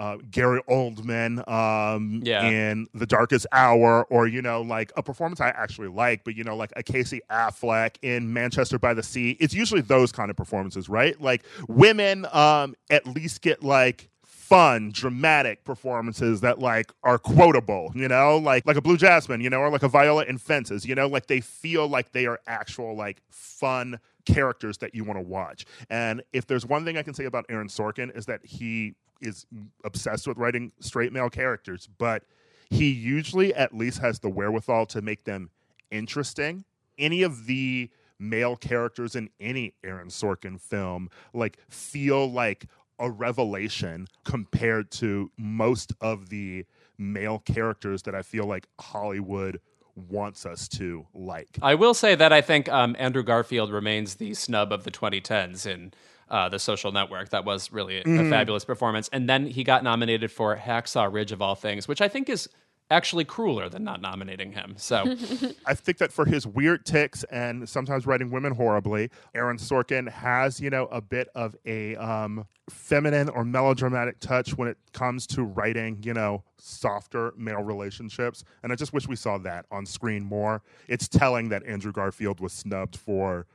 uh, 0.00 0.16
Gary 0.30 0.62
Oldman 0.68 1.46
um, 1.46 2.22
Yeah. 2.24 2.48
in 2.48 2.88
The 2.94 3.06
Darkest 3.06 3.46
Hour, 3.52 4.04
or, 4.04 4.26
you 4.26 4.40
know, 4.40 4.62
like 4.62 4.90
a 4.96 5.02
performance 5.02 5.40
I 5.40 5.50
actually 5.50 5.88
like, 5.88 6.24
but, 6.24 6.34
you 6.34 6.42
know, 6.42 6.56
like 6.56 6.72
a 6.74 6.82
Casey 6.82 7.20
Affleck 7.30 7.96
in 8.00 8.32
Manchester 8.32 8.78
by 8.78 8.94
the 8.94 9.02
Sea. 9.02 9.36
It's 9.38 9.52
usually 9.52 9.82
those 9.82 10.10
kind 10.10 10.30
of 10.30 10.36
performances, 10.36 10.88
right? 10.88 11.20
Like 11.20 11.44
women 11.68 12.26
um, 12.32 12.74
at 12.88 13.06
least 13.06 13.42
get 13.42 13.62
like 13.62 14.08
fun, 14.24 14.90
dramatic 14.92 15.64
performances 15.64 16.40
that 16.40 16.58
like 16.58 16.90
are 17.04 17.18
quotable, 17.18 17.92
you 17.94 18.08
know, 18.08 18.38
like 18.38 18.66
like 18.66 18.76
a 18.76 18.80
Blue 18.80 18.96
Jasmine, 18.96 19.40
you 19.42 19.50
know, 19.50 19.58
or 19.60 19.70
like 19.70 19.82
a 19.84 19.88
Viola 19.88 20.24
in 20.24 20.38
Fences, 20.38 20.84
you 20.84 20.94
know, 20.94 21.06
like 21.06 21.26
they 21.26 21.40
feel 21.40 21.86
like 21.86 22.10
they 22.12 22.26
are 22.26 22.40
actual 22.48 22.96
like 22.96 23.22
fun 23.28 24.00
characters 24.24 24.78
that 24.78 24.94
you 24.94 25.04
want 25.04 25.18
to 25.18 25.24
watch. 25.24 25.66
And 25.88 26.22
if 26.32 26.46
there's 26.46 26.66
one 26.66 26.84
thing 26.84 26.96
I 26.96 27.02
can 27.02 27.14
say 27.14 27.26
about 27.26 27.44
Aaron 27.48 27.68
Sorkin 27.68 28.16
is 28.16 28.26
that 28.26 28.40
he 28.44 28.94
is 29.20 29.46
obsessed 29.84 30.26
with 30.26 30.36
writing 30.36 30.72
straight 30.80 31.12
male 31.12 31.30
characters, 31.30 31.88
but 31.98 32.24
he 32.68 32.90
usually 32.90 33.54
at 33.54 33.74
least 33.74 33.98
has 33.98 34.20
the 34.20 34.28
wherewithal 34.28 34.86
to 34.86 35.02
make 35.02 35.24
them 35.24 35.50
interesting. 35.90 36.64
Any 36.98 37.22
of 37.22 37.46
the 37.46 37.90
male 38.18 38.56
characters 38.56 39.16
in 39.16 39.30
any 39.40 39.74
Aaron 39.82 40.08
Sorkin 40.08 40.60
film 40.60 41.08
like 41.32 41.58
feel 41.70 42.30
like 42.30 42.66
a 42.98 43.10
revelation 43.10 44.06
compared 44.24 44.90
to 44.90 45.30
most 45.38 45.94
of 46.02 46.28
the 46.28 46.66
male 46.98 47.38
characters 47.38 48.02
that 48.02 48.14
I 48.14 48.20
feel 48.20 48.44
like 48.44 48.68
Hollywood 48.78 49.60
wants 49.96 50.46
us 50.46 50.68
to 50.68 51.06
like. 51.14 51.58
I 51.62 51.74
will 51.74 51.94
say 51.94 52.14
that 52.14 52.32
I 52.32 52.42
think 52.42 52.68
um, 52.68 52.94
Andrew 52.98 53.22
Garfield 53.22 53.72
remains 53.72 54.16
the 54.16 54.34
snub 54.34 54.72
of 54.72 54.84
the 54.84 54.90
2010s 54.90 55.66
in 55.66 55.92
uh, 56.30 56.48
the 56.48 56.58
Social 56.58 56.92
Network. 56.92 57.30
That 57.30 57.44
was 57.44 57.72
really 57.72 57.98
a, 57.98 58.04
Mm-hmm. 58.04 58.26
a 58.26 58.30
fabulous 58.30 58.64
performance. 58.64 59.08
And 59.12 59.28
then 59.28 59.46
he 59.46 59.64
got 59.64 59.82
nominated 59.84 60.30
for 60.30 60.56
Hacksaw 60.56 61.12
Ridge 61.12 61.32
of 61.32 61.42
all 61.42 61.54
things, 61.54 61.86
which 61.88 62.00
I 62.00 62.08
think 62.08 62.28
is 62.28 62.48
actually 62.92 63.24
crueler 63.24 63.68
than 63.68 63.84
not 63.84 64.00
nominating 64.00 64.50
him. 64.50 64.74
So 64.76 65.04
I 65.66 65.74
think 65.74 65.98
that 65.98 66.10
for 66.12 66.24
his 66.24 66.44
weird 66.46 66.84
ticks 66.84 67.22
and 67.24 67.68
sometimes 67.68 68.04
writing 68.04 68.30
women 68.32 68.52
horribly, 68.52 69.10
Aaron 69.32 69.58
Sorkin 69.58 70.08
has, 70.10 70.60
you 70.60 70.70
know, 70.70 70.86
a 70.86 71.00
bit 71.00 71.28
of 71.36 71.54
a 71.64 71.94
um, 71.96 72.46
feminine 72.68 73.28
or 73.28 73.44
melodramatic 73.44 74.18
touch 74.18 74.56
when 74.56 74.66
it 74.66 74.76
comes 74.92 75.26
to 75.28 75.44
writing, 75.44 76.00
you 76.02 76.14
know, 76.14 76.42
softer 76.58 77.32
male 77.36 77.62
relationships. 77.62 78.42
And 78.64 78.72
I 78.72 78.74
just 78.74 78.92
wish 78.92 79.06
we 79.06 79.14
saw 79.16 79.38
that 79.38 79.66
on 79.70 79.86
screen 79.86 80.24
more. 80.24 80.62
It's 80.88 81.06
telling 81.06 81.48
that 81.50 81.64
Andrew 81.66 81.92
Garfield 81.92 82.40
was 82.40 82.52
snubbed 82.52 82.96
for 82.96 83.46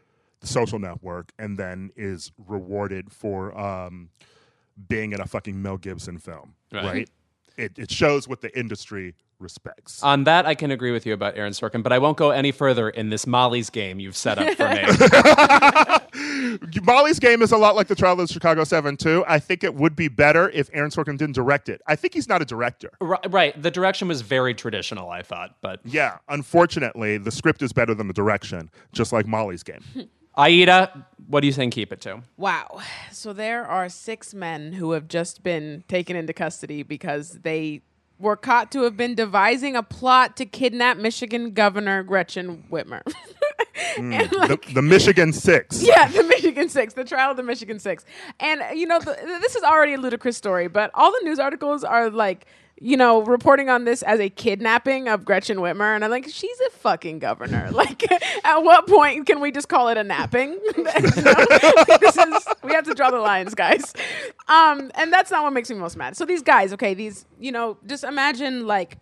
the 0.41 0.47
social 0.47 0.79
network 0.79 1.31
and 1.39 1.57
then 1.57 1.91
is 1.95 2.31
rewarded 2.47 3.11
for 3.11 3.57
um, 3.57 4.09
being 4.87 5.13
in 5.13 5.21
a 5.21 5.25
fucking 5.25 5.61
Mel 5.61 5.77
Gibson 5.77 6.17
film, 6.19 6.55
Right. 6.71 6.83
right? 6.85 7.09
It, 7.57 7.79
it 7.79 7.89
shows 7.91 8.27
what 8.27 8.41
the 8.41 8.57
industry 8.57 9.15
respects. 9.39 10.01
on 10.03 10.25
that, 10.25 10.45
I 10.45 10.55
can 10.55 10.71
agree 10.71 10.91
with 10.91 11.05
you 11.05 11.13
about 11.13 11.37
Aaron 11.37 11.53
Sorkin, 11.53 11.81
but 11.83 11.91
I 11.93 11.99
won't 11.99 12.17
go 12.17 12.31
any 12.31 12.51
further 12.51 12.89
in 12.89 13.09
this 13.09 13.25
Molly's 13.27 13.69
game 13.69 13.99
you've 13.99 14.15
set 14.17 14.37
up 14.37 14.55
for 14.55 14.67
me. 14.69 14.83
Molly's 16.83 17.19
game 17.19 17.41
is 17.41 17.51
a 17.51 17.57
lot 17.57 17.75
like 17.75 17.87
the 17.87 17.95
trial 17.95 18.19
of 18.19 18.29
Chicago 18.29 18.63
7 18.63 18.97
too. 18.97 19.23
I 19.27 19.39
think 19.39 19.63
it 19.63 19.73
would 19.75 19.95
be 19.95 20.07
better 20.07 20.49
if 20.49 20.69
Aaron 20.73 20.89
Sorkin 20.91 21.17
didn't 21.17 21.35
direct 21.35 21.69
it. 21.69 21.81
I 21.87 21.95
think 21.95 22.13
he's 22.13 22.27
not 22.29 22.41
a 22.41 22.45
director. 22.45 22.91
Ri- 23.01 23.17
right. 23.29 23.61
The 23.61 23.71
direction 23.71 24.07
was 24.07 24.21
very 24.21 24.53
traditional, 24.53 25.09
I 25.09 25.21
thought, 25.21 25.55
but 25.61 25.79
Yeah, 25.85 26.17
unfortunately, 26.29 27.17
the 27.17 27.31
script 27.31 27.61
is 27.61 27.73
better 27.73 27.93
than 27.93 28.07
the 28.07 28.13
direction, 28.13 28.69
just 28.93 29.11
like 29.13 29.27
Molly's 29.27 29.63
game. 29.63 29.81
Aida, 30.37 31.07
what 31.27 31.41
do 31.41 31.47
you 31.47 31.53
think 31.53 31.73
keep 31.73 31.91
it 31.91 32.01
to? 32.01 32.21
Wow. 32.37 32.81
So 33.11 33.33
there 33.33 33.65
are 33.65 33.89
six 33.89 34.33
men 34.33 34.73
who 34.73 34.91
have 34.91 35.07
just 35.07 35.43
been 35.43 35.83
taken 35.87 36.15
into 36.15 36.33
custody 36.33 36.83
because 36.83 37.39
they 37.43 37.81
were 38.19 38.35
caught 38.35 38.71
to 38.71 38.83
have 38.83 38.95
been 38.95 39.15
devising 39.15 39.75
a 39.75 39.83
plot 39.83 40.37
to 40.37 40.45
kidnap 40.45 40.97
Michigan 40.97 41.51
Governor 41.51 42.03
Gretchen 42.03 42.65
Whitmer. 42.71 43.01
Hmm, 43.97 44.13
and, 44.13 44.29
the, 44.29 44.37
like, 44.37 44.73
the 44.73 44.81
Michigan 44.81 45.31
Six. 45.33 45.81
yeah, 45.83 46.07
the 46.07 46.23
Michigan 46.23 46.69
Six, 46.69 46.93
the 46.93 47.03
trial 47.03 47.31
of 47.31 47.37
the 47.37 47.43
Michigan 47.43 47.79
Six. 47.79 48.05
And, 48.39 48.61
you 48.77 48.85
know, 48.85 48.99
the, 48.99 49.13
this 49.41 49.55
is 49.55 49.63
already 49.63 49.93
a 49.93 49.97
ludicrous 49.97 50.37
story, 50.37 50.67
but 50.67 50.91
all 50.93 51.11
the 51.11 51.21
news 51.23 51.39
articles 51.39 51.83
are 51.83 52.09
like, 52.09 52.45
you 52.79 52.97
know, 52.97 53.21
reporting 53.23 53.69
on 53.69 53.85
this 53.85 54.03
as 54.03 54.19
a 54.19 54.29
kidnapping 54.29 55.07
of 55.07 55.23
Gretchen 55.23 55.57
Whitmer. 55.57 55.95
And 55.95 56.03
I'm 56.03 56.11
like, 56.11 56.27
she's 56.29 56.59
a 56.67 56.69
fucking 56.71 57.19
governor. 57.19 57.69
Like, 57.75 58.09
at 58.45 58.59
what 58.59 58.87
point 58.87 59.25
can 59.25 59.41
we 59.41 59.51
just 59.51 59.67
call 59.67 59.89
it 59.89 59.97
a 59.97 60.03
napping? 60.03 60.57
This 60.75 62.17
is, 62.17 62.47
we 62.63 62.73
have 62.73 62.85
to 62.85 62.93
draw 62.93 63.11
the 63.11 63.19
lines, 63.19 63.53
guys. 63.53 63.93
Um, 64.47 64.91
and 64.95 65.11
that's 65.11 65.29
not 65.29 65.43
what 65.43 65.51
makes 65.51 65.69
me 65.69 65.75
most 65.75 65.97
mad. 65.97 66.15
So 66.15 66.25
these 66.25 66.41
guys, 66.41 66.71
okay, 66.73 66.93
these, 66.93 67.25
you 67.39 67.51
know, 67.51 67.77
just 67.85 68.03
imagine 68.03 68.65
like 68.65 68.97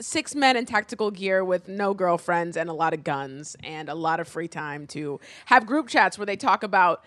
six 0.00 0.34
men 0.34 0.56
in 0.56 0.66
tactical 0.66 1.10
gear 1.10 1.44
with 1.44 1.68
no 1.68 1.94
girlfriends 1.94 2.56
and 2.56 2.70
a 2.70 2.72
lot 2.72 2.94
of 2.94 3.04
guns 3.04 3.56
and 3.62 3.88
a 3.88 3.94
lot 3.94 4.20
of 4.20 4.28
free 4.28 4.48
time 4.48 4.86
to 4.88 5.20
have 5.46 5.66
group 5.66 5.88
chats 5.88 6.16
where 6.18 6.26
they 6.26 6.36
talk 6.36 6.62
about 6.62 7.04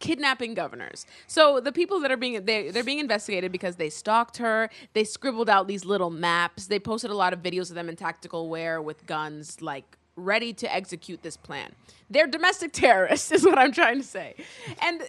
kidnapping 0.00 0.54
governors. 0.54 1.06
So 1.26 1.60
the 1.60 1.72
people 1.72 2.00
that 2.00 2.10
are 2.10 2.16
being 2.16 2.44
they 2.44 2.70
they're 2.70 2.84
being 2.84 2.98
investigated 2.98 3.52
because 3.52 3.76
they 3.76 3.90
stalked 3.90 4.38
her. 4.38 4.70
They 4.94 5.04
scribbled 5.04 5.48
out 5.48 5.68
these 5.68 5.84
little 5.84 6.10
maps. 6.10 6.66
They 6.66 6.80
posted 6.80 7.10
a 7.10 7.16
lot 7.16 7.32
of 7.32 7.40
videos 7.40 7.70
of 7.70 7.76
them 7.76 7.88
in 7.88 7.96
tactical 7.96 8.48
wear 8.48 8.82
with 8.82 9.06
guns 9.06 9.62
like 9.62 9.96
ready 10.16 10.52
to 10.52 10.74
execute 10.74 11.22
this 11.22 11.36
plan. 11.36 11.72
They're 12.08 12.26
domestic 12.26 12.72
terrorists 12.74 13.30
is 13.32 13.44
what 13.44 13.58
I'm 13.58 13.72
trying 13.72 14.00
to 14.00 14.06
say. 14.06 14.34
And 14.82 15.02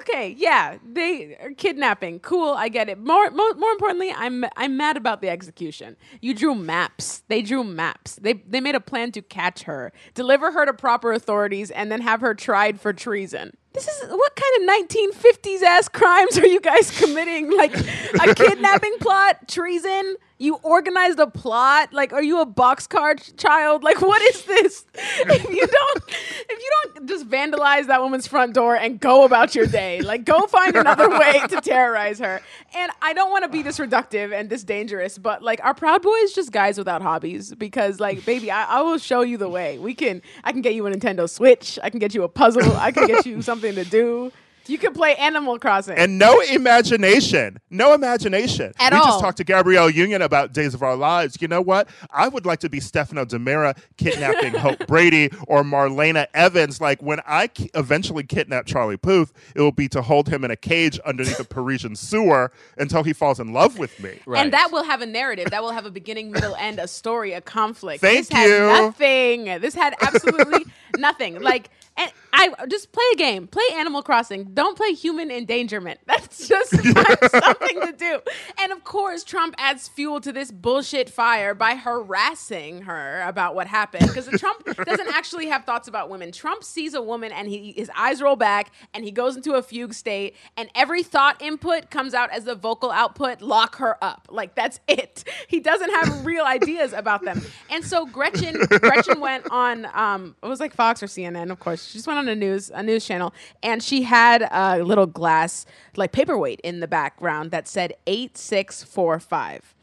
okay, 0.00 0.34
yeah, 0.36 0.78
they 0.84 1.36
are 1.40 1.50
kidnapping. 1.50 2.20
Cool, 2.20 2.50
I 2.50 2.68
get 2.68 2.88
it. 2.88 2.98
More, 2.98 3.30
more, 3.30 3.54
more 3.54 3.70
importantly, 3.70 4.12
I'm 4.16 4.44
I'm 4.56 4.76
mad 4.76 4.96
about 4.96 5.20
the 5.20 5.28
execution. 5.28 5.96
You 6.20 6.34
drew 6.34 6.54
maps. 6.54 7.22
They 7.28 7.42
drew 7.42 7.64
maps. 7.64 8.16
They 8.16 8.34
they 8.34 8.60
made 8.60 8.74
a 8.74 8.80
plan 8.80 9.12
to 9.12 9.22
catch 9.22 9.64
her, 9.64 9.92
deliver 10.14 10.52
her 10.52 10.66
to 10.66 10.72
proper 10.72 11.12
authorities, 11.12 11.70
and 11.70 11.90
then 11.90 12.00
have 12.02 12.20
her 12.20 12.34
tried 12.34 12.80
for 12.80 12.92
treason. 12.92 13.56
This 13.74 13.88
is 13.88 14.10
what 14.10 14.32
kind 14.36 14.68
of 14.68 14.88
1950s 14.88 15.62
ass 15.62 15.88
crimes 15.88 16.38
are 16.38 16.46
you 16.46 16.60
guys 16.60 16.90
committing? 16.98 17.50
Like 17.56 17.74
a 17.74 18.34
kidnapping 18.34 18.96
plot, 19.00 19.48
treason. 19.48 20.16
You 20.42 20.56
organized 20.64 21.20
a 21.20 21.28
plot. 21.28 21.92
Like, 21.92 22.12
are 22.12 22.22
you 22.22 22.40
a 22.40 22.46
boxcar 22.46 23.16
ch- 23.16 23.36
child? 23.36 23.84
Like, 23.84 24.02
what 24.02 24.20
is 24.22 24.42
this? 24.42 24.84
If 25.24 25.48
you 25.48 25.66
don't, 25.66 26.02
if 26.08 26.58
you 26.58 26.70
don't 26.82 27.08
just 27.08 27.28
vandalize 27.28 27.86
that 27.86 28.02
woman's 28.02 28.26
front 28.26 28.54
door 28.54 28.74
and 28.74 28.98
go 28.98 29.24
about 29.24 29.54
your 29.54 29.66
day, 29.66 30.00
like, 30.00 30.24
go 30.24 30.48
find 30.48 30.74
another 30.74 31.08
way 31.20 31.40
to 31.48 31.60
terrorize 31.60 32.18
her. 32.18 32.40
And 32.74 32.90
I 33.00 33.12
don't 33.12 33.30
want 33.30 33.44
to 33.44 33.48
be 33.48 33.62
this 33.62 33.78
reductive 33.78 34.32
and 34.32 34.50
this 34.50 34.64
dangerous, 34.64 35.16
but 35.16 35.42
like, 35.42 35.60
our 35.62 35.74
Proud 35.74 36.02
Boys 36.02 36.32
just 36.32 36.50
guys 36.50 36.76
without 36.76 37.02
hobbies 37.02 37.54
because, 37.54 38.00
like, 38.00 38.24
baby, 38.24 38.50
I, 38.50 38.64
I 38.64 38.82
will 38.82 38.98
show 38.98 39.20
you 39.20 39.38
the 39.38 39.48
way. 39.48 39.78
We 39.78 39.94
can. 39.94 40.22
I 40.42 40.50
can 40.50 40.60
get 40.60 40.74
you 40.74 40.84
a 40.86 40.90
Nintendo 40.90 41.30
Switch. 41.30 41.78
I 41.84 41.88
can 41.88 42.00
get 42.00 42.14
you 42.14 42.24
a 42.24 42.28
puzzle. 42.28 42.76
I 42.76 42.90
can 42.90 43.06
get 43.06 43.24
you 43.26 43.42
something 43.42 43.76
to 43.76 43.84
do. 43.84 44.32
You 44.66 44.78
can 44.78 44.92
play 44.92 45.14
Animal 45.16 45.58
Crossing. 45.58 45.96
and 45.98 46.18
no 46.18 46.40
imagination, 46.40 47.58
no 47.70 47.94
imagination. 47.94 48.72
At 48.78 48.92
we 48.92 48.98
all. 48.98 49.04
just 49.04 49.20
talked 49.20 49.36
to 49.38 49.44
Gabrielle 49.44 49.90
Union 49.90 50.22
about 50.22 50.52
Days 50.52 50.74
of 50.74 50.82
Our 50.82 50.96
Lives. 50.96 51.38
You 51.40 51.48
know 51.48 51.60
what? 51.60 51.88
I 52.10 52.28
would 52.28 52.46
like 52.46 52.60
to 52.60 52.68
be 52.70 52.80
Stefano 52.80 53.24
DiMera 53.24 53.76
kidnapping 53.96 54.54
Hope 54.60 54.86
Brady 54.86 55.30
or 55.46 55.62
Marlena 55.62 56.26
Evans. 56.34 56.80
Like 56.80 57.02
when 57.02 57.20
I 57.26 57.50
eventually 57.74 58.22
kidnap 58.24 58.66
Charlie 58.66 58.96
Puth, 58.96 59.32
it 59.54 59.60
will 59.60 59.72
be 59.72 59.88
to 59.88 60.02
hold 60.02 60.28
him 60.28 60.44
in 60.44 60.50
a 60.50 60.56
cage 60.56 60.98
underneath 61.00 61.40
a 61.40 61.44
Parisian 61.44 61.96
sewer 61.96 62.52
until 62.78 63.02
he 63.02 63.12
falls 63.12 63.40
in 63.40 63.52
love 63.52 63.78
with 63.78 63.98
me. 64.02 64.18
Right. 64.26 64.40
And 64.42 64.52
that 64.52 64.70
will 64.72 64.84
have 64.84 65.02
a 65.02 65.06
narrative. 65.06 65.50
That 65.50 65.62
will 65.62 65.72
have 65.72 65.86
a 65.86 65.90
beginning, 65.90 66.30
middle, 66.30 66.54
end, 66.56 66.78
a 66.78 66.88
story, 66.88 67.32
a 67.32 67.40
conflict. 67.40 68.00
Thank 68.00 68.28
this 68.28 68.36
had 68.36 68.48
you. 68.48 68.58
nothing. 68.66 69.44
This 69.60 69.74
had 69.74 69.94
absolutely 70.00 70.64
nothing. 70.98 71.40
Like, 71.40 71.70
and 71.96 72.10
I 72.32 72.50
just 72.68 72.92
play 72.92 73.04
a 73.12 73.16
game. 73.16 73.46
Play 73.46 73.64
Animal 73.74 74.02
Crossing. 74.02 74.44
Don't 74.54 74.76
play 74.76 74.92
human 74.92 75.30
endangerment. 75.30 76.00
That's 76.06 76.48
just 76.48 76.70
something 77.30 77.80
to 77.80 77.94
do. 77.96 78.20
And 78.58 78.72
of 78.72 78.84
course, 78.84 79.24
Trump 79.24 79.54
adds 79.58 79.88
fuel 79.88 80.20
to 80.22 80.32
this 80.32 80.50
bullshit 80.50 81.10
fire 81.10 81.54
by 81.54 81.74
harassing 81.74 82.82
her 82.82 83.22
about 83.26 83.54
what 83.54 83.66
happened. 83.66 84.06
Because 84.06 84.28
Trump 84.40 84.64
doesn't 84.64 85.08
actually 85.08 85.46
have 85.48 85.64
thoughts 85.64 85.88
about 85.88 86.08
women. 86.08 86.32
Trump 86.32 86.64
sees 86.64 86.94
a 86.94 87.02
woman 87.02 87.32
and 87.32 87.48
he 87.48 87.72
his 87.76 87.90
eyes 87.96 88.22
roll 88.22 88.36
back 88.36 88.72
and 88.94 89.04
he 89.04 89.10
goes 89.10 89.36
into 89.36 89.52
a 89.54 89.62
fugue 89.62 89.94
state, 89.94 90.36
and 90.56 90.70
every 90.74 91.02
thought 91.02 91.40
input 91.42 91.90
comes 91.90 92.14
out 92.14 92.30
as 92.30 92.44
the 92.44 92.54
vocal 92.54 92.90
output. 92.90 93.42
Lock 93.42 93.76
her 93.76 94.02
up. 94.02 94.28
Like 94.30 94.54
that's 94.54 94.80
it. 94.88 95.24
He 95.48 95.60
doesn't 95.60 95.90
have 95.90 96.24
real 96.24 96.44
ideas 96.44 96.92
about 96.92 97.24
them. 97.24 97.42
And 97.70 97.84
so 97.84 98.06
Gretchen 98.06 98.56
Gretchen 98.80 99.20
went 99.20 99.46
on 99.50 99.86
um 99.92 100.36
it 100.42 100.46
was 100.46 100.60
like 100.60 100.72
Fox 100.82 101.00
or 101.00 101.06
CNN, 101.06 101.52
of 101.52 101.60
course. 101.60 101.86
She 101.86 101.98
just 101.98 102.08
went 102.08 102.18
on 102.18 102.26
a 102.26 102.34
news 102.34 102.68
a 102.74 102.82
news 102.82 103.06
channel 103.06 103.32
and 103.62 103.80
she 103.80 104.02
had 104.02 104.42
a 104.50 104.82
little 104.82 105.06
glass 105.06 105.64
like 105.94 106.10
paperweight 106.10 106.58
in 106.64 106.80
the 106.80 106.88
background 106.88 107.52
that 107.52 107.68
said 107.68 107.94
8645. 108.08 109.76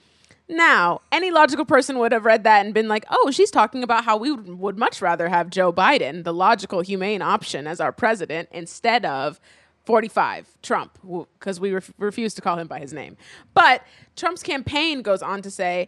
Now, 0.49 0.99
any 1.09 1.31
logical 1.31 1.63
person 1.63 1.99
would 1.99 2.11
have 2.11 2.25
read 2.25 2.43
that 2.43 2.65
and 2.65 2.73
been 2.73 2.89
like, 2.89 3.05
oh, 3.09 3.31
she's 3.31 3.49
talking 3.49 3.81
about 3.81 4.03
how 4.03 4.17
we 4.17 4.29
would, 4.31 4.59
would 4.59 4.77
much 4.77 5.01
rather 5.01 5.29
have 5.29 5.49
Joe 5.49 5.71
Biden, 5.71 6.25
the 6.25 6.33
logical, 6.33 6.81
humane 6.81 7.21
option, 7.21 7.65
as 7.65 7.79
our 7.79 7.93
president 7.93 8.49
instead 8.51 9.05
of 9.05 9.39
45, 9.85 10.57
Trump, 10.61 10.97
because 11.39 11.61
we 11.61 11.71
ref- 11.71 11.93
refuse 11.97 12.33
to 12.33 12.41
call 12.41 12.57
him 12.57 12.67
by 12.67 12.79
his 12.79 12.91
name. 12.91 13.15
But 13.53 13.83
Trump's 14.17 14.43
campaign 14.43 15.01
goes 15.01 15.21
on 15.21 15.41
to 15.43 15.51
say, 15.51 15.87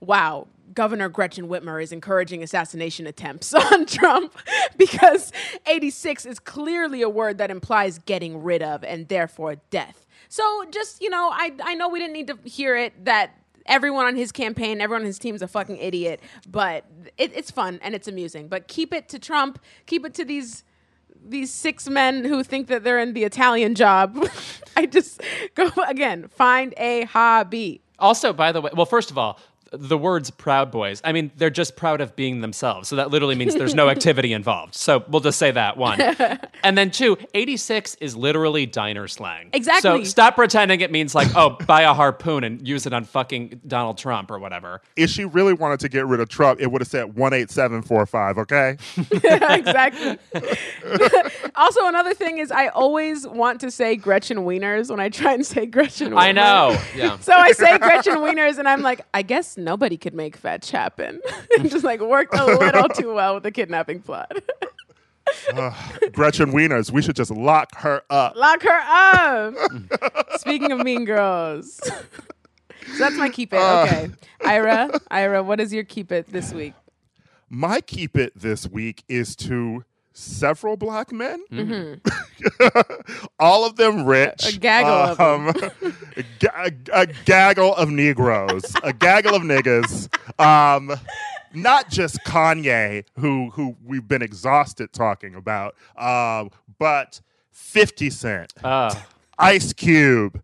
wow, 0.00 0.48
Governor 0.74 1.08
Gretchen 1.08 1.48
Whitmer 1.48 1.82
is 1.82 1.92
encouraging 1.92 2.42
assassination 2.42 3.06
attempts 3.06 3.52
on 3.72 3.86
Trump 3.86 4.36
because 4.76 5.32
86 5.66 6.26
is 6.26 6.38
clearly 6.38 7.02
a 7.02 7.08
word 7.08 7.38
that 7.38 7.50
implies 7.50 7.98
getting 7.98 8.42
rid 8.42 8.62
of 8.62 8.84
and 8.84 9.08
therefore 9.08 9.56
death. 9.70 10.06
So 10.28 10.64
just, 10.70 11.02
you 11.02 11.10
know, 11.10 11.30
I, 11.32 11.52
I 11.62 11.74
know 11.74 11.88
we 11.88 11.98
didn't 11.98 12.14
need 12.14 12.28
to 12.28 12.38
hear 12.44 12.76
it 12.76 13.04
that 13.04 13.36
everyone 13.66 14.06
on 14.06 14.16
his 14.16 14.32
campaign, 14.32 14.80
everyone 14.80 15.02
on 15.02 15.06
his 15.06 15.18
team 15.18 15.34
is 15.34 15.42
a 15.42 15.48
fucking 15.48 15.76
idiot, 15.76 16.20
but 16.48 16.84
it, 17.18 17.32
it's 17.34 17.50
fun 17.50 17.78
and 17.82 17.94
it's 17.94 18.08
amusing. 18.08 18.48
But 18.48 18.68
keep 18.68 18.92
it 18.92 19.08
to 19.10 19.18
Trump, 19.18 19.58
keep 19.86 20.04
it 20.04 20.14
to 20.14 20.24
these 20.24 20.64
these 21.24 21.52
six 21.52 21.88
men 21.88 22.24
who 22.24 22.42
think 22.42 22.66
that 22.66 22.82
they're 22.82 22.98
in 22.98 23.12
the 23.12 23.22
Italian 23.22 23.76
job. 23.76 24.28
I 24.76 24.86
just 24.86 25.22
go 25.54 25.70
again, 25.86 26.28
find 26.28 26.74
a 26.76 27.04
hobby. 27.04 27.80
Also, 27.98 28.32
by 28.32 28.50
the 28.50 28.60
way, 28.60 28.70
well, 28.74 28.86
first 28.86 29.12
of 29.12 29.18
all, 29.18 29.38
the 29.72 29.96
words 29.96 30.30
Proud 30.30 30.70
Boys, 30.70 31.00
I 31.04 31.12
mean, 31.12 31.30
they're 31.36 31.50
just 31.50 31.76
proud 31.76 32.00
of 32.00 32.14
being 32.14 32.40
themselves. 32.40 32.88
So 32.88 32.96
that 32.96 33.10
literally 33.10 33.34
means 33.34 33.54
there's 33.54 33.74
no 33.74 33.88
activity 33.90 34.32
involved. 34.32 34.74
So 34.74 35.04
we'll 35.08 35.20
just 35.20 35.38
say 35.38 35.50
that, 35.50 35.76
one. 35.76 36.00
and 36.64 36.76
then 36.76 36.90
two, 36.90 37.16
86 37.34 37.96
is 37.96 38.16
literally 38.16 38.66
diner 38.66 39.08
slang. 39.08 39.50
Exactly. 39.52 40.04
So 40.04 40.10
stop 40.10 40.36
pretending 40.36 40.80
it 40.80 40.90
means 40.90 41.14
like, 41.14 41.34
oh, 41.34 41.50
buy 41.66 41.82
a 41.82 41.94
harpoon 41.94 42.44
and 42.44 42.66
use 42.66 42.86
it 42.86 42.92
on 42.92 43.04
fucking 43.04 43.62
Donald 43.66 43.98
Trump 43.98 44.30
or 44.30 44.38
whatever. 44.38 44.82
If 44.96 45.10
she 45.10 45.24
really 45.24 45.54
wanted 45.54 45.80
to 45.80 45.88
get 45.88 46.06
rid 46.06 46.20
of 46.20 46.28
Trump, 46.28 46.60
it 46.60 46.70
would 46.70 46.80
have 46.80 46.88
said 46.88 47.14
18745, 47.16 48.38
okay? 48.38 48.76
exactly. 49.32 50.18
also, 51.54 51.86
another 51.86 52.14
thing 52.14 52.38
is 52.38 52.50
I 52.50 52.68
always 52.68 53.26
want 53.26 53.60
to 53.62 53.70
say 53.70 53.96
Gretchen 53.96 54.38
Wieners 54.38 54.90
when 54.90 55.00
I 55.00 55.08
try 55.08 55.32
and 55.32 55.46
say 55.46 55.66
Gretchen. 55.66 56.16
I 56.16 56.32
know. 56.32 56.78
Yeah. 56.94 57.18
So 57.18 57.32
I 57.32 57.52
say 57.52 57.78
Gretchen 57.78 58.16
Wieners, 58.16 58.58
and 58.58 58.68
I'm 58.68 58.82
like, 58.82 59.00
I 59.14 59.22
guess 59.22 59.56
nobody 59.64 59.96
could 59.96 60.14
make 60.14 60.36
fetch 60.36 60.70
happen. 60.70 61.20
Just 61.62 61.84
like 61.84 62.00
worked 62.00 62.34
a 62.34 62.44
little 62.44 62.88
too 62.88 63.14
well 63.14 63.34
with 63.34 63.42
the 63.42 63.50
kidnapping 63.50 64.00
plot. 64.00 64.32
Gretchen 66.12 66.52
Wieners, 66.52 66.90
we 66.90 67.02
should 67.02 67.16
just 67.16 67.30
lock 67.30 67.76
her 67.76 68.02
up. 68.10 68.36
Lock 68.36 68.62
her 68.62 68.80
up. 68.86 69.54
Speaking 70.38 70.72
of 70.72 70.80
mean 70.80 71.04
girls. 71.04 71.76
so 71.84 72.98
that's 72.98 73.16
my 73.16 73.28
keep 73.28 73.52
it. 73.52 73.56
Okay. 73.56 74.10
Ira, 74.44 74.90
Ira, 75.10 75.42
what 75.42 75.60
is 75.60 75.72
your 75.72 75.84
keep 75.84 76.12
it 76.12 76.28
this 76.28 76.52
week? 76.52 76.74
My 77.48 77.80
keep 77.80 78.16
it 78.16 78.32
this 78.34 78.68
week 78.68 79.04
is 79.08 79.36
to 79.36 79.84
several 80.12 80.76
black 80.76 81.10
men, 81.12 81.42
all 83.38 83.64
of 83.64 83.76
them 83.76 84.04
rich, 84.06 84.38
Mm-hmm. 84.42 84.56
A 84.56 84.60
gaggle 84.60 84.90
of 84.90 85.16
them. 85.18 85.48
um, 85.82 85.94
a, 86.16 86.22
ga- 86.38 86.70
a 86.92 87.06
gaggle 87.24 87.74
of 87.74 87.90
Negroes, 87.90 88.74
a 88.82 88.92
gaggle 88.92 89.34
of 89.34 89.42
niggas. 89.42 90.08
Um, 90.40 90.92
not 91.54 91.90
just 91.90 92.18
Kanye, 92.24 93.04
who 93.18 93.50
who 93.50 93.76
we've 93.84 94.06
been 94.08 94.22
exhausted 94.22 94.92
talking 94.92 95.34
about, 95.34 95.74
um, 95.96 96.50
but 96.78 97.20
Fifty 97.50 98.08
Cent, 98.10 98.52
Uh, 98.64 98.94
Ice 99.38 99.72
Cube, 99.72 100.42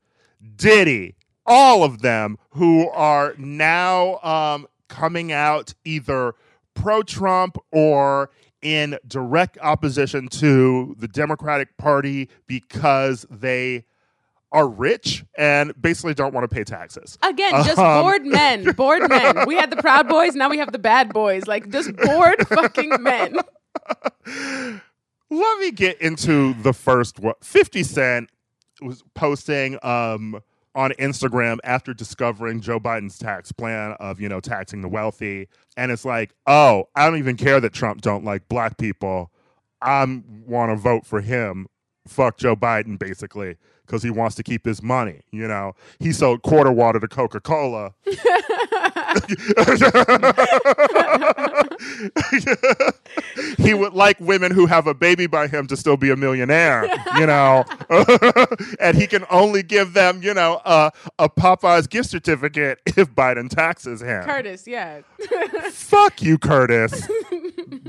Diddy, 0.57 1.15
all 1.47 1.83
of 1.83 2.03
them 2.03 2.39
who 2.51 2.89
are 2.91 3.35
now 3.39 4.19
um, 4.23 4.67
coming 4.89 5.33
out 5.33 5.73
either 5.85 6.35
pro 6.75 7.03
Trump 7.03 7.57
or 7.73 8.31
in 8.63 8.99
direct 9.07 9.59
opposition 9.61 10.29
to 10.29 10.95
the 10.99 11.09
Democratic 11.09 11.77
Party 11.77 12.29
because 12.47 13.27
they 13.31 13.85
are 14.51 14.67
rich 14.67 15.25
and 15.37 15.75
basically 15.81 16.15
don't 16.15 16.33
want 16.33 16.49
to 16.49 16.55
pay 16.55 16.65
taxes. 16.65 17.19
Again, 17.23 17.53
just 17.65 17.79
Um, 17.79 18.03
bored 18.03 18.25
men. 18.25 18.65
Bored 18.77 19.09
men. 19.09 19.47
We 19.47 19.57
had 19.57 19.71
the 19.71 19.77
Proud 19.77 20.09
Boys, 20.09 20.35
now 20.35 20.49
we 20.49 20.59
have 20.59 20.73
the 20.73 20.79
Bad 20.79 21.13
Boys. 21.13 21.47
Like 21.47 21.69
just 21.71 21.95
bored 21.97 22.49
fucking 22.49 22.97
men. 23.01 23.37
Let 25.31 25.59
me 25.61 25.71
get 25.71 26.01
into 26.01 26.55
the 26.55 26.73
first 26.73 27.19
one. 27.21 27.35
50 27.43 27.83
Cent 27.83 28.31
was 28.81 29.03
posting 29.15 29.79
um, 29.85 30.43
on 30.79 30.93
Instagram 30.93 31.59
after 31.65 31.93
discovering 31.93 32.61
Joe 32.61 32.79
Biden's 32.79 33.19
tax 33.19 33.51
plan 33.51 33.97
of, 33.99 34.21
you 34.21 34.29
know, 34.29 34.39
taxing 34.39 34.81
the 34.81 34.89
wealthy. 34.89 35.49
And 35.77 35.91
it's 35.91 36.05
like, 36.05 36.37
oh, 36.47 36.85
I 36.95 37.05
don't 37.05 37.19
even 37.19 37.37
care 37.37 37.59
that 37.59 37.73
Trump 37.73 38.01
don't 38.01 38.25
like 38.25 38.49
black 38.49 38.79
people. 38.79 39.33
I 39.83 40.05
want 40.47 40.71
to 40.71 40.77
vote 40.77 41.05
for 41.05 41.21
him. 41.21 41.67
Fuck 42.07 42.39
Joe 42.39 42.55
Biden, 42.55 42.97
basically, 42.97 43.57
because 43.89 44.03
he 44.03 44.11
wants 44.11 44.37
to 44.37 44.43
keep 44.43 44.67
his 44.67 44.83
money. 44.83 45.23
You 45.33 45.49
know, 45.49 45.75
he 45.99 46.13
sold 46.13 46.43
quarter 46.43 46.71
water 46.71 47.01
to 47.01 47.09
Coca 47.09 47.41
Cola. 47.41 47.95
he 53.59 53.73
would 53.73 53.95
like 53.95 54.21
women 54.21 54.53
who 54.53 54.67
have 54.67 54.87
a 54.87 54.95
baby 54.95 55.27
by 55.27 55.47
him 55.47 55.67
to 55.67 55.77
still 55.77 55.97
be 55.97 56.11
a 56.11 56.17
millionaire, 56.17 56.89
you 57.19 57.27
know. 57.27 57.65
and 58.81 58.97
he 58.97 59.07
can 59.07 59.25
only 59.31 59.63
give 59.63 59.95
them, 59.95 60.23
you 60.23 60.35
know, 60.35 60.61
a 60.65 60.93
a 61.19 61.29
Popeyes 61.29 61.89
gift 61.89 62.11
certificate 62.11 62.81
if 62.87 63.15
Biden 63.15 63.49
taxes 63.49 64.03
him. 64.03 64.25
Curtis, 64.25 64.67
yeah. 64.67 65.01
Fuck 65.71 66.23
you, 66.23 66.39
Curtis. 66.39 67.09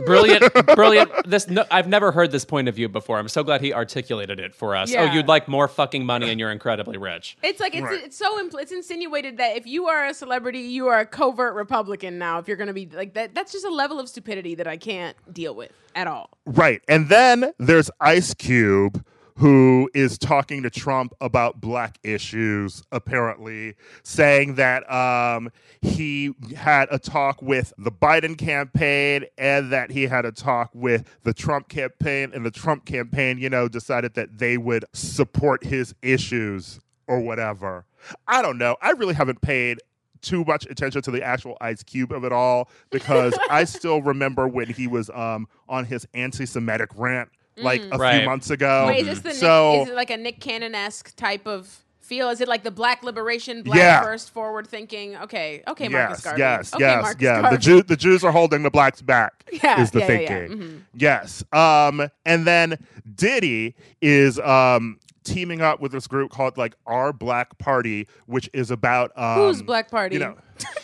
brilliant, 0.05 0.53
brilliant. 0.75 1.11
This 1.29 1.47
no, 1.47 1.65
I've 1.69 1.87
never 1.87 2.11
heard 2.11 2.31
this 2.31 2.45
point 2.45 2.67
of 2.67 2.75
view 2.75 2.89
before. 2.89 3.17
I'm 3.17 3.29
so 3.29 3.43
glad 3.43 3.61
he 3.61 3.73
articulated 3.73 4.39
it 4.39 4.55
for 4.55 4.75
us. 4.75 4.93
Oh, 4.95 5.05
you'd 5.05 5.27
like 5.27 5.47
more 5.47 5.67
fucking 5.89 6.05
money 6.05 6.29
and 6.29 6.39
you're 6.39 6.51
incredibly 6.51 6.97
rich. 6.97 7.35
It's 7.41 7.59
like 7.59 7.73
it's 7.75 7.83
Right. 7.83 8.03
it's 8.03 8.17
so 8.17 8.37
impl- 8.43 8.61
it's 8.61 8.71
insinuated 8.71 9.37
that 9.37 9.57
if 9.57 9.65
you 9.65 9.87
are 9.87 10.05
a 10.05 10.13
celebrity, 10.13 10.59
you 10.59 10.87
are 10.87 10.99
a 10.99 11.05
covert 11.05 11.55
Republican 11.55 12.17
now. 12.19 12.37
If 12.39 12.47
you're 12.47 12.57
going 12.57 12.67
to 12.67 12.73
be 12.73 12.87
like 12.93 13.13
that, 13.15 13.33
that's 13.33 13.51
just 13.51 13.65
a 13.65 13.69
level 13.73 13.99
of 13.99 14.07
stupidity 14.07 14.55
that 14.55 14.67
I 14.67 14.77
can't 14.77 15.15
deal 15.33 15.55
with 15.55 15.71
at 15.95 16.05
all. 16.07 16.29
Right. 16.45 16.81
And 16.87 17.09
then 17.09 17.53
there's 17.57 17.89
Ice 17.99 18.33
Cube, 18.35 19.03
who 19.39 19.89
is 19.93 20.17
talking 20.17 20.63
to 20.63 20.69
Trump 20.69 21.13
about 21.21 21.61
black 21.61 21.97
issues, 22.03 22.83
apparently, 22.91 23.73
saying 24.03 24.55
that 24.55 24.89
um, 24.91 25.49
he 25.81 26.33
had 26.57 26.89
a 26.91 26.99
talk 26.99 27.41
with 27.41 27.71
the 27.77 27.89
Biden 27.89 28.37
campaign 28.37 29.23
and 29.37 29.71
that 29.71 29.91
he 29.91 30.03
had 30.03 30.25
a 30.25 30.33
talk 30.33 30.71
with 30.73 31.05
the 31.23 31.33
Trump 31.33 31.69
campaign, 31.69 32.31
and 32.33 32.45
the 32.45 32.51
Trump 32.51 32.83
campaign, 32.83 33.37
you 33.37 33.49
know, 33.49 33.69
decided 33.69 34.13
that 34.15 34.39
they 34.39 34.57
would 34.57 34.83
support 34.91 35.63
his 35.63 35.95
issues 36.01 36.81
or 37.07 37.21
whatever. 37.21 37.85
I 38.27 38.41
don't 38.41 38.57
know. 38.57 38.75
I 38.81 38.91
really 38.91 39.13
haven't 39.13 39.39
paid 39.39 39.79
too 40.21 40.43
much 40.43 40.65
attention 40.65 41.01
to 41.03 41.11
the 41.11 41.23
actual 41.23 41.57
Ice 41.61 41.81
Cube 41.81 42.11
of 42.11 42.25
it 42.25 42.33
all 42.33 42.69
because 42.89 43.33
I 43.49 43.63
still 43.63 44.01
remember 44.01 44.49
when 44.49 44.67
he 44.67 44.85
was 44.85 45.09
um, 45.11 45.47
on 45.69 45.85
his 45.85 46.05
anti-Semitic 46.13 46.89
rant 46.97 47.29
like 47.63 47.81
a 47.91 47.97
Right. 47.97 48.19
few 48.19 48.29
months 48.29 48.49
ago. 48.49 48.85
Wait, 48.87 48.99
is 49.07 49.21
this 49.21 49.33
the 49.35 49.39
so 49.39 49.71
Nick, 49.73 49.81
is 49.83 49.89
it 49.89 49.95
like 49.95 50.09
a 50.09 50.17
Nick 50.17 50.39
Cannon 50.39 50.75
esque 50.75 51.15
type 51.15 51.45
of 51.47 51.67
feel? 51.99 52.29
Is 52.29 52.41
it 52.41 52.47
like 52.47 52.63
the 52.63 52.71
black 52.71 53.03
liberation, 53.03 53.61
black 53.63 53.77
Yeah. 53.77 54.01
first, 54.01 54.31
forward 54.31 54.67
thinking? 54.67 55.15
Okay, 55.17 55.61
okay, 55.67 55.87
Marcus 55.87 56.17
yes, 56.17 56.23
Garvey. 56.23 56.39
yes, 56.39 56.73
okay, 56.73 56.83
yes, 56.85 57.01
Marcus 57.03 57.21
yeah. 57.21 57.35
The 57.37 57.41
Garvey. 57.41 57.57
Jew, 57.57 57.83
the 57.83 57.95
Jews 57.95 58.23
are 58.23 58.31
holding 58.31 58.63
the 58.63 58.71
blacks 58.71 59.01
back. 59.01 59.33
Yeah, 59.63 59.81
is 59.81 59.91
the 59.91 59.99
yeah, 59.99 60.07
yeah, 60.11 60.19
yeah. 60.19 60.27
thinking. 60.27 60.57
Mhm. 60.59 60.81
Yes. 60.95 61.43
Um, 61.53 62.09
and 62.25 62.45
then 62.47 62.77
Diddy 63.15 63.75
is 64.01 64.39
um 64.39 64.99
teaming 65.23 65.61
up 65.61 65.79
with 65.79 65.91
this 65.91 66.07
group 66.07 66.31
called 66.31 66.57
like 66.57 66.73
Our 66.87 67.13
Black 67.13 67.57
Party, 67.59 68.07
which 68.25 68.49
is 68.53 68.71
about 68.71 69.11
um, 69.15 69.35
Who's 69.35 69.61
Black 69.61 69.91
Party? 69.91 70.15
You 70.15 70.19
know, 70.21 70.37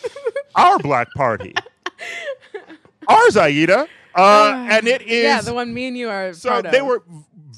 our 0.56 0.78
Black 0.80 1.08
Party. 1.16 1.54
Ours, 3.08 3.38
Aida. 3.38 3.88
Uh, 4.16 4.68
and 4.70 4.88
it 4.88 5.02
is 5.04 5.24
yeah, 5.24 5.42
the 5.42 5.54
one 5.54 5.74
me 5.74 5.88
and 5.88 5.98
you 5.98 6.10
are. 6.10 6.34
so 6.34 6.62
they 6.62 6.82
were 6.82 7.04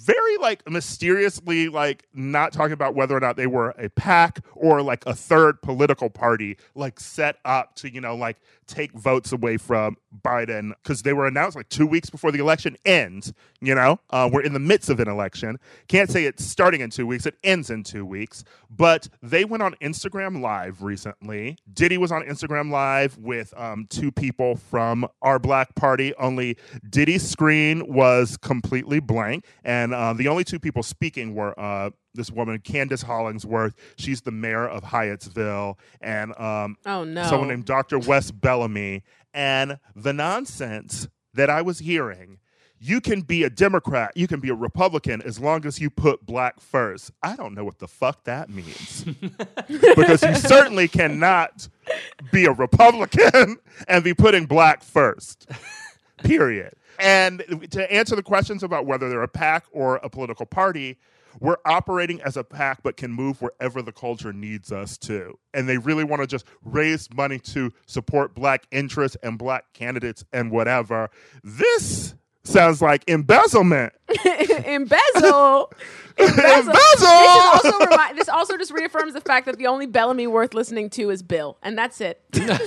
very 0.08 0.38
like 0.38 0.68
mysteriously 0.70 1.70
like 1.70 2.08
not 2.14 2.54
talking 2.54 2.74
about 2.74 2.96
whether 2.96 3.16
or 3.16 3.20
not 3.20 3.36
they 3.36 3.48
were 3.48 3.72
a 3.78 3.90
PAC 3.90 4.40
or 4.56 4.82
like 4.82 5.06
a 5.06 5.14
third 5.14 5.62
political 5.62 6.10
party 6.10 6.58
like 6.76 7.00
set 7.00 7.38
up 7.46 7.76
to 7.76 7.94
you 7.94 8.02
know 8.02 8.16
like 8.16 8.38
take 8.68 8.92
votes 8.94 9.32
away 9.32 9.58
from 9.58 9.98
Biden 10.24 10.72
because 10.84 11.04
they 11.04 11.14
were 11.14 11.28
announced 11.28 11.56
like 11.56 11.70
two 11.70 11.88
weeks 11.88 12.10
before 12.10 12.32
the 12.32 12.40
election 12.40 12.78
ends. 12.86 13.34
You 13.62 13.74
know, 13.76 14.00
uh, 14.10 14.30
we're 14.32 14.44
in 14.44 14.54
the 14.54 14.60
midst 14.60 14.90
of 14.90 15.00
an 15.00 15.08
election. 15.08 15.60
Can't 15.88 16.10
say 16.10 16.26
it's 16.26 16.46
starting 16.46 16.82
in 16.82 16.90
two 16.90 17.08
weeks; 17.08 17.26
it 17.26 17.36
ends 17.44 17.70
in 17.70 17.84
two 17.84 18.06
weeks. 18.06 18.44
But 18.70 19.10
they 19.22 19.46
went 19.46 19.64
on 19.64 19.76
Instagram 19.82 20.42
Live 20.42 20.84
recently. 20.84 21.58
Diddy 21.74 21.98
was 21.98 22.12
on 22.12 22.24
Instagram 22.24 22.72
Live 22.72 23.18
with 23.18 23.54
um, 23.58 23.88
two 23.90 24.12
people 24.12 24.56
from 24.56 25.08
our 25.22 25.40
Black 25.40 25.74
Party. 25.76 26.14
Only 26.16 26.58
Diddy's 26.90 27.28
screen 27.28 27.84
was 27.92 28.38
completely 28.38 29.00
blank, 29.00 29.46
and 29.64 29.94
uh, 29.94 30.14
the 30.14 30.28
only 30.28 30.44
two 30.44 30.60
people 30.60 30.84
speaking 30.84 31.34
were. 31.34 31.58
Uh, 31.60 31.92
this 32.14 32.32
woman, 32.32 32.60
Candace 32.60 33.02
Hollingsworth, 33.02 33.76
she's 33.98 34.22
the 34.22 34.32
mayor 34.32 34.68
of 34.68 34.84
Hyattsville, 34.84 35.78
and 36.02 36.38
um, 36.40 36.78
Oh 36.86 37.04
no. 37.04 37.24
someone 37.24 37.50
named 37.50 37.66
Dr. 37.66 38.00
Wes 38.00 38.32
Bellamy. 38.32 39.04
And 39.34 39.80
the 39.96 40.14
nonsense 40.14 41.08
that 41.34 41.50
I 41.50 41.62
was 41.62 41.80
hearing 41.80 42.40
you 42.80 43.02
can 43.02 43.22
be 43.22 43.44
a 43.44 43.50
Democrat, 43.50 44.12
you 44.16 44.28
can 44.28 44.40
be 44.40 44.50
a 44.50 44.54
Republican 44.54 45.22
as 45.24 45.40
long 45.40 45.66
as 45.66 45.80
you 45.80 45.90
put 45.90 46.26
black 46.26 46.60
first. 46.60 47.12
I 47.24 47.36
don't 47.36 47.54
know 47.54 47.64
what 47.64 47.80
the 47.80 47.88
fuck 47.88 48.24
that 48.26 48.50
means. 48.50 49.04
because 49.68 50.22
you 50.22 50.36
certainly 50.36 50.88
cannot 50.88 51.68
be 52.32 52.46
a 52.46 52.52
Republican 52.52 53.58
and 53.88 54.04
be 54.04 54.14
putting 54.14 54.46
black 54.46 54.84
first. 54.84 55.50
Period. 56.24 56.74
And 57.00 57.68
to 57.72 57.92
answer 57.92 58.16
the 58.16 58.24
questions 58.24 58.64
about 58.64 58.86
whether 58.86 59.10
they're 59.10 59.24
a 59.24 59.28
PAC 59.28 59.66
or 59.72 59.98
a 59.98 60.10
political 60.10 60.46
party, 60.46 60.98
we're 61.40 61.58
operating 61.66 62.22
as 62.22 62.38
a 62.38 62.44
PAC, 62.44 62.84
but 62.84 62.98
can 62.98 63.12
move 63.12 63.42
wherever 63.42 63.82
the 63.82 63.92
culture 63.92 64.34
needs 64.34 64.72
us 64.72 64.98
to. 65.00 65.38
And 65.54 65.68
they 65.68 65.78
really 65.78 66.04
want 66.04 66.22
to 66.22 66.28
just 66.28 66.46
raise 66.64 67.08
money 67.14 67.40
to 67.40 67.72
support 67.86 68.34
black 68.34 68.68
interests 68.72 69.18
and 69.24 69.38
black 69.38 69.74
candidates 69.74 70.24
and 70.34 70.52
whatever. 70.52 71.10
This 71.44 72.16
sounds 72.48 72.82
like 72.82 73.04
embezzlement. 73.08 73.94
embezzle. 74.66 75.72
Embezzle! 76.20 76.74
This, 76.74 77.04
also 77.06 77.78
remi- 77.86 78.16
this 78.16 78.28
also 78.28 78.58
just 78.58 78.72
reaffirms 78.72 79.14
the 79.14 79.22
fact 79.22 79.46
that 79.46 79.60
the 79.60 79.68
only 79.68 79.86
Bellamy 79.86 80.26
worth 80.26 80.56
listening 80.56 80.90
to 80.92 81.12
is 81.12 81.22
Bill, 81.22 81.60
and 81.62 81.78
that's 81.78 82.02
it. 82.02 82.24
that's 82.32 82.60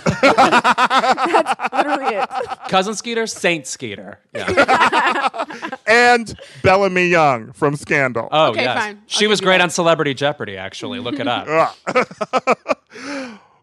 literally 1.72 2.14
it. 2.14 2.28
Cousin 2.68 2.94
Skeeter, 2.94 3.26
Saint 3.26 3.66
Skeeter. 3.66 4.20
Yeah. 4.32 5.44
and 5.88 6.32
Bellamy 6.62 7.08
Young 7.08 7.52
from 7.52 7.74
Scandal. 7.74 8.28
Oh, 8.30 8.50
Okay, 8.50 8.62
yes. 8.62 8.78
fine. 8.78 8.96
I'll 8.98 9.02
She 9.08 9.26
was 9.26 9.40
great 9.40 9.58
that. 9.58 9.64
on 9.64 9.70
Celebrity 9.70 10.14
Jeopardy, 10.14 10.56
actually. 10.56 11.00
Look 11.00 11.18
it 11.18 11.26
up. 11.26 11.74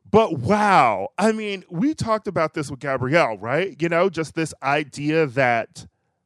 But 0.10 0.40
wow, 0.40 1.10
I 1.18 1.32
mean, 1.34 1.64
we 1.70 1.94
talked 1.94 2.28
about 2.28 2.54
this 2.54 2.72
with 2.72 2.80
Gabrielle, 2.80 3.38
right? 3.38 3.76
You 3.82 3.90
know, 3.90 4.10
just 4.10 4.36
this 4.36 4.54
idea 4.64 5.28
that 5.28 5.86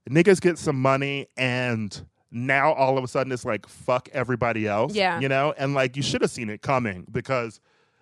niggas 0.09 0.41
get 0.41 0.57
some 0.57 0.81
money 0.81 1.27
and 1.37 2.05
now 2.31 2.73
all 2.73 2.97
of 2.97 3.03
a 3.03 3.07
sudden 3.07 3.31
it's 3.31 3.45
like 3.45 3.67
fuck 3.67 4.09
everybody 4.13 4.67
else. 4.67 4.95
Yeah. 4.95 5.19
You 5.19 5.29
know, 5.29 5.53
and 5.57 5.73
like 5.73 5.95
you 5.95 6.03
should 6.03 6.21
have 6.21 6.31
seen 6.31 6.49
it 6.49 6.61
coming 6.61 7.05
because 7.11 7.59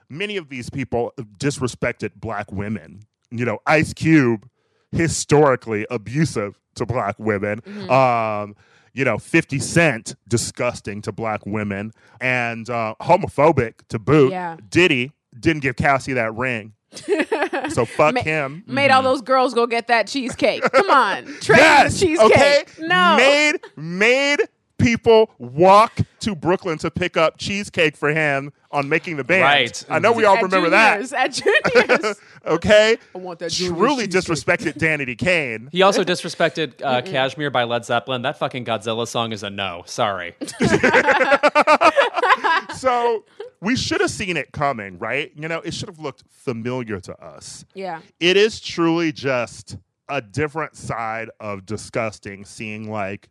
many 0.10 0.38
of 0.38 0.50
these 0.50 0.70
people 0.70 1.14
disrespected 1.38 2.12
black 2.16 2.52
women. 2.52 3.02
You 3.32 3.46
know, 3.46 3.60
Ice 3.66 3.94
Cube, 3.94 4.48
historically 4.92 5.86
abusive 5.90 6.60
to 6.76 6.86
black 6.86 7.18
women. 7.20 7.62
Mm-hmm. 7.62 7.90
Um, 7.92 8.56
you 8.94 9.06
know, 9.06 9.20
50 9.20 9.60
Cent, 9.60 10.16
disgusting 10.28 11.02
to 11.04 11.12
black 11.12 11.46
women, 11.46 11.92
and 12.20 12.70
uh, 12.70 12.96
homophobic 13.02 13.88
to 13.90 14.00
boot. 14.00 14.32
Yeah. 14.32 14.58
Diddy 14.68 15.12
didn't 15.40 15.62
give 15.62 15.76
Cassie 15.76 16.14
that 16.14 16.34
ring. 16.34 16.74
so 17.70 17.86
fuck 17.86 18.16
Ma- 18.16 18.22
him. 18.22 18.64
Made 18.68 18.91
all 18.91 18.99
mm-hmm. 18.99 19.06
those 19.06 19.22
girls 19.22 19.53
go 19.53 19.68
get 19.68 19.88
that 19.88 20.07
cheesecake. 20.07 20.64
Come 20.64 20.90
on, 20.90 21.26
trade 21.41 21.57
yes, 21.60 21.99
cheesecake. 21.99 22.32
okay. 22.32 22.64
No, 22.80 23.16
Made 23.18 23.60
made 23.76 24.40
people 24.80 25.30
walk 25.38 25.99
to 26.22 26.34
Brooklyn 26.35 26.80
to 26.80 26.89
pick 26.89 27.18
up 27.18 27.38
cheesecake 27.38 27.95
for 27.95 28.10
him 28.10 28.51
on 28.72 28.89
making 28.89 29.18
the 29.18 29.23
band. 29.23 29.43
Right. 29.43 29.85
I 29.89 29.99
know 29.99 30.11
we 30.11 30.26
all 30.26 30.38
At 30.38 30.43
remember 30.43 30.69
juniors, 30.69 31.10
that. 31.11 31.26
At 31.26 31.34
juniors. 31.99 32.15
Okay. 32.45 32.97
I 33.14 33.18
want 33.18 33.39
that 33.39 33.51
Truly 33.51 34.07
disrespected 34.07 34.77
Danity 34.77 35.18
Kane. 35.18 35.68
He 35.73 35.81
also 35.81 36.06
disrespected 36.06 36.81
uh, 36.81 37.01
Kashmir 37.01 37.51
by 37.51 37.65
Led 37.65 37.84
Zeppelin. 37.84 38.22
That 38.22 38.39
fucking 38.39 38.64
Godzilla 38.64 39.06
song 39.07 39.34
is 39.34 39.43
a 39.43 39.49
no. 39.49 39.84
Sorry. 39.85 40.35
so 42.76 43.26
we 43.61 43.76
should 43.76 44.01
have 44.01 44.11
seen 44.11 44.38
it 44.38 44.51
coming, 44.51 44.97
right? 44.99 45.31
You 45.35 45.47
know, 45.47 45.60
it 45.60 45.73
should 45.73 45.89
have 45.89 45.99
looked 45.99 46.23
familiar 46.30 46.99
to 47.01 47.23
us. 47.23 47.65
yeah. 47.73 48.01
It 48.19 48.38
is 48.38 48.60
truly 48.60 49.11
just 49.11 49.77
a 50.07 50.22
different 50.22 50.76
side 50.76 51.30
of 51.39 51.65
disgusting 51.65 52.45
seeing 52.45 52.89
like 52.89 53.30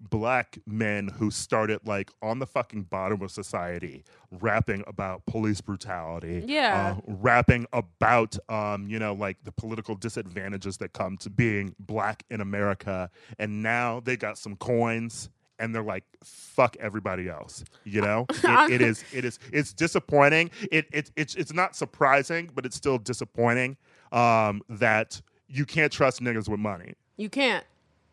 black 0.00 0.58
men 0.66 1.08
who 1.08 1.30
started 1.30 1.80
like 1.84 2.10
on 2.22 2.38
the 2.38 2.46
fucking 2.46 2.82
bottom 2.84 3.20
of 3.22 3.30
society 3.30 4.04
rapping 4.30 4.84
about 4.86 5.24
police 5.26 5.60
brutality 5.60 6.44
Yeah. 6.46 6.94
uh, 6.96 7.00
rapping 7.06 7.66
about 7.72 8.38
um 8.48 8.88
you 8.88 8.98
know 8.98 9.12
like 9.14 9.38
the 9.44 9.52
political 9.52 9.94
disadvantages 9.96 10.76
that 10.78 10.92
come 10.92 11.16
to 11.18 11.30
being 11.30 11.74
black 11.80 12.22
in 12.30 12.40
america 12.40 13.10
and 13.38 13.62
now 13.62 14.00
they 14.00 14.16
got 14.16 14.38
some 14.38 14.54
coins 14.56 15.30
and 15.58 15.74
they're 15.74 15.82
like 15.82 16.04
fuck 16.22 16.76
everybody 16.78 17.28
else 17.28 17.64
you 17.84 18.00
know 18.00 18.24
it, 18.30 18.70
it 18.74 18.80
is 18.80 19.04
it 19.12 19.24
is 19.24 19.38
it's 19.52 19.72
disappointing 19.72 20.48
it, 20.70 20.86
it 20.92 21.10
it's 21.16 21.34
it's 21.34 21.52
not 21.52 21.74
surprising 21.74 22.50
but 22.54 22.64
it's 22.64 22.76
still 22.76 22.98
disappointing 22.98 23.76
um 24.12 24.62
that 24.68 25.20
you 25.48 25.64
can't 25.66 25.90
trust 25.92 26.22
niggas 26.22 26.48
with 26.48 26.60
money 26.60 26.92
You 27.16 27.28
can't. 27.28 27.64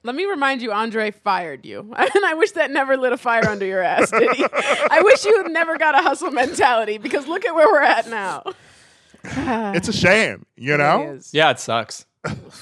Let 0.06 0.14
me 0.14 0.26
remind 0.26 0.62
you, 0.62 0.72
Andre 0.72 1.10
fired 1.10 1.66
you. 1.66 1.94
And 2.16 2.26
I 2.26 2.36
wish 2.36 2.52
that 2.52 2.70
never 2.72 2.96
lit 2.96 3.12
a 3.12 3.18
fire 3.18 3.48
under 3.48 3.66
your 3.66 3.82
ass, 3.82 4.12
did 4.12 4.32
he? 4.36 4.46
I 4.46 5.02
wish 5.04 5.26
you 5.26 5.36
had 5.42 5.52
never 5.52 5.78
got 5.78 5.96
a 5.96 6.02
hustle 6.02 6.32
mentality 6.32 6.98
because 7.00 7.28
look 7.28 7.44
at 7.44 7.56
where 7.56 7.68
we're 7.68 7.82
at 7.82 8.08
now. 8.10 8.44
it's 9.24 9.88
a 9.88 9.94
shame 9.94 10.46
you 10.56 10.78
know 10.78 11.14
is. 11.14 11.34
Yeah, 11.34 11.50
it 11.50 11.60
sucks. 11.60 12.06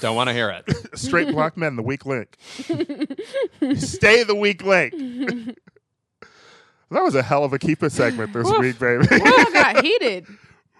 Don't 0.00 0.16
want 0.16 0.28
to 0.28 0.34
hear 0.34 0.48
it. 0.50 0.64
straight 0.98 1.28
black 1.28 1.56
men 1.56 1.76
the 1.76 1.82
weak 1.82 2.06
link 2.06 2.36
stay 3.76 4.22
the 4.22 4.34
weak 4.34 4.62
link 4.64 4.92
that 6.90 7.02
was 7.02 7.14
a 7.14 7.22
hell 7.22 7.44
of 7.44 7.52
a 7.52 7.58
keeper 7.58 7.90
segment 7.90 8.32
this 8.32 8.50
week 8.58 8.78
baby 8.78 9.06
Whoa, 9.10 9.52
got 9.52 9.84
heated. 9.84 10.26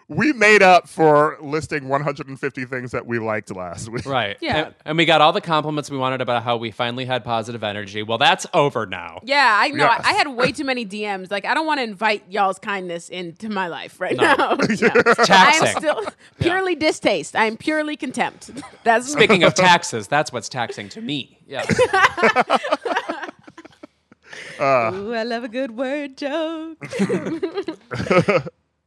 We 0.09 0.33
made 0.33 0.63
up 0.63 0.89
for 0.89 1.39
listing 1.41 1.89
150 1.89 2.65
things 2.67 2.91
that 2.91 3.07
we 3.07 3.19
liked 3.19 3.55
last 3.55 3.89
week. 3.89 4.05
Right. 4.05 4.37
Yeah. 4.41 4.57
And, 4.67 4.75
and 4.85 4.99
we 4.99 5.05
got 5.07 5.21
all 5.21 5.33
the 5.33 5.41
compliments 5.41 5.91
we 5.91 5.97
wanted 5.97 6.21
about 6.21 6.43
how 6.43 6.57
we 6.57 6.71
finally 6.71 7.05
had 7.07 7.25
positive 7.25 7.65
energy. 7.65 8.03
Well, 8.03 8.19
that's 8.19 8.47
over 8.53 8.85
now. 8.87 9.21
Yeah, 9.25 9.57
I 9.59 9.69
know. 9.69 9.85
Yes. 9.85 10.03
I, 10.05 10.11
I 10.11 10.13
had 10.13 10.29
way 10.29 10.53
too 10.53 10.65
many 10.65 10.85
DMs. 10.85 11.31
Like, 11.31 11.45
I 11.47 11.55
don't 11.55 11.67
want 11.67 11.79
to 11.79 11.85
invite 11.85 12.25
y'all's 12.29 12.59
kindness 12.59 13.09
into 13.09 13.49
my 13.49 13.69
life 13.69 14.01
right 14.01 14.17
No. 14.17 14.23
now. 14.37 14.57
No. 14.65 14.67
It's 14.69 15.31
I'm 15.31 15.77
still 15.79 16.05
purely 16.39 16.75
distaste. 16.75 17.35
I 17.35 17.47
am 17.47 17.57
purely 17.57 17.97
contempt. 17.97 18.51
That's 18.85 19.11
Speaking 19.11 19.43
of 19.45 19.55
taxes, 19.55 20.07
that's 20.09 20.33
what's 20.33 20.49
taxing 20.49 20.89
to 20.91 21.01
me. 21.01 21.39
Yeah. 21.47 21.65
Uh. 24.59 24.91
Ooh, 24.95 25.15
I 25.15 25.23
love 25.25 25.45
a 25.45 25.49
good 25.49 25.71
word 25.77 26.17
joke. 26.17 26.79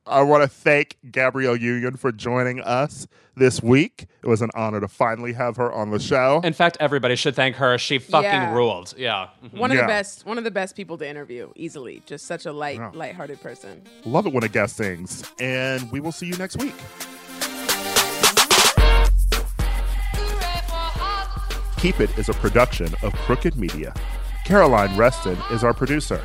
I 0.08 0.22
want 0.22 0.44
to 0.44 0.48
thank 0.48 0.98
Gabrielle 1.12 1.56
Union 1.58 1.98
for 1.98 2.12
joining 2.12 2.62
us 2.62 3.08
this 3.36 3.62
week. 3.62 4.08
It 4.24 4.28
was 4.28 4.42
an 4.42 4.50
honor 4.56 4.80
to 4.80 4.88
finally 4.88 5.34
have 5.34 5.58
her 5.58 5.72
on 5.72 5.92
the 5.92 6.00
show. 6.00 6.42
In 6.44 6.54
fact, 6.54 6.78
everybody 6.80 7.16
should 7.16 7.36
thank 7.36 7.58
her. 7.58 7.78
She 7.78 8.00
fucking 8.00 8.24
Yeah. 8.30 8.54
ruled. 8.54 8.94
Yeah. 8.98 9.28
Mhm. 9.44 9.54
One 9.58 9.72
of 9.72 9.76
Yeah. 9.78 9.84
the 9.84 9.88
best. 9.88 10.26
One 10.26 10.38
of 10.38 10.44
the 10.44 10.52
best 10.52 10.76
people 10.76 10.98
to 11.00 11.08
interview 11.08 11.52
easily. 11.56 12.02
Just 12.06 12.26
such 12.26 12.46
a 12.46 12.52
light, 12.52 12.78
Yeah. 12.78 12.92
light-hearted 12.94 13.42
person. 13.42 13.82
Love 14.06 14.26
it 14.26 14.34
when 14.34 14.44
a 14.44 14.48
guest 14.50 14.78
sings. 14.78 15.24
And 15.40 15.92
we 15.92 16.00
will 16.00 16.12
see 16.14 16.26
you 16.26 16.36
next 16.38 16.58
week. 16.58 16.76
Keep 21.78 22.00
It 22.02 22.18
is 22.18 22.28
a 22.30 22.34
production 22.34 22.88
of 23.04 23.14
Crooked 23.14 23.56
Media. 23.56 23.94
Caroline 24.46 24.96
Reston 24.98 25.38
is 25.52 25.64
our 25.64 25.74
producer. 25.74 26.22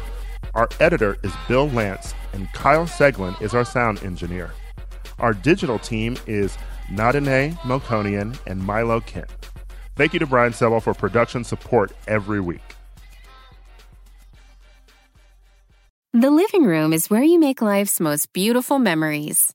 Our 0.55 0.69
editor 0.81 1.17
is 1.23 1.33
Bill 1.49 1.69
Lance, 1.71 2.15
and 2.35 2.53
Kyle 2.53 2.87
Seglin 2.87 3.41
is 3.41 3.55
our 3.55 3.65
sound 3.65 4.03
engineer. 4.03 4.53
Our 5.19 5.33
digital 5.33 5.79
team 5.79 6.19
is 6.27 6.59
Nadine 6.91 7.53
Mokonian 7.63 8.39
and 8.47 8.63
Milo 8.63 9.01
Kent. 9.01 9.31
Thank 9.97 10.13
you 10.13 10.19
to 10.19 10.27
Brian 10.27 10.53
Semel 10.53 10.81
for 10.81 10.93
production 10.93 11.43
support 11.43 11.93
every 12.07 12.41
week. 12.41 12.61
The 16.13 16.31
living 16.31 16.65
room 16.65 16.93
is 16.93 17.09
where 17.09 17.23
you 17.23 17.41
make 17.41 17.63
life's 17.63 17.99
most 17.99 18.35
beautiful 18.35 18.79
memories. 18.79 19.55